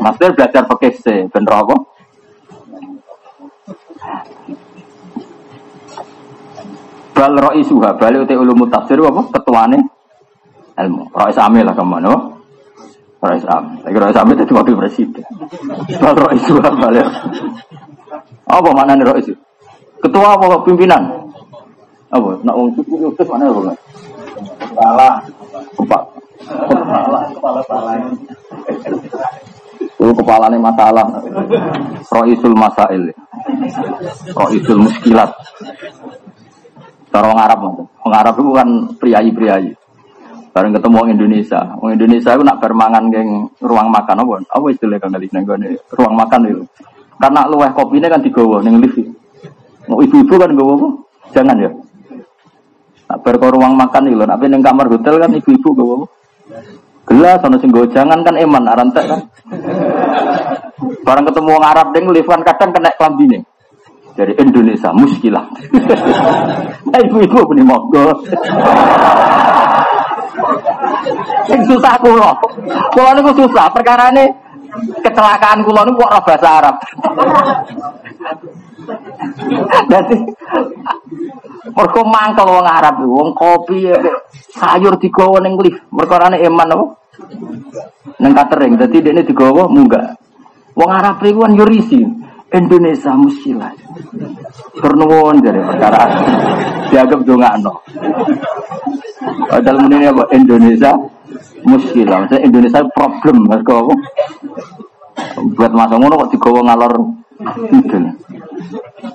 Maksudnya 0.00 0.34
belajar 0.38 0.62
fikih 0.70 0.94
sih, 1.02 1.18
bener 1.28 1.52
apa? 1.52 1.74
Bal 7.12 7.34
roi 7.38 7.62
suha, 7.66 7.90
bal 7.98 8.14
uti 8.22 8.34
ulumu 8.38 8.70
tafsir 8.70 8.96
apa? 9.02 9.22
Ketuane 9.34 9.78
ilmu. 10.78 11.10
Roi 11.12 11.32
sami 11.34 11.60
lah 11.60 11.74
ke 11.74 11.84
mana? 11.84 12.41
Roi 13.22 13.38
sami. 13.38 13.78
Lagi 13.86 13.96
roi 14.02 14.10
sami 14.10 14.32
jadi 14.34 14.50
wakil 14.50 14.74
presiden. 14.74 15.22
Bal 16.02 16.14
roi 16.18 16.38
suha, 16.42 16.70
bal 16.74 16.96
Apa 18.50 18.68
mana 18.74 18.98
nih 18.98 19.06
roi 19.06 19.22
Ketua 20.02 20.34
apa 20.34 20.58
pimpinan? 20.66 21.06
Apa? 22.10 22.34
Nak 22.42 22.54
uang 22.58 22.74
cukup 22.74 23.14
itu 23.14 23.22
mana 23.30 23.46
apa? 23.46 23.60
Kepala. 24.58 25.08
Kepala. 25.78 26.02
Kepala. 26.42 27.20
Kepala. 27.30 27.60
Kepala. 27.62 27.92
Itu 30.02 30.12
kepalanya 30.18 30.58
masalah. 30.58 31.06
Roisul 32.10 32.58
masail. 32.58 33.14
Roisul 34.34 34.82
muskilat. 34.82 35.30
Cara 37.14 37.28
orang 37.30 37.42
Arab 37.46 37.58
Orang 38.02 38.18
Arab 38.18 38.34
itu 38.42 38.50
kan 38.50 38.68
priayi-priayi. 38.98 39.70
Bareng 40.52 40.76
ketemu 40.76 40.96
orang 41.00 41.12
Indonesia. 41.16 41.60
Orang 41.80 41.96
Indonesia 41.96 42.30
itu 42.36 42.44
nak 42.44 42.60
bermangan 42.60 43.08
geng 43.08 43.48
ruang 43.64 43.88
makan 43.88 44.20
apa? 44.20 44.32
Apa 44.52 44.66
istilah 44.68 45.00
kang 45.00 45.16
kali 45.16 45.32
nih 45.32 45.80
ruang 45.96 46.12
makan 46.12 46.40
itu. 46.44 46.62
Karena 47.16 47.48
luweh 47.48 47.72
kopinya 47.72 48.12
kan 48.12 48.20
digawa 48.20 48.60
neng 48.60 48.76
lift. 48.84 49.00
Mau 49.88 50.04
ibu-ibu 50.04 50.34
kan 50.36 50.52
gawa 50.52 50.72
apa? 50.76 50.88
Jangan 51.32 51.56
ya. 51.56 51.70
Nak 53.08 53.18
ber 53.24 53.34
ruang 53.40 53.74
makan 53.80 54.12
itu, 54.12 54.20
nak 54.28 54.44
neng 54.44 54.60
kamar 54.60 54.92
hotel 54.92 55.16
kan 55.16 55.32
ibu-ibu 55.32 55.68
gawa 55.72 55.92
apa? 55.96 56.06
Gelas 57.02 57.40
ana 57.42 57.56
sing 57.58 57.72
jangan 57.72 58.20
kan 58.20 58.36
eman 58.36 58.68
arantek 58.68 59.04
kan. 59.08 59.20
Bareng 61.02 61.24
ketemu 61.32 61.50
orang 61.56 61.70
Arab 61.72 61.86
neng 61.96 62.12
lift 62.12 62.28
kan 62.28 62.44
kadang 62.44 62.76
kena 62.76 62.92
klambine 63.00 63.40
dari 64.12 64.36
Indonesia 64.36 64.92
muskilah. 64.92 65.48
ibu-ibu 67.08 67.38
punya 67.48 67.64
monggo. 67.64 68.12
Yang 71.50 71.62
susah 71.74 71.94
kulo. 71.98 72.30
Kulo 72.92 73.10
niku 73.16 73.30
susah 73.44 73.66
perkara 73.72 74.10
ini 74.14 74.26
kecelakaan 75.02 75.64
kulo 75.66 75.80
niku 75.84 76.02
kok 76.06 76.24
bahasa 76.26 76.48
Arab. 76.62 76.76
Jadi 79.90 80.16
mergo 81.72 82.02
mangkel 82.04 82.48
wong 82.48 82.66
Arab 82.66 82.96
wong 83.06 83.30
kopi 83.36 83.90
sayur 84.52 84.98
digawa 84.98 85.38
ning 85.42 85.58
lift. 85.60 85.82
Perkarane 85.90 86.40
eman 86.42 86.72
apa? 86.72 86.84
Neng 88.22 88.32
catering. 88.32 88.74
Dadi 88.78 88.98
dekne 89.02 89.22
digawa 89.26 89.68
munggah. 89.68 90.14
Wong 90.74 90.90
Arab 90.90 91.20
iku 91.22 91.44
kan 91.44 91.58
yurisi. 91.58 92.00
Indonesia 92.52 93.16
musilah. 93.16 93.72
Bernuwun 94.72 95.44
jadi 95.44 95.60
perkara 95.60 96.02
dianggap 96.88 97.20
no. 97.60 97.72
Padahal 99.48 99.84
ini 99.88 100.08
apa 100.08 100.24
Indonesia 100.32 100.92
musilah. 101.64 102.24
Maksudnya 102.24 102.42
Indonesia 102.44 102.80
problem 102.96 103.48
mas 103.48 103.60
kau 103.64 103.92
Buat 105.56 105.72
masa 105.76 106.00
ngono 106.00 106.24
kok 106.24 106.32
digawa 106.32 106.60
ngalor 106.72 106.92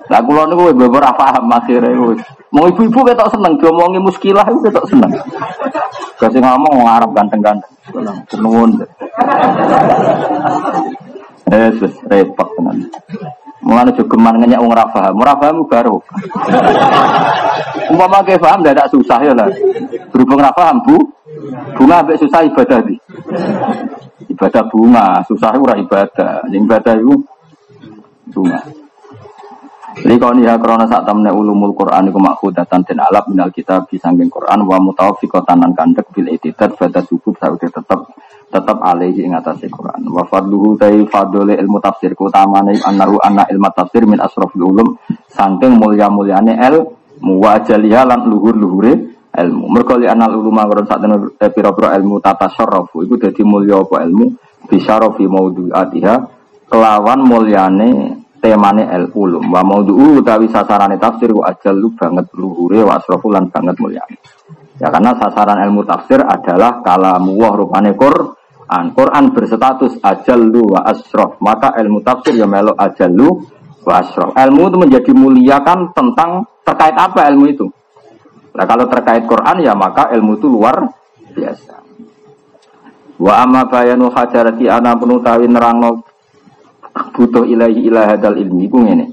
Lah 0.07 0.19
kula 0.23 0.47
niku 0.47 0.71
beberapa 0.75 1.15
paham 1.15 1.51
akhire 1.51 1.91
wis. 1.95 2.21
Mau 2.51 2.67
ibu-ibu 2.67 3.03
ketok 3.03 3.31
seneng 3.31 3.59
diomongi 3.59 3.99
muskilah 3.99 4.43
iku 4.47 4.59
ketok 4.67 4.87
seneng. 4.87 5.11
Kasih 6.19 6.39
ngomong 6.43 6.87
ngarep 6.87 7.11
ganteng-ganteng. 7.11 7.71
Nuwun. 8.39 8.83
Eh, 11.47 11.71
repot 12.11 12.47
tenan. 12.59 12.77
Mulane 13.65 13.91
jogeman 13.97 14.37
ngenyak 14.37 14.61
wong 14.61 14.71
ora 14.71 14.85
paham. 14.89 15.17
Ora 15.17 15.33
paham 15.33 15.65
baru. 15.65 15.97
Umpama 17.89 18.21
ke 18.21 18.37
paham 18.37 18.61
tidak 18.61 18.89
susah 18.93 19.19
ya 19.23 19.33
lah. 19.33 19.49
Berhubung 20.13 20.39
ora 20.39 20.53
paham, 20.53 20.77
Bu. 20.85 20.97
Bunga 21.77 22.05
ambek 22.05 22.21
susah 22.21 22.45
ibadah 22.45 22.79
di. 22.85 22.95
Ibadah 24.29 24.63
bunga, 24.69 25.07
susah 25.25 25.57
ora 25.57 25.75
ibadah. 25.77 26.45
Yang 26.53 26.63
ibadah 26.69 26.93
itu 27.01 27.15
bunga. 28.31 28.61
Kalau 29.97 30.37
nih 30.37 30.45
krono 30.61 30.85
saat 30.85 31.09
temen 31.09 31.25
ulumul 31.33 31.73
Quran 31.73 32.13
itu 32.13 32.21
makhudatan 32.21 32.85
dan 32.85 33.01
alap 33.01 33.25
minal 33.33 33.49
kita 33.49 33.81
disangking 33.89 34.29
Quran 34.29 34.61
wa 34.61 34.77
mutawafikotan 34.77 35.57
dan 35.57 35.73
kandek 35.73 36.05
bil 36.13 36.29
etidat 36.29 36.77
pada 36.77 37.01
subuh 37.01 37.33
saudi 37.41 37.65
tetap 37.65 38.05
tetap 38.47 38.79
alaihi 38.79 39.27
ing 39.27 39.35
atase 39.35 39.67
Quran. 39.67 40.07
Wa 40.07 40.23
fadluhu 40.23 40.79
tai 40.79 41.03
fadole 41.07 41.59
ilmu 41.59 41.83
tafsir 41.83 42.15
kutamane 42.15 42.79
annahu 42.79 43.19
anna 43.19 43.43
ilmu 43.51 43.69
tafsir 43.75 44.07
min 44.07 44.19
asrafil 44.23 44.71
ulum 44.71 44.95
saking 45.27 45.75
mulya-mulyane 45.75 46.55
el 46.55 46.87
muwajaliha 47.19 48.07
lan 48.07 48.23
luhur-luhure 48.31 48.93
ilmu. 49.35 49.65
Mergo 49.67 49.99
li 49.99 50.07
anal 50.07 50.39
uluma 50.39 50.63
karo 50.65 50.87
sak 50.87 51.03
eh, 51.43 51.51
pira-pira 51.51 51.93
ilmu 51.99 52.23
tata 52.23 52.47
syarrafu 52.47 53.03
iku 53.03 53.19
dadi 53.19 53.43
mulya 53.43 53.83
apa 53.83 54.07
ilmu 54.07 54.25
bisyarafi 54.67 55.25
maudhu'atiha 55.27 56.15
kelawan 56.71 57.19
mulyane 57.23 57.89
temane 58.39 58.85
el 58.87 59.09
ulum 59.11 59.49
wa 59.49 59.61
maudhu 59.65 60.21
utawi 60.21 60.47
sasarane 60.47 60.95
tafsir 61.01 61.33
wa 61.33 61.51
lu 61.73 61.89
banget 61.97 62.27
luhure 62.37 62.85
wa 62.85 63.01
asraful 63.01 63.33
lan 63.33 63.49
banget 63.49 63.75
mulia 63.81 64.03
ya 64.77 64.93
karena 64.93 65.17
sasaran 65.17 65.65
ilmu 65.65 65.81
tafsir 65.89 66.21
adalah 66.21 66.85
kalamu 66.85 67.33
rupane 67.41 67.97
Quran 67.97 68.36
Quran 68.67 69.31
berstatus 69.31 69.95
lu 70.35 70.75
wa 70.75 70.83
asraf 70.83 71.39
maka 71.39 71.71
ilmu 71.79 72.03
tafsir 72.03 72.35
ya 72.35 72.43
melo 72.43 72.75
lu 73.15 73.39
wa 73.87 73.93
asraf 74.03 74.35
ilmu 74.35 74.61
itu 74.67 74.77
menjadi 74.77 75.11
mulia 75.15 75.63
kan 75.63 75.87
tentang 75.95 76.43
terkait 76.67 76.91
apa 76.99 77.31
ilmu 77.31 77.45
itu? 77.47 77.65
Nah 78.51 78.65
kalau 78.67 78.91
terkait 78.91 79.23
Quran 79.23 79.63
ya 79.63 79.71
maka 79.71 80.11
ilmu 80.11 80.35
itu 80.35 80.51
luar 80.51 80.83
biasa. 81.31 81.79
Wa 83.23 83.47
amma 83.47 83.71
bayanu 83.71 84.11
hajarati 84.11 84.67
ana 84.67 84.99
penutawi 84.99 85.47
nerangno 85.47 86.03
butuh 87.15 87.47
ilahi 87.47 87.87
ilah 87.87 88.19
hadal 88.19 88.35
ilmi. 88.35 88.67
Ku 88.67 88.83
ngene. 88.83 89.05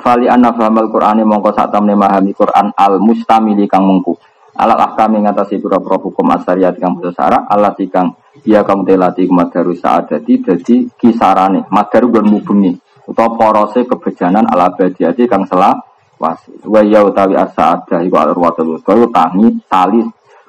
Fali 0.00 0.26
anna 0.26 0.56
fahamal 0.56 0.88
qur'ani 0.88 1.22
mongko 1.22 1.52
sak 1.52 1.68
tamne 1.68 1.92
memahami 1.92 2.32
Quran 2.32 2.72
al 2.72 2.96
mustamili 2.96 3.68
kang 3.68 3.84
mengku. 3.84 4.16
Alat 4.56 4.80
ahkami 4.80 5.20
ngatasi 5.20 5.60
pura-pura 5.60 6.00
hukum 6.00 6.32
asariat 6.32 6.80
kang 6.80 6.96
sara 7.12 7.44
alat 7.48 7.76
kang 7.92 8.21
dia 8.42 8.66
kamu 8.66 8.82
telati 8.82 9.24
kumadaru 9.30 9.72
saadati 9.78 10.42
dadi 10.42 10.90
kisarane. 10.98 11.64
Madaru 11.70 12.10
gon 12.10 12.26
mubengi 12.26 12.74
utawa 13.06 13.38
porose 13.38 13.86
kebejanan 13.86 14.46
ala 14.50 14.70
abadiyati 14.74 15.30
kang 15.30 15.46
selah 15.46 15.78
wasi 16.18 16.54
wa 16.66 16.82
ya 16.82 17.06
utawi 17.06 17.34
asaada 17.38 18.02
iku 18.02 18.18
al 18.18 18.34
urwatul 18.34 18.78
wusta 18.78 18.98
tangi 19.14 19.48
tali. 19.70 20.02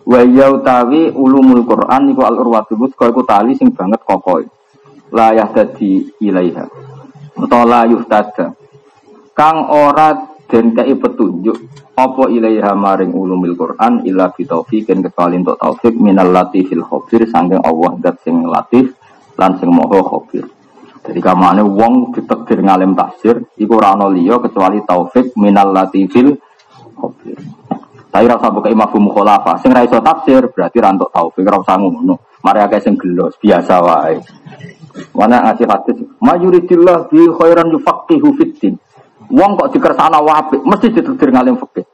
Wa 0.03 0.19
utawi 0.25 1.13
ulumul 1.13 1.63
Quran 1.63 2.11
iku 2.11 2.21
al 2.25 2.41
urwatul 2.41 2.89
wusta 2.89 3.05
iku 3.07 3.21
tali 3.23 3.53
sing 3.53 3.69
banget 3.71 4.01
kokoh 4.01 4.41
layah 5.13 5.49
dadi 5.53 6.09
ilaiha. 6.17 6.65
Atau 7.33 7.65
layuh 7.65 8.05
tada 8.09 8.53
kang 9.33 9.69
ora 9.69 10.32
den 10.53 10.77
kei 10.77 10.93
petunjuk 10.93 11.57
apa 11.97 12.30
ilaiha 12.30 12.77
maring 12.77 13.09
ulumil 13.09 13.57
Quran 13.57 14.05
illa 14.05 14.30
bitaufiqin 14.30 15.01
kecuali 15.01 15.41
untuk 15.41 15.57
taufik 15.57 15.97
minal 15.97 16.30
latifil 16.30 16.85
khabir 16.85 17.25
sangking 17.25 17.57
Allah 17.65 17.97
dat 17.97 18.21
sing 18.21 18.45
latif 18.45 18.93
lan 19.41 19.57
sing 19.57 19.73
moho 19.73 20.05
khabir 20.05 20.45
jadi 21.01 21.17
kamane 21.17 21.65
wong 21.65 22.13
ditakdir 22.13 22.61
ngalim 22.61 22.93
tafsir 22.93 23.41
iku 23.57 23.81
ora 23.81 23.97
ana 23.97 24.13
liya 24.13 24.38
kecuali 24.38 24.85
taufik 24.85 25.34
minal 25.41 25.73
latifil 25.73 26.38
khabir 27.01 27.41
tapi 28.13 28.30
rasa 28.30 28.53
buka 28.53 28.69
imam 28.69 29.09
mukhalafa 29.09 29.57
sing 29.57 29.73
ra 29.73 29.81
iso 29.81 29.97
tafsir 29.97 30.45
berarti 30.53 30.77
ra 30.77 30.93
entuk 30.93 31.09
taufik 31.09 31.49
ra 31.49 31.57
usah 31.57 31.81
ngono. 31.81 32.21
Mari 32.45 32.61
akeh 32.61 32.77
sing 32.85 32.93
gelos 32.93 33.34
biasa 33.41 33.81
wae. 33.81 34.21
Mana 35.17 35.41
ngasih 35.49 35.65
hadis, 35.65 35.97
mayuridillah 36.21 37.09
bi 37.09 37.25
khairan 37.25 37.73
yufaqihu 37.73 38.38
fiddin. 38.38 38.77
Wong 39.31 39.51
kok 39.55 39.71
dikersana 39.71 40.19
wae 40.19 40.57
mesti 40.63 40.87
ditetir 40.91 41.29
ngalim 41.31 41.55
fikih. 41.59 41.85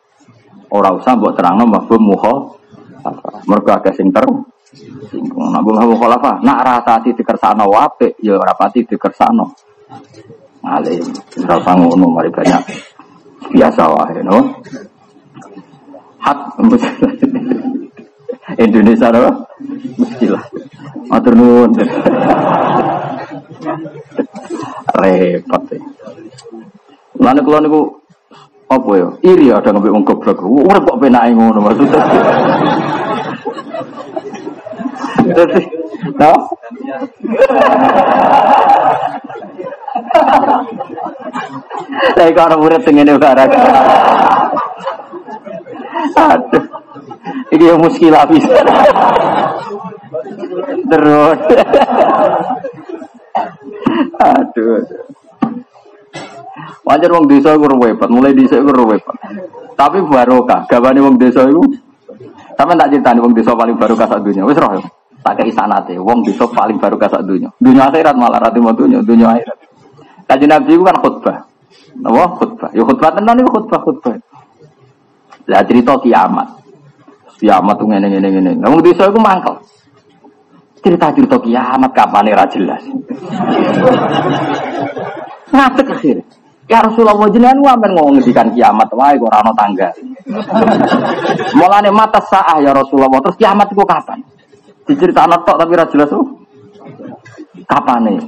Ora 0.70 0.94
usah 0.94 1.14
mbok 1.18 1.34
terangno 1.38 1.66
mafhum 1.66 2.02
muha. 2.02 2.34
Mergo 3.46 3.72
akeh 3.74 3.94
sing 3.94 4.10
ter 4.10 4.26
singgung. 5.10 5.50
Nak 5.54 5.62
mbok 5.62 5.98
khalafa, 5.98 6.42
nak 6.42 6.62
rasati 6.66 7.14
dikersana 7.14 7.66
wae 7.66 8.14
ya 8.22 8.38
ora 8.38 8.54
pati 8.58 8.86
dikersano. 8.86 9.46
Ngalim, 10.66 11.06
ora 11.46 11.56
usah 11.58 11.74
ngono 11.78 12.06
mari 12.10 12.30
banyak. 12.34 12.64
Biasa 13.54 13.84
wae 13.90 14.22
no. 14.26 14.38
Hak 16.20 16.60
Indonesia 18.60 19.14
apa? 19.14 19.32
Muskilah. 19.96 20.44
Matur 21.08 21.34
nuwun. 21.38 21.72
Repot. 25.00 25.64
Lan 27.20 27.44
kula 27.44 27.60
niku 27.60 28.00
apa 28.70 28.92
ya? 28.96 29.10
Iri 29.28 29.52
ada 29.52 29.76
ngombe 29.76 29.92
wong 29.92 30.08
goblok. 30.08 30.40
Urip 30.46 30.88
kok 30.88 31.00
penake 31.04 31.36
ngono 31.36 31.60
maksudnya. 31.60 32.00
Dadi, 35.30 35.62
no? 36.16 36.34
Saya 42.16 42.32
kalau 42.32 42.64
murid 42.64 42.82
tengene 42.88 43.20
barang. 43.20 43.52
Aduh. 46.16 46.66
Ini 47.50 47.64
yang 47.74 47.82
muskilah 47.82 48.24
bisa. 48.30 48.54
Terus. 50.88 51.40
Aduh. 54.22 54.82
Wajar 56.84 57.10
wong 57.14 57.30
desa 57.30 57.54
iku 57.54 57.70
repot, 57.70 58.10
mulai 58.10 58.34
desa 58.34 58.58
iku 58.58 58.74
repot. 58.74 59.16
Tapi 59.78 60.02
barokah, 60.04 60.66
gawane 60.66 61.00
wong 61.00 61.16
desa 61.22 61.46
iku 61.46 61.64
Sama 62.60 62.76
tak 62.76 62.92
nih 62.92 63.24
wong 63.24 63.32
desa 63.32 63.56
paling 63.56 63.80
barokah 63.80 64.04
sak 64.04 64.20
dunia. 64.20 64.44
Wis 64.44 64.60
roh. 64.60 64.84
Tak 65.24 65.40
kei 65.40 65.48
sanate, 65.48 65.96
wong 65.96 66.28
desa 66.28 66.44
paling 66.44 66.76
barokah 66.76 67.08
sak 67.08 67.24
dunia. 67.24 67.48
Dunia 67.56 67.88
akhirat 67.88 68.20
malah 68.20 68.36
rati 68.44 68.60
mau 68.60 68.76
dunia, 68.76 69.00
dunia 69.00 69.32
akhirat. 69.32 69.58
Kaji 70.28 70.46
Nabi 70.46 70.76
kan 70.84 70.98
khutbah. 71.00 71.38
Napa 72.04 72.36
khutbah? 72.36 72.70
Ya 72.76 72.84
khutbah 72.84 73.16
tenan 73.16 73.40
itu 73.40 73.48
khutbah 73.48 73.80
khutbah. 73.80 74.20
Lah 75.48 75.64
cerita 75.64 75.96
kiamat. 76.04 76.48
Kiamat 77.40 77.76
tuh 77.80 77.88
ngene 77.88 78.08
ngene 78.12 78.28
ngene. 78.28 78.52
Wong 78.68 78.84
desa 78.84 79.08
iku 79.08 79.24
mangkel. 79.24 79.56
Cerita-cerita 80.84 81.40
kiamat 81.40 81.92
kapan 81.96 82.28
ora 82.36 82.46
jelas. 82.52 82.84
Ngatek 85.50 85.88
akhir. 85.90 86.18
Ya 86.70 86.86
Rasulullah 86.86 87.18
jenengan 87.34 87.58
wamen 87.66 87.98
ngomong 87.98 88.22
ngendikan 88.22 88.54
kiamat 88.54 88.86
wae 88.94 89.18
kok 89.18 89.26
ora 89.26 89.42
ana 89.42 89.52
tangga. 89.58 89.90
Mulane 91.58 91.90
mata 91.90 92.22
saah 92.30 92.62
ya 92.62 92.70
Rasulullah 92.78 93.10
terus 93.26 93.42
kiamat 93.42 93.74
itu 93.74 93.82
kapan? 93.82 94.22
Diceritakno 94.86 95.42
tok 95.42 95.58
tapi 95.58 95.72
ora 95.74 95.90
jelas. 95.90 96.14
Kapan 97.66 98.00
nih? 98.06 98.22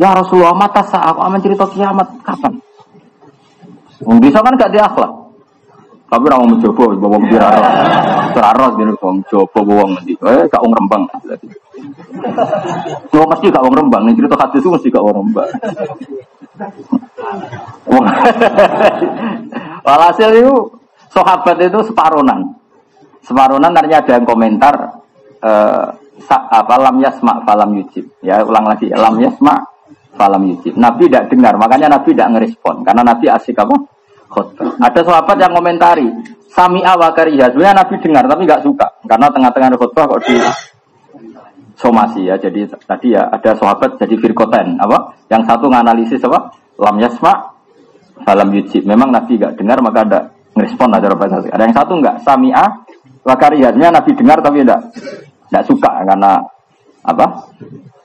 Ya 0.00 0.16
Rasulullah 0.16 0.56
mata 0.56 0.80
saah 0.88 1.12
kok 1.12 1.20
aman 1.20 1.44
cerita 1.44 1.68
kiamat 1.68 2.08
kapan? 2.24 2.56
Wong 4.08 4.18
bisa 4.24 4.40
kan 4.40 4.56
gak 4.56 4.72
diakhlak. 4.72 5.12
Tapi 6.08 6.24
ora 6.24 6.40
mau 6.40 6.56
mencoba 6.56 6.84
wong 6.88 7.24
kira 7.28 7.52
Seraros 8.32 8.72
dene 8.80 8.96
wong 8.96 9.20
coba 9.28 9.60
wong 9.60 9.88
ngendi. 10.00 10.16
Eh 10.24 10.48
gak 10.48 10.64
wong 10.64 10.72
Wong 13.12 13.26
mesti 13.28 13.46
gak 13.48 13.64
wong 13.64 13.74
Rembang, 13.74 14.02
ning 14.04 14.16
cerita 14.16 14.36
hadis 14.36 14.64
mesti 14.64 14.88
gak 14.92 15.04
wong 15.04 15.16
Rembang. 15.24 15.50
Walhasil 19.86 20.30
itu 20.36 20.54
sahabat 21.10 21.56
itu 21.60 21.80
separonan. 21.88 22.40
Separonan 23.24 23.72
artinya 23.72 23.98
ada 24.04 24.12
yang 24.18 24.26
komentar 24.26 24.74
eh, 25.42 25.86
apa 26.30 26.74
lam 26.78 26.96
yasma 27.00 27.42
falam 27.42 27.74
yujib. 27.76 28.04
Ya 28.20 28.44
ulang 28.44 28.68
lagi 28.68 28.92
lam 28.92 29.16
yasma 29.18 29.64
falam 30.14 30.44
yujib. 30.46 30.76
Nabi 30.76 31.08
tidak 31.08 31.32
dengar, 31.32 31.56
makanya 31.56 31.98
Nabi 31.98 32.12
tidak 32.12 32.28
ngerespon 32.36 32.84
karena 32.84 33.02
Nabi 33.02 33.26
asik 33.32 33.58
apa? 33.58 33.76
khutbah. 34.32 34.72
Ada 34.80 35.00
sahabat 35.04 35.36
yang 35.36 35.52
komentari, 35.52 36.08
Sami 36.52 36.84
awakariha. 36.84 37.52
Sebenarnya 37.52 37.84
Nabi 37.84 37.94
dengar 38.00 38.24
tapi 38.28 38.42
nggak 38.44 38.64
suka 38.64 38.86
karena 39.08 39.26
tengah-tengah 39.28 39.68
khutbah 39.76 40.04
kok 40.04 40.20
di 40.28 40.36
somasi 41.82 42.30
ya. 42.30 42.38
Jadi 42.38 42.70
tadi 42.86 43.18
ya 43.18 43.26
ada 43.26 43.58
sahabat 43.58 43.98
jadi 43.98 44.14
firkoten 44.14 44.78
apa? 44.78 45.18
Yang 45.26 45.42
satu 45.50 45.66
nganalisis 45.66 46.22
apa? 46.22 46.54
Lam 46.78 46.96
yasma, 47.02 47.52
salam 48.22 48.54
yujib. 48.54 48.86
Memang 48.86 49.10
Nabi 49.10 49.42
gak 49.42 49.58
dengar 49.58 49.82
maka 49.82 50.06
ada 50.06 50.20
ngerespon 50.54 50.94
ada 50.94 51.10
bahasa. 51.18 51.50
Ada 51.50 51.62
yang 51.66 51.74
satu 51.74 51.92
enggak 51.98 52.22
sami'ah 52.22 52.68
wakarihatnya 53.26 53.90
Nabi 53.90 54.14
dengar 54.14 54.38
tapi 54.38 54.62
enggak 54.62 54.80
enggak 55.50 55.64
suka 55.66 55.90
karena 56.06 56.38
apa? 57.02 57.26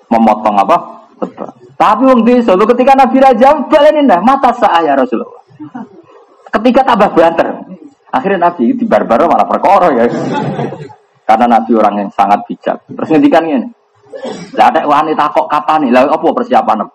Memotong 0.10 0.58
apa? 0.58 0.78
Tebak. 1.22 1.52
Tapi 1.78 2.04
wong 2.10 2.26
desa 2.26 2.58
ketika 2.58 2.98
Nabi 2.98 3.18
Raja 3.22 3.54
balenin 3.70 4.10
dah 4.10 4.22
mata 4.26 4.50
saya 4.58 4.98
Rasulullah. 4.98 5.46
Ketika 6.50 6.82
tambah 6.82 7.14
banter. 7.14 7.48
Akhirnya 8.08 8.50
Nabi 8.50 8.72
di 8.74 8.86
barbar 8.88 9.28
malah 9.30 9.46
perkara 9.46 9.94
ya. 9.94 10.08
Karena 11.28 11.60
Nabi 11.60 11.72
orang 11.76 11.96
yang 12.00 12.10
sangat 12.16 12.40
bijak. 12.48 12.80
Terus 12.88 13.12
ini. 13.20 13.68
Lah 14.56 14.72
ada 14.72 14.88
wanita 14.88 15.28
kok 15.30 15.52
kapan 15.52 15.86
nih? 15.86 15.92
Lah 15.92 16.08
apa 16.08 16.24
persiapan? 16.24 16.88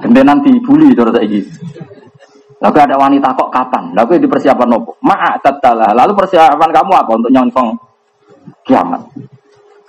Gendenan 0.00 0.40
dibully 0.40 0.96
terus 0.96 1.12
saiki. 1.12 1.40
Lalu 2.56 2.78
ada 2.80 2.96
wanita 2.96 3.28
kok 3.36 3.52
kapan? 3.52 3.92
Lalu 3.92 4.24
di 4.24 4.28
persiapan 4.32 4.66
nopo? 4.72 4.96
Ma'a 5.04 5.36
tatalah. 5.44 5.92
Lalu 5.92 6.16
persiapan 6.16 6.70
kamu 6.72 6.92
apa 6.96 7.12
untuk 7.12 7.30
nyongsong 7.30 7.68
kiamat? 8.64 9.04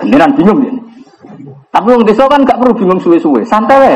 Gendenan 0.04 0.36
bingung 0.36 0.60
ini. 0.62 0.82
Tapi 1.72 1.88
wong 1.94 2.04
desa 2.04 2.28
kan 2.28 2.44
gak 2.44 2.58
perlu 2.58 2.74
bingung 2.74 3.00
suwe-suwe, 3.00 3.46
santai 3.46 3.78
wae. 3.78 3.96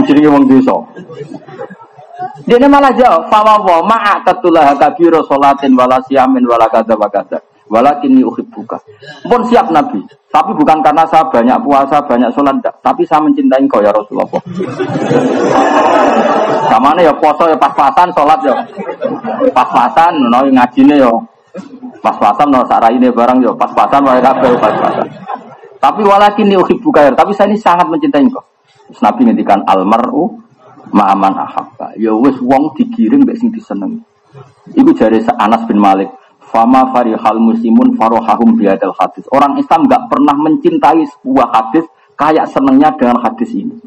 Jadi 0.00 0.26
wong 0.26 0.44
desa. 0.50 0.74
Dia 2.44 2.66
malah 2.66 2.90
jawab, 2.96 3.30
fawawa 3.30 3.84
ma'a 3.84 4.24
tatulah 4.26 4.74
kabiro 4.74 5.22
solatin 5.28 5.76
wala 5.76 6.02
siamin 6.08 6.42
wala 6.48 6.66
kada 6.66 6.96
wa. 6.98 7.08
Walakin 7.70 8.18
buka. 8.50 8.74
Pun 9.30 9.40
siap 9.46 9.70
Nabi. 9.70 10.02
Tapi 10.30 10.50
bukan 10.58 10.82
karena 10.82 11.06
saya 11.06 11.22
banyak 11.30 11.58
puasa, 11.62 12.02
banyak 12.02 12.30
sholat. 12.34 12.58
Tapi 12.82 13.06
saya 13.06 13.22
mencintai 13.22 13.62
kau 13.70 13.78
ya 13.78 13.94
Rasulullah. 13.94 14.26
Sama 16.66 16.98
ya 16.98 17.14
poso 17.14 17.46
ya 17.46 17.54
pas-pasan, 17.54 18.10
sholat 18.10 18.38
ya 18.42 18.54
pas-pasan. 19.54 20.18
No, 20.26 20.42
ngaji 20.42 20.82
ya 20.98 21.10
pas-pasan. 22.02 22.50
No, 22.50 22.66
ini 22.90 23.06
barang 23.06 23.38
ya 23.38 23.54
pas-pasan. 23.54 24.02
pas-pasan. 24.02 25.06
Tapi 25.78 26.00
walakin 26.02 26.50
buka 26.82 27.06
ya. 27.06 27.10
Tapi 27.14 27.30
saya 27.38 27.54
ini 27.54 27.58
sangat 27.58 27.86
mencintai 27.86 28.26
kau. 28.34 28.42
Nabi 28.98 29.30
ngendikan 29.30 29.62
almaru 29.70 30.26
ma'aman 30.90 31.38
ahabba. 31.38 31.94
Ya 31.94 32.10
wis 32.18 32.34
wong 32.42 32.74
digiring 32.74 33.22
mbek 33.22 33.38
sing 33.38 33.54
disenengi. 33.54 34.02
Iku 34.74 34.90
jare 34.94 35.22
Anas 35.38 35.62
bin 35.70 35.78
Malik. 35.78 36.10
Fama 36.50 36.90
farihal 36.90 37.38
muslimun 37.38 37.94
farohahum 37.94 38.58
biadal 38.58 38.90
hadis. 38.98 39.22
Orang 39.30 39.54
Islam 39.54 39.86
nggak 39.86 40.10
pernah 40.10 40.34
mencintai 40.34 41.06
sebuah 41.06 41.46
hadis 41.54 41.86
kayak 42.18 42.50
senengnya 42.50 42.90
dengan 42.98 43.22
hadis 43.22 43.54
ini. 43.54 43.78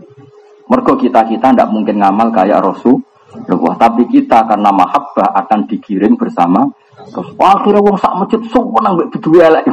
Mergo 0.71 0.95
kita 0.95 1.27
kita 1.27 1.51
tidak 1.51 1.67
mungkin 1.67 1.99
ngamal 1.99 2.31
kayak 2.31 2.63
Rasul. 2.63 3.03
Tapi 3.43 4.07
kita 4.07 4.45
karena 4.47 4.69
mahabbah 4.71 5.35
akan 5.43 5.65
digiring 5.67 6.15
bersama 6.15 6.63
Terus 7.11 7.29
akhirnya 7.35 7.81
wong 7.83 7.97
sak 7.99 8.13
masjid 8.15 8.41
seneng 8.47 8.91
mbek 8.95 9.09
bedu 9.17 9.29
elek. 9.41 9.65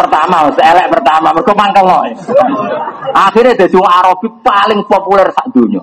pertama, 0.00 0.36
elek 0.56 0.86
pertama 0.90 1.28
mergo 1.30 1.52
mangkel 1.54 1.84
loh. 1.86 2.02
Akhirnya 3.14 3.54
dadi 3.54 3.76
wong 3.76 3.88
Arabi 3.88 4.26
paling 4.42 4.80
populer 4.88 5.28
sak 5.30 5.46
donya. 5.54 5.82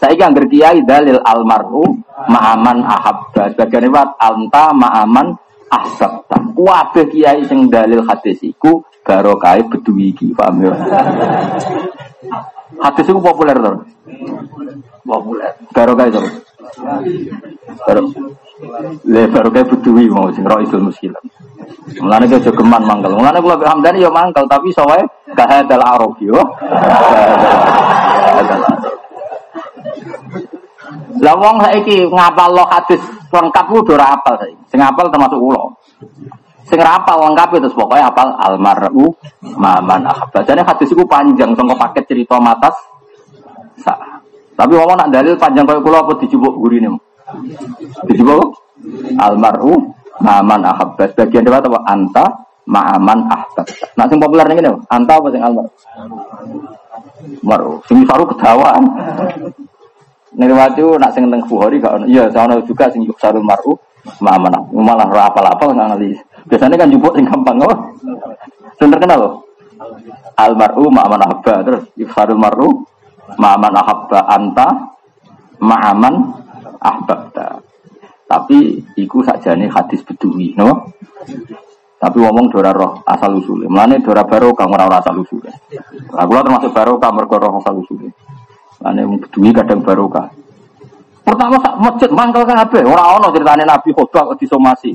Saiki 0.00 0.22
anggere 0.24 0.46
kiai 0.50 0.80
dalil 0.82 1.20
almaru 1.22 1.86
ma'aman 2.26 2.82
ahabba. 2.82 3.52
Sebagian 3.54 3.86
riwayat 3.86 4.10
anta 4.18 4.74
ma'aman 4.74 5.26
ahbabta. 5.70 6.36
Kabeh 6.52 7.04
kiai 7.10 7.42
sing 7.48 7.68
dalil 7.68 8.04
hadis 8.06 8.38
iku 8.44 8.84
barokah 9.02 9.58
bedui 9.66 10.14
iki, 10.14 10.30
paham 10.30 10.62
ya? 10.62 10.72
Hadis 12.78 13.06
iku 13.08 13.20
populer 13.20 13.56
to. 13.58 13.72
Populer. 15.02 15.50
Barokah. 15.74 16.06
Barokah. 17.86 18.24
Le 19.02 19.26
baru 19.26 19.48
kayak 19.50 19.68
bedui 19.74 20.06
mau 20.06 20.30
sing 20.30 20.46
roh 20.46 20.62
isul 20.62 20.86
muskilan. 20.86 21.18
Mulane 21.98 22.30
ke 22.30 22.38
jogeman 22.38 22.82
mangkel. 22.86 23.10
Mulane 23.10 23.42
kula 23.42 23.58
hamdani 23.58 24.06
ya 24.06 24.10
mangkel 24.12 24.46
tapi 24.46 24.70
sowae 24.70 25.02
kahadal 25.34 25.82
arab 25.82 26.14
yo. 26.22 26.38
Lah 31.22 31.34
wong 31.38 31.56
saiki 31.62 32.06
ngapal 32.06 32.50
lo 32.54 32.64
hadis 32.70 33.02
lengkap 33.34 33.66
ku 33.66 33.82
ora 33.90 34.14
apal 34.14 34.38
saiki. 34.38 34.62
Sing 34.70 34.78
apal 34.78 35.10
termasuk 35.10 35.38
kula. 35.42 35.62
Sing 36.70 36.78
apal 36.78 37.18
lengkap 37.18 37.58
itu 37.58 37.68
pokoknya 37.74 38.14
apal 38.14 38.30
almaru 38.38 39.10
maman 39.58 40.06
ahabba. 40.06 40.46
Jadi 40.46 40.62
hadis 40.62 40.88
itu 40.94 41.02
panjang 41.02 41.50
sangka 41.58 41.74
paket 41.74 42.04
cerita 42.06 42.38
matas. 42.38 42.74
Tapi 44.62 44.78
wong 44.78 44.94
nak 44.94 45.10
dalil 45.10 45.34
panjang 45.34 45.66
kaya 45.66 45.82
kula 45.82 46.06
apa 46.06 46.14
dijupuk 46.22 46.54
gurine. 46.54 46.94
Dijupuk 48.06 48.54
almaru 49.18 49.74
maman 50.22 50.62
ahabba. 50.62 51.10
Bagian 51.18 51.42
dewa 51.42 51.58
apa 51.58 51.82
anta 51.90 52.30
ma'aman 52.70 53.26
ahbab. 53.26 53.66
Nah 53.98 54.06
sing 54.06 54.22
populer 54.22 54.46
nih 54.46 54.70
anta 54.86 55.18
apa 55.18 55.26
sing 55.34 55.42
almar? 55.42 55.66
Maru. 57.42 57.82
Sing 57.90 58.06
saru 58.06 58.22
kedawaan. 58.22 58.86
Nirwaju 60.38 60.86
nak 61.02 61.10
sing 61.10 61.26
teng 61.26 61.42
Bukhari 61.50 61.82
gak 61.82 61.98
ono. 61.98 62.06
Iya, 62.06 62.30
saya 62.30 62.62
juga 62.62 62.86
sing 62.94 63.02
sarul 63.18 63.42
maru 63.42 63.74
ma'aman. 64.22 64.70
Malah 64.70 65.10
ora 65.10 65.26
apal-apal 65.26 65.74
analis. 65.74 66.22
Biasanya 66.46 66.78
kan 66.78 66.86
jupuk 66.86 67.18
sing 67.18 67.26
gampang 67.26 67.58
oh. 67.66 67.76
Sing 68.78 68.94
terkenal 68.94 69.18
loh. 69.26 69.34
Almaru 70.38 70.86
ma'aman 70.86 71.18
ahabba 71.18 71.66
terus 71.66 71.82
yufsarul 71.98 72.38
maru 72.38 72.86
ma'aman 73.38 73.72
ahabba 73.76 74.20
anta 74.28 74.68
ma'aman 75.62 76.14
ahbabta. 76.82 77.62
Tapi 78.26 78.80
iku 78.96 79.20
sakjane 79.20 79.68
hadis 79.68 80.00
bedui, 80.08 80.56
no? 80.56 80.88
Tapi 82.02 82.18
ngomong 82.18 82.50
dora 82.50 82.74
roh 82.74 82.98
asal 83.06 83.38
usulnya. 83.38 83.70
Mulane 83.70 84.02
dora 84.02 84.26
baru 84.26 84.50
kamu 84.50 84.74
ora 84.74 84.98
asal 84.98 85.22
usulnya. 85.22 85.54
Lah 86.10 86.26
termasuk 86.26 86.74
baru 86.74 86.98
kamu 86.98 87.30
roh 87.30 87.62
asal 87.62 87.78
usulnya. 87.78 88.10
Mulane 88.82 89.02
bedui 89.22 89.54
kadang 89.54 89.86
barokah. 89.86 90.41
Pertama 91.22 91.54
sak 91.62 91.74
masjid 91.78 92.10
mangkel 92.10 92.42
kabeh, 92.42 92.82
ora 92.82 93.14
ana 93.14 93.30
critane 93.30 93.62
Nabi 93.62 93.94
khotbah 93.94 94.34
kok 94.34 94.38
disomasi. 94.42 94.90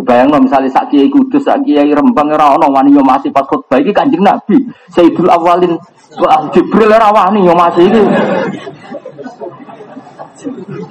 Bayangno 0.00 0.40
misalnya 0.40 0.72
sak 0.72 0.88
kiai 0.88 1.12
kudus, 1.12 1.44
sak 1.44 1.60
kiai 1.60 1.92
rembang 1.92 2.32
ora 2.32 2.56
ana 2.56 2.66
wani 2.72 2.96
masih 2.96 3.28
pas 3.28 3.44
khotbah 3.44 3.76
iki 3.76 3.92
Kanjeng 3.92 4.24
Nabi. 4.24 4.64
Sayyidul 4.88 5.28
Awalin 5.28 5.76
Jibril 6.56 6.88
ora 6.88 7.12
wani 7.12 7.44
masih 7.44 7.84
iki. 7.84 8.02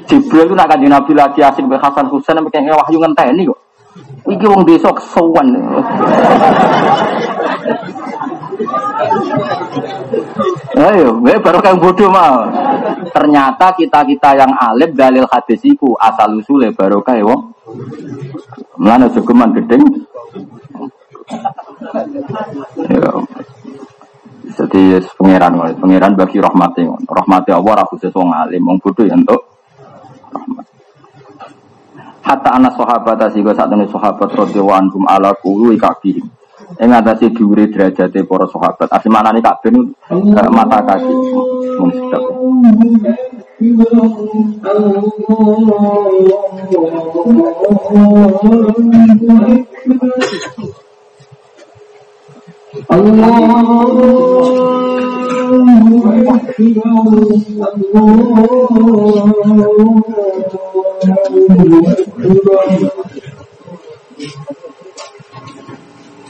Jibril 0.06 0.46
itu 0.46 0.54
nak 0.54 0.70
kanjeng 0.70 0.92
Nabi 0.94 1.12
lagi 1.18 1.42
asik 1.42 1.66
be 1.66 1.78
Hasan 1.78 2.10
Husain 2.10 2.38
sampai 2.38 2.54
kayak 2.54 2.78
wahyu 2.78 3.02
ngenteni 3.02 3.50
kok. 3.50 3.60
Iki 4.30 4.46
wong 4.46 4.62
desa 4.66 4.90
kesuwen. 4.94 5.48
Ayo, 10.76 11.20
gue 11.24 11.36
baru 11.40 11.60
kayak 11.64 11.80
bodoh 11.80 12.12
mah. 12.12 12.52
Ternyata 13.12 13.72
kita 13.76 14.04
kita 14.04 14.36
yang 14.36 14.52
alim 14.56 14.92
dalil 14.92 15.24
hadis 15.32 15.64
iku 15.64 15.96
asal 16.00 16.36
usule 16.36 16.72
baru 16.76 17.00
kayak 17.00 17.24
wong. 17.24 17.42
Mana 18.80 19.08
cukuman 19.08 19.56
gedeng. 19.56 19.84
Ya. 22.92 23.12
Jadi 24.56 25.04
pangeran, 25.20 25.60
pangeran 25.80 26.14
bagi 26.16 26.40
rahmati, 26.40 26.88
rahmati 26.88 27.52
Allah, 27.52 27.84
aku 27.84 28.00
sesuatu 28.00 28.24
alim, 28.32 28.64
wong 28.64 28.78
bodoh 28.80 29.04
ya 29.04 29.16
untuk. 29.16 29.42
Hatta 32.26 32.58
anak 32.58 32.74
sahabat 32.74 33.22
asiko 33.22 33.54
saat 33.54 33.70
ini 33.70 33.86
sahabat 33.86 34.34
anhum 34.34 35.04
ala 35.06 35.32
kulu 35.40 35.78
kabihim. 35.78 36.35
yang 36.80 36.90
ngatasi 36.92 37.32
diuri 37.32 37.72
derajate 37.72 38.26
para 38.28 38.46
sahabat. 38.50 38.90
Asli 38.92 39.10
mana 39.10 39.32
nih 39.32 39.44
kak 39.44 39.64
ben 39.64 39.76
mata 40.52 40.80
kaki. 40.84 41.14
Mumsidak 41.80 42.24
Allah. 52.86 53.46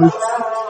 Mm-hmm. 0.00 0.67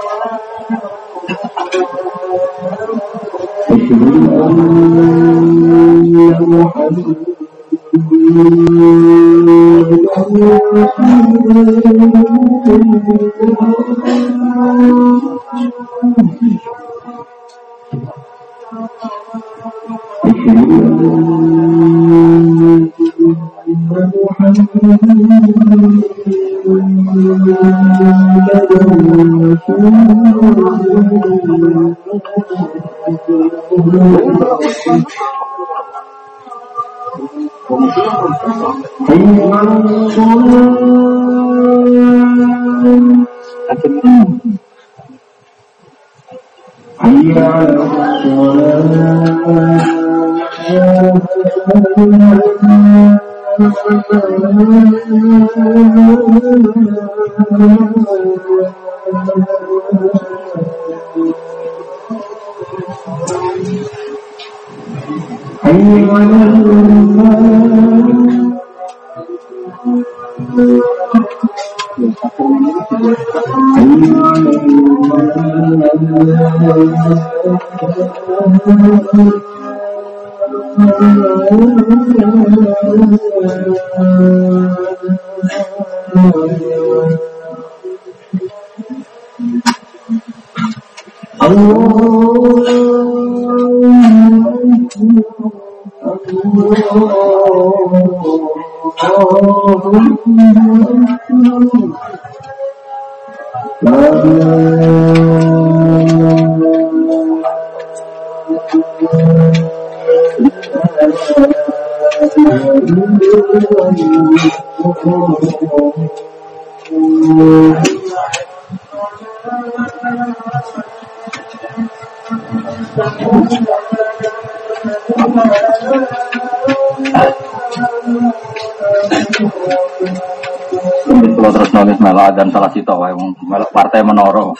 Dan 132.49 132.65
salah 132.65 132.73
sito 132.73 132.97
wae 132.97 133.13
melak 133.45 133.69
partai 133.69 134.01
menoro. 134.01 134.57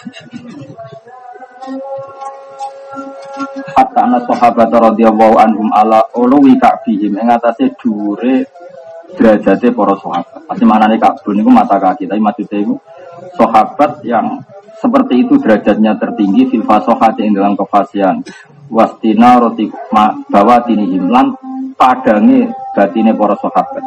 Hatta 3.73 4.01
anak 4.05 4.29
sahabat 4.29 4.69
radhiyallahu 4.69 5.41
anhum 5.41 5.73
ala 5.73 6.05
uluwi 6.13 6.61
ka'bihim. 6.61 7.17
Ing 7.17 7.33
atase 7.33 7.73
dhuwure 7.81 8.45
derajate 9.17 9.73
para 9.73 9.97
sahabat. 9.97 10.45
Pasti 10.45 10.65
manane 10.69 11.01
kabun 11.01 11.41
niku 11.41 11.49
mata 11.49 11.81
kaki, 11.81 12.05
tapi 12.05 12.21
maksudnya 12.21 12.61
itu 12.61 12.77
sahabat 13.41 14.05
yang 14.05 14.45
seperti 14.77 15.25
itu 15.25 15.41
derajatnya 15.41 15.97
tertinggi 15.97 16.53
fil 16.53 16.69
fasohati 16.69 17.25
yang 17.25 17.41
dalam 17.41 17.57
kefasihan. 17.57 18.21
Wastina 18.69 19.41
roti 19.41 19.73
bawa 20.29 20.61
tinihim. 20.69 21.09
Lan 21.09 21.33
padange 21.73 22.53
batine 22.77 23.17
para 23.17 23.33
sahabat. 23.41 23.81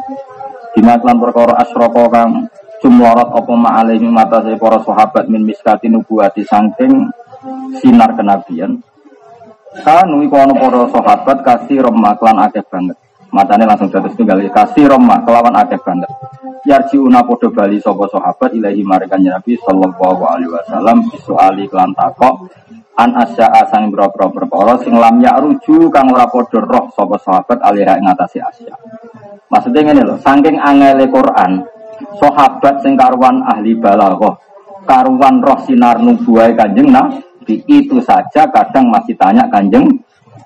Bima 0.74 0.98
perkara 0.98 1.54
asroko 1.62 2.10
kang 2.10 2.50
jumlorot 2.82 3.30
apa 3.30 3.52
ma'alaihi 3.54 4.04
mata 4.10 4.42
para 4.58 4.82
sahabat 4.82 5.30
min 5.30 5.46
miskati 5.46 5.86
nubuati 5.86 6.42
sangking 6.42 7.08
sinar 7.78 8.18
kenabian. 8.18 8.82
Kanu 9.86 10.20
iku 10.26 10.36
ana 10.36 10.52
para 10.58 10.84
sahabat 10.90 11.40
kasih 11.46 11.80
remah 11.80 12.18
klan 12.18 12.36
akeh 12.42 12.60
banget. 12.66 12.98
Matane 13.32 13.64
langsung 13.64 13.88
jatuh 13.88 14.12
tunggal 14.12 14.44
kasih 14.52 14.90
remah 14.90 15.24
kelawan 15.24 15.54
akeh 15.56 15.80
banget. 15.80 16.10
Yarjiuna 16.68 17.24
podo 17.24 17.48
bali 17.50 17.80
sapa 17.80 18.06
sahabat 18.10 18.52
ilahi 18.52 18.84
marikan 18.84 19.24
Nabi 19.24 19.56
sallallahu 19.62 20.22
alaihi 20.22 20.52
wasallam 20.52 21.10
bisuali 21.10 21.66
klan 21.66 21.90
takok 21.96 22.46
an 22.94 23.16
asya 23.18 23.48
asang 23.64 23.88
boro-boro 23.88 24.30
perkara 24.30 24.76
sing 24.84 24.94
lam 24.94 25.18
ruju 25.18 25.88
kang 25.88 26.12
ora 26.12 26.28
padha 26.28 26.60
roh 26.60 26.86
sapa 26.92 27.16
sahabat 27.18 27.58
alira 27.64 27.96
ing 27.96 28.06
atase 28.06 28.38
asya. 28.38 28.74
Maksudnya 29.52 29.92
ini 29.92 30.00
loh, 30.00 30.16
saking 30.16 30.56
angele 30.56 31.04
Quran, 31.12 31.60
sahabat 32.20 32.80
sing 32.84 32.94
karuan 32.94 33.42
ahli 33.46 33.76
balaghah, 33.76 34.34
karuan 34.86 35.42
roh 35.42 35.60
sinar 35.66 35.98
nubuai 36.00 36.52
kanjeng 36.56 36.90
Nabi 36.90 37.62
itu 37.66 37.98
saja 38.02 38.46
kadang 38.50 38.88
masih 38.92 39.16
tanya 39.16 39.46
kanjeng 39.50 39.86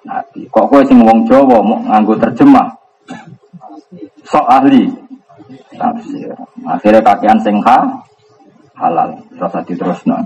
Nabi. 0.07 0.47
Kok 0.49 0.67
kowe 0.71 0.83
sing 0.87 1.03
wong 1.03 1.27
Jawa 1.27 1.59
mau 1.63 1.79
nganggo 1.83 2.15
terjemah? 2.19 2.69
Sok 4.27 4.47
ahli 4.47 4.91
tafsir. 5.77 6.35
Akhirnya 6.67 7.05
kakean 7.05 7.39
sing 7.43 7.63
ha, 7.63 7.79
halal 8.77 9.17
terus 9.73 10.01
no. 10.05 10.21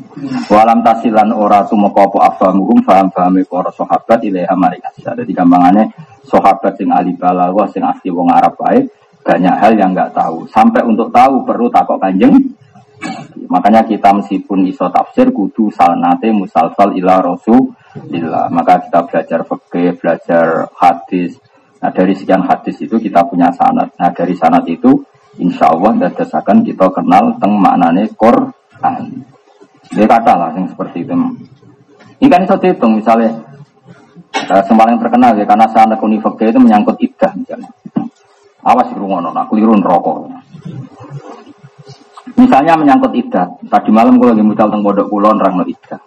walam 0.51 0.83
tasilan 0.83 1.31
ora 1.31 1.63
tumeka 1.63 2.11
apa 2.11 2.35
afamuhum 2.35 2.83
faham 2.83 3.07
fahame 3.15 3.47
para 3.47 3.71
sahabat 3.71 4.19
ilaiha 4.27 4.55
marika 4.59 4.91
jadi 4.99 5.31
gampangannya 5.31 5.87
sahabat 6.27 6.75
sing 6.75 6.91
ahli 6.91 7.15
balaghah 7.15 7.71
sing 7.71 7.87
asli 7.87 8.11
wong 8.11 8.27
Arab 8.27 8.59
baik 8.59 8.91
banyak 9.21 9.55
hal 9.61 9.73
yang 9.77 9.93
nggak 9.93 10.13
tahu 10.17 10.49
sampai 10.49 10.83
untuk 10.85 11.13
tahu 11.13 11.45
perlu 11.45 11.69
takok 11.69 12.01
kanjeng 12.01 12.35
makanya 13.49 13.85
kita 13.85 14.13
meskipun 14.13 14.69
iso 14.69 14.87
tafsir 14.93 15.33
kudu 15.33 15.73
salnate 15.73 16.29
musalsal 16.33 16.93
ila 16.97 17.21
rasulillah 17.25 18.49
maka 18.53 18.85
kita 18.85 19.01
belajar 19.09 19.41
fikih 19.45 19.97
belajar 19.97 20.69
hadis 20.77 21.37
nah 21.81 21.89
dari 21.89 22.13
sekian 22.13 22.45
hadis 22.45 22.77
itu 22.81 23.01
kita 23.01 23.25
punya 23.25 23.49
sanad 23.53 23.89
nah 23.97 24.13
dari 24.13 24.37
sanad 24.37 24.65
itu 24.69 25.01
insya 25.39 25.71
Allah 25.71 26.09
dadasakan 26.09 26.67
kita 26.67 26.91
kenal 26.91 27.39
teng 27.39 27.55
maknane 27.57 28.11
Quran. 28.19 29.03
Dia 29.91 30.07
kata 30.07 30.33
lah 30.35 30.51
yang 30.55 30.67
seperti 30.69 31.03
itu. 31.07 31.15
Ini 32.21 32.29
kan 32.29 32.45
itu 32.45 32.55
hitung 32.61 33.01
misalnya 33.01 33.33
uh, 34.51 34.87
yang 34.87 35.01
terkenal 35.01 35.33
ya 35.35 35.45
karena 35.49 35.67
sana 35.73 35.95
kunifaknya 35.97 36.53
itu 36.53 36.61
menyangkut 36.61 36.97
idah 37.01 37.33
misalnya. 37.33 37.71
Awas 38.61 38.93
rungono, 38.93 39.33
aku 39.33 39.57
liru 39.57 39.73
rokok. 39.81 40.29
Misalnya 42.37 42.77
menyangkut 42.77 43.13
idah. 43.17 43.47
Tadi 43.69 43.91
malam 43.93 44.21
gue 44.21 44.33
lagi 44.33 44.45
mucal 44.45 44.69
tentang 44.69 44.85
bodoh 44.85 45.07
kulon 45.09 45.41
orang 45.41 45.65
idah. 45.65 46.01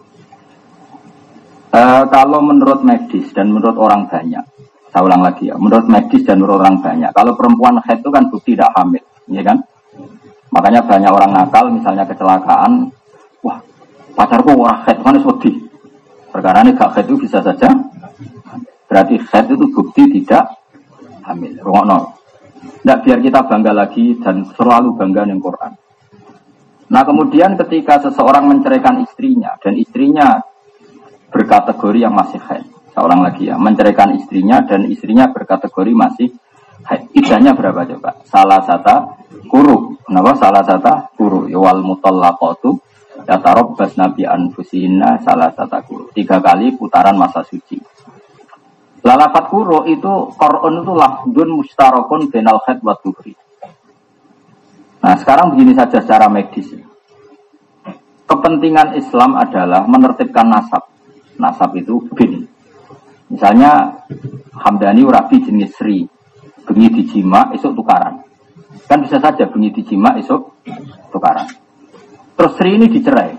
Uh, 1.74 2.06
kalau 2.14 2.38
menurut 2.38 2.86
medis 2.86 3.34
dan 3.34 3.50
menurut 3.50 3.74
orang 3.82 4.06
banyak, 4.06 4.46
saya 4.94 5.02
ulang 5.02 5.26
lagi 5.26 5.50
ya, 5.50 5.58
menurut 5.58 5.90
medis 5.90 6.22
dan 6.22 6.38
menurut 6.38 6.62
orang 6.62 6.78
banyak, 6.78 7.10
kalau 7.18 7.34
perempuan 7.34 7.82
head 7.82 7.98
itu 7.98 8.14
kan 8.14 8.30
bukti 8.30 8.54
tidak 8.54 8.70
hamil 8.78 9.02
ya 9.26 9.42
kan? 9.42 9.58
Makanya 10.54 10.86
banyak 10.86 11.10
orang 11.10 11.34
nakal, 11.34 11.66
misalnya 11.74 12.06
kecelakaan, 12.06 12.94
wah 13.42 13.58
pacarku 14.14 14.54
orang 14.54 14.86
head 14.86 15.02
mana 15.02 15.18
sodi. 15.26 15.50
Perkara 16.30 16.62
ini 16.62 16.78
gak 16.78 16.94
head 16.94 17.10
itu 17.10 17.26
bisa 17.26 17.42
saja. 17.42 17.70
Berarti 18.86 19.18
head 19.18 19.46
itu 19.50 19.66
bukti 19.74 20.02
tidak 20.22 20.46
hamil. 21.26 21.58
Rungokno. 21.62 22.23
Tidak 22.64 23.00
biar 23.04 23.20
kita 23.24 23.48
bangga 23.48 23.72
lagi 23.72 24.20
dan 24.20 24.44
selalu 24.56 24.96
bangga 24.96 25.24
dengan 25.28 25.40
Quran. 25.40 25.72
Nah 26.94 27.02
kemudian 27.08 27.56
ketika 27.58 28.04
seseorang 28.04 28.46
menceraikan 28.46 29.02
istrinya 29.02 29.56
dan 29.58 29.74
istrinya 29.80 30.44
berkategori 31.34 32.00
yang 32.00 32.14
masih 32.14 32.40
head. 32.46 32.64
seorang 32.94 33.26
lagi 33.26 33.50
ya, 33.50 33.58
menceraikan 33.58 34.14
istrinya 34.14 34.62
dan 34.62 34.86
istrinya 34.86 35.26
berkategori 35.34 35.92
masih 35.98 36.30
haid. 36.86 37.10
Idahnya 37.18 37.58
berapa 37.58 37.90
coba? 37.90 38.22
Salah 38.30 38.62
satu 38.62 39.18
kuru. 39.50 39.98
Kenapa 40.06 40.38
salah 40.38 40.62
satu 40.62 41.18
kuru? 41.18 41.50
Ya, 41.50 41.58
wal 41.58 41.82
mutallaqatu 41.82 42.78
bas 43.74 43.92
nabi 43.98 44.30
anfusina 44.30 45.18
salah 45.26 45.50
satu 45.58 45.80
kuru. 45.90 46.06
Tiga 46.14 46.38
kali 46.38 46.78
putaran 46.78 47.18
masa 47.18 47.42
suci. 47.42 47.93
Lalafat 49.04 49.52
kuru 49.52 49.84
itu 49.92 50.32
Quran 50.40 50.80
itu 50.80 50.94
lafdun 50.96 51.50
mustarokun 51.60 52.32
benal 52.32 52.64
haid 52.64 52.80
wa 52.80 52.96
Nah 55.04 55.20
sekarang 55.20 55.52
begini 55.52 55.76
saja 55.76 56.00
secara 56.00 56.32
medis. 56.32 56.72
Kepentingan 58.24 58.96
Islam 58.96 59.36
adalah 59.36 59.84
menertibkan 59.84 60.48
nasab. 60.48 60.88
Nasab 61.36 61.76
itu 61.76 62.00
bin. 62.16 62.48
Misalnya 63.28 63.92
Hamdani 64.56 65.04
Urabi 65.04 65.44
jenis 65.44 65.76
Sri. 65.76 66.08
Bengi 66.64 66.88
dijima, 67.04 67.52
esok 67.52 67.76
tukaran. 67.76 68.24
Kan 68.88 69.04
bisa 69.04 69.20
saja 69.20 69.44
bengi 69.52 69.76
dijima, 69.76 70.16
esok 70.16 70.64
tukaran. 71.12 71.52
Terus 72.40 72.56
Sri 72.56 72.80
ini 72.80 72.88
dicerai. 72.88 73.36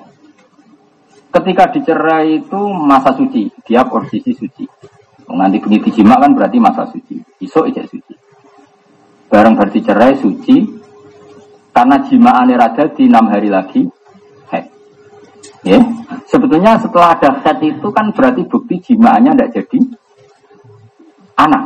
Ketika 1.32 1.72
dicerai 1.72 2.44
itu 2.44 2.60
masa 2.68 3.16
suci. 3.16 3.48
Dia 3.64 3.88
posisi 3.88 4.36
suci. 4.36 4.92
Nanti 5.32 5.56
bengi 5.58 5.80
dijima 5.80 6.20
kan 6.20 6.36
berarti 6.36 6.58
masa 6.60 6.84
suci. 6.88 7.16
Esok 7.40 7.68
ijek 7.72 7.86
suci. 7.88 8.14
Bareng 9.28 9.56
berarti 9.56 9.80
cerai 9.82 10.14
suci, 10.20 10.56
karena 11.74 11.98
jimaannya 12.06 12.54
raja 12.54 12.86
di 12.94 13.10
enam 13.10 13.26
hari 13.26 13.50
lagi 13.50 13.82
head. 14.52 14.70
Ya, 15.66 15.80
sebetulnya 16.30 16.78
setelah 16.78 17.18
ada 17.18 17.42
head 17.42 17.58
itu 17.66 17.88
kan 17.90 18.14
berarti 18.14 18.46
bukti 18.46 18.78
jimaannya 18.78 19.34
tidak 19.34 19.50
jadi 19.58 19.78
anak. 21.34 21.64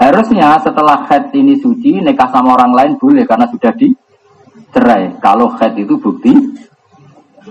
Harusnya 0.00 0.56
setelah 0.64 1.04
head 1.12 1.28
ini 1.36 1.60
suci, 1.60 2.00
nikah 2.00 2.32
sama 2.32 2.56
orang 2.56 2.72
lain 2.72 2.92
boleh 2.96 3.28
karena 3.28 3.44
sudah 3.52 3.68
dicerai. 3.76 5.20
Kalau 5.20 5.52
head 5.60 5.76
itu 5.76 6.00
bukti 6.00 6.32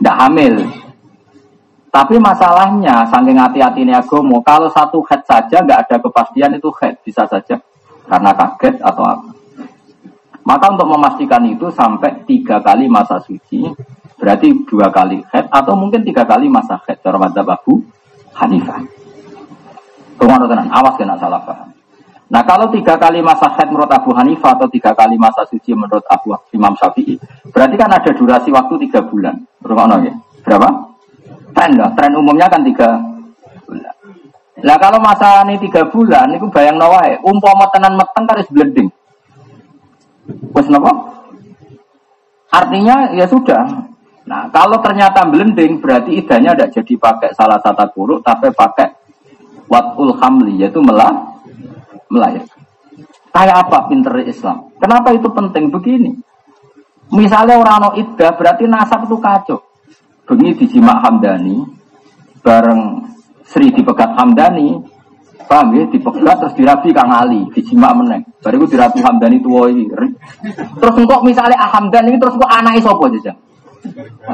tidak 0.02 0.16
hamil. 0.18 0.66
Tapi 1.90 2.22
masalahnya, 2.22 3.02
saking 3.10 3.42
hati-hati 3.42 3.82
ini 3.82 3.98
agomo, 3.98 4.46
kalau 4.46 4.70
satu 4.70 5.02
head 5.10 5.26
saja 5.26 5.58
nggak 5.66 5.90
ada 5.90 5.96
kepastian 5.98 6.54
itu 6.54 6.70
head 6.78 7.02
bisa 7.02 7.26
saja 7.26 7.58
karena 8.06 8.30
kaget 8.34 8.78
atau 8.78 9.04
apa. 9.06 9.30
Maka 10.46 10.66
untuk 10.70 10.90
memastikan 10.90 11.46
itu 11.50 11.70
sampai 11.74 12.26
tiga 12.30 12.62
kali 12.62 12.86
masa 12.86 13.18
suci, 13.22 13.70
berarti 14.18 14.66
dua 14.70 14.94
kali 14.94 15.22
head 15.34 15.50
atau 15.50 15.74
mungkin 15.74 16.06
tiga 16.06 16.26
kali 16.26 16.46
masa 16.46 16.78
head. 16.86 17.02
Cara 17.02 17.18
madzhab 17.18 17.50
Abu 17.50 17.82
Hanifah. 18.38 18.82
Tunggu 20.22 20.46
tenang, 20.46 20.70
awas 20.70 20.94
kena 20.94 21.18
salah 21.18 21.42
paham. 21.42 21.70
Nah 22.30 22.46
kalau 22.46 22.70
tiga 22.70 23.02
kali 23.02 23.26
masa 23.26 23.50
head 23.58 23.74
menurut 23.74 23.90
Abu 23.90 24.14
Hanifah 24.14 24.58
atau 24.58 24.70
tiga 24.70 24.94
kali 24.94 25.18
masa 25.18 25.42
suci 25.50 25.74
menurut 25.74 26.06
Abu 26.06 26.38
Imam 26.54 26.78
Syafi'i, 26.78 27.18
berarti 27.50 27.76
kan 27.78 27.90
ada 27.90 28.14
durasi 28.14 28.54
waktu 28.54 28.90
tiga 28.90 29.02
bulan. 29.06 29.38
Berapa 29.58 29.98
ya? 30.06 30.14
Berapa? 30.46 30.89
Tren 31.54 31.72
lah. 31.78 31.90
Tren 31.98 32.14
umumnya 32.16 32.48
kan 32.48 32.62
tiga 32.62 33.00
bulan. 33.66 33.96
Nah 34.60 34.76
kalau 34.76 35.00
masa 35.00 35.44
ini 35.48 35.56
tiga 35.62 35.88
bulan, 35.88 36.36
itu 36.36 36.46
bayang 36.52 36.76
nawai. 36.76 37.16
Umpama 37.24 37.68
tenan 37.72 37.96
meteng 37.96 38.26
harus 38.28 38.48
blending. 38.52 38.90
Wes 40.54 40.68
nopo? 40.68 40.92
Artinya 42.50 43.14
ya 43.14 43.30
sudah. 43.30 43.90
Nah, 44.30 44.46
kalau 44.54 44.78
ternyata 44.78 45.26
blending 45.26 45.82
berarti 45.82 46.22
idahnya 46.22 46.54
tidak 46.54 46.70
jadi 46.78 46.94
pakai 47.02 47.30
salah 47.34 47.58
satu 47.66 47.90
buruk 47.98 48.22
tapi 48.22 48.54
pakai 48.54 48.94
watul 49.66 50.14
hamli 50.22 50.62
yaitu 50.62 50.82
melah 50.82 51.14
melahirkan. 52.10 52.62
Kayak 53.30 53.70
apa 53.70 53.90
pinter 53.90 54.14
Islam? 54.26 54.70
Kenapa 54.82 55.14
itu 55.14 55.30
penting 55.30 55.70
begini? 55.70 56.14
Misalnya 57.10 57.58
orang 57.58 57.78
no 57.82 57.90
iddah 57.98 58.34
berarti 58.38 58.70
nasab 58.70 59.06
itu 59.06 59.18
kacau. 59.18 59.62
Bengi 60.30 60.54
dijima 60.62 61.02
Hamdani 61.02 61.58
bareng 62.46 63.02
Sri 63.50 63.74
dipegat 63.74 64.14
Hamdani 64.14 64.78
Paham 65.50 65.74
ya? 65.74 65.84
Dipegat 65.90 66.38
terus 66.46 66.54
dirabi 66.54 66.94
Kang 66.94 67.10
Ali, 67.10 67.42
dijima 67.58 67.90
meneng. 67.90 68.22
Bariku 68.46 68.70
dirabi 68.70 69.02
Hamdan 69.02 69.34
itu 69.34 69.50
woi. 69.50 69.90
Terus 70.78 70.94
engkau 70.94 71.26
misalnya 71.26 71.58
Hamdan 71.58 72.06
ini 72.06 72.22
terus 72.22 72.38
kok 72.38 72.46
anak 72.46 72.78
sapa 72.78 73.10
aja? 73.10 73.34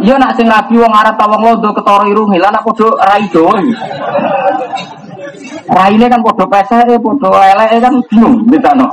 Iya 0.04 0.20
nak 0.20 0.36
sing 0.36 0.52
rabi 0.52 0.76
wong 0.76 0.92
arep 0.92 1.16
tawang 1.16 1.40
londo 1.40 1.70
ketara 1.72 2.04
irunge, 2.10 2.42
lah 2.42 2.52
nak 2.52 2.66
padha 2.66 2.90
rai 3.00 3.24
Jawa. 3.32 3.62
Raine 5.72 6.06
kan 6.12 6.20
padha 6.20 6.46
peseke, 6.52 6.96
padha 7.00 7.30
eleke 7.54 7.78
kan 7.80 7.94
bingung 8.12 8.36
ditano. 8.52 8.88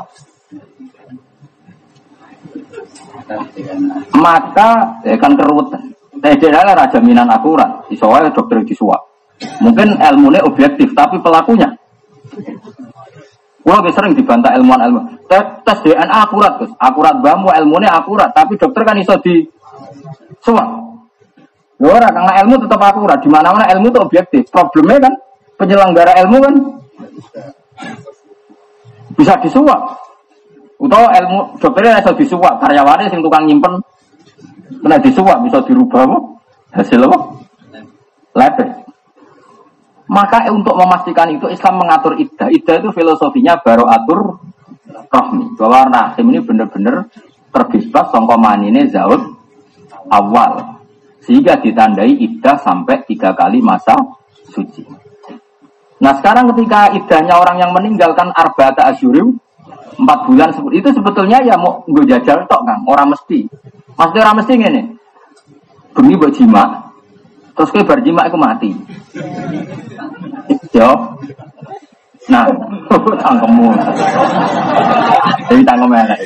Maka 4.14 4.70
ya 5.02 5.16
kan 5.18 5.32
keruwetan. 5.34 5.91
Tidak 6.23 6.55
ada 6.55 6.78
raja 6.78 7.03
minan 7.03 7.27
akurat, 7.27 7.82
iso 7.90 8.07
dokter 8.07 8.62
disuap. 8.62 9.03
Mungkin 9.59 9.99
ilmunya 9.99 10.47
objektif, 10.47 10.94
tapi 10.94 11.19
pelakunya 11.19 11.66
Wah, 13.62 13.78
sering 13.94 14.19
dibantah 14.19 14.51
ilmuwan 14.59 14.90
ilmu. 14.90 15.01
Tes, 15.31 15.78
DNA 15.86 16.11
akurat, 16.11 16.59
Gus. 16.59 16.74
Akurat 16.82 17.15
ilmu 17.23 17.47
ilmunya 17.47 17.94
akurat, 17.94 18.35
tapi 18.35 18.59
dokter 18.59 18.82
kan 18.82 18.99
iso 18.99 19.15
di 19.23 19.47
suap. 20.43 20.66
Ora, 21.82 22.11
karena 22.11 22.43
ilmu 22.43 22.59
tetap 22.66 22.82
akurat. 22.82 23.23
Di 23.23 23.31
mana-mana 23.31 23.70
ilmu 23.70 23.90
itu 23.90 23.99
objektif. 24.03 24.43
Problemnya 24.51 25.07
kan 25.11 25.15
penyelenggara 25.62 26.12
ilmu 26.27 26.36
kan 26.43 26.55
bisa 29.15 29.35
disuap. 29.43 29.81
Utawa 30.82 31.15
ilmu 31.23 31.62
dokternya 31.62 32.03
iso 32.03 32.11
disuap, 32.19 32.59
karyawannya 32.59 33.15
sing 33.15 33.23
tukang 33.23 33.47
nyimpen 33.47 33.78
kena 34.81 34.97
disuap 35.03 35.44
bisa 35.44 35.61
dirubah 35.66 36.09
apa? 36.09 36.19
Hasil 36.73 37.05
apa? 37.05 37.19
Maka 40.12 40.49
untuk 40.53 40.77
memastikan 40.77 41.28
itu 41.32 41.49
Islam 41.49 41.85
mengatur 41.85 42.16
iddah. 42.16 42.49
Iddah 42.53 42.81
itu 42.81 42.89
filosofinya 42.93 43.61
baru 43.61 43.89
atur 43.89 44.40
rohmi. 45.09 45.57
Bahwa 45.57 45.89
rahim 45.89 46.32
ini 46.32 46.40
benar-benar 46.44 47.09
terbebas 47.53 48.07
songko 48.12 48.36
manine 48.36 48.89
zaud 48.89 49.20
awal. 50.12 50.81
Sehingga 51.23 51.61
ditandai 51.61 52.12
iddah 52.19 52.61
sampai 52.61 53.05
tiga 53.09 53.32
kali 53.32 53.65
masa 53.65 53.94
suci. 54.49 54.85
Nah 56.03 56.12
sekarang 56.19 56.51
ketika 56.51 56.90
iddahnya 56.93 57.39
orang 57.39 57.62
yang 57.62 57.70
meninggalkan 57.70 58.35
arba'ata 58.35 58.90
asyurim, 58.90 59.39
empat 59.98 60.19
bulan 60.28 60.48
itu 60.73 60.89
sebetulnya 60.93 61.39
ya 61.44 61.55
mau 61.59 61.85
gue 61.85 62.05
jajal 62.09 62.44
tok 62.48 62.62
kan 62.64 62.78
orang 62.89 63.12
mesti 63.12 63.44
maksudnya 63.97 64.23
orang 64.24 64.36
mesti 64.40 64.52
ini 64.56 64.82
bumi 65.93 66.16
buat 66.16 66.32
jima 66.32 66.64
terus 67.52 67.69
gue 67.73 67.85
berjima 67.85 68.24
aku 68.24 68.36
mati 68.40 68.70
Jawab. 70.73 71.01
Nah, 72.32 72.47
tangkemu. 73.23 73.69
Jadi 75.52 75.62
tangkem 75.69 75.93
enak. 75.93 76.19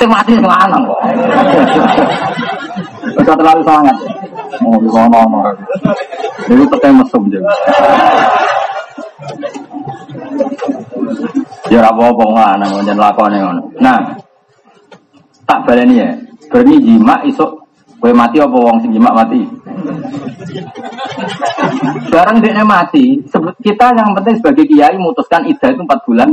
Saya 0.00 0.08
mati 0.08 0.30
sing 0.32 0.46
lanang 0.46 0.82
kok. 0.88 1.00
Terlalu 3.20 3.62
sangat. 3.68 3.96
Oh, 4.64 4.76
di 4.80 4.88
kono 4.88 5.18
ono. 5.28 5.40
Itu 6.48 6.64
tetep 6.72 6.92
mesum 6.94 7.28
jadi. 7.28 7.44
Ya 11.70 11.78
ora 11.84 11.90
apa-apa 11.92 12.24
lanang 12.34 12.72
njen 12.82 12.98
lakone 12.98 13.38
ngono. 13.38 13.62
Nah, 13.78 13.98
tak 15.46 15.62
baleni 15.68 16.02
ya. 16.02 16.10
Berni 16.50 16.82
jima 16.82 17.22
isuk 17.22 17.60
Kue 18.00 18.16
mati 18.16 18.40
apa 18.40 18.56
wong 18.56 18.80
sing 18.80 18.96
jimak 18.96 19.12
mati? 19.12 19.44
Barang 22.08 22.40
dia 22.40 22.64
mati, 22.64 23.20
kita 23.60 23.92
yang 23.92 24.16
penting 24.16 24.40
sebagai 24.40 24.64
kiai 24.64 24.96
memutuskan 24.96 25.44
idah 25.44 25.68
itu 25.68 25.84
empat 25.84 26.00
bulan. 26.08 26.32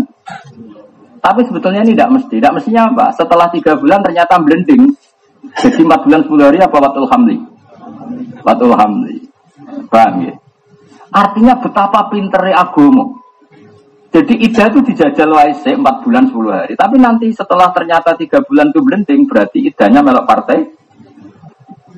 Tapi 1.20 1.44
sebetulnya 1.44 1.84
ini 1.84 1.92
tidak 1.92 2.16
mesti. 2.16 2.40
Tidak 2.40 2.56
mestinya 2.56 2.88
apa? 2.88 3.06
Setelah 3.12 3.52
tiga 3.52 3.76
bulan 3.76 4.00
ternyata 4.00 4.40
blending. 4.40 4.88
Jadi 5.60 5.84
empat 5.84 6.08
bulan 6.08 6.24
sepuluh 6.24 6.44
hari 6.48 6.60
apa 6.64 6.78
waktu 6.80 7.04
hamli? 7.04 7.38
Waktu 8.48 8.66
hamli. 8.72 9.16
Paham 9.92 10.24
ya? 10.24 10.34
Artinya 11.12 11.60
betapa 11.60 12.12
pinternya 12.12 12.68
agomo. 12.68 13.20
Jadi 14.08 14.40
ida 14.40 14.72
itu 14.72 14.80
dijajal 14.82 15.30
waise 15.36 15.76
empat 15.76 16.02
bulan 16.02 16.26
sepuluh 16.32 16.52
hari. 16.56 16.74
Tapi 16.74 16.96
nanti 16.98 17.28
setelah 17.36 17.70
ternyata 17.76 18.16
tiga 18.16 18.40
bulan 18.42 18.72
itu 18.72 18.80
blending, 18.82 19.28
berarti 19.28 19.68
idahnya 19.68 20.00
melok 20.00 20.26
partai 20.26 20.60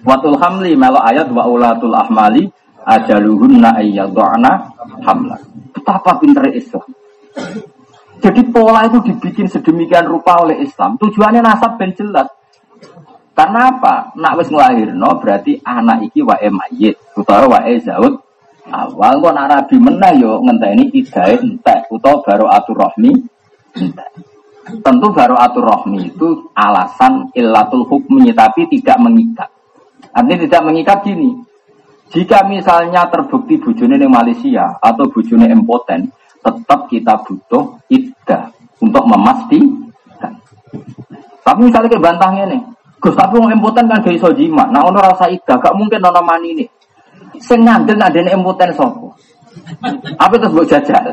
Watul 0.03 0.39
hamli 0.39 0.79
melo 0.79 0.99
ayat 1.03 1.27
wa 1.27 1.43
ulatul 1.43 1.91
ahmali 1.91 2.47
ajaluhunna 2.87 3.75
ayyadhana 3.75 4.71
hamla. 5.03 5.37
Betapa 5.75 6.17
pintar 6.23 6.47
Islam. 6.55 6.87
Jadi 8.19 8.41
pola 8.51 8.83
itu 8.87 8.99
dibikin 8.99 9.47
sedemikian 9.47 10.07
rupa 10.07 10.43
oleh 10.43 10.59
Islam. 10.63 10.99
Tujuannya 10.99 11.39
nasab 11.43 11.79
ben 11.79 11.95
jelas. 11.95 12.27
Karena 13.31 13.71
apa? 13.71 14.11
Nak 14.19 14.33
wis 14.43 14.51
nglahirno 14.51 15.19
berarti 15.23 15.55
anak 15.63 16.11
iki 16.11 16.19
wae 16.23 16.51
mayit 16.51 16.99
utawa 17.15 17.59
wae 17.59 17.79
zaud 17.79 18.19
awal 18.67 19.23
kok 19.23 19.33
nak 19.33 19.47
rabi 19.47 19.75
meneh 19.79 20.11
yo 20.19 20.43
ngenteni 20.43 20.91
idae 20.91 21.39
entek 21.39 21.87
utawa 21.87 22.19
baru 22.19 22.45
atur 22.51 22.75
rohmi 22.75 23.11
entek. 23.79 24.11
Tentu 24.69 25.07
baru 25.09 25.33
atur 25.33 25.65
rohmi 25.65 26.11
itu 26.11 26.51
alasan 26.53 27.31
illatul 27.33 27.87
hukmi 27.87 28.29
tapi 28.35 28.69
tidak 28.69 28.99
mengikat. 29.01 29.49
Artinya 30.13 30.37
tidak 30.45 30.61
mengikat 30.67 30.99
gini. 31.05 31.29
Jika 32.09 32.41
misalnya 32.49 33.05
terbukti 33.05 33.61
bujune 33.61 33.97
di 33.97 34.09
Malaysia 34.09 34.77
atau 34.81 35.05
bujune 35.13 35.45
impoten, 35.45 36.09
tetap 36.41 36.89
kita 36.89 37.21
butuh 37.21 37.77
iddah 37.89 38.49
untuk 38.81 39.05
memastikan. 39.05 40.33
Tapi 41.45 41.59
misalnya 41.69 41.89
kayak 41.89 42.05
bantahnya 42.05 42.43
nih, 42.49 42.61
Gus 42.97 43.15
tapi 43.15 43.37
wong 43.37 43.53
impoten 43.53 43.85
kan 43.87 44.01
gak 44.01 44.11
iso 44.11 44.33
jima. 44.33 44.67
Nah 44.73 44.83
ono 44.89 44.99
rasa 44.99 45.29
ida, 45.29 45.55
gak 45.55 45.75
mungkin 45.77 46.01
ono 46.03 46.21
mani 46.25 46.47
ini. 46.57 46.65
Sing 47.39 47.59
ngandel 47.63 47.97
nadene 47.97 48.35
impoten 48.35 48.71
sapa? 48.75 49.07
Apa 50.19 50.35
terus 50.37 50.53
mbok 50.53 50.67
jajal? 50.69 51.05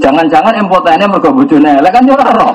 Jangan-jangan 0.00 0.54
impotennya 0.62 1.06
mergo 1.08 1.30
bojone 1.34 1.82
elek 1.82 1.92
kan 1.92 2.06
yo 2.06 2.14
ora 2.14 2.30
roh. 2.30 2.54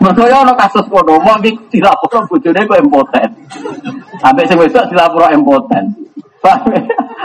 Mergo 0.00 0.24
yo 0.28 0.36
ono 0.44 0.52
kasus 0.54 0.86
kono, 0.86 1.18
mau 1.24 1.36
iki 1.42 1.78
dilapor 1.78 2.22
bojone 2.30 2.60
kok 2.62 2.80
impoten. 2.80 3.28
Sampai 4.22 4.46
sing 4.46 4.56
wedok 4.60 4.86
dilapor 4.92 5.28
impoten. 5.34 5.84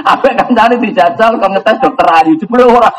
Apa 0.01 0.25
kan 0.33 0.49
cari 0.55 0.75
dijajal 0.81 1.37
kok 1.37 1.51
ngetes 1.51 1.77
dokter 1.81 2.07
Ayu 2.09 2.33
jebule 2.39 2.65
ora. 2.65 2.89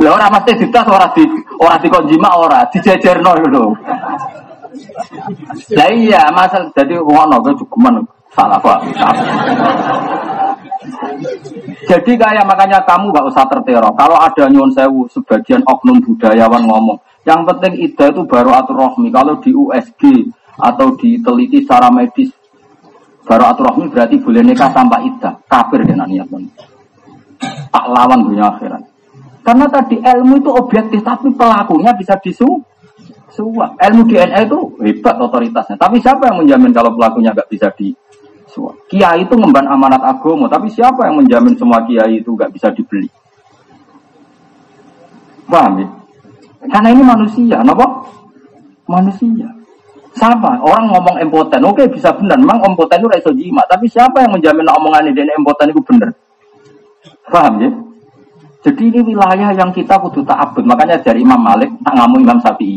Lah 0.00 0.10
ora 0.14 0.26
mesti 0.30 0.52
ditas 0.60 0.86
ora 0.86 1.08
di 1.14 1.24
ora 1.58 1.76
dikonjima 1.80 2.30
ora 2.38 2.60
dijejerno 2.70 3.30
lho. 3.48 3.64
Lah 5.74 5.88
iya, 5.90 6.30
masal 6.30 6.70
jadi 6.72 7.00
ngono 7.00 7.42
ke 7.42 7.50
cukuman 7.58 8.00
salah 8.30 8.60
pak. 8.62 8.78
Jadi 11.90 12.12
kayak 12.14 12.46
makanya 12.46 12.78
kamu 12.86 13.10
gak 13.10 13.26
usah 13.26 13.44
terteror. 13.50 13.90
Kalau 13.98 14.14
ada 14.14 14.46
nyuwun 14.46 14.70
sewu 14.70 15.10
sebagian 15.10 15.58
oknum 15.66 15.98
budayawan 15.98 16.62
ngomong, 16.62 16.98
yang 17.26 17.42
penting 17.42 17.82
ida 17.82 18.14
itu 18.14 18.22
baru 18.30 18.54
atur 18.54 18.78
rohmi. 18.78 19.10
Kalau 19.10 19.42
di 19.42 19.50
USG 19.50 20.30
atau 20.60 20.94
diteliti 20.94 21.64
secara 21.64 21.88
medis, 21.88 22.28
baru 23.24 23.50
atur 23.50 23.72
rohmi 23.72 23.88
berarti 23.88 24.20
boleh 24.20 24.42
nikah 24.44 24.70
tanpa 24.70 25.00
ida. 25.00 25.34
Kafir 25.48 25.82
dengan 25.82 26.06
niat 26.06 26.28
tak 27.70 27.86
lawan 27.88 28.20
dunia 28.26 28.50
akhirat. 28.52 28.82
Karena 29.40 29.66
tadi 29.72 29.96
ilmu 29.96 30.36
itu 30.36 30.50
objektif, 30.52 31.00
tapi 31.00 31.32
pelakunya 31.32 31.96
bisa 31.96 32.12
disu 32.20 32.60
suap. 33.32 33.78
Ilmu 33.80 34.04
DNA 34.04 34.44
itu 34.44 34.58
hebat 34.84 35.16
otoritasnya. 35.16 35.80
Tapi 35.80 35.96
siapa 36.02 36.28
yang 36.28 36.44
menjamin 36.44 36.74
kalau 36.76 36.92
pelakunya 36.92 37.32
nggak 37.32 37.48
bisa 37.48 37.72
disuap? 37.72 38.76
Kiai 38.90 39.24
itu 39.24 39.34
memban 39.40 39.64
amanat 39.64 40.04
agama, 40.04 40.44
tapi 40.50 40.68
siapa 40.68 41.08
yang 41.08 41.24
menjamin 41.24 41.56
semua 41.56 41.80
kiai 41.88 42.20
itu 42.20 42.36
nggak 42.36 42.52
bisa 42.52 42.68
dibeli? 42.74 43.08
Paham 45.48 45.82
ya? 45.82 45.88
Karena 46.68 46.88
ini 46.92 47.02
manusia, 47.02 47.56
kenapa? 47.64 47.86
Manusia. 48.84 49.48
Sama, 50.10 50.58
orang 50.58 50.90
ngomong 50.90 51.16
impoten, 51.22 51.62
oke 51.62 51.86
bisa 51.86 52.10
benar, 52.18 52.34
memang 52.34 52.58
impoten 52.66 52.98
itu 52.98 53.08
raiso 53.08 53.30
jima, 53.30 53.62
tapi 53.70 53.86
siapa 53.86 54.26
yang 54.26 54.34
menjamin 54.34 54.66
omongan 54.66 55.06
ini 55.06 55.22
impoten 55.38 55.70
itu 55.70 55.80
benar? 55.86 56.10
Paham 57.30 57.62
ya? 57.62 57.70
Jadi 58.60 58.92
ini 58.92 59.00
wilayah 59.00 59.56
yang 59.56 59.72
kita 59.72 59.96
kudu 59.96 60.20
ta'abud. 60.20 60.68
Makanya 60.68 61.00
dari 61.00 61.24
Imam 61.24 61.40
Malik, 61.40 61.72
tak 61.80 61.96
ngamu 61.96 62.16
Imam 62.20 62.38
Syafi'i. 62.44 62.76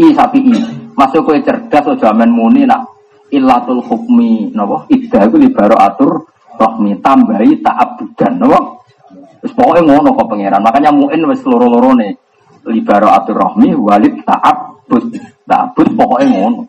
I 0.00 0.10
Syafi'i. 0.10 0.58
Masuk 0.98 1.30
ke 1.30 1.38
cerdas, 1.46 1.86
o 1.86 1.94
jaman 1.94 2.34
muni 2.34 2.66
nak 2.66 2.82
ilatul 3.30 3.78
hukmi. 3.78 4.50
Napa? 4.50 4.90
Iddah 4.90 5.30
itu 5.30 5.36
libaro 5.38 5.78
atur 5.78 6.26
rohmi. 6.58 6.98
Tambahi 6.98 7.62
ta'abudan. 7.62 8.42
Napa? 8.42 8.58
Terus 9.38 9.52
pokoknya 9.54 9.82
ngono 9.86 10.08
kok 10.18 10.26
pangeran. 10.34 10.62
Makanya 10.66 10.90
mu'in 10.90 11.22
wis 11.30 11.46
loro-loro 11.46 11.94
nih. 11.94 12.10
Libaro 12.66 13.14
atur 13.14 13.38
rohmi, 13.38 13.70
walid 13.78 14.26
ta'abud. 14.26 15.14
Ta'abud 15.46 15.86
pokoknya 15.94 16.26
ngono. 16.26 16.66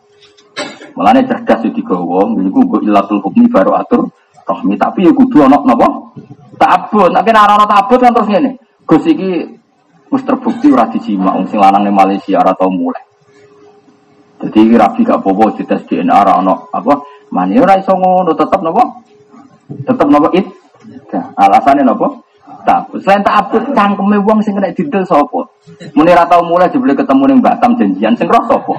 Mulanya 0.96 1.24
cerdas 1.24 1.64
itu 1.64 1.80
digawa. 1.80 2.28
Jadi 2.36 2.48
gue 2.48 2.80
ilatul 2.84 3.20
hukmi 3.24 3.48
baru 3.48 3.76
atur 3.76 4.08
rohmi. 4.46 4.74
Tapi 4.76 5.08
ya 5.08 5.12
kudu 5.14 5.44
anak 5.44 5.62
napa? 5.64 5.88
Ta'abud, 6.58 7.10
nek 7.10 7.26
ora 7.26 7.58
ana 7.58 7.66
ta'abud 7.66 7.98
kan 7.98 8.14
terus 8.14 8.28
ngene. 8.30 8.50
Gus 8.86 9.04
iki 9.08 9.30
wis 10.12 10.22
terbukti 10.22 10.68
ora 10.68 10.86
dijima 10.92 11.32
wong 11.32 11.48
sing 11.48 11.58
lanang 11.58 11.88
ning 11.88 11.96
Malaysia 11.96 12.38
ora 12.38 12.52
tau 12.52 12.68
mulai. 12.68 13.02
Jadi 14.42 14.74
rabi 14.74 15.06
gak 15.06 15.22
apa-apa 15.22 15.54
dites 15.54 15.86
DNA 15.86 16.12
ora 16.12 16.42
ana 16.42 16.54
apa 16.74 16.98
mani 17.30 17.62
ora 17.62 17.78
iso 17.78 17.94
ngono 17.94 18.34
tetep 18.34 18.60
napa? 18.60 18.82
Tetep 19.70 20.06
napa 20.10 20.28
it? 20.34 20.46
Ya, 21.14 21.30
alasannya 21.38 21.86
napa? 21.86 22.10
Ta'abud. 22.62 23.00
Selain 23.02 23.22
ta'abud 23.24 23.72
cangkeme 23.72 24.18
wong 24.22 24.38
sing 24.44 24.54
kena 24.54 24.74
didel 24.74 25.02
sapa? 25.08 25.40
Muni 25.94 26.10
ora 26.12 26.26
tau 26.28 26.42
mulai 26.44 26.70
jebule 26.70 26.94
ketemu 26.94 27.24
ning 27.32 27.38
Batam 27.40 27.74
janjian 27.74 28.14
sing 28.14 28.28
roh 28.28 28.44
sapa? 28.46 28.74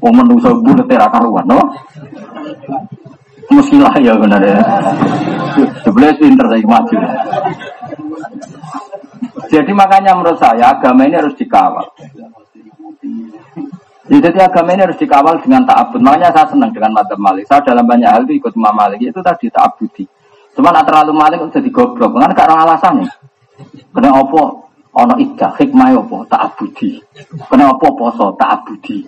Wong 0.00 0.14
menungso 0.14 0.52
bulet 0.60 0.88
ora 0.88 1.08
karuan, 1.08 1.44
no? 1.48 1.60
Muskilah 3.52 3.94
ya 4.00 4.16
benar 4.16 4.40
ya. 4.40 4.60
Sebelah 5.84 6.16
pinter 6.16 6.46
saya 6.48 6.64
maju. 6.64 6.96
Jadi 9.52 9.70
makanya 9.70 10.16
menurut 10.16 10.40
saya 10.40 10.74
agama 10.74 11.06
ini 11.06 11.14
harus 11.14 11.36
dikawal. 11.36 11.86
Jadi 14.04 14.38
agama 14.40 14.74
ini 14.74 14.82
harus 14.84 14.98
dikawal 14.98 15.38
dengan 15.40 15.62
ta'abud. 15.64 16.00
Makanya 16.02 16.34
saya 16.34 16.46
senang 16.50 16.72
dengan 16.72 16.92
madzhab 16.96 17.20
Malik. 17.20 17.44
Saya 17.46 17.62
dalam 17.62 17.84
banyak 17.86 18.08
hal 18.08 18.24
itu 18.26 18.40
ikut 18.40 18.52
Imam 18.56 18.74
Malik. 18.74 19.00
Itu 19.00 19.20
tadi 19.22 19.48
ta'abudi. 19.52 20.04
Cuma 20.56 20.74
nak 20.74 20.88
terlalu 20.88 21.12
Malik 21.14 21.38
jadi 21.52 21.70
goblok. 21.70 22.16
Kan 22.18 22.32
gak 22.34 22.48
ada 22.50 22.66
alasannya. 22.66 23.08
Karena 23.94 24.10
apa? 24.10 24.63
Ono 24.94 25.14
ida 25.18 25.50
hikmah 25.58 25.90
apa 25.90 26.18
tak 26.30 26.40
abudi. 26.54 27.02
Kena 27.50 27.74
apa 27.74 27.86
poso 27.98 28.30
tak 28.38 28.62
abudi. 28.62 29.02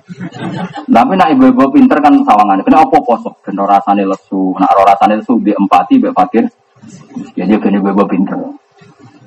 Tapi 0.90 1.12
nak 1.14 1.30
ibu-ibu 1.30 1.70
pinter 1.70 2.02
kan 2.02 2.10
sawangan. 2.26 2.58
Kena 2.66 2.82
apa 2.82 2.96
poso? 3.06 3.38
Kena 3.38 3.62
rasane 3.62 4.02
lesu. 4.02 4.50
Nak 4.58 4.74
rasane 4.82 5.22
lesu 5.22 5.38
di 5.38 5.54
empati 5.54 6.02
be 6.02 6.10
fakir. 6.10 6.42
Ya 7.38 7.46
dia 7.46 7.62
kena 7.62 7.78
ibu-ibu 7.78 8.02
pinter. 8.10 8.34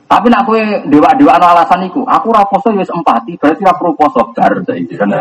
Tapi 0.10 0.26
nak 0.26 0.42
kue 0.50 0.58
dewa-dewa 0.90 1.38
no 1.38 1.46
alasan 1.54 1.86
iku, 1.86 2.02
aku 2.02 2.34
ora 2.34 2.42
poso 2.50 2.74
ya 2.74 2.82
empati, 2.82 3.38
berarti 3.38 3.62
ora 3.62 3.78
perlu 3.78 3.94
poso 3.94 4.26
bar 4.34 4.58
saiki 4.66 4.98
kan. 4.98 5.14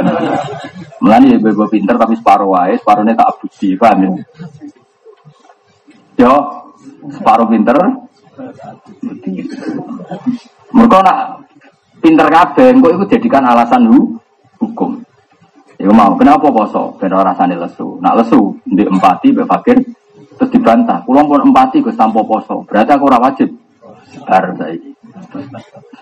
Mulane 1.05 1.37
ibu-ibu 1.37 1.69
pinter 1.69 1.93
tapi 2.01 2.17
separuh 2.17 2.57
wae, 2.57 2.73
separuhnya 2.81 3.13
tak 3.13 3.37
abudi, 3.37 3.77
paham 3.77 4.01
ya? 4.01 4.11
Yo, 6.25 6.35
separuh 7.13 7.53
pinter, 7.53 7.77
mereka 10.79 11.03
nak 11.03 11.19
pinter 11.99 12.31
kabeh, 12.31 12.71
kok 12.79 12.93
itu 12.95 13.05
jadikan 13.19 13.43
alasan 13.43 13.91
hu, 13.91 14.15
hukum. 14.63 15.03
Ya 15.79 15.91
mau, 15.95 16.15
kenapa 16.19 16.51
poso? 16.51 16.95
Ben 16.99 17.11
rasane 17.11 17.55
lesu. 17.55 17.99
Nak 18.03 18.23
lesu, 18.23 18.51
di 18.67 18.83
empati, 18.83 19.31
be 19.31 19.47
fakir, 19.47 19.79
terus 20.39 20.51
dibantah. 20.51 21.03
Kulo 21.07 21.23
pun 21.27 21.51
empati 21.51 21.79
gue 21.83 21.95
tanpa 21.95 22.23
poso. 22.23 22.67
Berarti 22.67 22.91
aku 22.95 23.05
ora 23.07 23.19
wajib. 23.23 23.51
Bar 24.27 24.55
saiki. 24.59 24.91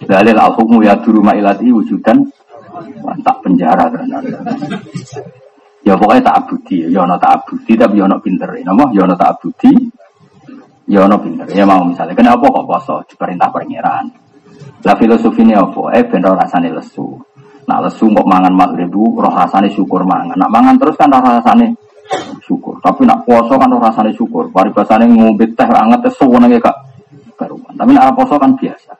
Dalil 0.08 0.36
al 0.36 0.52
hukmu 0.56 0.84
ya 0.84 0.96
duru 1.00 1.20
mailati 1.20 1.68
wujudan 1.72 2.24
tak 3.24 3.36
penjara 3.44 3.88
kan. 3.88 4.08
Ya 5.84 5.94
pokoknya 5.94 6.24
tak 6.24 6.36
abudi, 6.44 6.88
ya 6.90 7.04
ono 7.04 7.14
tak 7.20 7.40
abudi 7.40 7.72
tapi 7.76 8.00
ya 8.00 8.04
ono 8.08 8.16
pinter. 8.18 8.48
Napa? 8.64 8.90
Ya 8.96 9.04
ono 9.04 9.14
tak 9.14 9.38
abudi, 9.38 9.72
ya 10.88 11.04
ono 11.04 11.16
pinter. 11.20 11.46
Ya 11.52 11.64
mau 11.68 11.84
misalnya, 11.84 12.16
kenapa 12.16 12.48
kok 12.48 12.66
poso? 12.66 12.94
Diperintah 13.06 13.48
pangeran. 13.52 14.25
Lah 14.84 14.94
filosofi 14.98 15.40
ini 15.46 15.54
apa? 15.56 15.96
Eh 15.96 16.04
ben 16.04 16.20
rasane 16.20 16.68
lesu. 16.74 17.16
Nak 17.66 17.78
lesu 17.88 18.06
mau 18.12 18.22
mangan 18.22 18.52
maghrib 18.54 18.92
roh 18.92 19.32
rasane 19.32 19.72
syukur 19.72 20.04
mangan. 20.04 20.36
Nak 20.36 20.50
mangan 20.52 20.74
terus 20.76 20.94
kan 20.94 21.10
roh 21.10 21.22
rasane 21.22 21.74
syukur. 22.44 22.78
Tapi 22.78 23.02
nak 23.08 23.26
puasa 23.26 23.56
kan 23.58 23.68
roh 23.72 23.82
rasane 23.82 24.10
syukur. 24.14 24.52
Paribasane 24.52 25.10
ngombe 25.10 25.50
teh 25.54 25.66
anget 25.66 26.06
suwenenge 26.14 26.62
gak 26.62 26.76
karuan. 27.34 27.74
Tapi 27.74 27.90
nak 27.96 28.14
puasa 28.14 28.38
kan 28.38 28.54
biasa. 28.54 28.92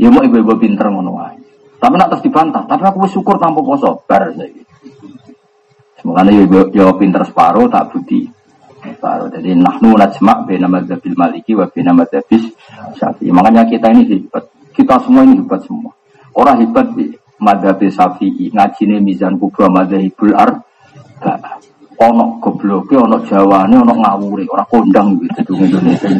Ya 0.00 0.08
mau 0.08 0.24
ibu-ibu 0.24 0.56
pinter 0.56 0.88
ngono 0.88 1.16
wae. 1.16 1.36
Tapi 1.80 1.96
nak 1.96 2.12
terus 2.12 2.24
dibantah, 2.28 2.68
tapi 2.68 2.84
aku 2.84 3.08
syukur 3.08 3.40
tanpa 3.40 3.64
puasa 3.64 3.88
bar. 4.04 4.28
Semoga 5.96 6.24
ya 6.28 6.44
ya 6.76 6.92
pinter 6.96 7.24
separuh 7.24 7.68
tak 7.72 7.88
budi. 7.88 8.28
Separuh. 8.80 9.28
Jadi 9.32 9.56
nahnu 9.56 9.96
najma' 9.96 10.44
bina 10.44 10.68
madzabil 10.68 11.16
maliki 11.16 11.52
wa 11.56 11.68
bina 11.68 11.92
madzabis 11.96 12.48
syafi'i. 12.96 13.32
Makanya 13.32 13.64
kita 13.64 13.92
ini 13.92 14.08
hebat. 14.08 14.44
Kita 14.90 15.06
semua 15.06 15.22
ini 15.22 15.38
hebat 15.38 15.62
semua. 15.62 15.94
Orang 16.34 16.66
hebat 16.66 16.82
di 16.98 17.14
madhab 17.38 17.78
syafi'i, 17.78 18.50
ngajine 18.50 18.98
mizan 18.98 19.38
kubra 19.38 19.70
madhabul 19.70 20.34
ar. 20.34 20.50
Ono 22.02 22.42
gobloke, 22.42 22.98
ono 22.98 23.22
jawane, 23.22 23.78
ono 23.78 23.94
ngawure, 23.94 24.50
orang 24.50 24.66
kondang 24.66 25.14
gitu 25.22 25.54
di 25.54 25.70
Indonesia. 25.70 26.10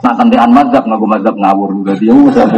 Nah 0.00 0.16
tentean 0.16 0.56
madhab 0.56 0.88
ngaku 0.88 1.04
madhab 1.04 1.36
ngawur 1.36 1.68
juga 1.76 1.92
dia 2.00 2.16
usah. 2.16 2.48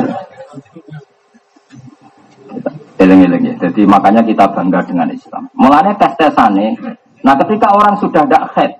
Eleng-eleng 3.02 3.42
ya. 3.50 3.54
Jadi 3.66 3.82
makanya 3.90 4.22
kita 4.22 4.46
bangga 4.46 4.86
dengan 4.86 5.10
Islam. 5.10 5.50
Mulanya 5.58 5.98
tes-tesane. 5.98 6.78
Nah 7.26 7.34
ketika 7.42 7.74
orang 7.74 7.98
sudah 7.98 8.22
tidak 8.22 8.54
head, 8.54 8.70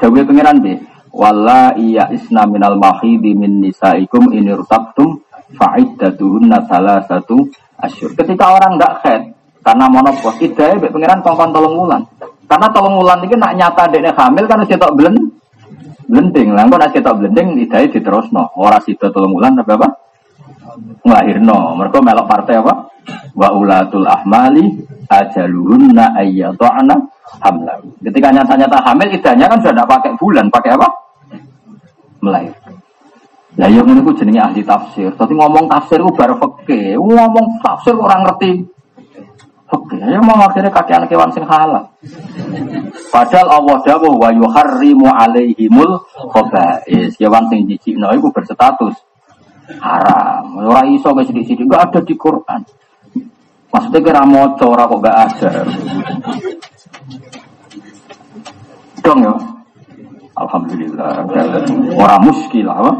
Dawe 0.00 0.20
pengiran 0.24 0.56
deh. 0.64 0.80
Walla 1.12 1.76
iya 1.76 2.08
isna 2.08 2.48
minal 2.48 2.80
mahidi 2.80 3.36
min 3.36 3.60
nisaikum 3.60 4.32
ini 4.32 4.56
rutabtum 4.56 5.20
fa'iddatuhunna 5.56 6.66
salah 6.70 7.02
satu 7.06 7.46
asyur. 7.80 8.12
Ketika 8.14 8.54
orang 8.54 8.76
tidak 8.76 8.94
head, 9.02 9.22
karena 9.60 9.86
monopos, 9.92 10.34
tidak 10.40 10.80
ya 10.80 10.88
pengiran 10.88 11.20
kongkon 11.20 11.52
tolong 11.52 11.74
wulan. 11.76 12.02
Karena 12.48 12.66
tolong 12.72 12.96
wulan 12.98 13.20
ini 13.22 13.36
nak 13.36 13.52
nyata 13.54 13.84
dekne 13.92 14.10
hamil 14.16 14.44
kan 14.48 14.64
usia 14.64 14.80
tak 14.80 14.96
belen, 14.96 15.14
blending. 16.08 16.56
Lah 16.56 16.64
nak 16.66 16.90
tak 16.96 17.14
blending 17.14 17.60
tidak 17.68 17.92
diterusno. 17.92 18.50
Ora 18.56 18.80
sida 18.82 19.12
tolong 19.12 19.36
wulan 19.36 19.52
tapi 19.54 19.76
apa? 19.76 19.88
Nglahirno. 21.04 21.76
Mereka 21.76 21.98
melok 22.00 22.26
partai 22.26 22.56
apa? 22.58 22.74
Wa 23.36 23.48
ulatul 23.52 24.08
ahmali 24.08 24.64
ajaluhunna 25.06 26.16
ayyadana 26.16 26.96
hamla. 27.44 27.74
Ketika 28.00 28.28
nyata-nyata 28.32 28.78
hamil 28.82 29.08
idahnya 29.12 29.46
kan 29.46 29.58
sudah 29.60 29.74
tidak 29.76 29.88
pakai 29.88 30.12
bulan, 30.18 30.46
pakai 30.48 30.70
apa? 30.74 30.88
Melahirkan. 32.20 32.59
Lah 33.58 33.66
yang 33.66 33.88
ini 33.90 34.04
jenenge 34.14 34.38
ahli 34.38 34.62
tafsir. 34.62 35.10
Tapi 35.18 35.32
ngomong 35.34 35.66
tafsir 35.66 35.98
ku 35.98 36.14
bar 36.14 36.30
fikih, 36.38 36.94
ngomong 36.94 37.58
tafsir 37.58 37.96
orang 37.98 38.22
ngerti. 38.28 38.62
Oke, 39.70 40.02
ya 40.02 40.18
mau 40.18 40.34
akhirnya 40.34 40.70
kaki 40.70 40.98
anak 40.98 41.14
kewan 41.14 41.30
sing 41.30 41.46
halal. 41.46 41.86
Padahal 43.14 43.48
Allah 43.54 43.78
dawuh 43.86 44.18
wa 44.18 44.30
yuharrimu 44.34 45.06
alaihimul 45.06 45.94
khaba'is. 46.34 47.14
Kewan 47.14 47.46
sing 47.50 47.70
jijikno 47.70 48.10
iku 48.18 48.34
berstatus 48.34 48.98
haram. 49.78 50.58
Ora 50.58 50.82
iso 50.90 51.14
ke 51.14 51.22
sithik-sithik 51.22 51.70
enggak 51.70 51.86
ada 51.86 52.00
di 52.02 52.14
Quran. 52.18 52.60
Maksudnya 53.70 54.00
kira 54.02 54.22
maca 54.26 54.64
ora 54.66 54.90
kok 54.90 54.98
enggak 54.98 55.18
ada. 55.30 55.50
Dong 59.06 59.20
ya. 59.22 59.34
Alhamdulillah. 60.40 61.28
Orang 61.94 62.20
muskil 62.24 62.66
apa? 62.66 62.92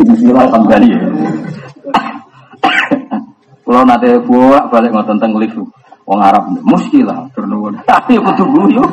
Bismillah 0.00 0.46
kembali 0.48 0.88
ya. 0.88 1.00
Kalau 3.70 3.86
nanti 3.86 4.10
buat 4.26 4.66
balik 4.72 4.90
ngotot 4.90 5.14
tentang 5.14 5.38
lift, 5.38 5.54
Wong 6.10 6.18
Arab 6.18 6.42
muskilah 6.66 7.22
turun 7.38 7.70
Tapi 7.86 8.18
aku 8.18 8.34
tunggu 8.34 8.66
yuk. 8.74 8.88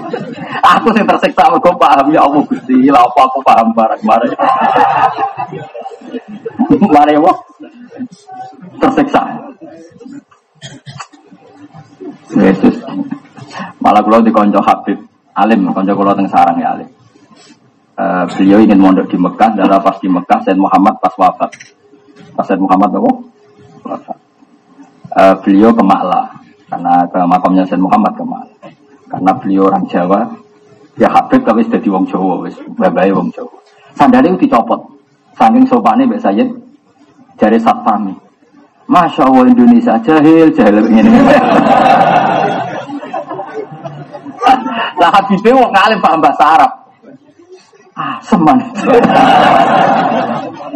Aku 0.62 0.94
sih 0.94 1.02
tersiksa 1.02 1.50
mergo 1.50 1.74
paham 1.74 2.14
ya 2.14 2.22
Allah 2.22 2.46
Gusti, 2.46 2.86
lah 2.94 3.02
apa 3.02 3.26
aku 3.26 3.42
paham 3.42 3.74
barang 3.74 4.02
mare. 4.06 4.30
Mare 6.94 7.16
wong 7.18 7.40
tersiksa. 8.78 9.22
Yesus. 12.38 12.78
Malah 13.80 14.02
kalau 14.04 14.20
di 14.22 14.32
konco 14.32 14.60
Habib 14.64 14.98
Alim, 15.38 15.70
konco 15.70 15.94
kalau 15.94 16.18
teng 16.18 16.30
sarang 16.30 16.58
ya 16.58 16.74
Alim. 16.74 16.90
Uh, 17.98 18.30
beliau 18.38 18.62
ingin 18.62 18.78
mondok 18.78 19.10
di 19.10 19.18
Mekah, 19.18 19.58
dan 19.58 19.74
pas 19.82 19.98
di 19.98 20.06
Mekah 20.06 20.40
Said 20.46 20.58
Muhammad 20.58 21.02
pas 21.02 21.14
wafat. 21.18 21.50
Pas 22.38 22.46
Said 22.46 22.62
Muhammad 22.62 22.94
apa? 22.94 23.12
Wafat. 23.86 24.18
Uh, 25.18 25.36
beliau 25.42 25.74
ke 25.74 25.82
Maklah 25.82 26.30
karena 26.70 26.94
ke 27.10 27.20
makamnya 27.26 27.64
Said 27.66 27.82
Muhammad 27.82 28.14
ke 28.14 28.22
Maklah. 28.22 28.70
Karena 29.08 29.32
beliau 29.40 29.72
orang 29.72 29.88
Jawa, 29.90 30.20
ya 31.00 31.10
Habib 31.10 31.42
tapi 31.42 31.64
sudah 31.66 31.82
di 31.82 31.90
Wong 31.90 32.06
Jawa, 32.06 32.44
wis 32.46 32.58
babai 32.76 33.10
Wong 33.10 33.34
Jawa. 33.34 33.58
Sandalnya 33.98 34.38
dicopot, 34.38 34.78
saking 35.34 35.66
sopannya 35.66 36.06
Mbak 36.06 36.22
Sayyid, 36.22 36.50
jari 37.40 37.58
satpami. 37.58 38.14
Masya 38.88 39.26
Allah 39.26 39.52
Indonesia 39.52 39.98
jahil, 40.06 40.54
jahil 40.54 40.86
ini. 40.86 41.12
Lah 45.02 45.10
Habibie 45.14 45.54
wong 45.54 45.72
ngalim 45.72 46.00
paham 46.02 46.24
bahasa 46.24 46.44
Arab. 46.58 46.72
Ah, 47.98 48.18
seman. 48.22 48.58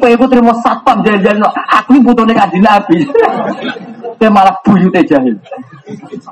Kowe 0.02 0.10
iku 0.10 0.26
trimo 0.26 0.50
satpam 0.66 1.06
jajan 1.06 1.38
aku 1.70 2.02
butuhne 2.02 2.34
kanjeng 2.34 2.66
Nabi. 2.66 3.06
Kowe 4.18 4.30
malah 4.34 4.54
buyute 4.66 5.06
jahil. 5.06 5.38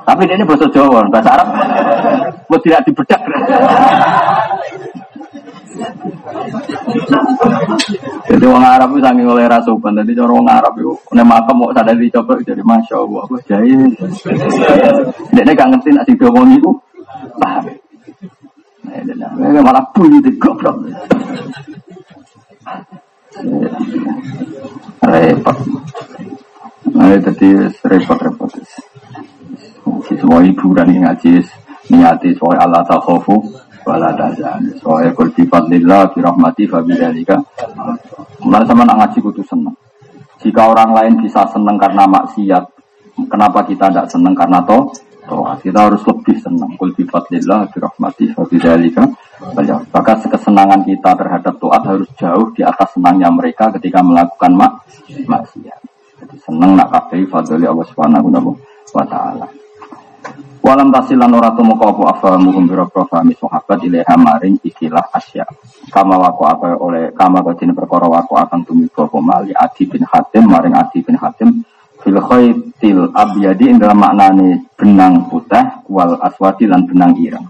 Tapi 0.02 0.26
ini 0.26 0.42
bahasa 0.42 0.66
Jawa, 0.74 1.06
bahasa 1.06 1.30
Arab 1.38 1.48
mau 2.50 2.58
tidak 2.58 2.82
dibedak. 2.86 3.20
Jadi 8.26 8.44
orang 8.46 8.66
Arab 8.66 8.88
itu 8.94 9.00
sangat 9.02 9.26
oleh 9.26 9.46
rasuban. 9.46 9.94
Jadi 10.02 10.18
orang 10.18 10.50
Arab 10.50 10.74
itu 10.78 10.94
nek 11.14 11.26
makam 11.26 11.54
mau 11.54 11.70
sadar 11.70 11.94
dicoba 11.94 12.34
jadi 12.42 12.62
masya 12.66 12.96
Allah, 12.98 13.20
aku 13.26 13.36
jahil. 13.46 13.90
Dia 15.30 15.54
gak 15.54 15.68
ngerti 15.70 15.88
nak 15.94 16.06
didomoni 16.10 16.58
itu 16.58 16.70
paham. 17.38 17.64
Malah 19.38 19.84
di 19.94 20.32
goblok. 20.38 20.76
Repot. 25.00 25.56
Nah, 26.90 27.16
jadi 27.16 27.48
repot-repot. 27.70 28.50
Semua 30.10 30.42
hiburan 30.42 30.90
yang 30.90 31.06
ngaji 31.06 31.38
niati 31.90 32.34
soal 32.34 32.58
Allah 32.58 32.82
takhofu 32.82 33.38
wala 33.86 34.10
tazan. 34.14 34.74
Soal 34.82 35.14
kul 35.14 35.30
bi 35.32 35.46
fadlillah 35.46 36.10
bi 36.12 36.18
rahmati 36.20 36.66
fa 36.66 36.82
bidzalika. 36.82 37.38
Mulai 38.42 38.66
sama 38.66 38.82
nak 38.84 39.06
ngaji 39.06 39.18
kudu 39.22 39.42
seneng. 39.46 39.74
Jika 40.40 40.72
orang 40.72 40.96
lain 40.96 41.14
bisa 41.20 41.44
seneng 41.52 41.76
karena 41.76 42.08
maksiat, 42.08 42.64
kenapa 43.28 43.60
kita 43.68 43.92
tidak 43.92 44.08
seneng 44.08 44.32
karena 44.32 44.58
toh? 44.64 44.88
Toat. 45.30 45.62
Kita 45.62 45.86
harus 45.86 46.02
lebih 46.02 46.36
senang. 46.42 46.74
Kul 46.74 46.90
bi 46.90 47.06
fadlillah 47.06 47.70
bi 47.70 48.26
bidzalika. 48.26 49.06
Maka 49.94 50.12
kesenangan 50.26 50.82
kita 50.82 51.14
terhadap 51.14 51.54
toat 51.62 51.82
harus 51.86 52.10
jauh 52.18 52.50
di 52.50 52.66
atas 52.66 52.98
senangnya 52.98 53.30
mereka 53.30 53.70
ketika 53.78 54.02
melakukan 54.02 54.50
mak 54.58 54.82
maksiat. 55.06 55.80
Jadi 56.20 56.36
senang 56.42 56.74
nak 56.74 56.90
kabeh 56.90 57.24
fadli 57.30 57.64
Allah 57.64 57.86
Subhanahu 57.86 58.28
wa 58.90 59.06
taala. 59.06 59.46
Walam 60.60 60.92
tasilan 60.92 61.32
ora 61.32 61.56
temu 61.56 61.72
apa 61.72 62.12
afamu 62.12 62.52
kumbira 62.52 62.84
profami 62.84 63.32
sahabat 63.32 63.80
ilaha 63.80 64.12
maring 64.20 64.60
ikilah 64.60 65.08
asya. 65.16 65.48
Kama 65.88 66.20
wako 66.20 66.42
apa 66.44 66.76
oleh 66.76 67.16
kama 67.16 67.40
kodine 67.40 67.72
perkara 67.72 68.04
wako 68.04 68.36
akan 68.36 68.68
tumiba 68.68 69.08
mali 69.24 69.56
Adi 69.56 69.88
bin 69.88 70.04
Hatim 70.04 70.44
maring 70.44 70.76
Adi 70.76 71.00
bin 71.00 71.16
Hatim 71.16 71.64
fil 72.04 72.20
khaitil 72.20 73.08
abyadi 73.08 73.72
dalam 73.80 74.04
maknane 74.04 74.69
benang 74.80 75.28
putih 75.28 75.84
wal 75.92 76.16
aswadi 76.24 76.64
lan 76.64 76.88
benang 76.88 77.12
ireng. 77.20 77.44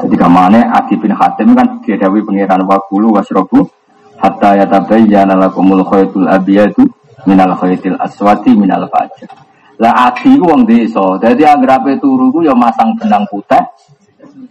Jadi 0.00 0.16
kamane 0.16 0.64
Adi 0.64 0.96
bin 0.96 1.12
Hatim 1.12 1.52
kan 1.52 1.84
diadawi 1.84 2.24
pangeran 2.24 2.64
wakulu 2.64 3.12
wasrobu 3.12 3.68
hatta 4.16 4.56
yatabayyana 4.64 5.36
lakumul 5.36 5.84
khaitul 5.84 6.24
abyadu 6.24 6.88
minal 7.28 7.52
khaitil 7.60 8.00
aswadi 8.00 8.56
minal 8.56 8.88
fajr. 8.88 9.28
Lah 9.76 10.08
Adi 10.08 10.40
ku 10.40 10.48
wong 10.48 10.64
desa, 10.64 11.20
dadi 11.20 11.44
anggerape 11.44 12.00
turu 12.00 12.32
ku 12.32 12.40
ya 12.40 12.56
masang 12.56 12.96
benang 12.96 13.28
putih 13.28 13.60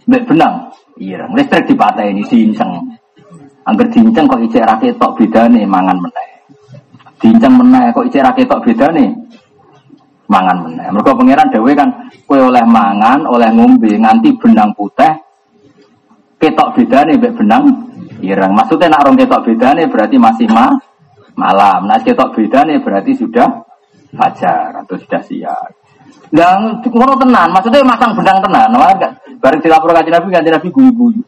mbek 0.06 0.22
benang 0.30 0.70
ireng. 1.00 1.34
Listrik 1.34 1.66
dipateni 1.66 2.22
diinceng. 2.22 2.70
Angger 3.64 3.88
diinceng 3.90 4.28
kok 4.28 4.44
ijek 4.44 4.62
ra 4.62 4.76
ketok 4.76 5.16
bedane 5.16 5.64
mangan 5.64 5.96
meneh. 5.96 6.28
Dincang 7.16 7.56
meneh 7.56 7.90
kok 7.90 8.04
ijek 8.06 8.22
ra 8.22 8.30
ketok 8.36 8.60
bedane. 8.60 9.16
Mangan 10.34 10.56
meneh. 10.66 10.90
Mergo 10.90 11.14
pangeran 11.14 11.46
dhewe 11.54 11.78
kan 11.78 12.10
kowe 12.26 12.38
oleh 12.42 12.66
mangan, 12.66 13.22
oleh 13.30 13.54
ngombe 13.54 13.94
nganti 13.94 14.34
benang 14.34 14.74
putih 14.74 15.14
ketok 16.42 16.74
bedane 16.74 17.14
mbek 17.14 17.38
benang 17.38 17.64
ireng. 18.18 18.52
Maksudnya 18.52 18.90
nak 18.90 19.06
rong 19.06 19.14
ketok 19.14 19.46
bedane 19.46 19.86
berarti 19.86 20.16
masih 20.18 20.50
ma 20.50 20.74
malam. 21.38 21.86
Nah 21.86 22.02
ketok 22.02 22.34
bedane 22.34 22.82
berarti 22.82 23.14
sudah 23.14 23.48
fajar 24.12 24.74
atau 24.82 24.98
sudah 24.98 25.22
siang. 25.22 25.70
Dan 26.34 26.82
ngono 26.82 27.14
tenan, 27.14 27.46
maksudnya 27.54 27.86
masang 27.86 28.10
benang 28.18 28.42
tenan, 28.42 28.74
wah 28.74 28.90
enggak. 28.90 29.12
Bareng 29.38 29.60
dilapor 29.62 29.94
kanjeng 29.94 30.18
Nabi, 30.18 30.34
kanjeng 30.34 30.54
Nabi 30.56 30.68
guyu-guyu. 30.72 31.22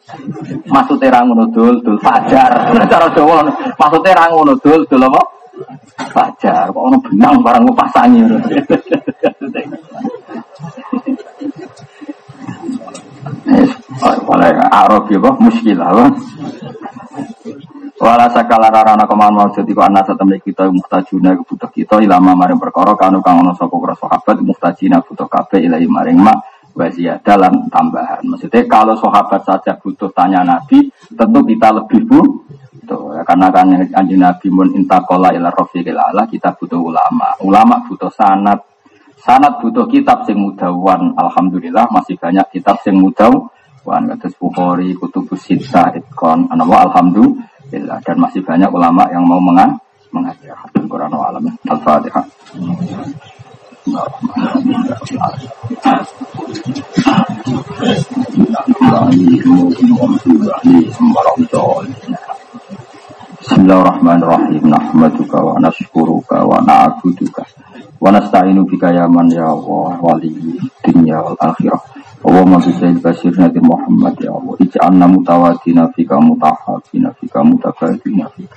Maksudnya 0.66 1.14
ra 1.14 1.22
dul, 1.52 1.78
dul 1.84 1.98
fajar. 2.02 2.50
Cara 2.90 3.06
Jawa, 3.14 3.46
maksudnya 3.76 4.18
ra 4.18 4.26
dul, 4.34 4.82
dul 4.88 5.02
apa? 5.06 5.35
Fajar, 6.12 6.68
kok 6.72 6.84
ono 6.84 6.96
benang 7.00 7.40
barang 7.40 7.62
mau 7.64 7.76
pasangi. 7.76 8.20
Oleh 14.26 14.50
Arab 14.68 15.08
ya, 15.08 15.18
muskilah. 15.40 16.12
Wala 17.96 18.28
sakala 18.28 18.68
rarana 18.68 19.08
keman 19.08 19.32
mau 19.32 19.48
jadi 19.48 19.72
kok 19.72 19.88
anak 19.88 20.04
setemui 20.04 20.36
kita 20.44 20.68
muhtajuna 20.68 21.32
butuh 21.40 21.70
kita 21.72 21.96
ilama 22.04 22.36
maring 22.36 22.60
perkara 22.60 22.92
kanu 22.92 23.24
kang 23.24 23.40
ono 23.40 23.56
sapa 23.56 23.72
para 23.72 23.96
sahabat 23.96 24.36
muhtajina 24.44 25.00
butuh 25.00 25.24
kabeh 25.24 25.64
ilahi 25.64 25.88
maring 25.88 26.20
mak 26.20 26.44
wazia 26.76 27.16
dalam 27.24 27.72
tambahan. 27.72 28.20
Maksudnya 28.28 28.68
kalau 28.68 29.00
sahabat 29.00 29.48
saja 29.48 29.80
butuh 29.80 30.12
tanya 30.12 30.44
Nabi, 30.44 30.92
tentu 31.16 31.40
kita 31.48 31.72
lebih 31.72 32.04
bu 32.04 32.20
butuh. 32.86 33.18
Ya, 33.18 33.22
karena 33.26 33.50
kan 33.50 33.66
anjing 33.74 34.22
Nabi 34.22 34.46
mun 34.46 34.70
intakola 34.78 35.34
ila 35.34 35.50
rofiqil 35.50 35.98
ala 35.98 36.22
kita 36.30 36.54
butuh 36.54 36.78
ulama. 36.78 37.34
Ulama 37.42 37.82
butuh 37.90 38.06
sanat. 38.14 38.62
Sanat 39.18 39.58
butuh 39.58 39.90
kitab 39.90 40.22
sing 40.22 40.38
mudawan. 40.38 41.10
Alhamdulillah 41.18 41.90
masih 41.90 42.14
banyak 42.14 42.46
kitab 42.54 42.78
sing 42.86 42.94
mudawan. 42.94 43.50
Kados 43.86 44.34
Bukhari, 44.38 44.94
Kutubus 44.98 45.46
Sittah, 45.46 45.94
Itkon, 45.94 46.46
Anwa 46.50 46.86
Alhamdulillah. 46.86 47.98
Dan 48.06 48.22
masih 48.22 48.42
banyak 48.46 48.70
ulama 48.70 49.10
yang 49.10 49.26
mau 49.26 49.42
mengajar 49.42 49.82
mengajar. 50.14 50.54
Quran 50.86 51.10
alam. 51.10 51.42
Al-Fatihah. 51.66 52.22
Bismillahirrahmanirrahim. 60.66 62.45
Nahmaduka 64.66 65.38
wa 65.38 65.54
nashkuruka 65.62 66.42
wa 66.42 66.58
na'buduka 66.66 67.42
wa 68.02 68.10
nasta'inu 68.12 68.66
bika 68.66 68.90
ya 68.92 69.06
man 69.08 69.30
ya 69.30 69.46
Allah 69.48 69.96
wali 70.02 70.58
dunya 70.82 71.22
wal 71.22 71.38
akhirah. 71.38 71.78
Allahumma 72.26 72.58
bisail 72.58 72.98
basir 72.98 73.30
nabi 73.38 73.62
Muhammad 73.62 74.18
ya 74.18 74.34
Allah. 74.34 74.58
Ij'alna 74.58 75.06
mutawadina 75.06 75.86
fika 75.94 76.18
mutahabina 76.18 77.14
fika 77.22 77.40
mutakadina 77.46 78.26
fika. 78.34 78.56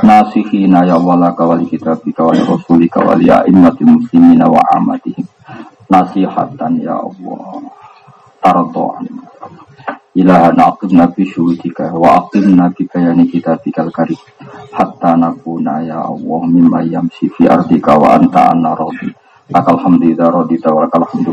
Nasihina 0.00 0.88
ya 0.88 0.96
Allah 0.96 1.28
laka 1.28 1.44
wali 1.44 1.68
kitabika 1.68 2.24
wali 2.24 2.40
rasulika 2.40 3.04
wali 3.04 3.28
a'immatil 3.28 3.84
muslimina 4.00 4.48
wa 4.48 4.64
amatihim. 4.72 5.28
Nasihatan 5.92 6.80
ya 6.80 6.96
Allah. 6.96 7.68
Tardo'an. 8.40 9.04
Ilaha 10.12 10.52
na'aqib 10.52 10.92
nabi 10.92 11.24
syuhudika 11.24 11.88
wa 11.96 12.20
aqib 12.20 12.44
nabi 12.52 12.84
bayani 12.84 13.24
kitabikal 13.32 13.88
karim. 13.88 14.20
Hatta 14.68 15.16
nakuna 15.16 15.80
ya 15.88 16.04
Allah 16.04 16.40
mimma 16.52 16.84
yamsi 16.84 17.32
fi 17.32 17.48
ardika 17.48 17.96
wa 17.96 18.20
anta 18.20 18.52
anna 18.52 18.76
radhi. 18.76 19.08
Lakal 19.48 19.80
hamdu 19.80 20.12
wa 20.12 20.44
lakal 20.84 21.08
hamdu 21.08 21.32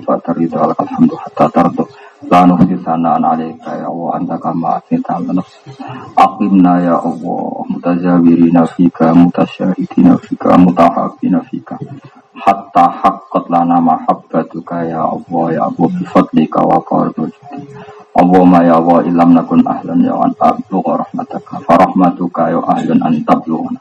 hamdu 0.95 1.15
hatta 1.19 1.45
tardu. 1.51 1.83
La 2.27 2.43
nuhsi 2.43 2.75
sana'an 2.83 3.23
alaika 3.23 3.79
ya 3.79 3.87
Allah 3.87 4.19
anta 4.19 4.35
kama 4.35 4.75
asnita 4.83 5.23
nafsi. 5.23 5.71
Aqimna 6.19 6.83
ya 6.83 6.99
Allah 6.99 7.63
mutazawirina 7.71 8.67
fika 8.75 9.15
mutasyahidina 9.15 10.19
fika 10.19 10.59
mutahabina 10.59 11.39
fika. 11.47 11.79
Hatta 12.35 12.91
haqqat 12.91 13.47
lana 13.47 13.79
mahabbatuka 13.79 14.83
ya 14.91 15.07
Allah 15.07 15.45
ya 15.55 15.65
bi 15.71 15.87
fadlika 16.07 16.59
wa 16.63 16.79
qardu 16.83 17.31
Allahumma 18.19 18.63
ya 18.67 18.79
Allah 18.79 19.03
ilam 19.07 19.31
nakun 19.35 19.63
ahlan 19.63 20.03
ya 20.03 20.15
an 20.19 20.35
ablugha 20.43 20.99
rahmataka 21.03 21.63
fa 21.63 21.73
rahmatuka 21.79 22.51
ya 22.51 22.59
ahlan 22.59 22.99
an 22.99 23.15
tablughana 23.23 23.79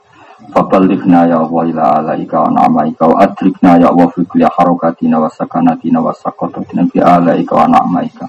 Fabalighna 0.48 1.28
ya 1.28 1.44
Allah 1.44 1.62
ila 1.68 1.84
alaika 2.00 2.40
wa 2.40 2.50
na'maika 2.56 3.04
wa 3.04 3.20
adrikna 3.20 3.76
ya 3.76 3.92
Allah 3.92 4.08
fi 4.08 4.24
kulli 4.24 4.48
harakatina 4.48 5.20
wa 5.20 5.28
sakanatina 5.28 6.00
wa 6.00 6.12
sakotatina 6.16 6.88
fi 6.88 7.04
alaika 7.04 7.52
wa 7.52 7.68
na'maika 7.68 8.24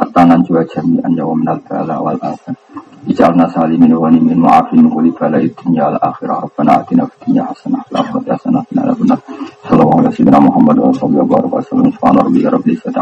hatta 0.00 0.24
nanjua 0.24 0.64
jami'an 0.64 1.12
ya 1.12 1.28
minal 1.28 1.60
bala 1.68 2.00
wal 2.00 2.16
afan 2.24 2.56
Ij'alna 3.08 3.48
salimin 3.52 3.94
wa 3.96 4.10
nimin 4.10 4.36
ma'afin 4.40 4.84
min 4.84 4.90
kulli 4.92 5.12
bala 5.16 5.38
dunya 5.40 5.86
al 5.92 5.96
akhirah. 6.02 6.44
Rabbana 6.44 6.82
atina 6.84 7.08
dunya 7.24 7.44
hasanah 7.46 7.80
wa 7.88 8.04
hasanah 8.04 8.60
wa 8.60 8.68
qina 8.68 8.82
adzabannar 8.84 9.20
Sallallahu 9.64 10.00
alaihi 10.02 10.24
wa 10.28 10.40
Muhammad 10.44 10.76
wa 10.76 10.92
sallallahu 10.92 11.32
alaihi 11.36 11.52
wa 11.52 11.62
sallam. 11.64 11.88
Subhana 11.94 12.20
rabbika 12.26 12.48
rabbil 12.52 12.74
izzati 12.76 12.98